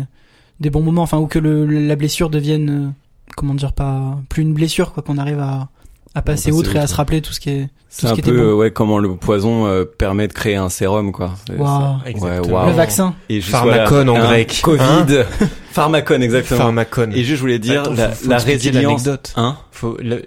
des 0.60 0.70
bons 0.70 0.82
moments. 0.82 1.02
Enfin, 1.04 1.18
ou 1.18 1.28
que 1.28 1.40
le, 1.40 1.66
la 1.66 1.96
blessure 1.96 2.30
devienne, 2.30 2.70
euh, 2.70 2.90
comment 3.36 3.54
dire, 3.54 3.74
pas 3.74 4.18
plus 4.30 4.44
une 4.44 4.54
blessure, 4.54 4.94
quoi, 4.94 5.04
qu'on 5.04 5.18
arrive 5.18 5.40
à, 5.40 5.70
à 6.16 6.22
passer 6.22 6.52
outre 6.52 6.76
et 6.76 6.80
à 6.80 6.88
se 6.88 6.96
rappeler 6.96 7.22
tout 7.22 7.34
ce 7.34 7.40
qui 7.40 7.50
est. 7.50 7.68
C'est 7.92 8.06
ce 8.08 8.12
un 8.12 8.16
qui 8.16 8.22
peu, 8.22 8.30
était 8.32 8.40
bon. 8.40 8.54
ouais, 8.54 8.72
comment 8.72 9.00
le 9.00 9.16
poison 9.16 9.66
euh, 9.66 9.84
permet 9.84 10.28
de 10.28 10.34
créer 10.34 10.56
un 10.56 10.70
sérum, 10.70 11.12
quoi. 11.12 11.34
Waouh. 11.58 11.68
ça. 12.04 12.10
Exactement. 12.10 12.58
waouh. 12.58 12.68
Le 12.70 12.76
vaccin. 12.76 13.16
Et 13.30 13.40
voilà, 13.40 13.92
en 13.92 14.20
grec. 14.20 14.60
Covid. 14.64 14.80
Hein 14.82 15.26
Pharmacone, 15.72 16.22
exactement. 16.24 16.60
Pharmacone. 16.60 17.14
Et 17.14 17.24
juste, 17.24 17.38
je 17.38 17.42
voulais 17.42 17.60
dire, 17.60 17.82
Attends, 17.82 17.94
la, 17.94 18.10
faut- 18.12 18.30
la 18.30 18.38
résilience. 18.38 18.84
l'anecdote. 19.06 19.34
Hein? 19.38 19.58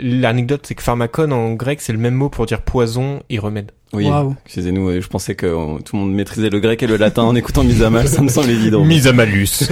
L'anecdote, 0.01 0.64
c'est 0.66 0.74
que 0.74 0.83
pharmacone 0.83 1.33
en 1.33 1.53
grec, 1.53 1.80
c'est 1.80 1.93
le 1.93 1.99
même 1.99 2.14
mot 2.14 2.28
pour 2.28 2.47
dire 2.47 2.62
poison 2.62 3.22
et 3.30 3.39
remède. 3.39 3.70
Oui. 3.93 4.07
Waouh. 4.09 4.34
Excusez-nous, 4.47 5.01
je 5.01 5.07
pensais 5.07 5.34
que 5.34 5.45
euh, 5.47 5.78
tout 5.84 5.97
le 5.97 6.03
monde 6.03 6.14
maîtrisait 6.14 6.49
le 6.49 6.61
grec 6.61 6.82
et 6.82 6.86
le 6.86 6.97
latin 6.97 7.24
en 7.24 7.34
écoutant 7.34 7.62
mise 7.62 7.82
à 7.82 7.90
mal, 7.90 8.09
ça 8.09 8.22
me 8.22 8.28
semble 8.28 8.51
évident. 8.51 8.84
Mise 8.84 9.07
à 9.07 9.12
malus. 9.12 9.68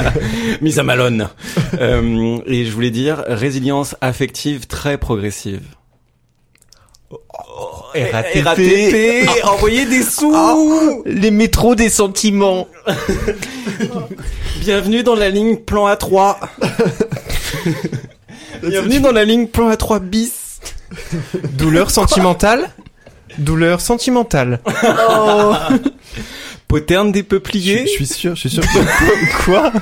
Mise 0.62 0.78
à 0.78 0.84
malone. 0.84 1.28
euh, 1.80 2.38
et 2.46 2.64
je 2.64 2.72
voulais 2.72 2.92
dire, 2.92 3.24
résilience 3.26 3.96
affective 4.00 4.66
très 4.66 4.96
progressive. 4.96 5.62
RATP. 7.94 8.44
RATP, 8.44 9.28
envoyer 9.44 9.86
des 9.86 10.02
sous. 10.02 10.32
Ah. 10.34 10.56
Les 11.06 11.30
métros 11.30 11.74
des 11.74 11.88
sentiments. 11.88 12.66
Bienvenue 14.60 15.02
dans 15.02 15.14
la 15.14 15.30
ligne 15.30 15.56
plan 15.56 15.88
A3. 15.92 16.36
Bienvenue 18.62 19.00
dans 19.00 19.12
la 19.12 19.24
ligne 19.24 19.46
plan 19.46 19.70
A3 19.70 20.00
bis. 20.00 20.60
Douleur 21.52 21.90
sentimentale? 21.90 22.68
Douleur 23.38 23.80
sentimentale. 23.80 24.60
Poterne 26.68 27.12
des 27.12 27.20
Je, 27.20 27.24
peupliers. 27.24 27.82
je 27.86 27.90
suis 27.92 28.06
sûr, 28.06 28.34
je 28.34 28.40
suis 28.40 28.50
sûr. 28.50 28.62
que- 28.62 29.44
Quoi? 29.44 29.72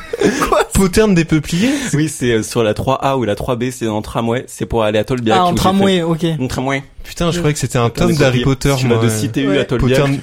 Poterne 0.83 1.15
des 1.15 1.25
peupliers 1.25 1.71
Oui, 1.93 2.09
c'est 2.09 2.33
euh, 2.33 2.43
sur 2.43 2.65
la 2.65 2.73
3A 2.75 3.17
ou 3.17 3.23
la 3.23 3.37
3B, 3.37 3.71
c'est 3.71 3.87
en 3.87 4.03
tramway, 4.03 4.45
c'est 4.49 4.67
pour 4.67 4.83
aller 4.83 4.99
à 4.99 5.05
Tolbiac. 5.05 5.39
Ah, 5.41 5.45
en 5.45 5.55
tramway, 5.55 6.03
ok. 6.03 6.27
En 6.41 6.49
tramway. 6.49 6.83
Putain, 7.05 7.31
je 7.31 7.39
croyais 7.39 7.53
que 7.55 7.61
c'était 7.61 7.79
un 7.79 7.89
tome 7.89 8.09
mais 8.11 8.17
d'Harry 8.17 8.43
Potter, 8.43 8.75
moi. 8.87 8.99
de 8.99 9.09
CTU 9.09 9.49
Ouais. 9.49 9.59
à 9.59 9.65
Tolbiac. 9.65 10.05
Oui, 10.09 10.19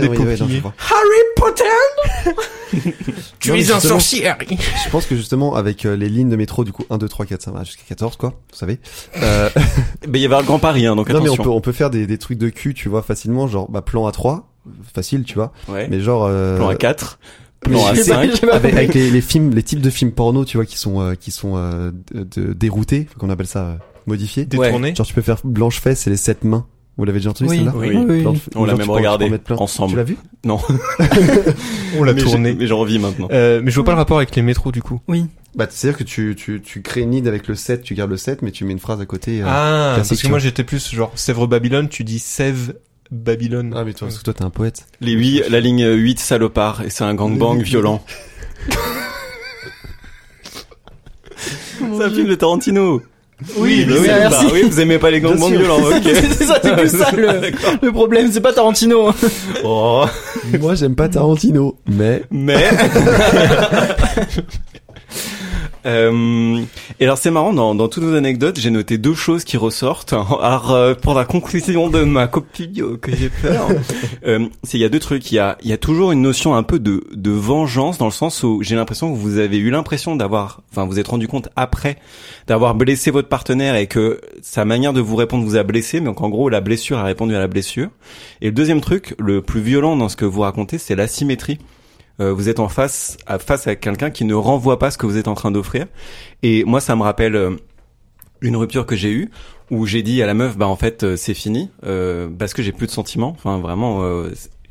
des 0.00 0.08
peupliers. 0.08 0.62
Harry 0.64 1.22
Potter 1.36 2.32
tu 3.38 3.52
mais 3.52 3.68
es 3.68 3.70
un 3.72 3.78
sorcier, 3.80 4.26
Harry. 4.26 4.58
Je 4.84 4.90
pense 4.90 5.06
que 5.06 5.14
justement 5.14 5.54
avec 5.54 5.84
euh, 5.84 5.94
les 5.94 6.08
lignes 6.08 6.30
de 6.30 6.36
métro 6.36 6.64
du 6.64 6.72
coup 6.72 6.84
1 6.90 6.98
2 6.98 7.08
3 7.08 7.26
4 7.26 7.42
5 7.42 7.64
jusqu'à 7.64 7.82
14 7.88 8.16
quoi, 8.16 8.30
vous 8.50 8.58
savez. 8.58 8.80
Euh, 9.22 9.50
Ben, 10.08 10.18
il 10.18 10.22
y 10.22 10.24
avait 10.26 10.36
le 10.38 10.42
Grand 10.44 10.58
Paris, 10.58 10.86
hein, 10.86 10.96
donc 10.96 11.08
non 11.10 11.20
mais 11.20 11.28
on 11.28 11.34
attention. 11.34 11.44
peut 11.44 11.50
on 11.50 11.60
peut 11.60 11.72
faire 11.72 11.90
des, 11.90 12.06
des 12.06 12.18
trucs 12.18 12.38
de 12.38 12.48
cul, 12.48 12.74
tu 12.74 12.88
vois, 12.88 13.02
facilement 13.02 13.46
genre 13.46 13.70
bah 13.70 13.82
plan 13.82 14.08
A3, 14.08 14.42
facile, 14.94 15.24
tu 15.24 15.34
vois. 15.34 15.52
Ouais. 15.68 15.86
Mais 15.90 16.00
genre 16.00 16.24
euh, 16.28 16.56
Plan 16.56 16.72
A4. 16.72 17.16
Plan 17.62 17.82
pas- 17.82 17.92
A5. 17.94 18.40
j'ai 18.40 18.46
pas 18.46 18.56
avec, 18.56 18.94
les, 18.94 19.10
les 19.10 19.20
films, 19.20 19.50
les 19.54 19.62
types 19.62 19.80
de 19.80 19.90
films 19.90 20.12
porno, 20.12 20.44
tu 20.44 20.56
vois, 20.56 20.66
qui 20.66 20.78
sont 20.78 21.00
euh, 21.00 21.14
qui 21.14 21.30
sont 21.30 21.54
euh, 21.56 21.90
de, 22.12 22.52
déroutés, 22.52 23.06
qu'on 23.18 23.30
appelle 23.30 23.46
ça 23.46 23.60
euh, 23.66 23.76
modifiés. 24.06 24.44
Détourné. 24.44 24.94
Genre 24.94 25.06
tu 25.06 25.14
peux 25.14 25.22
faire 25.22 25.38
blanche 25.44 25.80
fesse 25.80 26.06
et 26.06 26.10
les 26.10 26.16
sept 26.16 26.44
mains. 26.44 26.66
Vous 26.98 27.06
l'avez 27.06 27.20
déjà 27.20 27.30
entendu 27.30 27.48
Oui, 27.50 27.56
celle-là 27.56 27.72
oui, 27.74 27.96
Oui. 27.96 28.40
On 28.54 28.66
l'a 28.66 28.74
même 28.74 28.90
regardé 28.90 29.30
ensemble. 29.50 29.92
Tu 29.92 29.96
l'as 29.96 30.02
vu 30.04 30.16
Non. 30.44 30.60
On 31.98 32.04
l'a 32.04 32.12
tourné. 32.14 32.54
Mais 32.54 32.66
j'en 32.66 32.78
revis 32.78 32.98
maintenant. 32.98 33.28
Euh, 33.32 33.60
mais 33.64 33.70
je 33.70 33.76
vois 33.76 33.84
pas 33.84 33.92
le 33.92 33.96
rapport 33.98 34.18
avec 34.18 34.36
les 34.36 34.42
métros, 34.42 34.72
du 34.72 34.82
coup. 34.82 35.00
Oui. 35.08 35.26
Bah 35.54 35.66
c'est-à-dire 35.70 35.98
que 35.98 36.04
tu, 36.04 36.34
tu, 36.36 36.60
tu 36.62 36.80
crées 36.82 37.02
une 37.02 37.26
avec 37.28 37.46
le 37.46 37.54
7, 37.54 37.82
tu 37.82 37.94
gardes 37.94 38.10
le 38.10 38.16
7, 38.16 38.40
mais 38.42 38.50
tu 38.50 38.64
mets 38.64 38.72
une 38.72 38.78
phrase 38.78 39.00
à 39.00 39.06
côté. 39.06 39.42
euh. 39.42 39.46
Ah, 39.46 39.94
parce 39.96 40.20
que 40.20 40.28
moi 40.28 40.38
j'étais 40.38 40.64
plus 40.64 40.92
genre 40.94 41.12
Sèvres 41.14 41.46
Babylone, 41.46 41.88
tu 41.90 42.04
dis 42.04 42.18
Sèvres 42.18 42.72
Babylone. 43.12 43.74
Ah 43.76 43.84
mais 43.84 43.92
toi, 43.92 44.08
parce 44.08 44.18
que 44.18 44.24
toi 44.24 44.32
t'es 44.34 44.42
un 44.42 44.50
poète. 44.50 44.86
Les 45.00 45.12
8, 45.12 45.44
la 45.50 45.60
ligne 45.60 45.86
8 45.86 46.18
salopard, 46.18 46.82
et 46.82 46.90
c'est 46.90 47.04
un 47.04 47.14
gangbang 47.14 47.60
violent. 47.62 48.02
C'est 51.78 52.04
un 52.04 52.10
film 52.10 52.28
de 52.28 52.34
Tarantino. 52.34 53.02
Oui, 53.56 53.84
oui, 53.88 53.94
oui, 54.00 54.06
merci. 54.06 54.44
bah 54.46 54.50
oui, 54.52 54.62
vous 54.62 54.80
aimez 54.80 54.98
pas 54.98 55.10
les 55.10 55.20
gangbangs 55.20 55.50
violents, 55.50 55.80
ok. 55.82 56.00
c'est 56.04 56.44
ça, 56.44 56.60
c'est 56.62 56.76
plus 56.76 56.88
ça 56.90 57.10
le, 57.10 57.50
le 57.82 57.92
problème, 57.92 58.30
c'est 58.30 58.40
pas 58.40 58.52
Tarantino. 58.52 59.08
hein. 59.08 59.14
Oh, 59.64 60.04
Moi 60.60 60.76
j'aime 60.76 60.94
pas 60.94 61.08
Tarantino, 61.08 61.76
mais 61.90 62.22
mais. 62.30 62.70
Euh, 65.84 66.60
et 67.00 67.04
alors 67.04 67.18
c'est 67.18 67.30
marrant 67.30 67.52
dans, 67.52 67.74
dans 67.74 67.88
toutes 67.88 68.04
vos 68.04 68.14
anecdotes 68.14 68.58
j'ai 68.58 68.70
noté 68.70 68.98
deux 68.98 69.14
choses 69.14 69.44
qui 69.44 69.56
ressortent. 69.56 70.12
Alors 70.42 70.70
euh, 70.70 70.94
pour 70.94 71.14
la 71.14 71.24
conclusion 71.24 71.88
de 71.88 72.04
ma 72.04 72.28
copie 72.28 72.68
bio 72.68 72.96
que 72.96 73.14
j'ai 73.14 73.28
peur. 73.28 73.68
Euh, 74.24 74.46
c'est 74.62 74.78
il 74.78 74.80
y 74.80 74.84
a 74.84 74.88
deux 74.88 75.00
trucs. 75.00 75.32
Il 75.32 75.34
y 75.34 75.38
a 75.38 75.58
y 75.64 75.72
a 75.72 75.76
toujours 75.76 76.12
une 76.12 76.22
notion 76.22 76.54
un 76.54 76.62
peu 76.62 76.78
de 76.78 77.04
de 77.12 77.30
vengeance 77.30 77.98
dans 77.98 78.04
le 78.04 78.12
sens 78.12 78.42
où 78.44 78.62
j'ai 78.62 78.76
l'impression 78.76 79.12
que 79.12 79.18
vous 79.18 79.38
avez 79.38 79.58
eu 79.58 79.70
l'impression 79.70 80.14
d'avoir 80.14 80.60
enfin 80.70 80.86
vous 80.86 81.00
êtes 81.00 81.08
rendu 81.08 81.26
compte 81.26 81.48
après 81.56 81.96
d'avoir 82.46 82.74
blessé 82.74 83.10
votre 83.10 83.28
partenaire 83.28 83.74
et 83.74 83.88
que 83.88 84.20
sa 84.42 84.64
manière 84.64 84.92
de 84.92 85.00
vous 85.00 85.16
répondre 85.16 85.44
vous 85.44 85.56
a 85.56 85.64
blessé 85.64 86.00
mais 86.00 86.14
qu'en 86.14 86.28
gros 86.28 86.48
la 86.48 86.60
blessure 86.60 86.98
a 86.98 87.04
répondu 87.04 87.34
à 87.34 87.40
la 87.40 87.48
blessure. 87.48 87.88
Et 88.42 88.46
le 88.46 88.52
deuxième 88.52 88.80
truc 88.80 89.14
le 89.18 89.42
plus 89.42 89.60
violent 89.60 89.96
dans 89.96 90.08
ce 90.08 90.16
que 90.16 90.24
vous 90.24 90.42
racontez 90.42 90.78
c'est 90.78 90.94
l'asymétrie 90.94 91.58
euh, 92.20 92.32
vous 92.32 92.48
êtes 92.48 92.60
en 92.60 92.68
face 92.68 93.16
à 93.26 93.38
face 93.38 93.66
avec 93.66 93.80
quelqu'un 93.80 94.10
qui 94.10 94.24
ne 94.24 94.34
renvoie 94.34 94.78
pas 94.78 94.90
ce 94.90 94.98
que 94.98 95.06
vous 95.06 95.16
êtes 95.16 95.28
en 95.28 95.34
train 95.34 95.50
d'offrir. 95.50 95.86
Et 96.42 96.64
moi, 96.64 96.80
ça 96.80 96.96
me 96.96 97.02
rappelle 97.02 97.36
euh, 97.36 97.56
une 98.40 98.56
rupture 98.56 98.86
que 98.86 98.96
j'ai 98.96 99.10
eue 99.10 99.30
où 99.70 99.86
j'ai 99.86 100.02
dit 100.02 100.22
à 100.22 100.26
la 100.26 100.34
meuf, 100.34 100.56
bah 100.58 100.68
en 100.68 100.76
fait, 100.76 101.02
euh, 101.02 101.16
c'est 101.16 101.34
fini 101.34 101.70
parce 102.38 102.52
que 102.52 102.62
j'ai 102.62 102.72
plus 102.72 102.86
de 102.86 102.92
sentiments. 102.92 103.34
Enfin, 103.36 103.58
vraiment, 103.58 104.02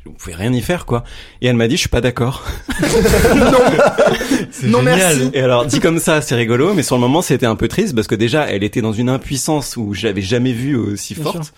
euh, 0.06 0.10
vous 0.10 0.12
pouvez 0.12 0.34
rien 0.34 0.52
y 0.52 0.60
faire, 0.60 0.86
quoi. 0.86 1.04
Et 1.40 1.46
elle 1.46 1.56
m'a 1.56 1.68
dit, 1.68 1.76
je 1.76 1.80
suis 1.80 1.88
pas 1.88 2.00
d'accord. 2.00 2.44
C'est 4.50 4.66
Non, 4.66 4.78
génial. 4.80 5.16
merci. 5.16 5.30
Et 5.34 5.40
alors, 5.40 5.66
dit 5.66 5.80
comme 5.80 5.98
ça, 5.98 6.20
c'est 6.20 6.34
rigolo, 6.34 6.74
mais 6.74 6.82
sur 6.82 6.96
le 6.96 7.00
moment, 7.00 7.22
c'était 7.22 7.46
un 7.46 7.56
peu 7.56 7.68
triste 7.68 7.94
parce 7.94 8.06
que 8.06 8.14
déjà, 8.14 8.48
elle 8.48 8.62
était 8.64 8.80
dans 8.82 8.92
une 8.92 9.08
impuissance 9.08 9.76
où 9.76 9.94
je 9.94 10.06
l'avais 10.06 10.22
jamais 10.22 10.52
vue 10.52 10.76
aussi 10.76 11.14
Bien 11.14 11.24
forte. 11.24 11.54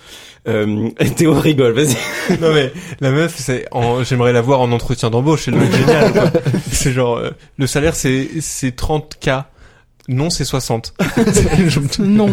Euh, 0.47 0.90
Théo 1.16 1.32
rigole, 1.34 1.72
vas-y. 1.72 1.97
Non 2.40 2.53
mais 2.53 2.70
la 3.01 3.11
meuf, 3.11 3.34
c'est, 3.38 3.66
en- 3.70 4.05
j'aimerais 4.05 4.32
la 4.34 4.42
voir 4.42 4.61
en 4.61 4.72
entretien 4.72 5.09
d'embauche. 5.11 5.45
C'est 5.45 5.51
le 5.51 5.57
mec 5.59 5.72
génial. 5.74 6.12
quoi. 6.12 6.30
C'est 6.70 6.92
genre 6.92 7.16
euh, 7.16 7.30
le 7.59 7.66
salaire, 7.66 7.95
c'est 7.97 8.28
c'est 8.40 8.76
30 8.76 9.18
k. 9.20 9.30
Non, 10.09 10.28
c'est 10.28 10.45
60. 10.45 10.92
C'est- 11.32 11.99
Non. 12.01 12.26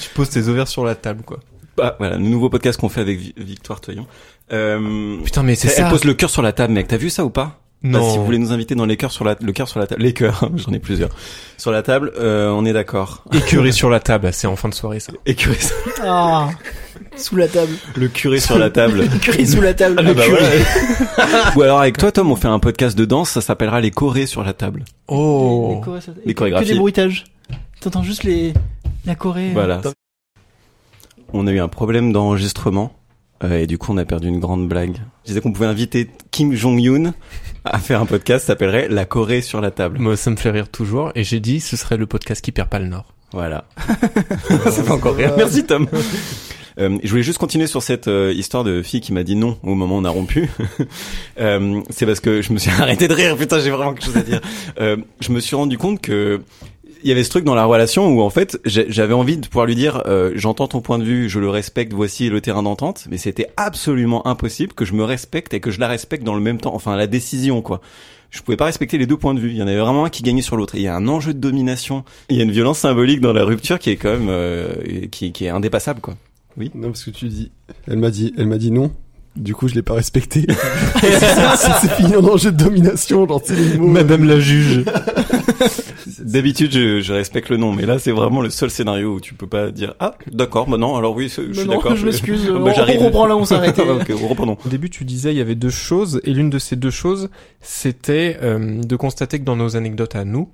tu 0.00 0.08
poses 0.14 0.30
tes 0.30 0.48
ovaires 0.48 0.68
sur 0.68 0.84
la 0.86 0.94
table, 0.94 1.22
quoi. 1.22 1.40
Bah, 1.76 1.96
voilà, 1.98 2.16
le 2.16 2.22
nouveau 2.24 2.48
podcast 2.48 2.80
qu'on 2.80 2.88
fait 2.88 3.02
avec 3.02 3.18
Vi- 3.20 3.34
Victoire 3.36 3.80
Toyon. 3.82 4.06
Euh, 4.52 5.16
Putain, 5.24 5.42
mais 5.42 5.54
c'est 5.54 5.68
elle, 5.68 5.74
ça. 5.74 5.82
elle 5.84 5.90
pose 5.90 6.04
le 6.04 6.14
cœur 6.14 6.30
sur 6.30 6.42
la 6.42 6.52
table, 6.52 6.72
mec. 6.72 6.88
T'as 6.88 6.96
vu 6.96 7.08
ça 7.10 7.24
ou 7.24 7.30
pas 7.30 7.60
Non. 7.82 8.00
Bah, 8.00 8.10
si 8.10 8.18
vous 8.18 8.24
voulez 8.24 8.38
nous 8.38 8.52
inviter 8.52 8.74
dans 8.74 8.86
les 8.86 8.96
cœurs 8.96 9.12
sur 9.12 9.24
la, 9.24 9.36
le 9.40 9.52
cœur 9.52 9.68
sur 9.68 9.78
la 9.80 9.86
table, 9.86 10.02
les 10.04 10.12
cœurs, 10.12 10.48
j'en 10.56 10.72
ai 10.72 10.78
plusieurs. 10.78 11.10
Sur 11.56 11.70
la 11.70 11.82
table, 11.82 12.12
euh, 12.18 12.50
on 12.50 12.64
est 12.64 12.72
d'accord. 12.72 13.24
Écurie 13.32 13.72
sur 13.72 13.90
la 13.90 14.00
table, 14.00 14.30
c'est 14.32 14.46
en 14.46 14.56
fin 14.56 14.68
de 14.68 14.74
soirée 14.74 15.00
ça. 15.00 15.12
Et 15.26 15.34
curé, 15.34 15.56
Ah. 16.02 16.48
Sous 17.16 17.36
la 17.36 17.48
table. 17.48 17.72
le 17.96 18.08
curé 18.08 18.40
sur 18.40 18.58
la 18.58 18.70
table. 18.70 19.06
Curry 19.22 19.46
sous 19.46 19.60
la 19.60 19.74
table. 19.74 19.96
Ah 19.98 20.02
bah 20.02 20.12
voilà. 20.28 21.52
Ou 21.56 21.62
alors 21.62 21.80
avec 21.80 21.96
toi, 21.98 22.12
Tom, 22.12 22.30
on 22.30 22.36
fait 22.36 22.48
un 22.48 22.58
podcast 22.58 22.96
de 22.96 23.04
danse, 23.04 23.30
ça 23.30 23.40
s'appellera 23.40 23.80
les 23.80 23.90
chorés 23.90 24.26
sur 24.26 24.42
la 24.44 24.52
table. 24.52 24.84
Oh. 25.08 25.74
Les 25.76 25.80
chorés, 25.84 26.00
ça- 26.00 26.12
Les 26.24 26.34
chorégraphies. 26.34 26.68
Que 26.68 26.72
des 26.72 26.78
bruitages. 26.78 27.24
T'entends 27.80 28.02
juste 28.02 28.24
les, 28.24 28.52
la 29.06 29.14
Corée. 29.14 29.50
Voilà. 29.52 29.80
On 31.32 31.46
a 31.46 31.52
eu 31.52 31.60
un 31.60 31.68
problème 31.68 32.12
d'enregistrement. 32.12 32.92
Euh, 33.42 33.58
et 33.58 33.66
du 33.66 33.78
coup, 33.78 33.92
on 33.92 33.96
a 33.96 34.04
perdu 34.04 34.28
une 34.28 34.40
grande 34.40 34.68
blague. 34.68 34.96
Je 35.24 35.28
disais 35.28 35.40
qu'on 35.40 35.52
pouvait 35.52 35.66
inviter 35.66 36.10
Kim 36.30 36.54
Jong-un 36.54 37.14
à 37.64 37.78
faire 37.78 38.00
un 38.00 38.06
podcast, 38.06 38.46
ça 38.46 38.52
s'appellerait 38.52 38.88
La 38.88 39.04
Corée 39.04 39.42
sur 39.42 39.60
la 39.60 39.70
table. 39.70 39.98
Moi, 39.98 40.16
ça 40.16 40.30
me 40.30 40.36
fait 40.36 40.50
rire 40.50 40.68
toujours. 40.68 41.12
Et 41.14 41.24
j'ai 41.24 41.40
dit, 41.40 41.60
ce 41.60 41.76
serait 41.76 41.96
le 41.96 42.06
podcast 42.06 42.42
qui 42.42 42.52
perd 42.52 42.68
pas 42.68 42.78
le 42.78 42.86
Nord. 42.86 43.14
Voilà. 43.32 43.64
ça 44.64 44.82
fait 44.82 44.90
encore 44.90 45.14
rire. 45.14 45.34
Merci 45.36 45.64
Tom. 45.64 45.86
Euh, 46.78 46.98
je 47.02 47.10
voulais 47.10 47.22
juste 47.22 47.38
continuer 47.38 47.66
sur 47.66 47.82
cette 47.82 48.08
euh, 48.08 48.32
histoire 48.32 48.64
de 48.64 48.82
fille 48.82 49.00
qui 49.00 49.12
m'a 49.12 49.22
dit 49.22 49.36
non 49.36 49.58
au 49.62 49.74
moment 49.74 49.96
où 49.96 49.98
on 49.98 50.04
a 50.04 50.10
rompu. 50.10 50.50
Euh, 51.38 51.80
c'est 51.88 52.04
parce 52.04 52.20
que 52.20 52.42
je 52.42 52.52
me 52.52 52.58
suis 52.58 52.70
arrêté 52.78 53.08
de 53.08 53.14
rire. 53.14 53.34
Putain, 53.36 53.60
j'ai 53.60 53.70
vraiment 53.70 53.94
quelque 53.94 54.04
chose 54.04 54.16
à 54.16 54.22
dire. 54.22 54.42
Euh, 54.78 54.98
je 55.20 55.32
me 55.32 55.40
suis 55.40 55.56
rendu 55.56 55.78
compte 55.78 56.02
que 56.02 56.42
il 57.02 57.08
y 57.08 57.12
avait 57.12 57.24
ce 57.24 57.30
truc 57.30 57.44
dans 57.44 57.54
la 57.54 57.64
relation 57.64 58.08
où 58.08 58.20
en 58.20 58.30
fait 58.30 58.58
j'avais 58.64 59.14
envie 59.14 59.36
de 59.36 59.46
pouvoir 59.46 59.66
lui 59.66 59.74
dire 59.74 60.02
euh, 60.06 60.32
j'entends 60.34 60.68
ton 60.68 60.80
point 60.80 60.98
de 60.98 61.04
vue, 61.04 61.28
je 61.28 61.38
le 61.38 61.48
respecte, 61.48 61.92
voici 61.92 62.28
le 62.28 62.40
terrain 62.40 62.62
d'entente, 62.62 63.06
mais 63.10 63.18
c'était 63.18 63.48
absolument 63.56 64.26
impossible 64.26 64.72
que 64.72 64.84
je 64.84 64.94
me 64.94 65.04
respecte 65.04 65.54
et 65.54 65.60
que 65.60 65.70
je 65.70 65.80
la 65.80 65.88
respecte 65.88 66.24
dans 66.24 66.34
le 66.34 66.40
même 66.40 66.58
temps. 66.58 66.74
Enfin, 66.74 66.96
la 66.96 67.06
décision 67.06 67.62
quoi. 67.62 67.80
Je 68.30 68.42
pouvais 68.42 68.56
pas 68.56 68.66
respecter 68.66 68.96
les 68.96 69.06
deux 69.06 69.16
points 69.16 69.34
de 69.34 69.40
vue. 69.40 69.50
Il 69.50 69.56
y 69.56 69.62
en 69.62 69.66
avait 69.66 69.80
vraiment 69.80 70.04
un 70.04 70.08
qui 70.08 70.22
gagnait 70.22 70.42
sur 70.42 70.56
l'autre. 70.56 70.76
Il 70.76 70.82
y 70.82 70.86
a 70.86 70.94
un 70.94 71.08
enjeu 71.08 71.34
de 71.34 71.40
domination. 71.40 72.04
Il 72.28 72.36
y 72.36 72.40
a 72.40 72.44
une 72.44 72.52
violence 72.52 72.78
symbolique 72.78 73.20
dans 73.20 73.32
la 73.32 73.44
rupture 73.44 73.80
qui 73.80 73.90
est 73.90 73.96
quand 73.96 74.12
même 74.12 74.28
euh, 74.28 74.72
qui, 75.10 75.32
qui 75.32 75.46
est 75.46 75.48
indépassable 75.48 76.00
quoi. 76.00 76.14
non 76.56 76.88
parce 76.88 77.04
que 77.04 77.10
tu 77.10 77.26
dis, 77.26 77.50
elle 77.88 77.98
m'a 77.98 78.10
dit, 78.10 78.32
elle 78.38 78.46
m'a 78.46 78.58
dit 78.58 78.70
non. 78.70 78.92
Du 79.36 79.54
coup, 79.54 79.68
je 79.68 79.74
l'ai 79.74 79.82
pas 79.82 79.94
respecté. 79.94 80.44
C'est 81.00 81.94
fini 81.94 82.16
en 82.16 82.24
enjeu 82.24 82.50
de 82.50 82.56
domination, 82.56 83.28
genre. 83.28 83.40
Madame 83.78 84.24
la 84.24 84.40
juge. 84.40 84.84
D'habitude, 86.20 86.72
je, 86.72 87.00
je 87.00 87.12
respecte 87.12 87.48
le 87.48 87.56
nom, 87.56 87.72
mais 87.72 87.86
là, 87.86 87.98
c'est 87.98 88.12
vraiment 88.12 88.42
le 88.42 88.50
seul 88.50 88.70
scénario 88.70 89.14
où 89.14 89.20
tu 89.20 89.34
peux 89.34 89.46
pas 89.46 89.70
dire 89.70 89.94
ah 90.00 90.16
d'accord, 90.30 90.68
bah 90.68 90.76
non, 90.76 90.96
alors 90.96 91.14
oui, 91.14 91.32
je 91.34 91.42
Mais 91.42 91.54
suis 91.54 91.66
non, 91.66 91.76
d'accord. 91.76 91.96
je 91.96 92.06
m'excuse. 92.06 92.50
Bah, 92.60 92.72
on, 92.76 93.04
reprend 93.04 93.26
là 93.26 93.36
où 93.36 93.40
on 93.40 93.44
reprenons. 94.28 94.56
Au 94.64 94.68
début, 94.68 94.90
tu 94.90 95.04
disais 95.04 95.32
il 95.32 95.38
y 95.38 95.40
avait 95.40 95.54
deux 95.54 95.70
choses, 95.70 96.20
et 96.24 96.32
l'une 96.32 96.50
de 96.50 96.58
ces 96.58 96.76
deux 96.76 96.90
choses, 96.90 97.30
c'était 97.60 98.38
euh, 98.42 98.80
de 98.82 98.96
constater 98.96 99.38
que 99.38 99.44
dans 99.44 99.56
nos 99.56 99.76
anecdotes 99.76 100.14
à 100.14 100.24
nous, 100.24 100.48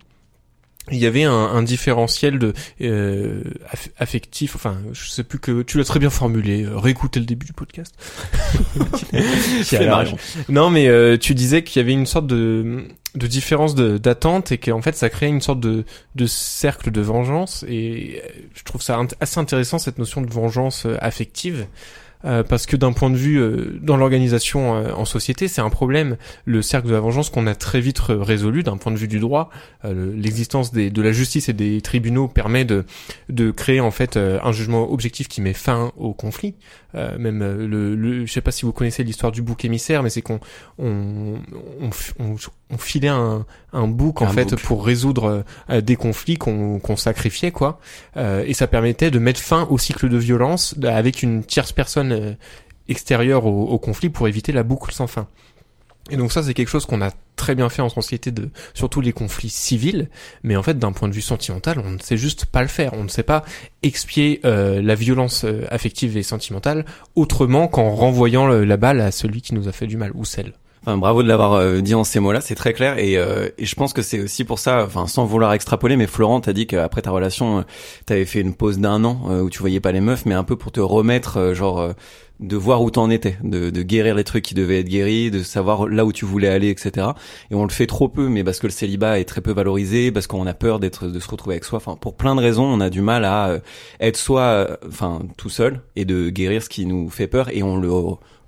il 0.90 0.98
y 0.98 1.06
avait 1.06 1.24
un, 1.24 1.32
un 1.32 1.62
différentiel 1.62 2.38
de 2.38 2.52
euh, 2.80 3.42
aff- 3.72 3.90
affectif. 3.98 4.54
Enfin, 4.56 4.78
je 4.92 5.08
sais 5.08 5.24
plus 5.24 5.38
que 5.38 5.62
tu 5.62 5.78
l'as 5.78 5.84
très 5.84 5.98
bien 5.98 6.10
formulé. 6.10 6.64
euh, 6.64 6.76
réécoutez 6.76 7.20
le 7.20 7.26
début 7.26 7.46
du 7.46 7.52
podcast. 7.52 7.94
Qui 9.64 9.76
a 9.76 10.04
non, 10.48 10.70
mais 10.70 10.88
euh, 10.88 11.16
tu 11.18 11.34
disais 11.34 11.62
qu'il 11.62 11.80
y 11.80 11.84
avait 11.84 11.92
une 11.92 12.06
sorte 12.06 12.26
de, 12.26 12.84
de 13.14 13.26
différence 13.26 13.74
d'attente 13.74 14.52
et 14.52 14.58
qu'en 14.58 14.82
fait 14.82 14.94
ça 14.96 15.08
créait 15.10 15.28
une 15.28 15.40
sorte 15.40 15.60
de, 15.60 15.84
de 16.14 16.26
cercle 16.26 16.90
de 16.90 17.00
vengeance. 17.00 17.64
Et 17.68 18.22
euh, 18.24 18.28
je 18.54 18.62
trouve 18.64 18.82
ça 18.82 19.00
assez 19.20 19.38
intéressant 19.40 19.78
cette 19.78 19.98
notion 19.98 20.20
de 20.22 20.30
vengeance 20.32 20.86
euh, 20.86 20.96
affective. 21.00 21.66
Euh, 22.24 22.42
parce 22.42 22.66
que 22.66 22.76
d'un 22.76 22.92
point 22.92 23.10
de 23.10 23.16
vue 23.16 23.38
euh, 23.38 23.78
dans 23.82 23.96
l'organisation 23.96 24.74
euh, 24.76 24.92
en 24.92 25.04
société, 25.04 25.48
c'est 25.48 25.60
un 25.60 25.70
problème. 25.70 26.16
Le 26.44 26.62
cercle 26.62 26.88
de 26.88 26.92
la 26.92 27.00
vengeance 27.00 27.30
qu'on 27.30 27.46
a 27.46 27.54
très 27.54 27.80
vite 27.80 27.98
résolu 28.00 28.62
d'un 28.62 28.76
point 28.76 28.92
de 28.92 28.96
vue 28.96 29.08
du 29.08 29.18
droit, 29.18 29.50
euh, 29.84 29.92
le- 29.94 30.12
l'existence 30.12 30.72
de 30.72 31.02
la 31.02 31.12
justice 31.12 31.48
et 31.48 31.52
des 31.52 31.80
tribunaux 31.80 32.28
permet 32.28 32.64
de, 32.64 32.84
de 33.28 33.50
créer 33.50 33.80
en 33.80 33.90
fait 33.90 34.16
un 34.16 34.52
jugement 34.52 34.90
objectif 34.90 35.28
qui 35.28 35.40
met 35.40 35.52
fin 35.52 35.92
au 35.96 36.12
conflit. 36.14 36.54
Euh, 36.96 37.18
même 37.18 37.42
euh, 37.42 37.66
le, 37.66 37.94
le, 37.94 38.24
je 38.26 38.32
sais 38.32 38.40
pas 38.40 38.50
si 38.52 38.64
vous 38.64 38.72
connaissez 38.72 39.04
l'histoire 39.04 39.30
du 39.32 39.42
bouc 39.42 39.64
émissaire, 39.64 40.02
mais 40.02 40.10
c'est 40.10 40.22
qu'on 40.22 40.40
on, 40.78 41.34
on, 41.80 41.90
on, 42.18 42.36
on 42.70 42.78
filait 42.78 43.08
un, 43.08 43.44
un 43.72 43.86
bouc 43.86 44.22
en 44.22 44.26
Un 44.26 44.28
fait 44.32 44.50
bouc. 44.50 44.60
pour 44.60 44.84
résoudre 44.86 45.44
euh, 45.70 45.80
des 45.80 45.96
conflits 45.96 46.36
qu'on 46.38 46.78
qu'on 46.78 46.96
sacrifiait 46.96 47.50
quoi, 47.52 47.78
Euh, 48.16 48.44
et 48.46 48.54
ça 48.54 48.66
permettait 48.66 49.10
de 49.10 49.18
mettre 49.18 49.40
fin 49.40 49.66
au 49.70 49.78
cycle 49.78 50.08
de 50.08 50.16
violence 50.16 50.74
avec 50.84 51.22
une 51.22 51.44
tierce 51.44 51.72
personne 51.72 52.12
euh, 52.12 52.32
extérieure 52.88 53.46
au, 53.46 53.64
au 53.66 53.78
conflit 53.78 54.08
pour 54.08 54.26
éviter 54.28 54.52
la 54.52 54.62
boucle 54.62 54.92
sans 54.92 55.06
fin. 55.06 55.26
Et 56.10 56.16
donc 56.16 56.32
ça, 56.32 56.42
c'est 56.42 56.54
quelque 56.54 56.68
chose 56.68 56.86
qu'on 56.86 57.02
a 57.02 57.10
très 57.34 57.54
bien 57.54 57.68
fait 57.68 57.82
en 57.82 57.88
société 57.88 58.30
de 58.30 58.50
surtout 58.74 59.00
les 59.00 59.12
conflits 59.12 59.50
civils, 59.50 60.08
mais 60.42 60.56
en 60.56 60.62
fait 60.62 60.78
d'un 60.78 60.92
point 60.92 61.08
de 61.08 61.14
vue 61.14 61.20
sentimental, 61.20 61.80
on 61.84 61.90
ne 61.90 61.98
sait 61.98 62.16
juste 62.16 62.46
pas 62.46 62.62
le 62.62 62.68
faire. 62.68 62.92
On 62.94 63.04
ne 63.04 63.08
sait 63.08 63.22
pas 63.22 63.44
expier 63.82 64.40
euh, 64.44 64.80
la 64.80 64.94
violence 64.94 65.44
euh, 65.44 65.64
affective 65.70 66.16
et 66.16 66.22
sentimentale 66.22 66.84
autrement 67.14 67.68
qu'en 67.68 67.90
renvoyant 67.90 68.46
la 68.46 68.76
balle 68.76 69.00
à 69.00 69.10
celui 69.10 69.42
qui 69.42 69.54
nous 69.54 69.68
a 69.68 69.72
fait 69.72 69.86
du 69.86 69.96
mal 69.96 70.12
ou 70.14 70.24
celle. 70.24 70.52
Enfin, 70.86 70.98
bravo 70.98 71.24
de 71.24 71.28
l'avoir 71.28 71.54
euh, 71.54 71.80
dit 71.80 71.96
en 71.96 72.04
ces 72.04 72.20
mots-là, 72.20 72.40
c'est 72.40 72.54
très 72.54 72.72
clair 72.72 72.96
et, 72.98 73.14
et 73.14 73.66
je 73.66 73.74
pense 73.74 73.92
que 73.92 74.02
c'est 74.02 74.20
aussi 74.20 74.44
pour 74.44 74.60
ça, 74.60 74.84
enfin 74.84 75.08
sans 75.08 75.24
vouloir 75.24 75.52
extrapoler, 75.52 75.96
mais 75.96 76.06
Florent 76.06 76.40
t'a 76.40 76.52
dit 76.52 76.68
qu'après 76.68 77.02
ta 77.02 77.10
relation, 77.10 77.64
t'avais 78.06 78.24
fait 78.24 78.40
une 78.40 78.54
pause 78.54 78.78
d'un 78.78 79.04
an 79.04 79.42
où 79.42 79.50
tu 79.50 79.58
voyais 79.58 79.80
pas 79.80 79.90
les 79.90 80.00
meufs, 80.00 80.26
mais 80.26 80.34
un 80.34 80.44
peu 80.44 80.56
pour 80.56 80.70
te 80.70 80.80
remettre, 80.80 81.54
genre 81.54 81.94
de 82.40 82.56
voir 82.56 82.82
où 82.82 82.90
t'en 82.90 83.08
étais, 83.10 83.38
de, 83.42 83.70
de, 83.70 83.82
guérir 83.82 84.14
les 84.14 84.24
trucs 84.24 84.44
qui 84.44 84.54
devaient 84.54 84.80
être 84.80 84.88
guéris, 84.88 85.30
de 85.30 85.42
savoir 85.42 85.88
là 85.88 86.04
où 86.04 86.12
tu 86.12 86.24
voulais 86.24 86.48
aller, 86.48 86.68
etc. 86.68 87.08
Et 87.50 87.54
on 87.54 87.64
le 87.64 87.70
fait 87.70 87.86
trop 87.86 88.08
peu, 88.08 88.28
mais 88.28 88.44
parce 88.44 88.58
que 88.58 88.66
le 88.66 88.72
célibat 88.72 89.18
est 89.18 89.24
très 89.24 89.40
peu 89.40 89.52
valorisé, 89.52 90.12
parce 90.12 90.26
qu'on 90.26 90.46
a 90.46 90.54
peur 90.54 90.78
d'être, 90.78 91.06
de 91.06 91.18
se 91.18 91.28
retrouver 91.28 91.54
avec 91.54 91.64
soi. 91.64 91.78
Enfin, 91.78 91.96
pour 91.96 92.14
plein 92.14 92.34
de 92.34 92.40
raisons, 92.40 92.64
on 92.64 92.80
a 92.80 92.90
du 92.90 93.00
mal 93.00 93.24
à 93.24 93.48
euh, 93.48 93.58
être 94.00 94.16
soi, 94.16 94.40
euh, 94.40 94.76
enfin, 94.86 95.20
tout 95.36 95.48
seul 95.48 95.80
et 95.96 96.04
de 96.04 96.28
guérir 96.28 96.62
ce 96.62 96.68
qui 96.68 96.84
nous 96.84 97.08
fait 97.08 97.26
peur, 97.26 97.48
et 97.54 97.62
on 97.62 97.76
le 97.78 97.90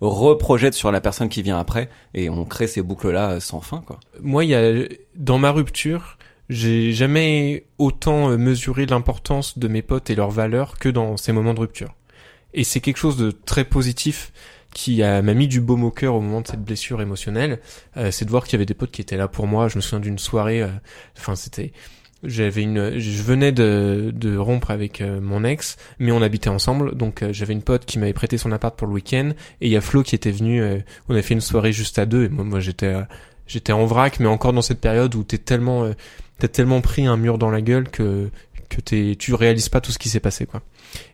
reprojette 0.00 0.74
sur 0.74 0.92
la 0.92 1.00
personne 1.00 1.28
qui 1.28 1.42
vient 1.42 1.58
après, 1.58 1.88
et 2.14 2.30
on 2.30 2.44
crée 2.44 2.66
ces 2.66 2.82
boucles-là 2.82 3.30
euh, 3.32 3.40
sans 3.40 3.60
fin, 3.60 3.82
quoi. 3.86 3.98
Moi, 4.20 4.44
il 4.44 4.50
y 4.50 4.54
a 4.54 4.84
dans 5.16 5.38
ma 5.38 5.50
rupture. 5.50 6.18
J'ai 6.48 6.92
jamais 6.92 7.66
autant 7.76 8.38
mesuré 8.38 8.86
l'importance 8.86 9.58
de 9.58 9.68
mes 9.68 9.82
potes 9.82 10.08
et 10.08 10.14
leurs 10.14 10.30
valeurs 10.30 10.78
que 10.78 10.88
dans 10.88 11.18
ces 11.18 11.32
moments 11.32 11.52
de 11.52 11.60
rupture. 11.60 11.94
Et 12.54 12.64
c'est 12.64 12.80
quelque 12.80 12.96
chose 12.96 13.18
de 13.18 13.30
très 13.30 13.64
positif 13.64 14.32
qui 14.74 15.00
m'a 15.00 15.22
mis 15.22 15.48
du 15.48 15.60
baume 15.60 15.84
au 15.84 15.90
cœur 15.90 16.14
au 16.14 16.20
moment 16.20 16.40
de 16.40 16.46
cette 16.46 16.62
blessure 16.62 17.00
émotionnelle. 17.00 17.60
Euh, 17.96 18.10
c'est 18.10 18.24
de 18.24 18.30
voir 18.30 18.44
qu'il 18.44 18.52
y 18.52 18.56
avait 18.56 18.66
des 18.66 18.74
potes 18.74 18.90
qui 18.90 19.00
étaient 19.00 19.16
là 19.16 19.28
pour 19.28 19.46
moi. 19.46 19.68
Je 19.68 19.76
me 19.76 19.80
souviens 19.80 20.00
d'une 20.00 20.18
soirée. 20.18 20.62
Euh, 20.62 20.68
enfin, 21.16 21.34
c'était. 21.34 21.72
J'avais 22.24 22.62
une. 22.62 22.98
Je 22.98 23.22
venais 23.22 23.52
de, 23.52 24.12
de 24.14 24.36
rompre 24.36 24.70
avec 24.70 25.00
euh, 25.00 25.20
mon 25.20 25.44
ex, 25.44 25.76
mais 25.98 26.12
on 26.12 26.20
habitait 26.20 26.50
ensemble. 26.50 26.96
Donc 26.96 27.24
j'avais 27.30 27.52
une 27.52 27.62
pote 27.62 27.84
qui 27.84 27.98
m'avait 27.98 28.12
prêté 28.12 28.38
son 28.38 28.52
appart 28.52 28.76
pour 28.76 28.88
le 28.88 28.94
week-end, 28.94 29.30
et 29.60 29.66
il 29.66 29.72
y 29.72 29.76
a 29.76 29.80
Flo 29.80 30.02
qui 30.02 30.14
était 30.14 30.32
venu. 30.32 30.62
on 31.08 31.14
a 31.14 31.22
fait 31.22 31.34
une 31.34 31.40
soirée 31.40 31.72
juste 31.72 31.98
à 31.98 32.06
deux. 32.06 32.24
Et 32.24 32.28
moi, 32.28 32.44
moi 32.44 32.60
j'étais 32.60 32.94
j'étais 33.46 33.72
en 33.72 33.86
vrac, 33.86 34.20
mais 34.20 34.26
encore 34.26 34.52
dans 34.52 34.62
cette 34.62 34.80
période 34.80 35.14
où 35.14 35.22
t'es 35.22 35.38
tellement 35.38 35.90
t'as 36.38 36.48
tellement 36.48 36.80
pris 36.80 37.06
un 37.06 37.16
mur 37.16 37.38
dans 37.38 37.50
la 37.50 37.60
gueule 37.60 37.88
que 37.88 38.30
que 38.68 38.80
t'es 38.80 39.16
tu 39.18 39.34
réalises 39.34 39.68
pas 39.68 39.80
tout 39.80 39.92
ce 39.92 39.98
qui 39.98 40.08
s'est 40.08 40.20
passé 40.20 40.46
quoi. 40.46 40.62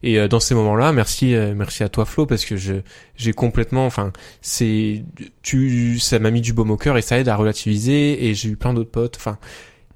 Et 0.02 0.18
euh, 0.18 0.28
dans 0.28 0.40
ces 0.40 0.54
moments-là, 0.54 0.92
merci, 0.92 1.34
euh, 1.34 1.54
merci 1.54 1.82
à 1.82 1.88
toi 1.88 2.04
Flo 2.04 2.26
parce 2.26 2.44
que 2.44 2.56
je 2.56 2.74
j'ai 3.16 3.32
complètement, 3.32 3.86
enfin, 3.86 4.12
c'est 4.40 5.04
tu, 5.42 5.98
ça 5.98 6.18
m'a 6.18 6.30
mis 6.30 6.40
du 6.40 6.52
baume 6.52 6.70
au 6.70 6.76
cœur 6.76 6.96
et 6.96 7.02
ça 7.02 7.18
aide 7.18 7.28
à 7.28 7.36
relativiser. 7.36 8.26
Et 8.26 8.34
j'ai 8.34 8.50
eu 8.50 8.56
plein 8.56 8.74
d'autres 8.74 8.90
potes, 8.90 9.16
enfin, 9.16 9.38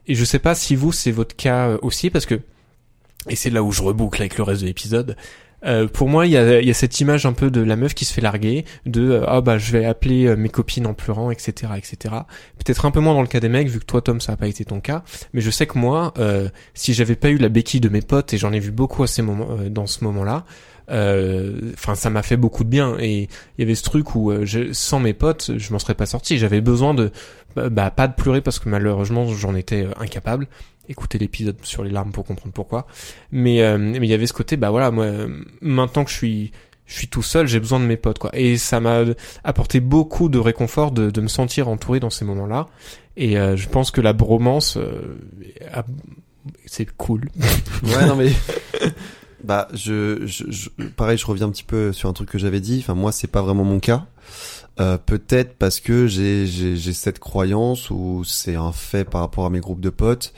et 0.09 0.15
je 0.15 0.25
sais 0.25 0.39
pas 0.39 0.55
si 0.55 0.75
vous 0.75 0.91
c'est 0.91 1.13
votre 1.13 1.37
cas 1.37 1.69
euh, 1.69 1.79
aussi 1.83 2.11
parce 2.11 2.27
que 2.27 2.41
et 3.29 3.37
c'est 3.37 3.51
là 3.51 3.63
où 3.63 3.73
je 3.73 3.83
reboucle 3.83 4.21
avec 4.21 4.37
le 4.39 4.43
reste 4.43 4.63
de 4.63 4.67
l'épisode. 4.67 5.17
Euh, 5.65 5.89
pour 5.89 6.09
moi, 6.09 6.27
il 6.27 6.33
y 6.33 6.37
a, 6.37 6.61
y 6.61 6.71
a, 6.71 6.75
cette 6.75 7.01
image 7.01 7.27
un 7.27 7.33
peu 7.33 7.51
de 7.51 7.61
la 7.61 7.77
meuf 7.77 7.95
qui 7.95 8.05
se 8.05 8.13
fait 8.13 8.21
larguer, 8.21 8.65
de 8.87 9.11
euh, 9.11 9.25
ah 9.27 9.41
bah 9.41 9.59
je 9.59 9.73
vais 9.73 9.85
appeler 9.85 10.27
euh, 10.27 10.37
mes 10.37 10.49
copines 10.49 10.87
en 10.87 10.95
pleurant, 10.95 11.31
etc., 11.31 11.73
etc. 11.77 12.15
Peut-être 12.59 12.87
un 12.87 12.91
peu 12.91 13.01
moins 13.01 13.15
dans 13.15 13.23
le 13.23 13.29
cas 13.29 13.41
des 13.41 13.49
mecs, 13.49 13.69
vu 13.69 13.81
que 13.81 13.85
toi 13.85 14.01
Tom 14.01 14.21
ça 14.21 14.33
a 14.33 14.37
pas 14.37 14.47
été 14.47 14.65
ton 14.65 14.81
cas, 14.81 15.03
mais 15.33 15.41
je 15.41 15.51
sais 15.51 15.67
que 15.67 15.79
moi, 15.79 16.15
si 16.75 16.95
j'avais 16.95 17.17
pas 17.17 17.31
eu 17.31 17.39
la 17.39 17.49
béquille 17.49 17.81
de 17.81 17.89
mes 17.89 18.03
potes 18.03 18.33
et 18.35 18.39
j'en 18.39 18.53
ai 18.53 18.61
vu 18.61 18.71
beaucoup 18.71 19.03
à 19.03 19.07
ces 19.07 19.23
moments, 19.23 19.49
dans 19.71 19.87
ce 19.87 20.05
moment-là, 20.05 20.45
enfin 20.89 21.95
ça 21.95 22.11
m'a 22.11 22.23
fait 22.23 22.37
beaucoup 22.37 22.65
de 22.65 22.69
bien 22.69 22.97
et 22.99 23.23
il 23.23 23.61
y 23.61 23.63
avait 23.63 23.75
ce 23.75 23.83
truc 23.83 24.15
où 24.15 24.33
je, 24.45 24.73
sans 24.73 25.01
mes 25.01 25.13
potes, 25.13 25.53
je 25.57 25.73
m'en 25.73 25.79
serais 25.79 25.95
pas 25.95 26.07
sorti. 26.07 26.39
J'avais 26.39 26.61
besoin 26.61 26.95
de 26.95 27.11
bah, 27.57 27.91
pas 27.91 28.09
de 28.09 28.15
pleurer 28.15 28.41
parce 28.41 28.59
que 28.59 28.69
malheureusement 28.69 29.27
j'en 29.27 29.55
étais 29.55 29.87
incapable 29.99 30.47
écouter 30.89 31.19
l'épisode 31.19 31.57
sur 31.63 31.85
les 31.85 31.91
larmes 31.91 32.13
pour 32.13 32.25
comprendre 32.25 32.53
pourquoi. 32.53 32.87
Mais 33.31 33.63
euh, 33.63 33.79
mais 33.79 33.99
il 34.07 34.11
y 34.11 34.15
avait 34.15 34.27
ce 34.27 34.33
côté, 34.33 34.57
bah 34.57 34.71
voilà, 34.71 34.91
moi 34.91 35.07
maintenant 35.61 36.05
que 36.05 36.11
je 36.11 36.17
suis 36.17 36.53
je 36.87 36.95
suis 36.95 37.09
tout 37.09 37.23
seul, 37.23 37.47
j'ai 37.47 37.61
besoin 37.61 37.81
de 37.81 37.85
mes 37.85 37.99
potes 37.99 38.19
quoi. 38.19 38.31
Et 38.33 38.57
ça 38.57 38.81
m'a 38.81 39.05
apporté 39.45 39.81
beaucoup 39.81 40.29
de 40.29 40.39
réconfort 40.39 40.91
de, 40.91 41.11
de 41.11 41.21
me 41.21 41.29
sentir 41.29 41.69
entouré 41.69 42.01
dans 42.01 42.11
ces 42.11 42.25
moments-là. 42.25 42.67
Et 43.17 43.39
euh, 43.39 43.57
je 43.57 43.69
pense 43.69 43.91
que 43.91 44.01
la 44.01 44.15
bromance, 44.15 44.79
euh, 44.79 45.19
c'est 46.67 46.87
cool. 46.97 47.29
ouais 47.83 48.07
non 48.07 48.17
mais. 48.17 48.33
Bah, 49.45 49.69
je, 49.73 50.27
je, 50.27 50.69
pareil, 50.97 51.17
je 51.17 51.27
reviens 51.27 51.47
un 51.47 51.51
petit 51.51 51.65
peu 51.65 51.93
sur 51.93 52.09
un 52.09 52.13
truc 52.13 52.29
que 52.29 52.39
j'avais 52.39 52.61
dit. 52.61 52.79
Enfin, 52.81 52.95
moi, 52.95 53.13
c'est 53.13 53.29
pas 53.29 53.43
vraiment 53.43 53.65
mon 53.65 53.79
cas. 53.79 54.07
Euh, 54.81 54.97
peut-être 54.99 55.57
parce 55.57 55.81
que 55.81 56.07
j'ai, 56.07 56.47
j'ai, 56.47 56.93
cette 56.93 57.19
croyance 57.19 57.91
ou 57.91 58.23
c'est 58.25 58.55
un 58.55 58.71
fait 58.71 59.05
par 59.05 59.23
rapport 59.23 59.45
à 59.45 59.51
mes 59.51 59.59
groupes 59.59 59.81
de 59.81 59.91
potes 59.91 60.33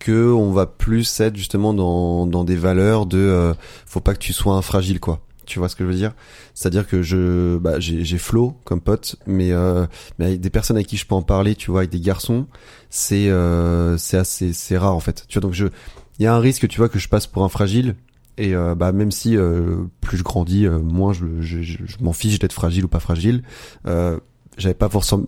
que 0.00 0.32
on 0.32 0.50
va 0.50 0.66
plus 0.66 1.20
être 1.20 1.36
justement 1.36 1.72
dans, 1.72 2.26
dans 2.26 2.42
des 2.42 2.56
valeurs 2.56 3.06
de 3.06 3.18
euh, 3.18 3.54
faut 3.86 4.00
pas 4.00 4.14
que 4.14 4.18
tu 4.18 4.32
sois 4.32 4.54
un 4.54 4.62
fragile 4.62 4.98
quoi. 4.98 5.20
Tu 5.46 5.60
vois 5.60 5.68
ce 5.68 5.76
que 5.76 5.84
je 5.84 5.88
veux 5.88 5.94
dire? 5.94 6.12
C'est-à-dire 6.54 6.88
que 6.88 7.02
je 7.02 7.56
bah, 7.58 7.78
j'ai, 7.78 8.04
j'ai 8.04 8.18
Flo 8.18 8.56
comme 8.64 8.80
pote, 8.80 9.16
mais 9.26 9.52
euh, 9.52 9.86
mais 10.18 10.26
avec 10.26 10.40
des 10.40 10.50
personnes 10.50 10.76
avec 10.76 10.88
qui 10.88 10.96
je 10.96 11.06
peux 11.06 11.14
en 11.14 11.22
parler, 11.22 11.54
tu 11.54 11.70
vois, 11.70 11.80
avec 11.80 11.90
des 11.90 12.00
garçons, 12.00 12.46
c'est 12.90 13.28
euh, 13.28 13.96
c'est 13.96 14.16
assez 14.16 14.52
c'est 14.52 14.76
rare 14.76 14.96
en 14.96 15.00
fait. 15.00 15.24
Tu 15.28 15.38
vois 15.38 15.42
donc 15.42 15.54
je 15.54 15.66
il 16.18 16.24
y 16.24 16.26
a 16.26 16.34
un 16.34 16.40
risque 16.40 16.66
tu 16.66 16.78
vois 16.78 16.88
que 16.88 16.98
je 16.98 17.08
passe 17.08 17.28
pour 17.28 17.44
un 17.44 17.48
fragile 17.48 17.94
et 18.38 18.54
euh, 18.54 18.74
bah 18.74 18.92
même 18.92 19.10
si 19.10 19.36
euh, 19.36 19.84
plus 20.00 20.18
je 20.18 20.22
grandis, 20.22 20.66
euh, 20.66 20.78
moins 20.78 21.12
je, 21.12 21.40
je, 21.40 21.62
je, 21.62 21.76
m'en 22.00 22.12
fiche 22.12 22.38
d'être 22.38 22.52
fragile 22.52 22.84
ou 22.84 22.88
pas 22.88 23.00
fragile. 23.00 23.42
J'avais 24.58 24.74
pas 24.74 24.88
forcément 24.88 25.24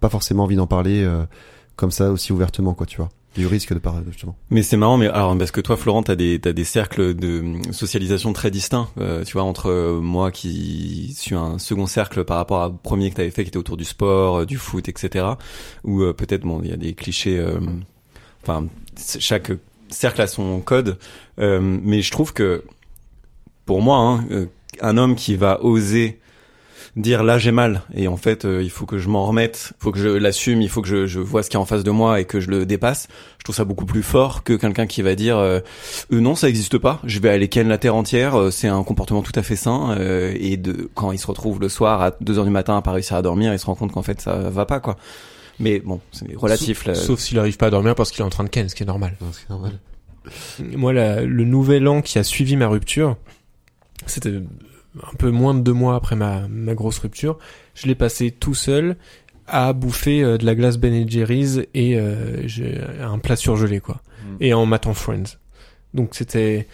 pas, 0.00 0.08
forcément 0.08 0.44
envie 0.44 0.56
d'en 0.56 0.66
parler 0.66 1.08
comme 1.76 1.92
ça 1.92 2.10
aussi 2.10 2.32
ouvertement 2.32 2.74
quoi, 2.74 2.86
tu 2.86 2.96
vois 2.96 3.10
du 3.34 3.46
risque 3.46 3.72
de 3.72 3.78
parler 3.78 4.04
justement. 4.10 4.36
Mais 4.50 4.62
c'est 4.62 4.76
marrant, 4.76 4.98
mais 4.98 5.06
alors 5.06 5.38
parce 5.38 5.50
que 5.50 5.62
toi, 5.62 5.78
Florent, 5.78 6.02
t'as 6.02 6.16
des 6.16 6.38
t'as 6.38 6.52
des 6.52 6.64
cercles 6.64 7.14
de 7.14 7.54
socialisation 7.70 8.34
très 8.34 8.50
distincts, 8.50 8.88
tu 9.24 9.32
vois, 9.32 9.44
entre 9.44 10.00
moi 10.02 10.30
qui 10.30 11.14
suis 11.16 11.34
un 11.34 11.58
second 11.58 11.86
cercle 11.86 12.24
par 12.24 12.36
rapport 12.36 12.60
à 12.60 12.70
premier 12.70 13.10
que 13.10 13.14
t'avais 13.16 13.30
fait, 13.30 13.44
qui 13.44 13.48
était 13.48 13.56
autour 13.56 13.78
du 13.78 13.84
sport, 13.84 14.44
du 14.44 14.58
foot, 14.58 14.88
etc. 14.88 15.26
Ou 15.84 16.00
peut-être 16.12 16.42
bon, 16.42 16.60
il 16.62 16.70
y 16.70 16.74
a 16.74 16.76
des 16.76 16.92
clichés. 16.92 17.42
Enfin, 18.42 18.66
chaque 19.18 19.52
cercle 19.92 20.20
à 20.20 20.26
son 20.26 20.60
code. 20.60 20.98
Euh, 21.38 21.60
mais 21.60 22.02
je 22.02 22.10
trouve 22.10 22.32
que, 22.32 22.64
pour 23.66 23.82
moi, 23.82 23.98
hein, 23.98 24.24
euh, 24.30 24.46
un 24.80 24.96
homme 24.96 25.14
qui 25.14 25.36
va 25.36 25.62
oser 25.62 26.18
dire 26.96 27.22
là 27.22 27.38
j'ai 27.38 27.52
mal 27.52 27.80
et 27.94 28.06
en 28.06 28.18
fait 28.18 28.44
euh, 28.44 28.62
il 28.62 28.68
faut 28.68 28.84
que 28.84 28.98
je 28.98 29.08
m'en 29.08 29.24
remette, 29.24 29.72
il 29.78 29.82
faut 29.82 29.92
que 29.92 29.98
je 29.98 30.08
l'assume, 30.08 30.60
il 30.60 30.68
faut 30.68 30.82
que 30.82 30.88
je, 30.88 31.06
je 31.06 31.20
vois 31.20 31.42
ce 31.42 31.48
qui 31.48 31.56
est 31.56 31.60
en 31.60 31.64
face 31.64 31.84
de 31.84 31.90
moi 31.90 32.20
et 32.20 32.26
que 32.26 32.38
je 32.38 32.50
le 32.50 32.66
dépasse. 32.66 33.08
Je 33.38 33.44
trouve 33.44 33.56
ça 33.56 33.64
beaucoup 33.64 33.86
plus 33.86 34.02
fort 34.02 34.44
que 34.44 34.52
quelqu'un 34.52 34.86
qui 34.86 35.00
va 35.00 35.14
dire 35.14 35.38
euh, 35.38 35.60
non 36.10 36.34
ça 36.34 36.50
existe 36.50 36.76
pas, 36.76 37.00
je 37.04 37.18
vais 37.18 37.30
aller 37.30 37.48
ken 37.48 37.66
la 37.68 37.78
terre 37.78 37.94
entière, 37.94 38.52
c'est 38.52 38.68
un 38.68 38.82
comportement 38.84 39.22
tout 39.22 39.32
à 39.36 39.42
fait 39.42 39.56
sain 39.56 39.96
et 39.98 40.58
de 40.58 40.90
quand 40.94 41.12
il 41.12 41.18
se 41.18 41.26
retrouve 41.26 41.60
le 41.60 41.70
soir 41.70 42.02
à 42.02 42.10
2 42.20 42.38
heures 42.38 42.44
du 42.44 42.50
matin 42.50 42.76
à 42.76 42.82
pas 42.82 42.92
réussir 42.92 43.16
à 43.16 43.22
dormir, 43.22 43.54
il 43.54 43.58
se 43.58 43.66
rend 43.66 43.74
compte 43.74 43.92
qu'en 43.92 44.02
fait 44.02 44.20
ça 44.20 44.50
va 44.50 44.66
pas 44.66 44.80
quoi. 44.80 44.96
Mais 45.62 45.80
bon, 45.80 46.00
c'est 46.10 46.34
relatif. 46.36 46.84
Sauf, 46.84 46.96
sauf 46.96 47.20
s'il 47.20 47.38
arrive 47.38 47.56
pas 47.56 47.66
à 47.66 47.70
dormir 47.70 47.94
parce 47.94 48.10
qu'il 48.10 48.20
est 48.20 48.26
en 48.26 48.30
train 48.30 48.44
de 48.44 48.48
ken, 48.48 48.68
ce 48.68 48.74
qui 48.74 48.82
est 48.82 48.86
normal. 48.86 49.16
ce 49.32 49.38
qui 49.38 49.44
est 49.44 49.50
normal. 49.50 49.78
Moi, 50.76 50.92
le 50.92 51.44
nouvel 51.44 51.88
an 51.88 52.02
qui 52.02 52.18
a 52.18 52.24
suivi 52.24 52.56
ma 52.56 52.68
rupture, 52.68 53.16
c'était 54.06 54.32
un 54.32 55.16
peu 55.18 55.30
moins 55.30 55.54
de 55.54 55.60
deux 55.60 55.72
mois 55.72 55.96
après 55.96 56.16
ma, 56.16 56.46
ma 56.48 56.74
grosse 56.74 56.98
rupture. 56.98 57.38
Je 57.74 57.86
l'ai 57.86 57.94
passé 57.94 58.30
tout 58.30 58.54
seul 58.54 58.96
à 59.46 59.72
bouffer 59.72 60.22
euh, 60.22 60.38
de 60.38 60.46
la 60.46 60.54
glace 60.54 60.78
Ben 60.78 61.08
Jerry's 61.08 61.60
et 61.74 61.96
euh, 61.96 62.46
un 63.00 63.18
plat 63.18 63.36
surgelé 63.36 63.80
quoi. 63.80 64.00
Mm. 64.24 64.36
Et 64.40 64.54
en 64.54 64.66
matant 64.66 64.94
Friends. 64.94 65.38
Donc 65.94 66.10
c'était 66.12 66.66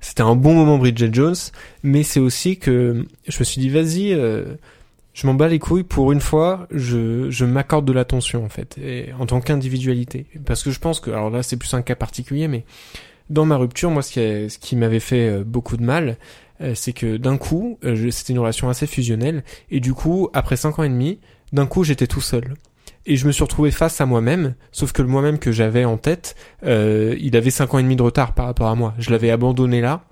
c'était 0.00 0.22
un 0.22 0.34
bon 0.34 0.54
moment 0.54 0.78
Bridget 0.78 1.10
Jones, 1.12 1.36
mais 1.82 2.02
c'est 2.02 2.20
aussi 2.20 2.58
que 2.58 3.06
je 3.28 3.38
me 3.38 3.44
suis 3.44 3.60
dit 3.60 3.68
vas-y, 3.68 4.12
euh, 4.12 4.54
je 5.14 5.26
m'en 5.26 5.34
bats 5.34 5.48
les 5.48 5.58
couilles 5.58 5.82
pour 5.82 6.12
une 6.12 6.20
fois, 6.20 6.66
je, 6.70 7.30
je 7.30 7.44
m'accorde 7.44 7.84
de 7.84 7.92
l'attention 7.92 8.44
en 8.44 8.48
fait, 8.48 8.78
en 9.18 9.26
tant 9.26 9.40
qu'individualité. 9.40 10.26
Parce 10.44 10.62
que 10.62 10.70
je 10.70 10.78
pense 10.78 11.00
que, 11.00 11.10
alors 11.10 11.30
là 11.30 11.42
c'est 11.42 11.56
plus 11.56 11.72
un 11.74 11.82
cas 11.82 11.94
particulier, 11.94 12.48
mais 12.48 12.64
dans 13.30 13.44
ma 13.44 13.56
rupture, 13.56 13.90
moi 13.90 14.02
ce 14.02 14.12
qui, 14.12 14.50
ce 14.50 14.58
qui 14.58 14.76
m'avait 14.76 15.00
fait 15.00 15.28
euh, 15.28 15.44
beaucoup 15.44 15.76
de 15.76 15.82
mal, 15.82 16.16
euh, 16.60 16.74
c'est 16.74 16.92
que 16.92 17.16
d'un 17.16 17.38
coup, 17.38 17.78
euh, 17.84 18.10
c'était 18.10 18.32
une 18.32 18.38
relation 18.38 18.68
assez 18.68 18.86
fusionnelle, 18.86 19.42
et 19.70 19.80
du 19.80 19.94
coup, 19.94 20.28
après 20.32 20.56
cinq 20.56 20.78
ans 20.78 20.82
et 20.82 20.88
demi, 20.88 21.18
d'un 21.52 21.66
coup 21.66 21.84
j'étais 21.84 22.06
tout 22.06 22.20
seul. 22.20 22.54
Et 23.04 23.16
je 23.16 23.26
me 23.26 23.32
suis 23.32 23.42
retrouvé 23.42 23.72
face 23.72 24.00
à 24.00 24.06
moi-même, 24.06 24.54
sauf 24.70 24.92
que 24.92 25.02
le 25.02 25.08
moi-même 25.08 25.38
que 25.38 25.50
j'avais 25.50 25.84
en 25.84 25.96
tête, 25.96 26.36
il 26.62 27.36
avait 27.36 27.50
cinq 27.50 27.74
ans 27.74 27.78
et 27.78 27.82
demi 27.82 27.96
de 27.96 28.02
retard 28.02 28.32
par 28.32 28.46
rapport 28.46 28.68
à 28.68 28.76
moi. 28.76 28.94
Je 28.96 29.10
l'avais 29.10 29.32
abandonné 29.32 29.80
là, 29.80 30.04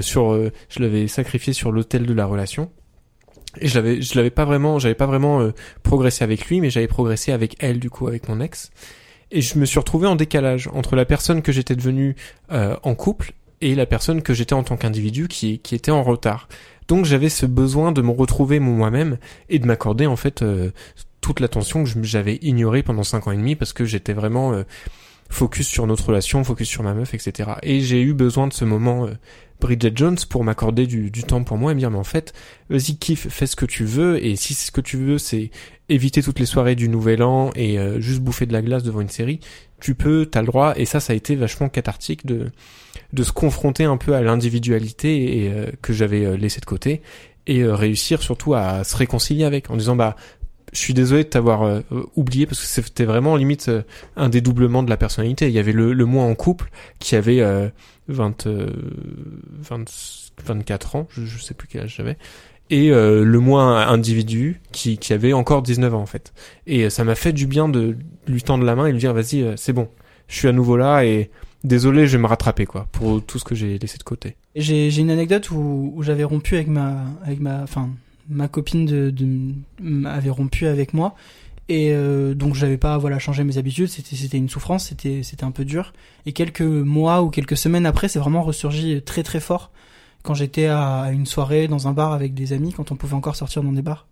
sur, 0.00 0.34
je 0.68 0.80
l'avais 0.80 1.06
sacrifié 1.06 1.52
sur 1.52 1.70
l'autel 1.70 2.04
de 2.04 2.12
la 2.12 2.26
relation. 2.26 2.68
Et 3.60 3.68
je 3.68 3.74
l'avais, 3.74 4.00
je 4.00 4.16
l'avais 4.16 4.30
pas 4.30 4.44
vraiment, 4.44 4.78
j'avais 4.78 4.94
pas 4.94 5.06
vraiment 5.06 5.40
euh, 5.40 5.52
progressé 5.82 6.24
avec 6.24 6.46
lui, 6.46 6.60
mais 6.60 6.70
j'avais 6.70 6.88
progressé 6.88 7.32
avec 7.32 7.56
elle, 7.60 7.78
du 7.78 7.90
coup, 7.90 8.08
avec 8.08 8.28
mon 8.28 8.40
ex. 8.40 8.70
Et 9.30 9.40
je 9.40 9.58
me 9.58 9.64
suis 9.64 9.78
retrouvé 9.78 10.06
en 10.06 10.14
décalage 10.14 10.68
entre 10.72 10.94
la 10.94 11.04
personne 11.04 11.42
que 11.42 11.52
j'étais 11.52 11.74
devenue 11.74 12.16
euh, 12.52 12.76
en 12.82 12.94
couple 12.94 13.32
et 13.62 13.74
la 13.74 13.86
personne 13.86 14.22
que 14.22 14.34
j'étais 14.34 14.52
en 14.52 14.62
tant 14.62 14.76
qu'individu 14.76 15.28
qui, 15.28 15.58
qui 15.60 15.74
était 15.74 15.90
en 15.90 16.02
retard. 16.02 16.48
Donc 16.88 17.06
j'avais 17.06 17.30
ce 17.30 17.46
besoin 17.46 17.92
de 17.92 18.02
me 18.02 18.10
retrouver 18.10 18.60
moi-même 18.60 19.16
et 19.48 19.58
de 19.58 19.66
m'accorder 19.66 20.06
en 20.06 20.16
fait 20.16 20.42
euh, 20.42 20.72
toute 21.22 21.40
l'attention 21.40 21.84
que 21.84 21.90
j'avais 22.02 22.38
ignorée 22.42 22.82
pendant 22.82 23.04
cinq 23.04 23.26
ans 23.26 23.32
et 23.32 23.36
demi 23.36 23.56
parce 23.56 23.72
que 23.72 23.84
j'étais 23.84 24.12
vraiment 24.12 24.52
euh, 24.52 24.64
focus 25.32 25.66
sur 25.66 25.86
notre 25.86 26.06
relation, 26.06 26.44
focus 26.44 26.68
sur 26.68 26.82
ma 26.82 26.94
meuf, 26.94 27.14
etc. 27.14 27.52
Et 27.62 27.80
j'ai 27.80 28.00
eu 28.02 28.12
besoin 28.12 28.46
de 28.46 28.52
ce 28.52 28.64
moment 28.64 29.06
euh, 29.06 29.12
Bridget 29.62 29.92
Jones 29.94 30.18
pour 30.28 30.42
m'accorder 30.42 30.86
du, 30.86 31.10
temps 31.22 31.44
pour 31.44 31.56
moi 31.56 31.70
et 31.70 31.74
me 31.74 31.78
dire 31.78 31.90
mais 31.90 31.98
en 31.98 32.04
fait 32.04 32.32
vas-y 32.68 32.96
kiffe, 32.96 33.28
fais 33.28 33.46
ce 33.46 33.54
que 33.54 33.64
tu 33.64 33.84
veux 33.84 34.22
et 34.24 34.34
si 34.34 34.54
ce 34.54 34.72
que 34.72 34.80
tu 34.80 34.96
veux 34.96 35.18
c'est 35.18 35.50
éviter 35.88 36.20
toutes 36.20 36.40
les 36.40 36.46
soirées 36.46 36.74
du 36.74 36.88
Nouvel 36.88 37.22
An 37.22 37.50
et 37.54 37.78
euh, 37.78 38.00
juste 38.00 38.20
bouffer 38.20 38.44
de 38.46 38.52
la 38.52 38.60
glace 38.60 38.82
devant 38.82 39.00
une 39.00 39.08
série, 39.08 39.38
tu 39.80 39.94
peux, 39.94 40.26
t'as 40.26 40.40
le 40.40 40.48
droit 40.48 40.74
et 40.76 40.84
ça 40.84 40.98
ça 40.98 41.12
a 41.12 41.16
été 41.16 41.36
vachement 41.36 41.68
cathartique 41.68 42.26
de 42.26 42.50
se 43.22 43.32
confronter 43.32 43.84
un 43.84 43.96
peu 43.96 44.14
à 44.14 44.22
l'individualité 44.22 45.44
et 45.44 45.52
euh, 45.52 45.66
que 45.80 45.92
j'avais 45.92 46.24
euh, 46.24 46.36
laissé 46.36 46.60
de 46.60 46.66
côté 46.66 47.00
et 47.46 47.64
réussir 47.64 48.22
surtout 48.22 48.54
à 48.54 48.84
se 48.84 48.96
réconcilier 48.96 49.44
avec 49.44 49.70
en 49.70 49.76
disant 49.76 49.96
bah 49.96 50.16
je 50.72 50.78
suis 50.78 50.94
désolé 50.94 51.24
de 51.24 51.28
t'avoir 51.28 51.62
euh, 51.62 51.80
oublié 52.16 52.46
parce 52.46 52.60
que 52.60 52.66
c'était 52.66 53.04
vraiment 53.04 53.36
limite 53.36 53.68
euh, 53.68 53.82
un 54.16 54.28
dédoublement 54.28 54.82
de 54.82 54.90
la 54.90 54.96
personnalité. 54.96 55.48
Il 55.48 55.52
y 55.52 55.58
avait 55.58 55.72
le, 55.72 55.92
le 55.92 56.04
moi 56.04 56.24
en 56.24 56.34
couple 56.34 56.70
qui 56.98 57.14
avait 57.14 57.40
euh, 57.40 57.68
20, 58.08 58.46
euh, 58.46 58.70
20 59.60 59.84
24 60.44 60.96
ans, 60.96 61.06
je, 61.10 61.24
je 61.24 61.38
sais 61.38 61.54
plus 61.54 61.68
quel 61.68 61.82
âge 61.82 61.94
j'avais, 61.96 62.16
et 62.70 62.90
euh, 62.90 63.22
le 63.24 63.38
moi 63.38 63.84
individu 63.86 64.60
qui, 64.72 64.98
qui 64.98 65.12
avait 65.12 65.32
encore 65.32 65.62
19 65.62 65.94
ans 65.94 66.00
en 66.00 66.06
fait. 66.06 66.32
Et 66.66 66.84
euh, 66.84 66.90
ça 66.90 67.04
m'a 67.04 67.14
fait 67.14 67.32
du 67.32 67.46
bien 67.46 67.68
de 67.68 67.96
lui 68.26 68.42
tendre 68.42 68.64
la 68.64 68.74
main 68.74 68.86
et 68.86 68.92
lui 68.92 68.98
dire 68.98 69.12
vas-y 69.12 69.42
euh, 69.42 69.54
c'est 69.56 69.72
bon, 69.72 69.88
je 70.28 70.36
suis 70.36 70.48
à 70.48 70.52
nouveau 70.52 70.76
là 70.76 71.04
et 71.04 71.30
désolé 71.64 72.06
je 72.06 72.16
vais 72.16 72.22
me 72.22 72.26
rattraper 72.26 72.64
quoi 72.64 72.88
pour 72.92 73.22
tout 73.24 73.38
ce 73.38 73.44
que 73.44 73.54
j'ai 73.54 73.78
laissé 73.78 73.98
de 73.98 74.02
côté. 74.02 74.36
J'ai 74.56 74.94
une 74.96 75.10
anecdote 75.10 75.50
où, 75.50 75.92
où 75.94 76.02
j'avais 76.02 76.24
rompu 76.24 76.54
avec 76.54 76.68
ma 76.68 77.04
avec 77.24 77.40
ma 77.40 77.62
enfin 77.62 77.90
ma 78.32 78.48
copine 78.48 78.86
de, 78.86 79.10
de 79.10 80.06
avait 80.06 80.30
rompu 80.30 80.66
avec 80.66 80.94
moi. 80.94 81.14
Et 81.68 81.92
euh, 81.92 82.34
donc 82.34 82.54
j'avais 82.54 82.76
pas 82.76 82.98
voilà 82.98 83.18
changé 83.18 83.44
mes 83.44 83.56
habitudes. 83.56 83.88
C'était 83.88 84.16
c'était 84.16 84.36
une 84.38 84.48
souffrance. 84.48 84.88
C'était 84.88 85.22
c'était 85.22 85.44
un 85.44 85.52
peu 85.52 85.64
dur. 85.64 85.92
Et 86.26 86.32
quelques 86.32 86.60
mois 86.62 87.22
ou 87.22 87.30
quelques 87.30 87.56
semaines 87.56 87.86
après 87.86 88.08
c'est 88.08 88.18
vraiment 88.18 88.42
ressurgi 88.42 89.00
très 89.02 89.22
très 89.22 89.40
fort. 89.40 89.70
Quand 90.22 90.34
j'étais 90.34 90.66
à 90.66 91.10
une 91.12 91.26
soirée 91.26 91.68
dans 91.68 91.88
un 91.88 91.92
bar 91.92 92.12
avec 92.12 92.34
des 92.34 92.52
amis 92.52 92.72
quand 92.72 92.90
on 92.92 92.96
pouvait 92.96 93.14
encore 93.14 93.36
sortir 93.36 93.62
dans 93.62 93.72
des 93.72 93.82
bars. 93.82 94.06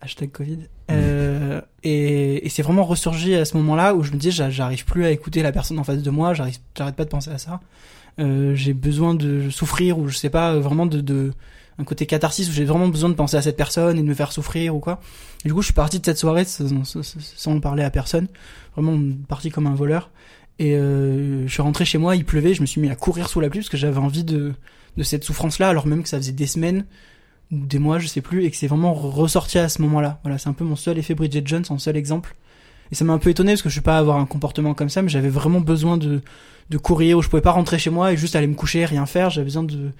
Hashtag 0.00 0.30
Covid. 0.30 0.58
Euh, 0.90 1.62
et, 1.82 2.44
et 2.44 2.48
c'est 2.50 2.62
vraiment 2.62 2.84
ressurgi 2.84 3.34
à 3.34 3.46
ce 3.46 3.56
moment-là 3.56 3.94
où 3.94 4.02
je 4.02 4.12
me 4.12 4.18
dis 4.18 4.30
j'a- 4.30 4.50
j'arrive 4.50 4.84
plus 4.84 5.04
à 5.06 5.10
écouter 5.10 5.42
la 5.42 5.50
personne 5.52 5.78
en 5.78 5.84
face 5.84 6.02
de 6.02 6.10
moi. 6.10 6.34
J'arrive 6.34 6.58
j'arrête 6.76 6.94
pas 6.96 7.04
de 7.04 7.10
penser 7.10 7.30
à 7.30 7.38
ça. 7.38 7.60
Euh, 8.20 8.54
j'ai 8.54 8.74
besoin 8.74 9.14
de 9.14 9.48
souffrir 9.50 9.98
ou 9.98 10.08
je 10.08 10.16
sais 10.16 10.30
pas 10.30 10.58
vraiment 10.58 10.84
de, 10.86 11.00
de 11.00 11.32
un 11.78 11.84
côté 11.84 12.06
catharsis 12.06 12.48
où 12.48 12.52
j'ai 12.52 12.64
vraiment 12.64 12.88
besoin 12.88 13.08
de 13.08 13.14
penser 13.14 13.36
à 13.36 13.42
cette 13.42 13.56
personne 13.56 13.98
et 13.98 14.02
de 14.02 14.06
me 14.06 14.14
faire 14.14 14.32
souffrir 14.32 14.74
ou 14.74 14.80
quoi. 14.80 15.00
Et 15.44 15.48
du 15.48 15.54
coup, 15.54 15.60
je 15.60 15.66
suis 15.66 15.74
parti 15.74 15.98
de 16.00 16.04
cette 16.04 16.18
soirée 16.18 16.44
sans, 16.44 17.60
parler 17.60 17.82
à 17.82 17.90
personne, 17.90 18.28
vraiment 18.76 18.98
parti 19.28 19.50
comme 19.50 19.66
un 19.66 19.74
voleur. 19.74 20.10
Et 20.58 20.74
euh, 20.74 21.46
je 21.46 21.52
suis 21.52 21.62
rentré 21.62 21.84
chez 21.84 21.98
moi, 21.98 22.14
il 22.14 22.24
pleuvait, 22.24 22.54
je 22.54 22.60
me 22.60 22.66
suis 22.66 22.80
mis 22.80 22.90
à 22.90 22.94
courir 22.94 23.28
sous 23.28 23.40
la 23.40 23.50
pluie 23.50 23.60
parce 23.60 23.68
que 23.68 23.76
j'avais 23.76 23.98
envie 23.98 24.24
de 24.24 24.54
de 24.96 25.02
cette 25.02 25.24
souffrance-là, 25.24 25.68
alors 25.68 25.86
même 25.86 26.02
que 26.02 26.08
ça 26.08 26.18
faisait 26.18 26.32
des 26.32 26.46
semaines 26.46 26.86
ou 27.50 27.66
des 27.66 27.78
mois, 27.78 27.98
je 27.98 28.06
sais 28.06 28.20
plus, 28.20 28.44
et 28.44 28.50
que 28.50 28.56
c'est 28.56 28.66
vraiment 28.66 28.94
ressorti 28.94 29.58
à 29.58 29.68
ce 29.68 29.82
moment-là. 29.82 30.20
Voilà, 30.22 30.38
c'est 30.38 30.48
un 30.48 30.52
peu 30.52 30.64
mon 30.64 30.76
seul 30.76 30.98
effet 30.98 31.14
Bridget 31.14 31.42
Jones, 31.44 31.64
mon 31.70 31.78
seul 31.78 31.96
exemple. 31.96 32.34
Et 32.92 32.94
ça 32.94 33.04
m'a 33.04 33.12
un 33.12 33.18
peu 33.18 33.30
étonné 33.30 33.52
parce 33.52 33.62
que 33.62 33.68
je 33.68 33.74
suis 33.74 33.82
pas 33.82 33.96
à 33.96 33.98
avoir 33.98 34.18
un 34.18 34.26
comportement 34.26 34.74
comme 34.74 34.88
ça, 34.88 35.02
mais 35.02 35.08
j'avais 35.08 35.28
vraiment 35.28 35.60
besoin 35.60 35.96
de 35.96 36.20
de 36.70 36.78
courir 36.78 37.18
où 37.18 37.22
je 37.22 37.28
pouvais 37.28 37.42
pas 37.42 37.50
rentrer 37.50 37.78
chez 37.78 37.90
moi 37.90 38.12
et 38.12 38.16
juste 38.16 38.36
aller 38.36 38.46
me 38.46 38.54
coucher, 38.54 38.86
rien 38.86 39.04
faire. 39.04 39.28
J'avais 39.28 39.44
besoin 39.44 39.64
de 39.64 39.90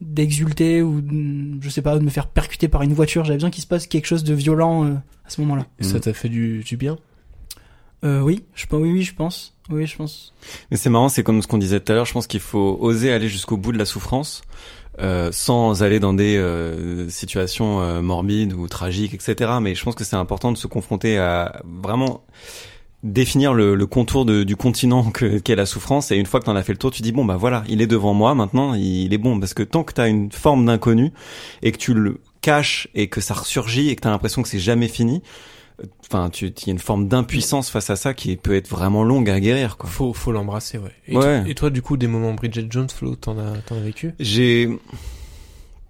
d'exulter 0.00 0.82
ou 0.82 1.00
de- 1.00 1.58
je 1.60 1.68
sais 1.68 1.82
pas 1.82 1.98
de 1.98 2.04
me 2.04 2.10
faire 2.10 2.26
percuter 2.28 2.68
par 2.68 2.82
une 2.82 2.92
voiture. 2.94 3.24
J'avais 3.24 3.36
besoin 3.38 3.50
qu'il 3.50 3.62
se 3.62 3.68
passe 3.68 3.86
quelque 3.86 4.06
chose 4.06 4.24
de 4.24 4.34
violent 4.34 4.84
euh, 4.84 4.94
à 5.24 5.30
ce 5.30 5.40
moment-là. 5.42 5.66
Et 5.78 5.84
ça 5.84 6.00
t'a 6.00 6.12
fait 6.12 6.28
du, 6.28 6.62
du 6.64 6.76
bien 6.76 6.98
Euh, 8.04 8.20
oui, 8.20 8.44
je 8.54 8.66
pense. 8.66 8.80
Oui, 8.82 8.92
oui, 8.92 9.02
je 9.02 9.14
pense. 9.14 9.54
Oui, 9.70 9.86
je 9.86 9.96
pense. 9.96 10.34
Mais 10.70 10.76
c'est 10.76 10.90
marrant, 10.90 11.08
c'est 11.08 11.22
comme 11.22 11.40
ce 11.42 11.46
qu'on 11.48 11.58
disait 11.58 11.80
tout 11.80 11.90
à 11.92 11.94
l'heure. 11.96 12.04
Je 12.04 12.12
pense 12.12 12.26
qu'il 12.26 12.40
faut 12.40 12.76
oser 12.80 13.10
aller 13.12 13.28
jusqu'au 13.28 13.56
bout 13.56 13.72
de 13.72 13.78
la 13.78 13.86
souffrance, 13.86 14.42
euh, 15.00 15.30
sans 15.32 15.82
aller 15.82 15.98
dans 15.98 16.12
des 16.12 16.36
euh, 16.36 17.08
situations 17.08 17.80
euh, 17.80 18.00
morbides 18.02 18.52
ou 18.52 18.68
tragiques, 18.68 19.14
etc. 19.14 19.50
Mais 19.60 19.74
je 19.74 19.82
pense 19.82 19.94
que 19.94 20.04
c'est 20.04 20.14
important 20.16 20.52
de 20.52 20.58
se 20.58 20.66
confronter 20.68 21.18
à 21.18 21.62
vraiment 21.64 22.22
définir 23.06 23.54
le, 23.54 23.74
le 23.74 23.86
contour 23.86 24.24
de- 24.24 24.42
du 24.44 24.56
continent 24.56 25.10
que- 25.10 25.38
qu'est 25.38 25.56
la 25.56 25.66
souffrance. 25.66 26.10
Et 26.10 26.16
une 26.16 26.26
fois 26.26 26.40
que 26.40 26.44
t'en 26.46 26.56
as 26.56 26.62
fait 26.62 26.72
le 26.72 26.78
tour, 26.78 26.90
tu 26.90 27.02
dis 27.02 27.12
bon 27.12 27.24
bah 27.24 27.36
voilà, 27.36 27.64
il 27.68 27.80
est 27.80 27.86
devant 27.86 28.14
moi 28.14 28.34
maintenant, 28.34 28.74
il 28.74 29.12
est 29.14 29.18
bon 29.18 29.38
parce 29.40 29.54
que 29.54 29.62
tant 29.62 29.84
que 29.84 29.92
t'as 29.92 30.08
une 30.08 30.30
forme 30.32 30.66
d'inconnu 30.66 31.12
et 31.62 31.72
que 31.72 31.78
tu 31.78 31.94
le 31.94 32.20
caches 32.42 32.88
et 32.94 33.08
que 33.08 33.20
ça 33.20 33.34
ressurgit 33.34 33.88
et 33.88 33.96
que 33.96 34.02
t'as 34.02 34.10
l'impression 34.10 34.42
que 34.42 34.48
c'est 34.48 34.58
jamais 34.58 34.88
fini. 34.88 35.22
Enfin, 36.08 36.30
tu, 36.30 36.46
y 36.46 36.70
a 36.70 36.72
une 36.72 36.78
forme 36.78 37.06
d'impuissance 37.06 37.68
face 37.68 37.90
à 37.90 37.96
ça 37.96 38.14
qui 38.14 38.36
peut 38.36 38.54
être 38.54 38.68
vraiment 38.68 39.04
longue 39.04 39.28
à 39.28 39.38
guérir, 39.40 39.76
quoi. 39.76 39.90
Faut, 39.90 40.14
faut 40.14 40.32
l'embrasser, 40.32 40.78
ouais. 40.78 40.92
Et, 41.06 41.16
Ouais. 41.16 41.22
toi- 41.42 41.50
et 41.50 41.54
toi, 41.54 41.68
du 41.70 41.82
coup, 41.82 41.98
des 41.98 42.06
moments 42.06 42.32
Bridget 42.32 42.66
Jones, 42.70 42.88
Flo, 42.88 43.14
t'en 43.14 43.36
as, 43.38 43.58
t'en 43.66 43.76
as 43.76 43.80
vécu? 43.80 44.14
J'ai 44.18 44.70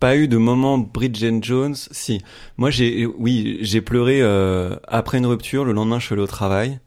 pas 0.01 0.17
eu 0.17 0.27
de 0.29 0.37
moment 0.39 0.79
Bridget 0.79 1.39
Jones. 1.41 1.77
Si, 1.91 2.21
moi 2.57 2.71
j'ai, 2.71 3.07
oui, 3.07 3.59
j'ai 3.61 3.81
pleuré 3.81 4.21
euh, 4.23 4.75
après 4.89 5.19
une 5.19 5.27
rupture. 5.27 5.65
Le 5.65 5.73
lendemain, 5.73 5.99
je 6.01 6.07
suis 6.07 6.13
allé 6.15 6.23
au 6.23 6.27
travail 6.27 6.81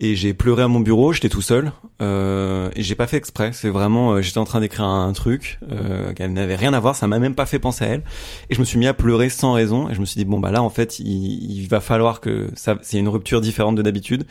et 0.00 0.14
j'ai 0.14 0.32
pleuré 0.34 0.62
à 0.62 0.68
mon 0.68 0.80
bureau. 0.80 1.12
J'étais 1.12 1.28
tout 1.28 1.42
seul 1.42 1.72
euh, 2.00 2.70
et 2.76 2.82
j'ai 2.82 2.94
pas 2.94 3.06
fait 3.06 3.16
exprès. 3.16 3.50
C'est 3.52 3.68
vraiment, 3.68 4.12
euh, 4.12 4.22
j'étais 4.22 4.38
en 4.38 4.44
train 4.44 4.60
d'écrire 4.60 4.84
un, 4.84 5.12
truc 5.12 5.58
euh, 5.70 6.12
qu'elle 6.12 6.32
n'avait 6.32 6.56
rien 6.56 6.72
à 6.72 6.80
voir. 6.80 6.94
Ça 6.94 7.06
m'a 7.06 7.18
même 7.18 7.34
pas 7.34 7.46
fait 7.46 7.58
penser 7.58 7.84
à 7.84 7.88
elle 7.88 8.02
et 8.50 8.54
je 8.54 8.60
me 8.60 8.64
suis 8.64 8.78
mis 8.78 8.86
à 8.86 8.94
pleurer 8.94 9.28
sans 9.28 9.52
raison. 9.52 9.88
Et 9.88 9.94
je 9.94 10.00
me 10.00 10.04
suis 10.04 10.18
dit 10.18 10.24
bon 10.24 10.38
bah 10.38 10.50
là 10.50 10.62
en 10.62 10.70
fait, 10.70 10.98
il, 11.00 11.60
il 11.60 11.66
va 11.66 11.80
falloir 11.80 12.20
que 12.20 12.50
ça, 12.54 12.78
c'est 12.82 12.98
une 12.98 13.08
rupture 13.08 13.40
différente 13.40 13.74
de 13.74 13.82
d'habitude. 13.82 14.24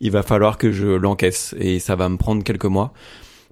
Il 0.00 0.12
va 0.12 0.22
falloir 0.22 0.58
que 0.58 0.70
je 0.70 0.86
l'encaisse 0.86 1.54
et 1.58 1.80
ça 1.80 1.96
va 1.96 2.08
me 2.08 2.16
prendre 2.16 2.44
quelques 2.44 2.66
mois. 2.66 2.92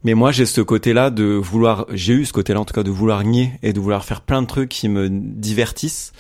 Mais 0.05 0.15
moi, 0.15 0.31
j'ai 0.31 0.47
ce 0.47 0.61
côté-là 0.61 1.11
de 1.11 1.25
vouloir, 1.25 1.87
j'ai 1.91 2.13
eu 2.13 2.25
ce 2.25 2.33
côté-là 2.33 2.61
en 2.61 2.65
tout 2.65 2.75
cas 2.75 2.85
de 2.85 2.91
vouloir 2.91 3.25
nier 3.25 3.53
et 3.65 3.73
de 3.73 3.81
vouloir 3.81 4.05
faire 4.05 4.21
plein 4.21 4.43
de 4.43 4.47
trucs 4.47 4.69
qui 4.69 4.89
me 4.89 5.09
divertissent. 5.11 6.13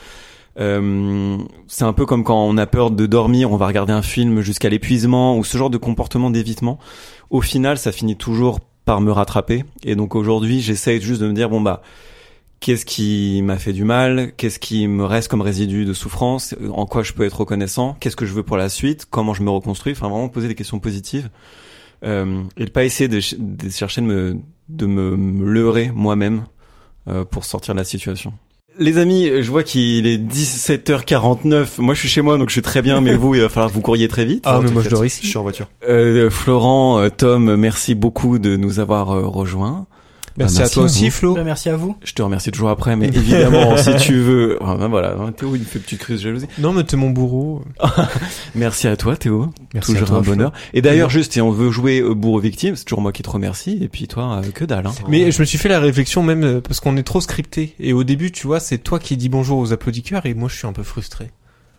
Euh, 0.59 1.37
c'est 1.67 1.85
un 1.85 1.93
peu 1.93 2.07
comme 2.07 2.25
quand 2.25 2.45
on 2.47 2.57
a 2.57 2.67
peur 2.67 2.91
de 2.91 3.07
dormir, 3.07 3.53
on 3.53 3.57
va 3.57 3.67
regarder 3.67 3.93
un 3.93 4.03
film 4.03 4.41
jusqu'à 4.41 4.69
l'épuisement 4.69 5.37
ou 5.37 5.45
ce 5.45 5.59
genre 5.59 5.71
de 5.71 5.79
comportement 5.79 6.31
d'évitement. 6.31 6.79
Au 7.31 7.41
final, 7.41 7.77
ça 7.77 7.93
finit 7.93 8.17
toujours 8.17 8.61
par 8.85 9.01
me 9.01 9.13
rattraper. 9.13 9.65
Et 9.83 9.97
donc 9.97 10.15
aujourd'hui, 10.15 10.61
j'essaye 10.61 11.01
juste 11.01 11.21
de 11.21 11.29
me 11.29 11.35
dire 11.35 11.51
bon 11.51 11.61
bah 11.61 11.83
qu'est-ce 12.61 12.87
qui 12.87 13.43
m'a 13.43 13.59
fait 13.59 13.75
du 13.75 13.85
mal, 13.85 14.33
qu'est-ce 14.37 14.59
qui 14.59 14.89
me 14.89 15.05
reste 15.05 15.29
comme 15.29 15.43
résidu 15.43 15.85
de 15.85 15.93
souffrance, 15.93 16.55
en 16.73 16.87
quoi 16.87 17.03
je 17.03 17.13
peux 17.13 17.25
être 17.25 17.41
reconnaissant, 17.41 17.97
qu'est-ce 18.01 18.17
que 18.17 18.25
je 18.25 18.33
veux 18.33 18.43
pour 18.43 18.57
la 18.57 18.71
suite, 18.71 19.07
comment 19.11 19.35
je 19.35 19.43
me 19.43 19.51
reconstruis? 19.51 19.93
Enfin 19.93 20.09
vraiment 20.09 20.31
poser 20.31 20.49
des 20.49 20.55
questions 20.55 20.79
positives 20.79 21.29
euh, 22.05 22.43
et 22.57 22.65
de 22.65 22.71
pas 22.71 22.85
essayer 22.85 23.09
de, 23.09 23.21
ch- 23.21 23.39
de 23.39 23.69
chercher 23.69 24.01
de 24.01 24.07
me 24.07 24.37
de 24.69 24.87
me, 24.87 25.17
me 25.17 25.45
leurrer 25.53 25.93
moi-même 25.95 26.47
euh, 27.09 27.25
pour 27.25 27.45
sortir 27.45 27.75
de 27.75 27.79
la 27.79 27.85
situation. 27.85 28.33
Les 28.79 28.99
amis, 28.99 29.31
je 29.43 29.51
vois 29.51 29.62
qu'il 29.62 30.07
est 30.07 30.18
17h49. 30.18 31.79
Moi, 31.79 31.95
je 31.95 32.01
suis 32.01 32.09
chez 32.09 32.22
moi, 32.22 32.37
donc 32.39 32.49
je 32.49 32.53
suis 32.53 32.62
très 32.62 32.83
bien. 32.83 33.01
Mais 33.01 33.14
vous, 33.14 33.35
il 33.35 33.41
va 33.41 33.49
falloir 33.49 33.70
que 33.70 33.74
vous 33.74 33.81
couriez 33.81 34.09
très 34.09 34.24
vite. 34.24 34.45
Ah, 34.47 34.61
mais 34.62 34.70
moi, 34.70 34.83
je 34.83 34.91
dors 34.91 35.05
ici. 35.05 35.20
Je 35.22 35.29
suis 35.29 35.39
en 35.39 35.43
voiture. 35.43 35.68
Euh, 35.89 36.31
Florent, 36.31 37.01
euh, 37.01 37.09
Tom, 37.09 37.57
merci 37.57 37.95
beaucoup 37.95 38.39
de 38.39 38.57
nous 38.57 38.81
avoir 38.81 39.12
euh, 39.12 39.27
rejoints. 39.27 39.87
Merci, 40.39 40.57
Bah, 40.57 40.61
à 40.61 40.62
merci 40.62 40.74
toi 40.74 40.82
à 40.82 40.87
aussi, 40.87 41.05
vous. 41.07 41.11
Flo. 41.11 41.34
Bah, 41.34 41.43
merci 41.45 41.68
à 41.68 41.76
vous. 41.76 41.97
Je 42.05 42.12
te 42.12 42.22
remercie 42.22 42.51
toujours 42.51 42.68
après, 42.70 42.95
mais 42.97 43.07
évidemment, 43.14 43.76
si 43.76 43.95
tu 43.97 44.14
veux, 44.18 44.59
enfin, 44.61 44.76
ben 44.76 44.89
voilà, 44.89 45.14
hein, 45.18 45.32
Théo, 45.32 45.55
il 45.55 45.61
me 45.61 45.64
fait 45.64 45.78
une 45.78 45.84
petite 45.84 46.01
crise 46.01 46.18
de 46.18 46.22
jalousie. 46.24 46.47
Non, 46.59 46.72
mais 46.72 46.84
t'es 46.84 46.97
mon 46.97 47.11
bourreau. 47.11 47.62
Merci 48.55 48.89
à 48.89 48.97
toi, 48.97 49.16
Théo. 49.16 49.51
Merci 49.74 49.93
toujours 49.93 50.05
à 50.09 50.11
toi, 50.11 50.18
un 50.18 50.22
Flo. 50.22 50.32
bonheur. 50.34 50.53
Et 50.74 50.82
d'ailleurs, 50.82 51.11
juste, 51.11 51.32
si 51.34 51.41
on 51.41 51.51
veut 51.51 51.70
jouer 51.70 52.03
bourreau 52.03 52.39
victime, 52.41 52.76
c'est 52.76 52.84
toujours 52.84 53.01
moi 53.03 53.12
qui 53.12 53.22
te 53.22 53.30
remercie. 53.30 53.78
Et 53.80 53.89
puis 53.89 54.07
toi, 54.09 54.41
euh, 54.45 54.51
que 54.51 54.64
dalle. 54.64 54.87
Hein. 54.87 54.93
Mais 55.09 55.30
je 55.30 55.41
me 55.41 55.45
suis 55.45 55.59
fait 55.59 55.68
la 55.68 55.80
réflexion 55.80 56.22
même 56.22 56.45
euh, 56.45 56.61
parce 56.61 56.80
qu'on 56.80 56.97
est 56.97 57.03
trop 57.03 57.20
scripté. 57.20 57.74
Et 57.80 57.93
au 57.93 58.05
début, 58.05 58.30
tu 58.32 58.47
vois, 58.47 58.61
c'est 58.61 58.78
toi 58.78 58.99
qui 58.99 59.16
dis 59.16 59.28
bonjour 59.28 59.59
aux 59.59 59.72
applaudisseurs 59.72 60.26
et 60.26 60.34
moi, 60.34 60.49
je 60.51 60.57
suis 60.57 60.66
un 60.66 60.72
peu 60.72 60.82
frustré. 60.82 61.30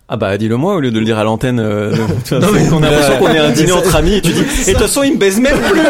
Ah 0.10 0.16
bah 0.16 0.38
dis-le 0.38 0.56
moi 0.56 0.76
au 0.76 0.80
lieu 0.80 0.90
de 0.92 1.00
le 1.00 1.06
dire 1.06 1.18
à 1.18 1.24
l'antenne. 1.26 1.60
euh, 1.60 1.94
tu 2.24 2.36
vois, 2.36 2.40
Non, 2.48 2.54
mais 2.54 2.62
on 2.72 2.82
a 2.82 2.90
l'impression 2.90 3.18
qu'on 3.20 3.28
est 3.30 3.38
un 3.40 3.50
dîner 3.52 3.72
entre 3.74 3.96
amis 3.96 4.14
et 4.16 4.22
tu 4.22 4.32
dis. 4.32 4.40
Et 4.40 4.44
de 4.68 4.72
toute 4.72 4.78
façon, 4.78 5.04
il 5.04 5.14
me 5.14 5.18
baise 5.18 5.40
même 5.40 5.58
plus. 5.60 5.82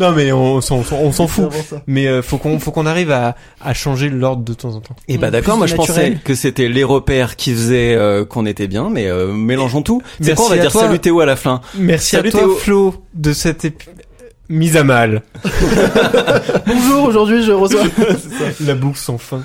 Non, 0.00 0.12
mais 0.12 0.32
on, 0.32 0.60
s'en- 0.60 0.82
on 0.92 1.12
s'en 1.12 1.28
fout. 1.28 1.44
Mais 1.86 2.06
euh, 2.06 2.22
faut 2.22 2.38
qu'on 2.38 2.58
faut 2.58 2.70
qu'on 2.72 2.86
arrive 2.86 3.10
à, 3.10 3.36
à 3.62 3.74
changer 3.74 4.08
l'ordre 4.08 4.42
de 4.42 4.52
temps 4.54 4.74
en 4.74 4.80
temps. 4.80 4.96
Et 5.08 5.18
bah 5.18 5.28
Plus 5.28 5.32
d'accord, 5.32 5.56
moi 5.58 5.66
je 5.66 5.76
naturel. 5.76 6.12
pensais 6.14 6.18
que 6.24 6.34
c'était 6.34 6.68
les 6.68 6.82
repères 6.84 7.36
qui 7.36 7.52
faisaient 7.52 7.94
euh, 7.94 8.24
qu'on 8.24 8.46
était 8.46 8.66
bien, 8.66 8.88
mais 8.90 9.06
euh, 9.08 9.32
mélangeons 9.32 9.82
tout. 9.82 10.02
C'est 10.20 10.28
Merci 10.28 10.36
quoi 10.36 10.46
On 10.46 10.48
va 10.48 10.54
à 10.54 10.58
dire 10.62 10.72
toi. 10.72 10.80
salut 10.82 10.98
Théo 10.98 11.20
à 11.20 11.26
la 11.26 11.36
fin. 11.36 11.60
Merci 11.76 12.16
Salut, 12.16 12.28
à 12.28 12.32
toi, 12.32 12.40
Théo. 12.40 12.54
Flo, 12.56 12.94
de 13.14 13.32
cette 13.32 13.64
épi- 13.64 13.88
mise 14.48 14.76
à 14.76 14.84
mal. 14.84 15.22
Bonjour, 16.66 17.04
aujourd'hui 17.04 17.42
je 17.42 17.52
reçois. 17.52 17.82
la 18.66 18.74
boucle 18.74 18.98
sans 18.98 19.18
fin. 19.18 19.42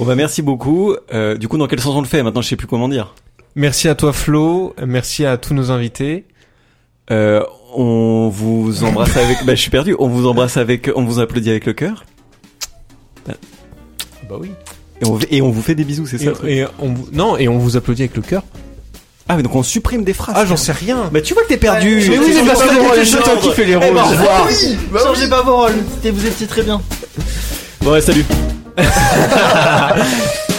Bon 0.00 0.06
bah 0.06 0.14
merci 0.14 0.40
beaucoup. 0.40 0.94
Euh, 1.12 1.36
du 1.36 1.46
coup, 1.46 1.58
dans 1.58 1.66
quel 1.66 1.78
sens 1.78 1.94
on 1.94 2.00
le 2.00 2.06
fait 2.06 2.22
Maintenant, 2.22 2.40
je 2.40 2.48
sais 2.48 2.56
plus 2.56 2.66
comment 2.66 2.88
dire. 2.88 3.14
Merci 3.54 3.86
à 3.86 3.94
toi, 3.94 4.14
Flo. 4.14 4.74
Merci 4.86 5.26
à 5.26 5.36
tous 5.36 5.52
nos 5.52 5.70
invités. 5.70 6.24
Euh, 7.10 7.42
on 7.76 8.30
vous 8.30 8.82
embrasse 8.82 9.14
avec. 9.18 9.38
Bah 9.44 9.54
je 9.54 9.60
suis 9.60 9.70
perdu. 9.70 9.94
On 9.98 10.08
vous 10.08 10.26
embrasse 10.26 10.56
avec. 10.56 10.90
On 10.96 11.04
vous 11.04 11.20
applaudit 11.20 11.50
avec 11.50 11.66
le 11.66 11.74
cœur. 11.74 12.04
Bah 13.26 14.36
oui. 14.40 14.50
Et 15.02 15.06
on, 15.06 15.18
et 15.30 15.42
on 15.42 15.50
vous 15.50 15.60
fait 15.62 15.74
des 15.74 15.84
bisous, 15.84 16.06
c'est 16.06 16.18
ça 16.18 16.32
Et, 16.46 16.58
et 16.60 16.66
on 16.78 16.88
vous- 16.94 17.08
non, 17.12 17.36
et 17.36 17.48
on 17.48 17.58
vous 17.58 17.76
applaudit 17.76 18.02
avec 18.02 18.16
le 18.16 18.22
cœur. 18.22 18.42
Ah, 19.28 19.36
mais 19.36 19.42
donc 19.42 19.54
on 19.54 19.62
supprime 19.62 20.02
des 20.04 20.12
phrases. 20.14 20.34
Ah, 20.38 20.46
j'en 20.46 20.56
sais 20.56 20.72
rien. 20.72 21.10
Bah 21.12 21.20
tu 21.20 21.34
vois 21.34 21.42
que 21.42 21.48
t'es 21.48 21.56
perdu. 21.58 22.06
Mais 22.08 22.18
oui, 22.18 22.32
c'est 22.32 22.44
parce 22.46 22.62
que 22.62 23.04
c'est 23.04 23.18
toi 23.22 23.36
qui 23.42 23.50
fais 23.52 23.64
les 23.66 23.72
Eh 23.72 23.76
ben, 23.76 23.86
rôles. 23.88 23.98
au 23.98 24.04
revoir. 24.06 24.48
Changez 25.02 25.28
pas 25.28 25.42
vos 25.42 25.56
rôles. 25.56 25.74
Vous 26.04 26.26
étiez 26.26 26.46
très 26.46 26.62
bien. 26.62 26.80
Bon, 27.82 27.92
ouais, 27.92 28.00
salut. 28.00 28.24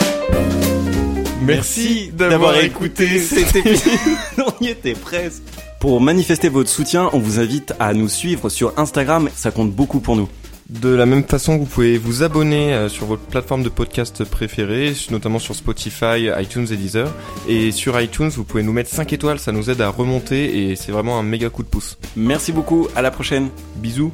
Merci 1.41 2.11
d'avoir 2.13 2.57
écouté 2.57 3.19
cet 3.19 3.55
épisode. 3.55 3.93
on 4.37 4.63
y 4.63 4.69
était 4.69 4.93
presque. 4.93 5.41
Pour 5.79 5.99
manifester 5.99 6.49
votre 6.49 6.69
soutien, 6.69 7.09
on 7.13 7.19
vous 7.19 7.39
invite 7.39 7.73
à 7.79 7.93
nous 7.93 8.07
suivre 8.07 8.49
sur 8.49 8.73
Instagram. 8.77 9.29
Ça 9.35 9.49
compte 9.49 9.71
beaucoup 9.71 9.99
pour 9.99 10.15
nous. 10.15 10.29
De 10.69 10.89
la 10.89 11.05
même 11.05 11.25
façon, 11.25 11.57
vous 11.57 11.65
pouvez 11.65 11.97
vous 11.97 12.23
abonner 12.23 12.73
euh, 12.73 12.87
sur 12.87 13.05
votre 13.05 13.23
plateforme 13.23 13.61
de 13.61 13.67
podcast 13.67 14.23
préférée, 14.23 14.93
notamment 15.09 15.39
sur 15.39 15.53
Spotify, 15.53 16.29
iTunes 16.39 16.67
et 16.71 16.77
Deezer. 16.77 17.11
Et 17.49 17.71
sur 17.71 17.99
iTunes, 17.99 18.29
vous 18.29 18.45
pouvez 18.45 18.63
nous 18.63 18.71
mettre 18.71 18.89
5 18.89 19.11
étoiles, 19.11 19.39
ça 19.39 19.51
nous 19.51 19.69
aide 19.69 19.81
à 19.81 19.89
remonter 19.89 20.69
et 20.69 20.77
c'est 20.77 20.93
vraiment 20.93 21.19
un 21.19 21.23
méga 21.23 21.49
coup 21.49 21.63
de 21.63 21.67
pouce. 21.67 21.97
Merci 22.15 22.53
beaucoup. 22.53 22.87
À 22.95 23.01
la 23.01 23.11
prochaine. 23.11 23.49
Bisous. 23.75 24.13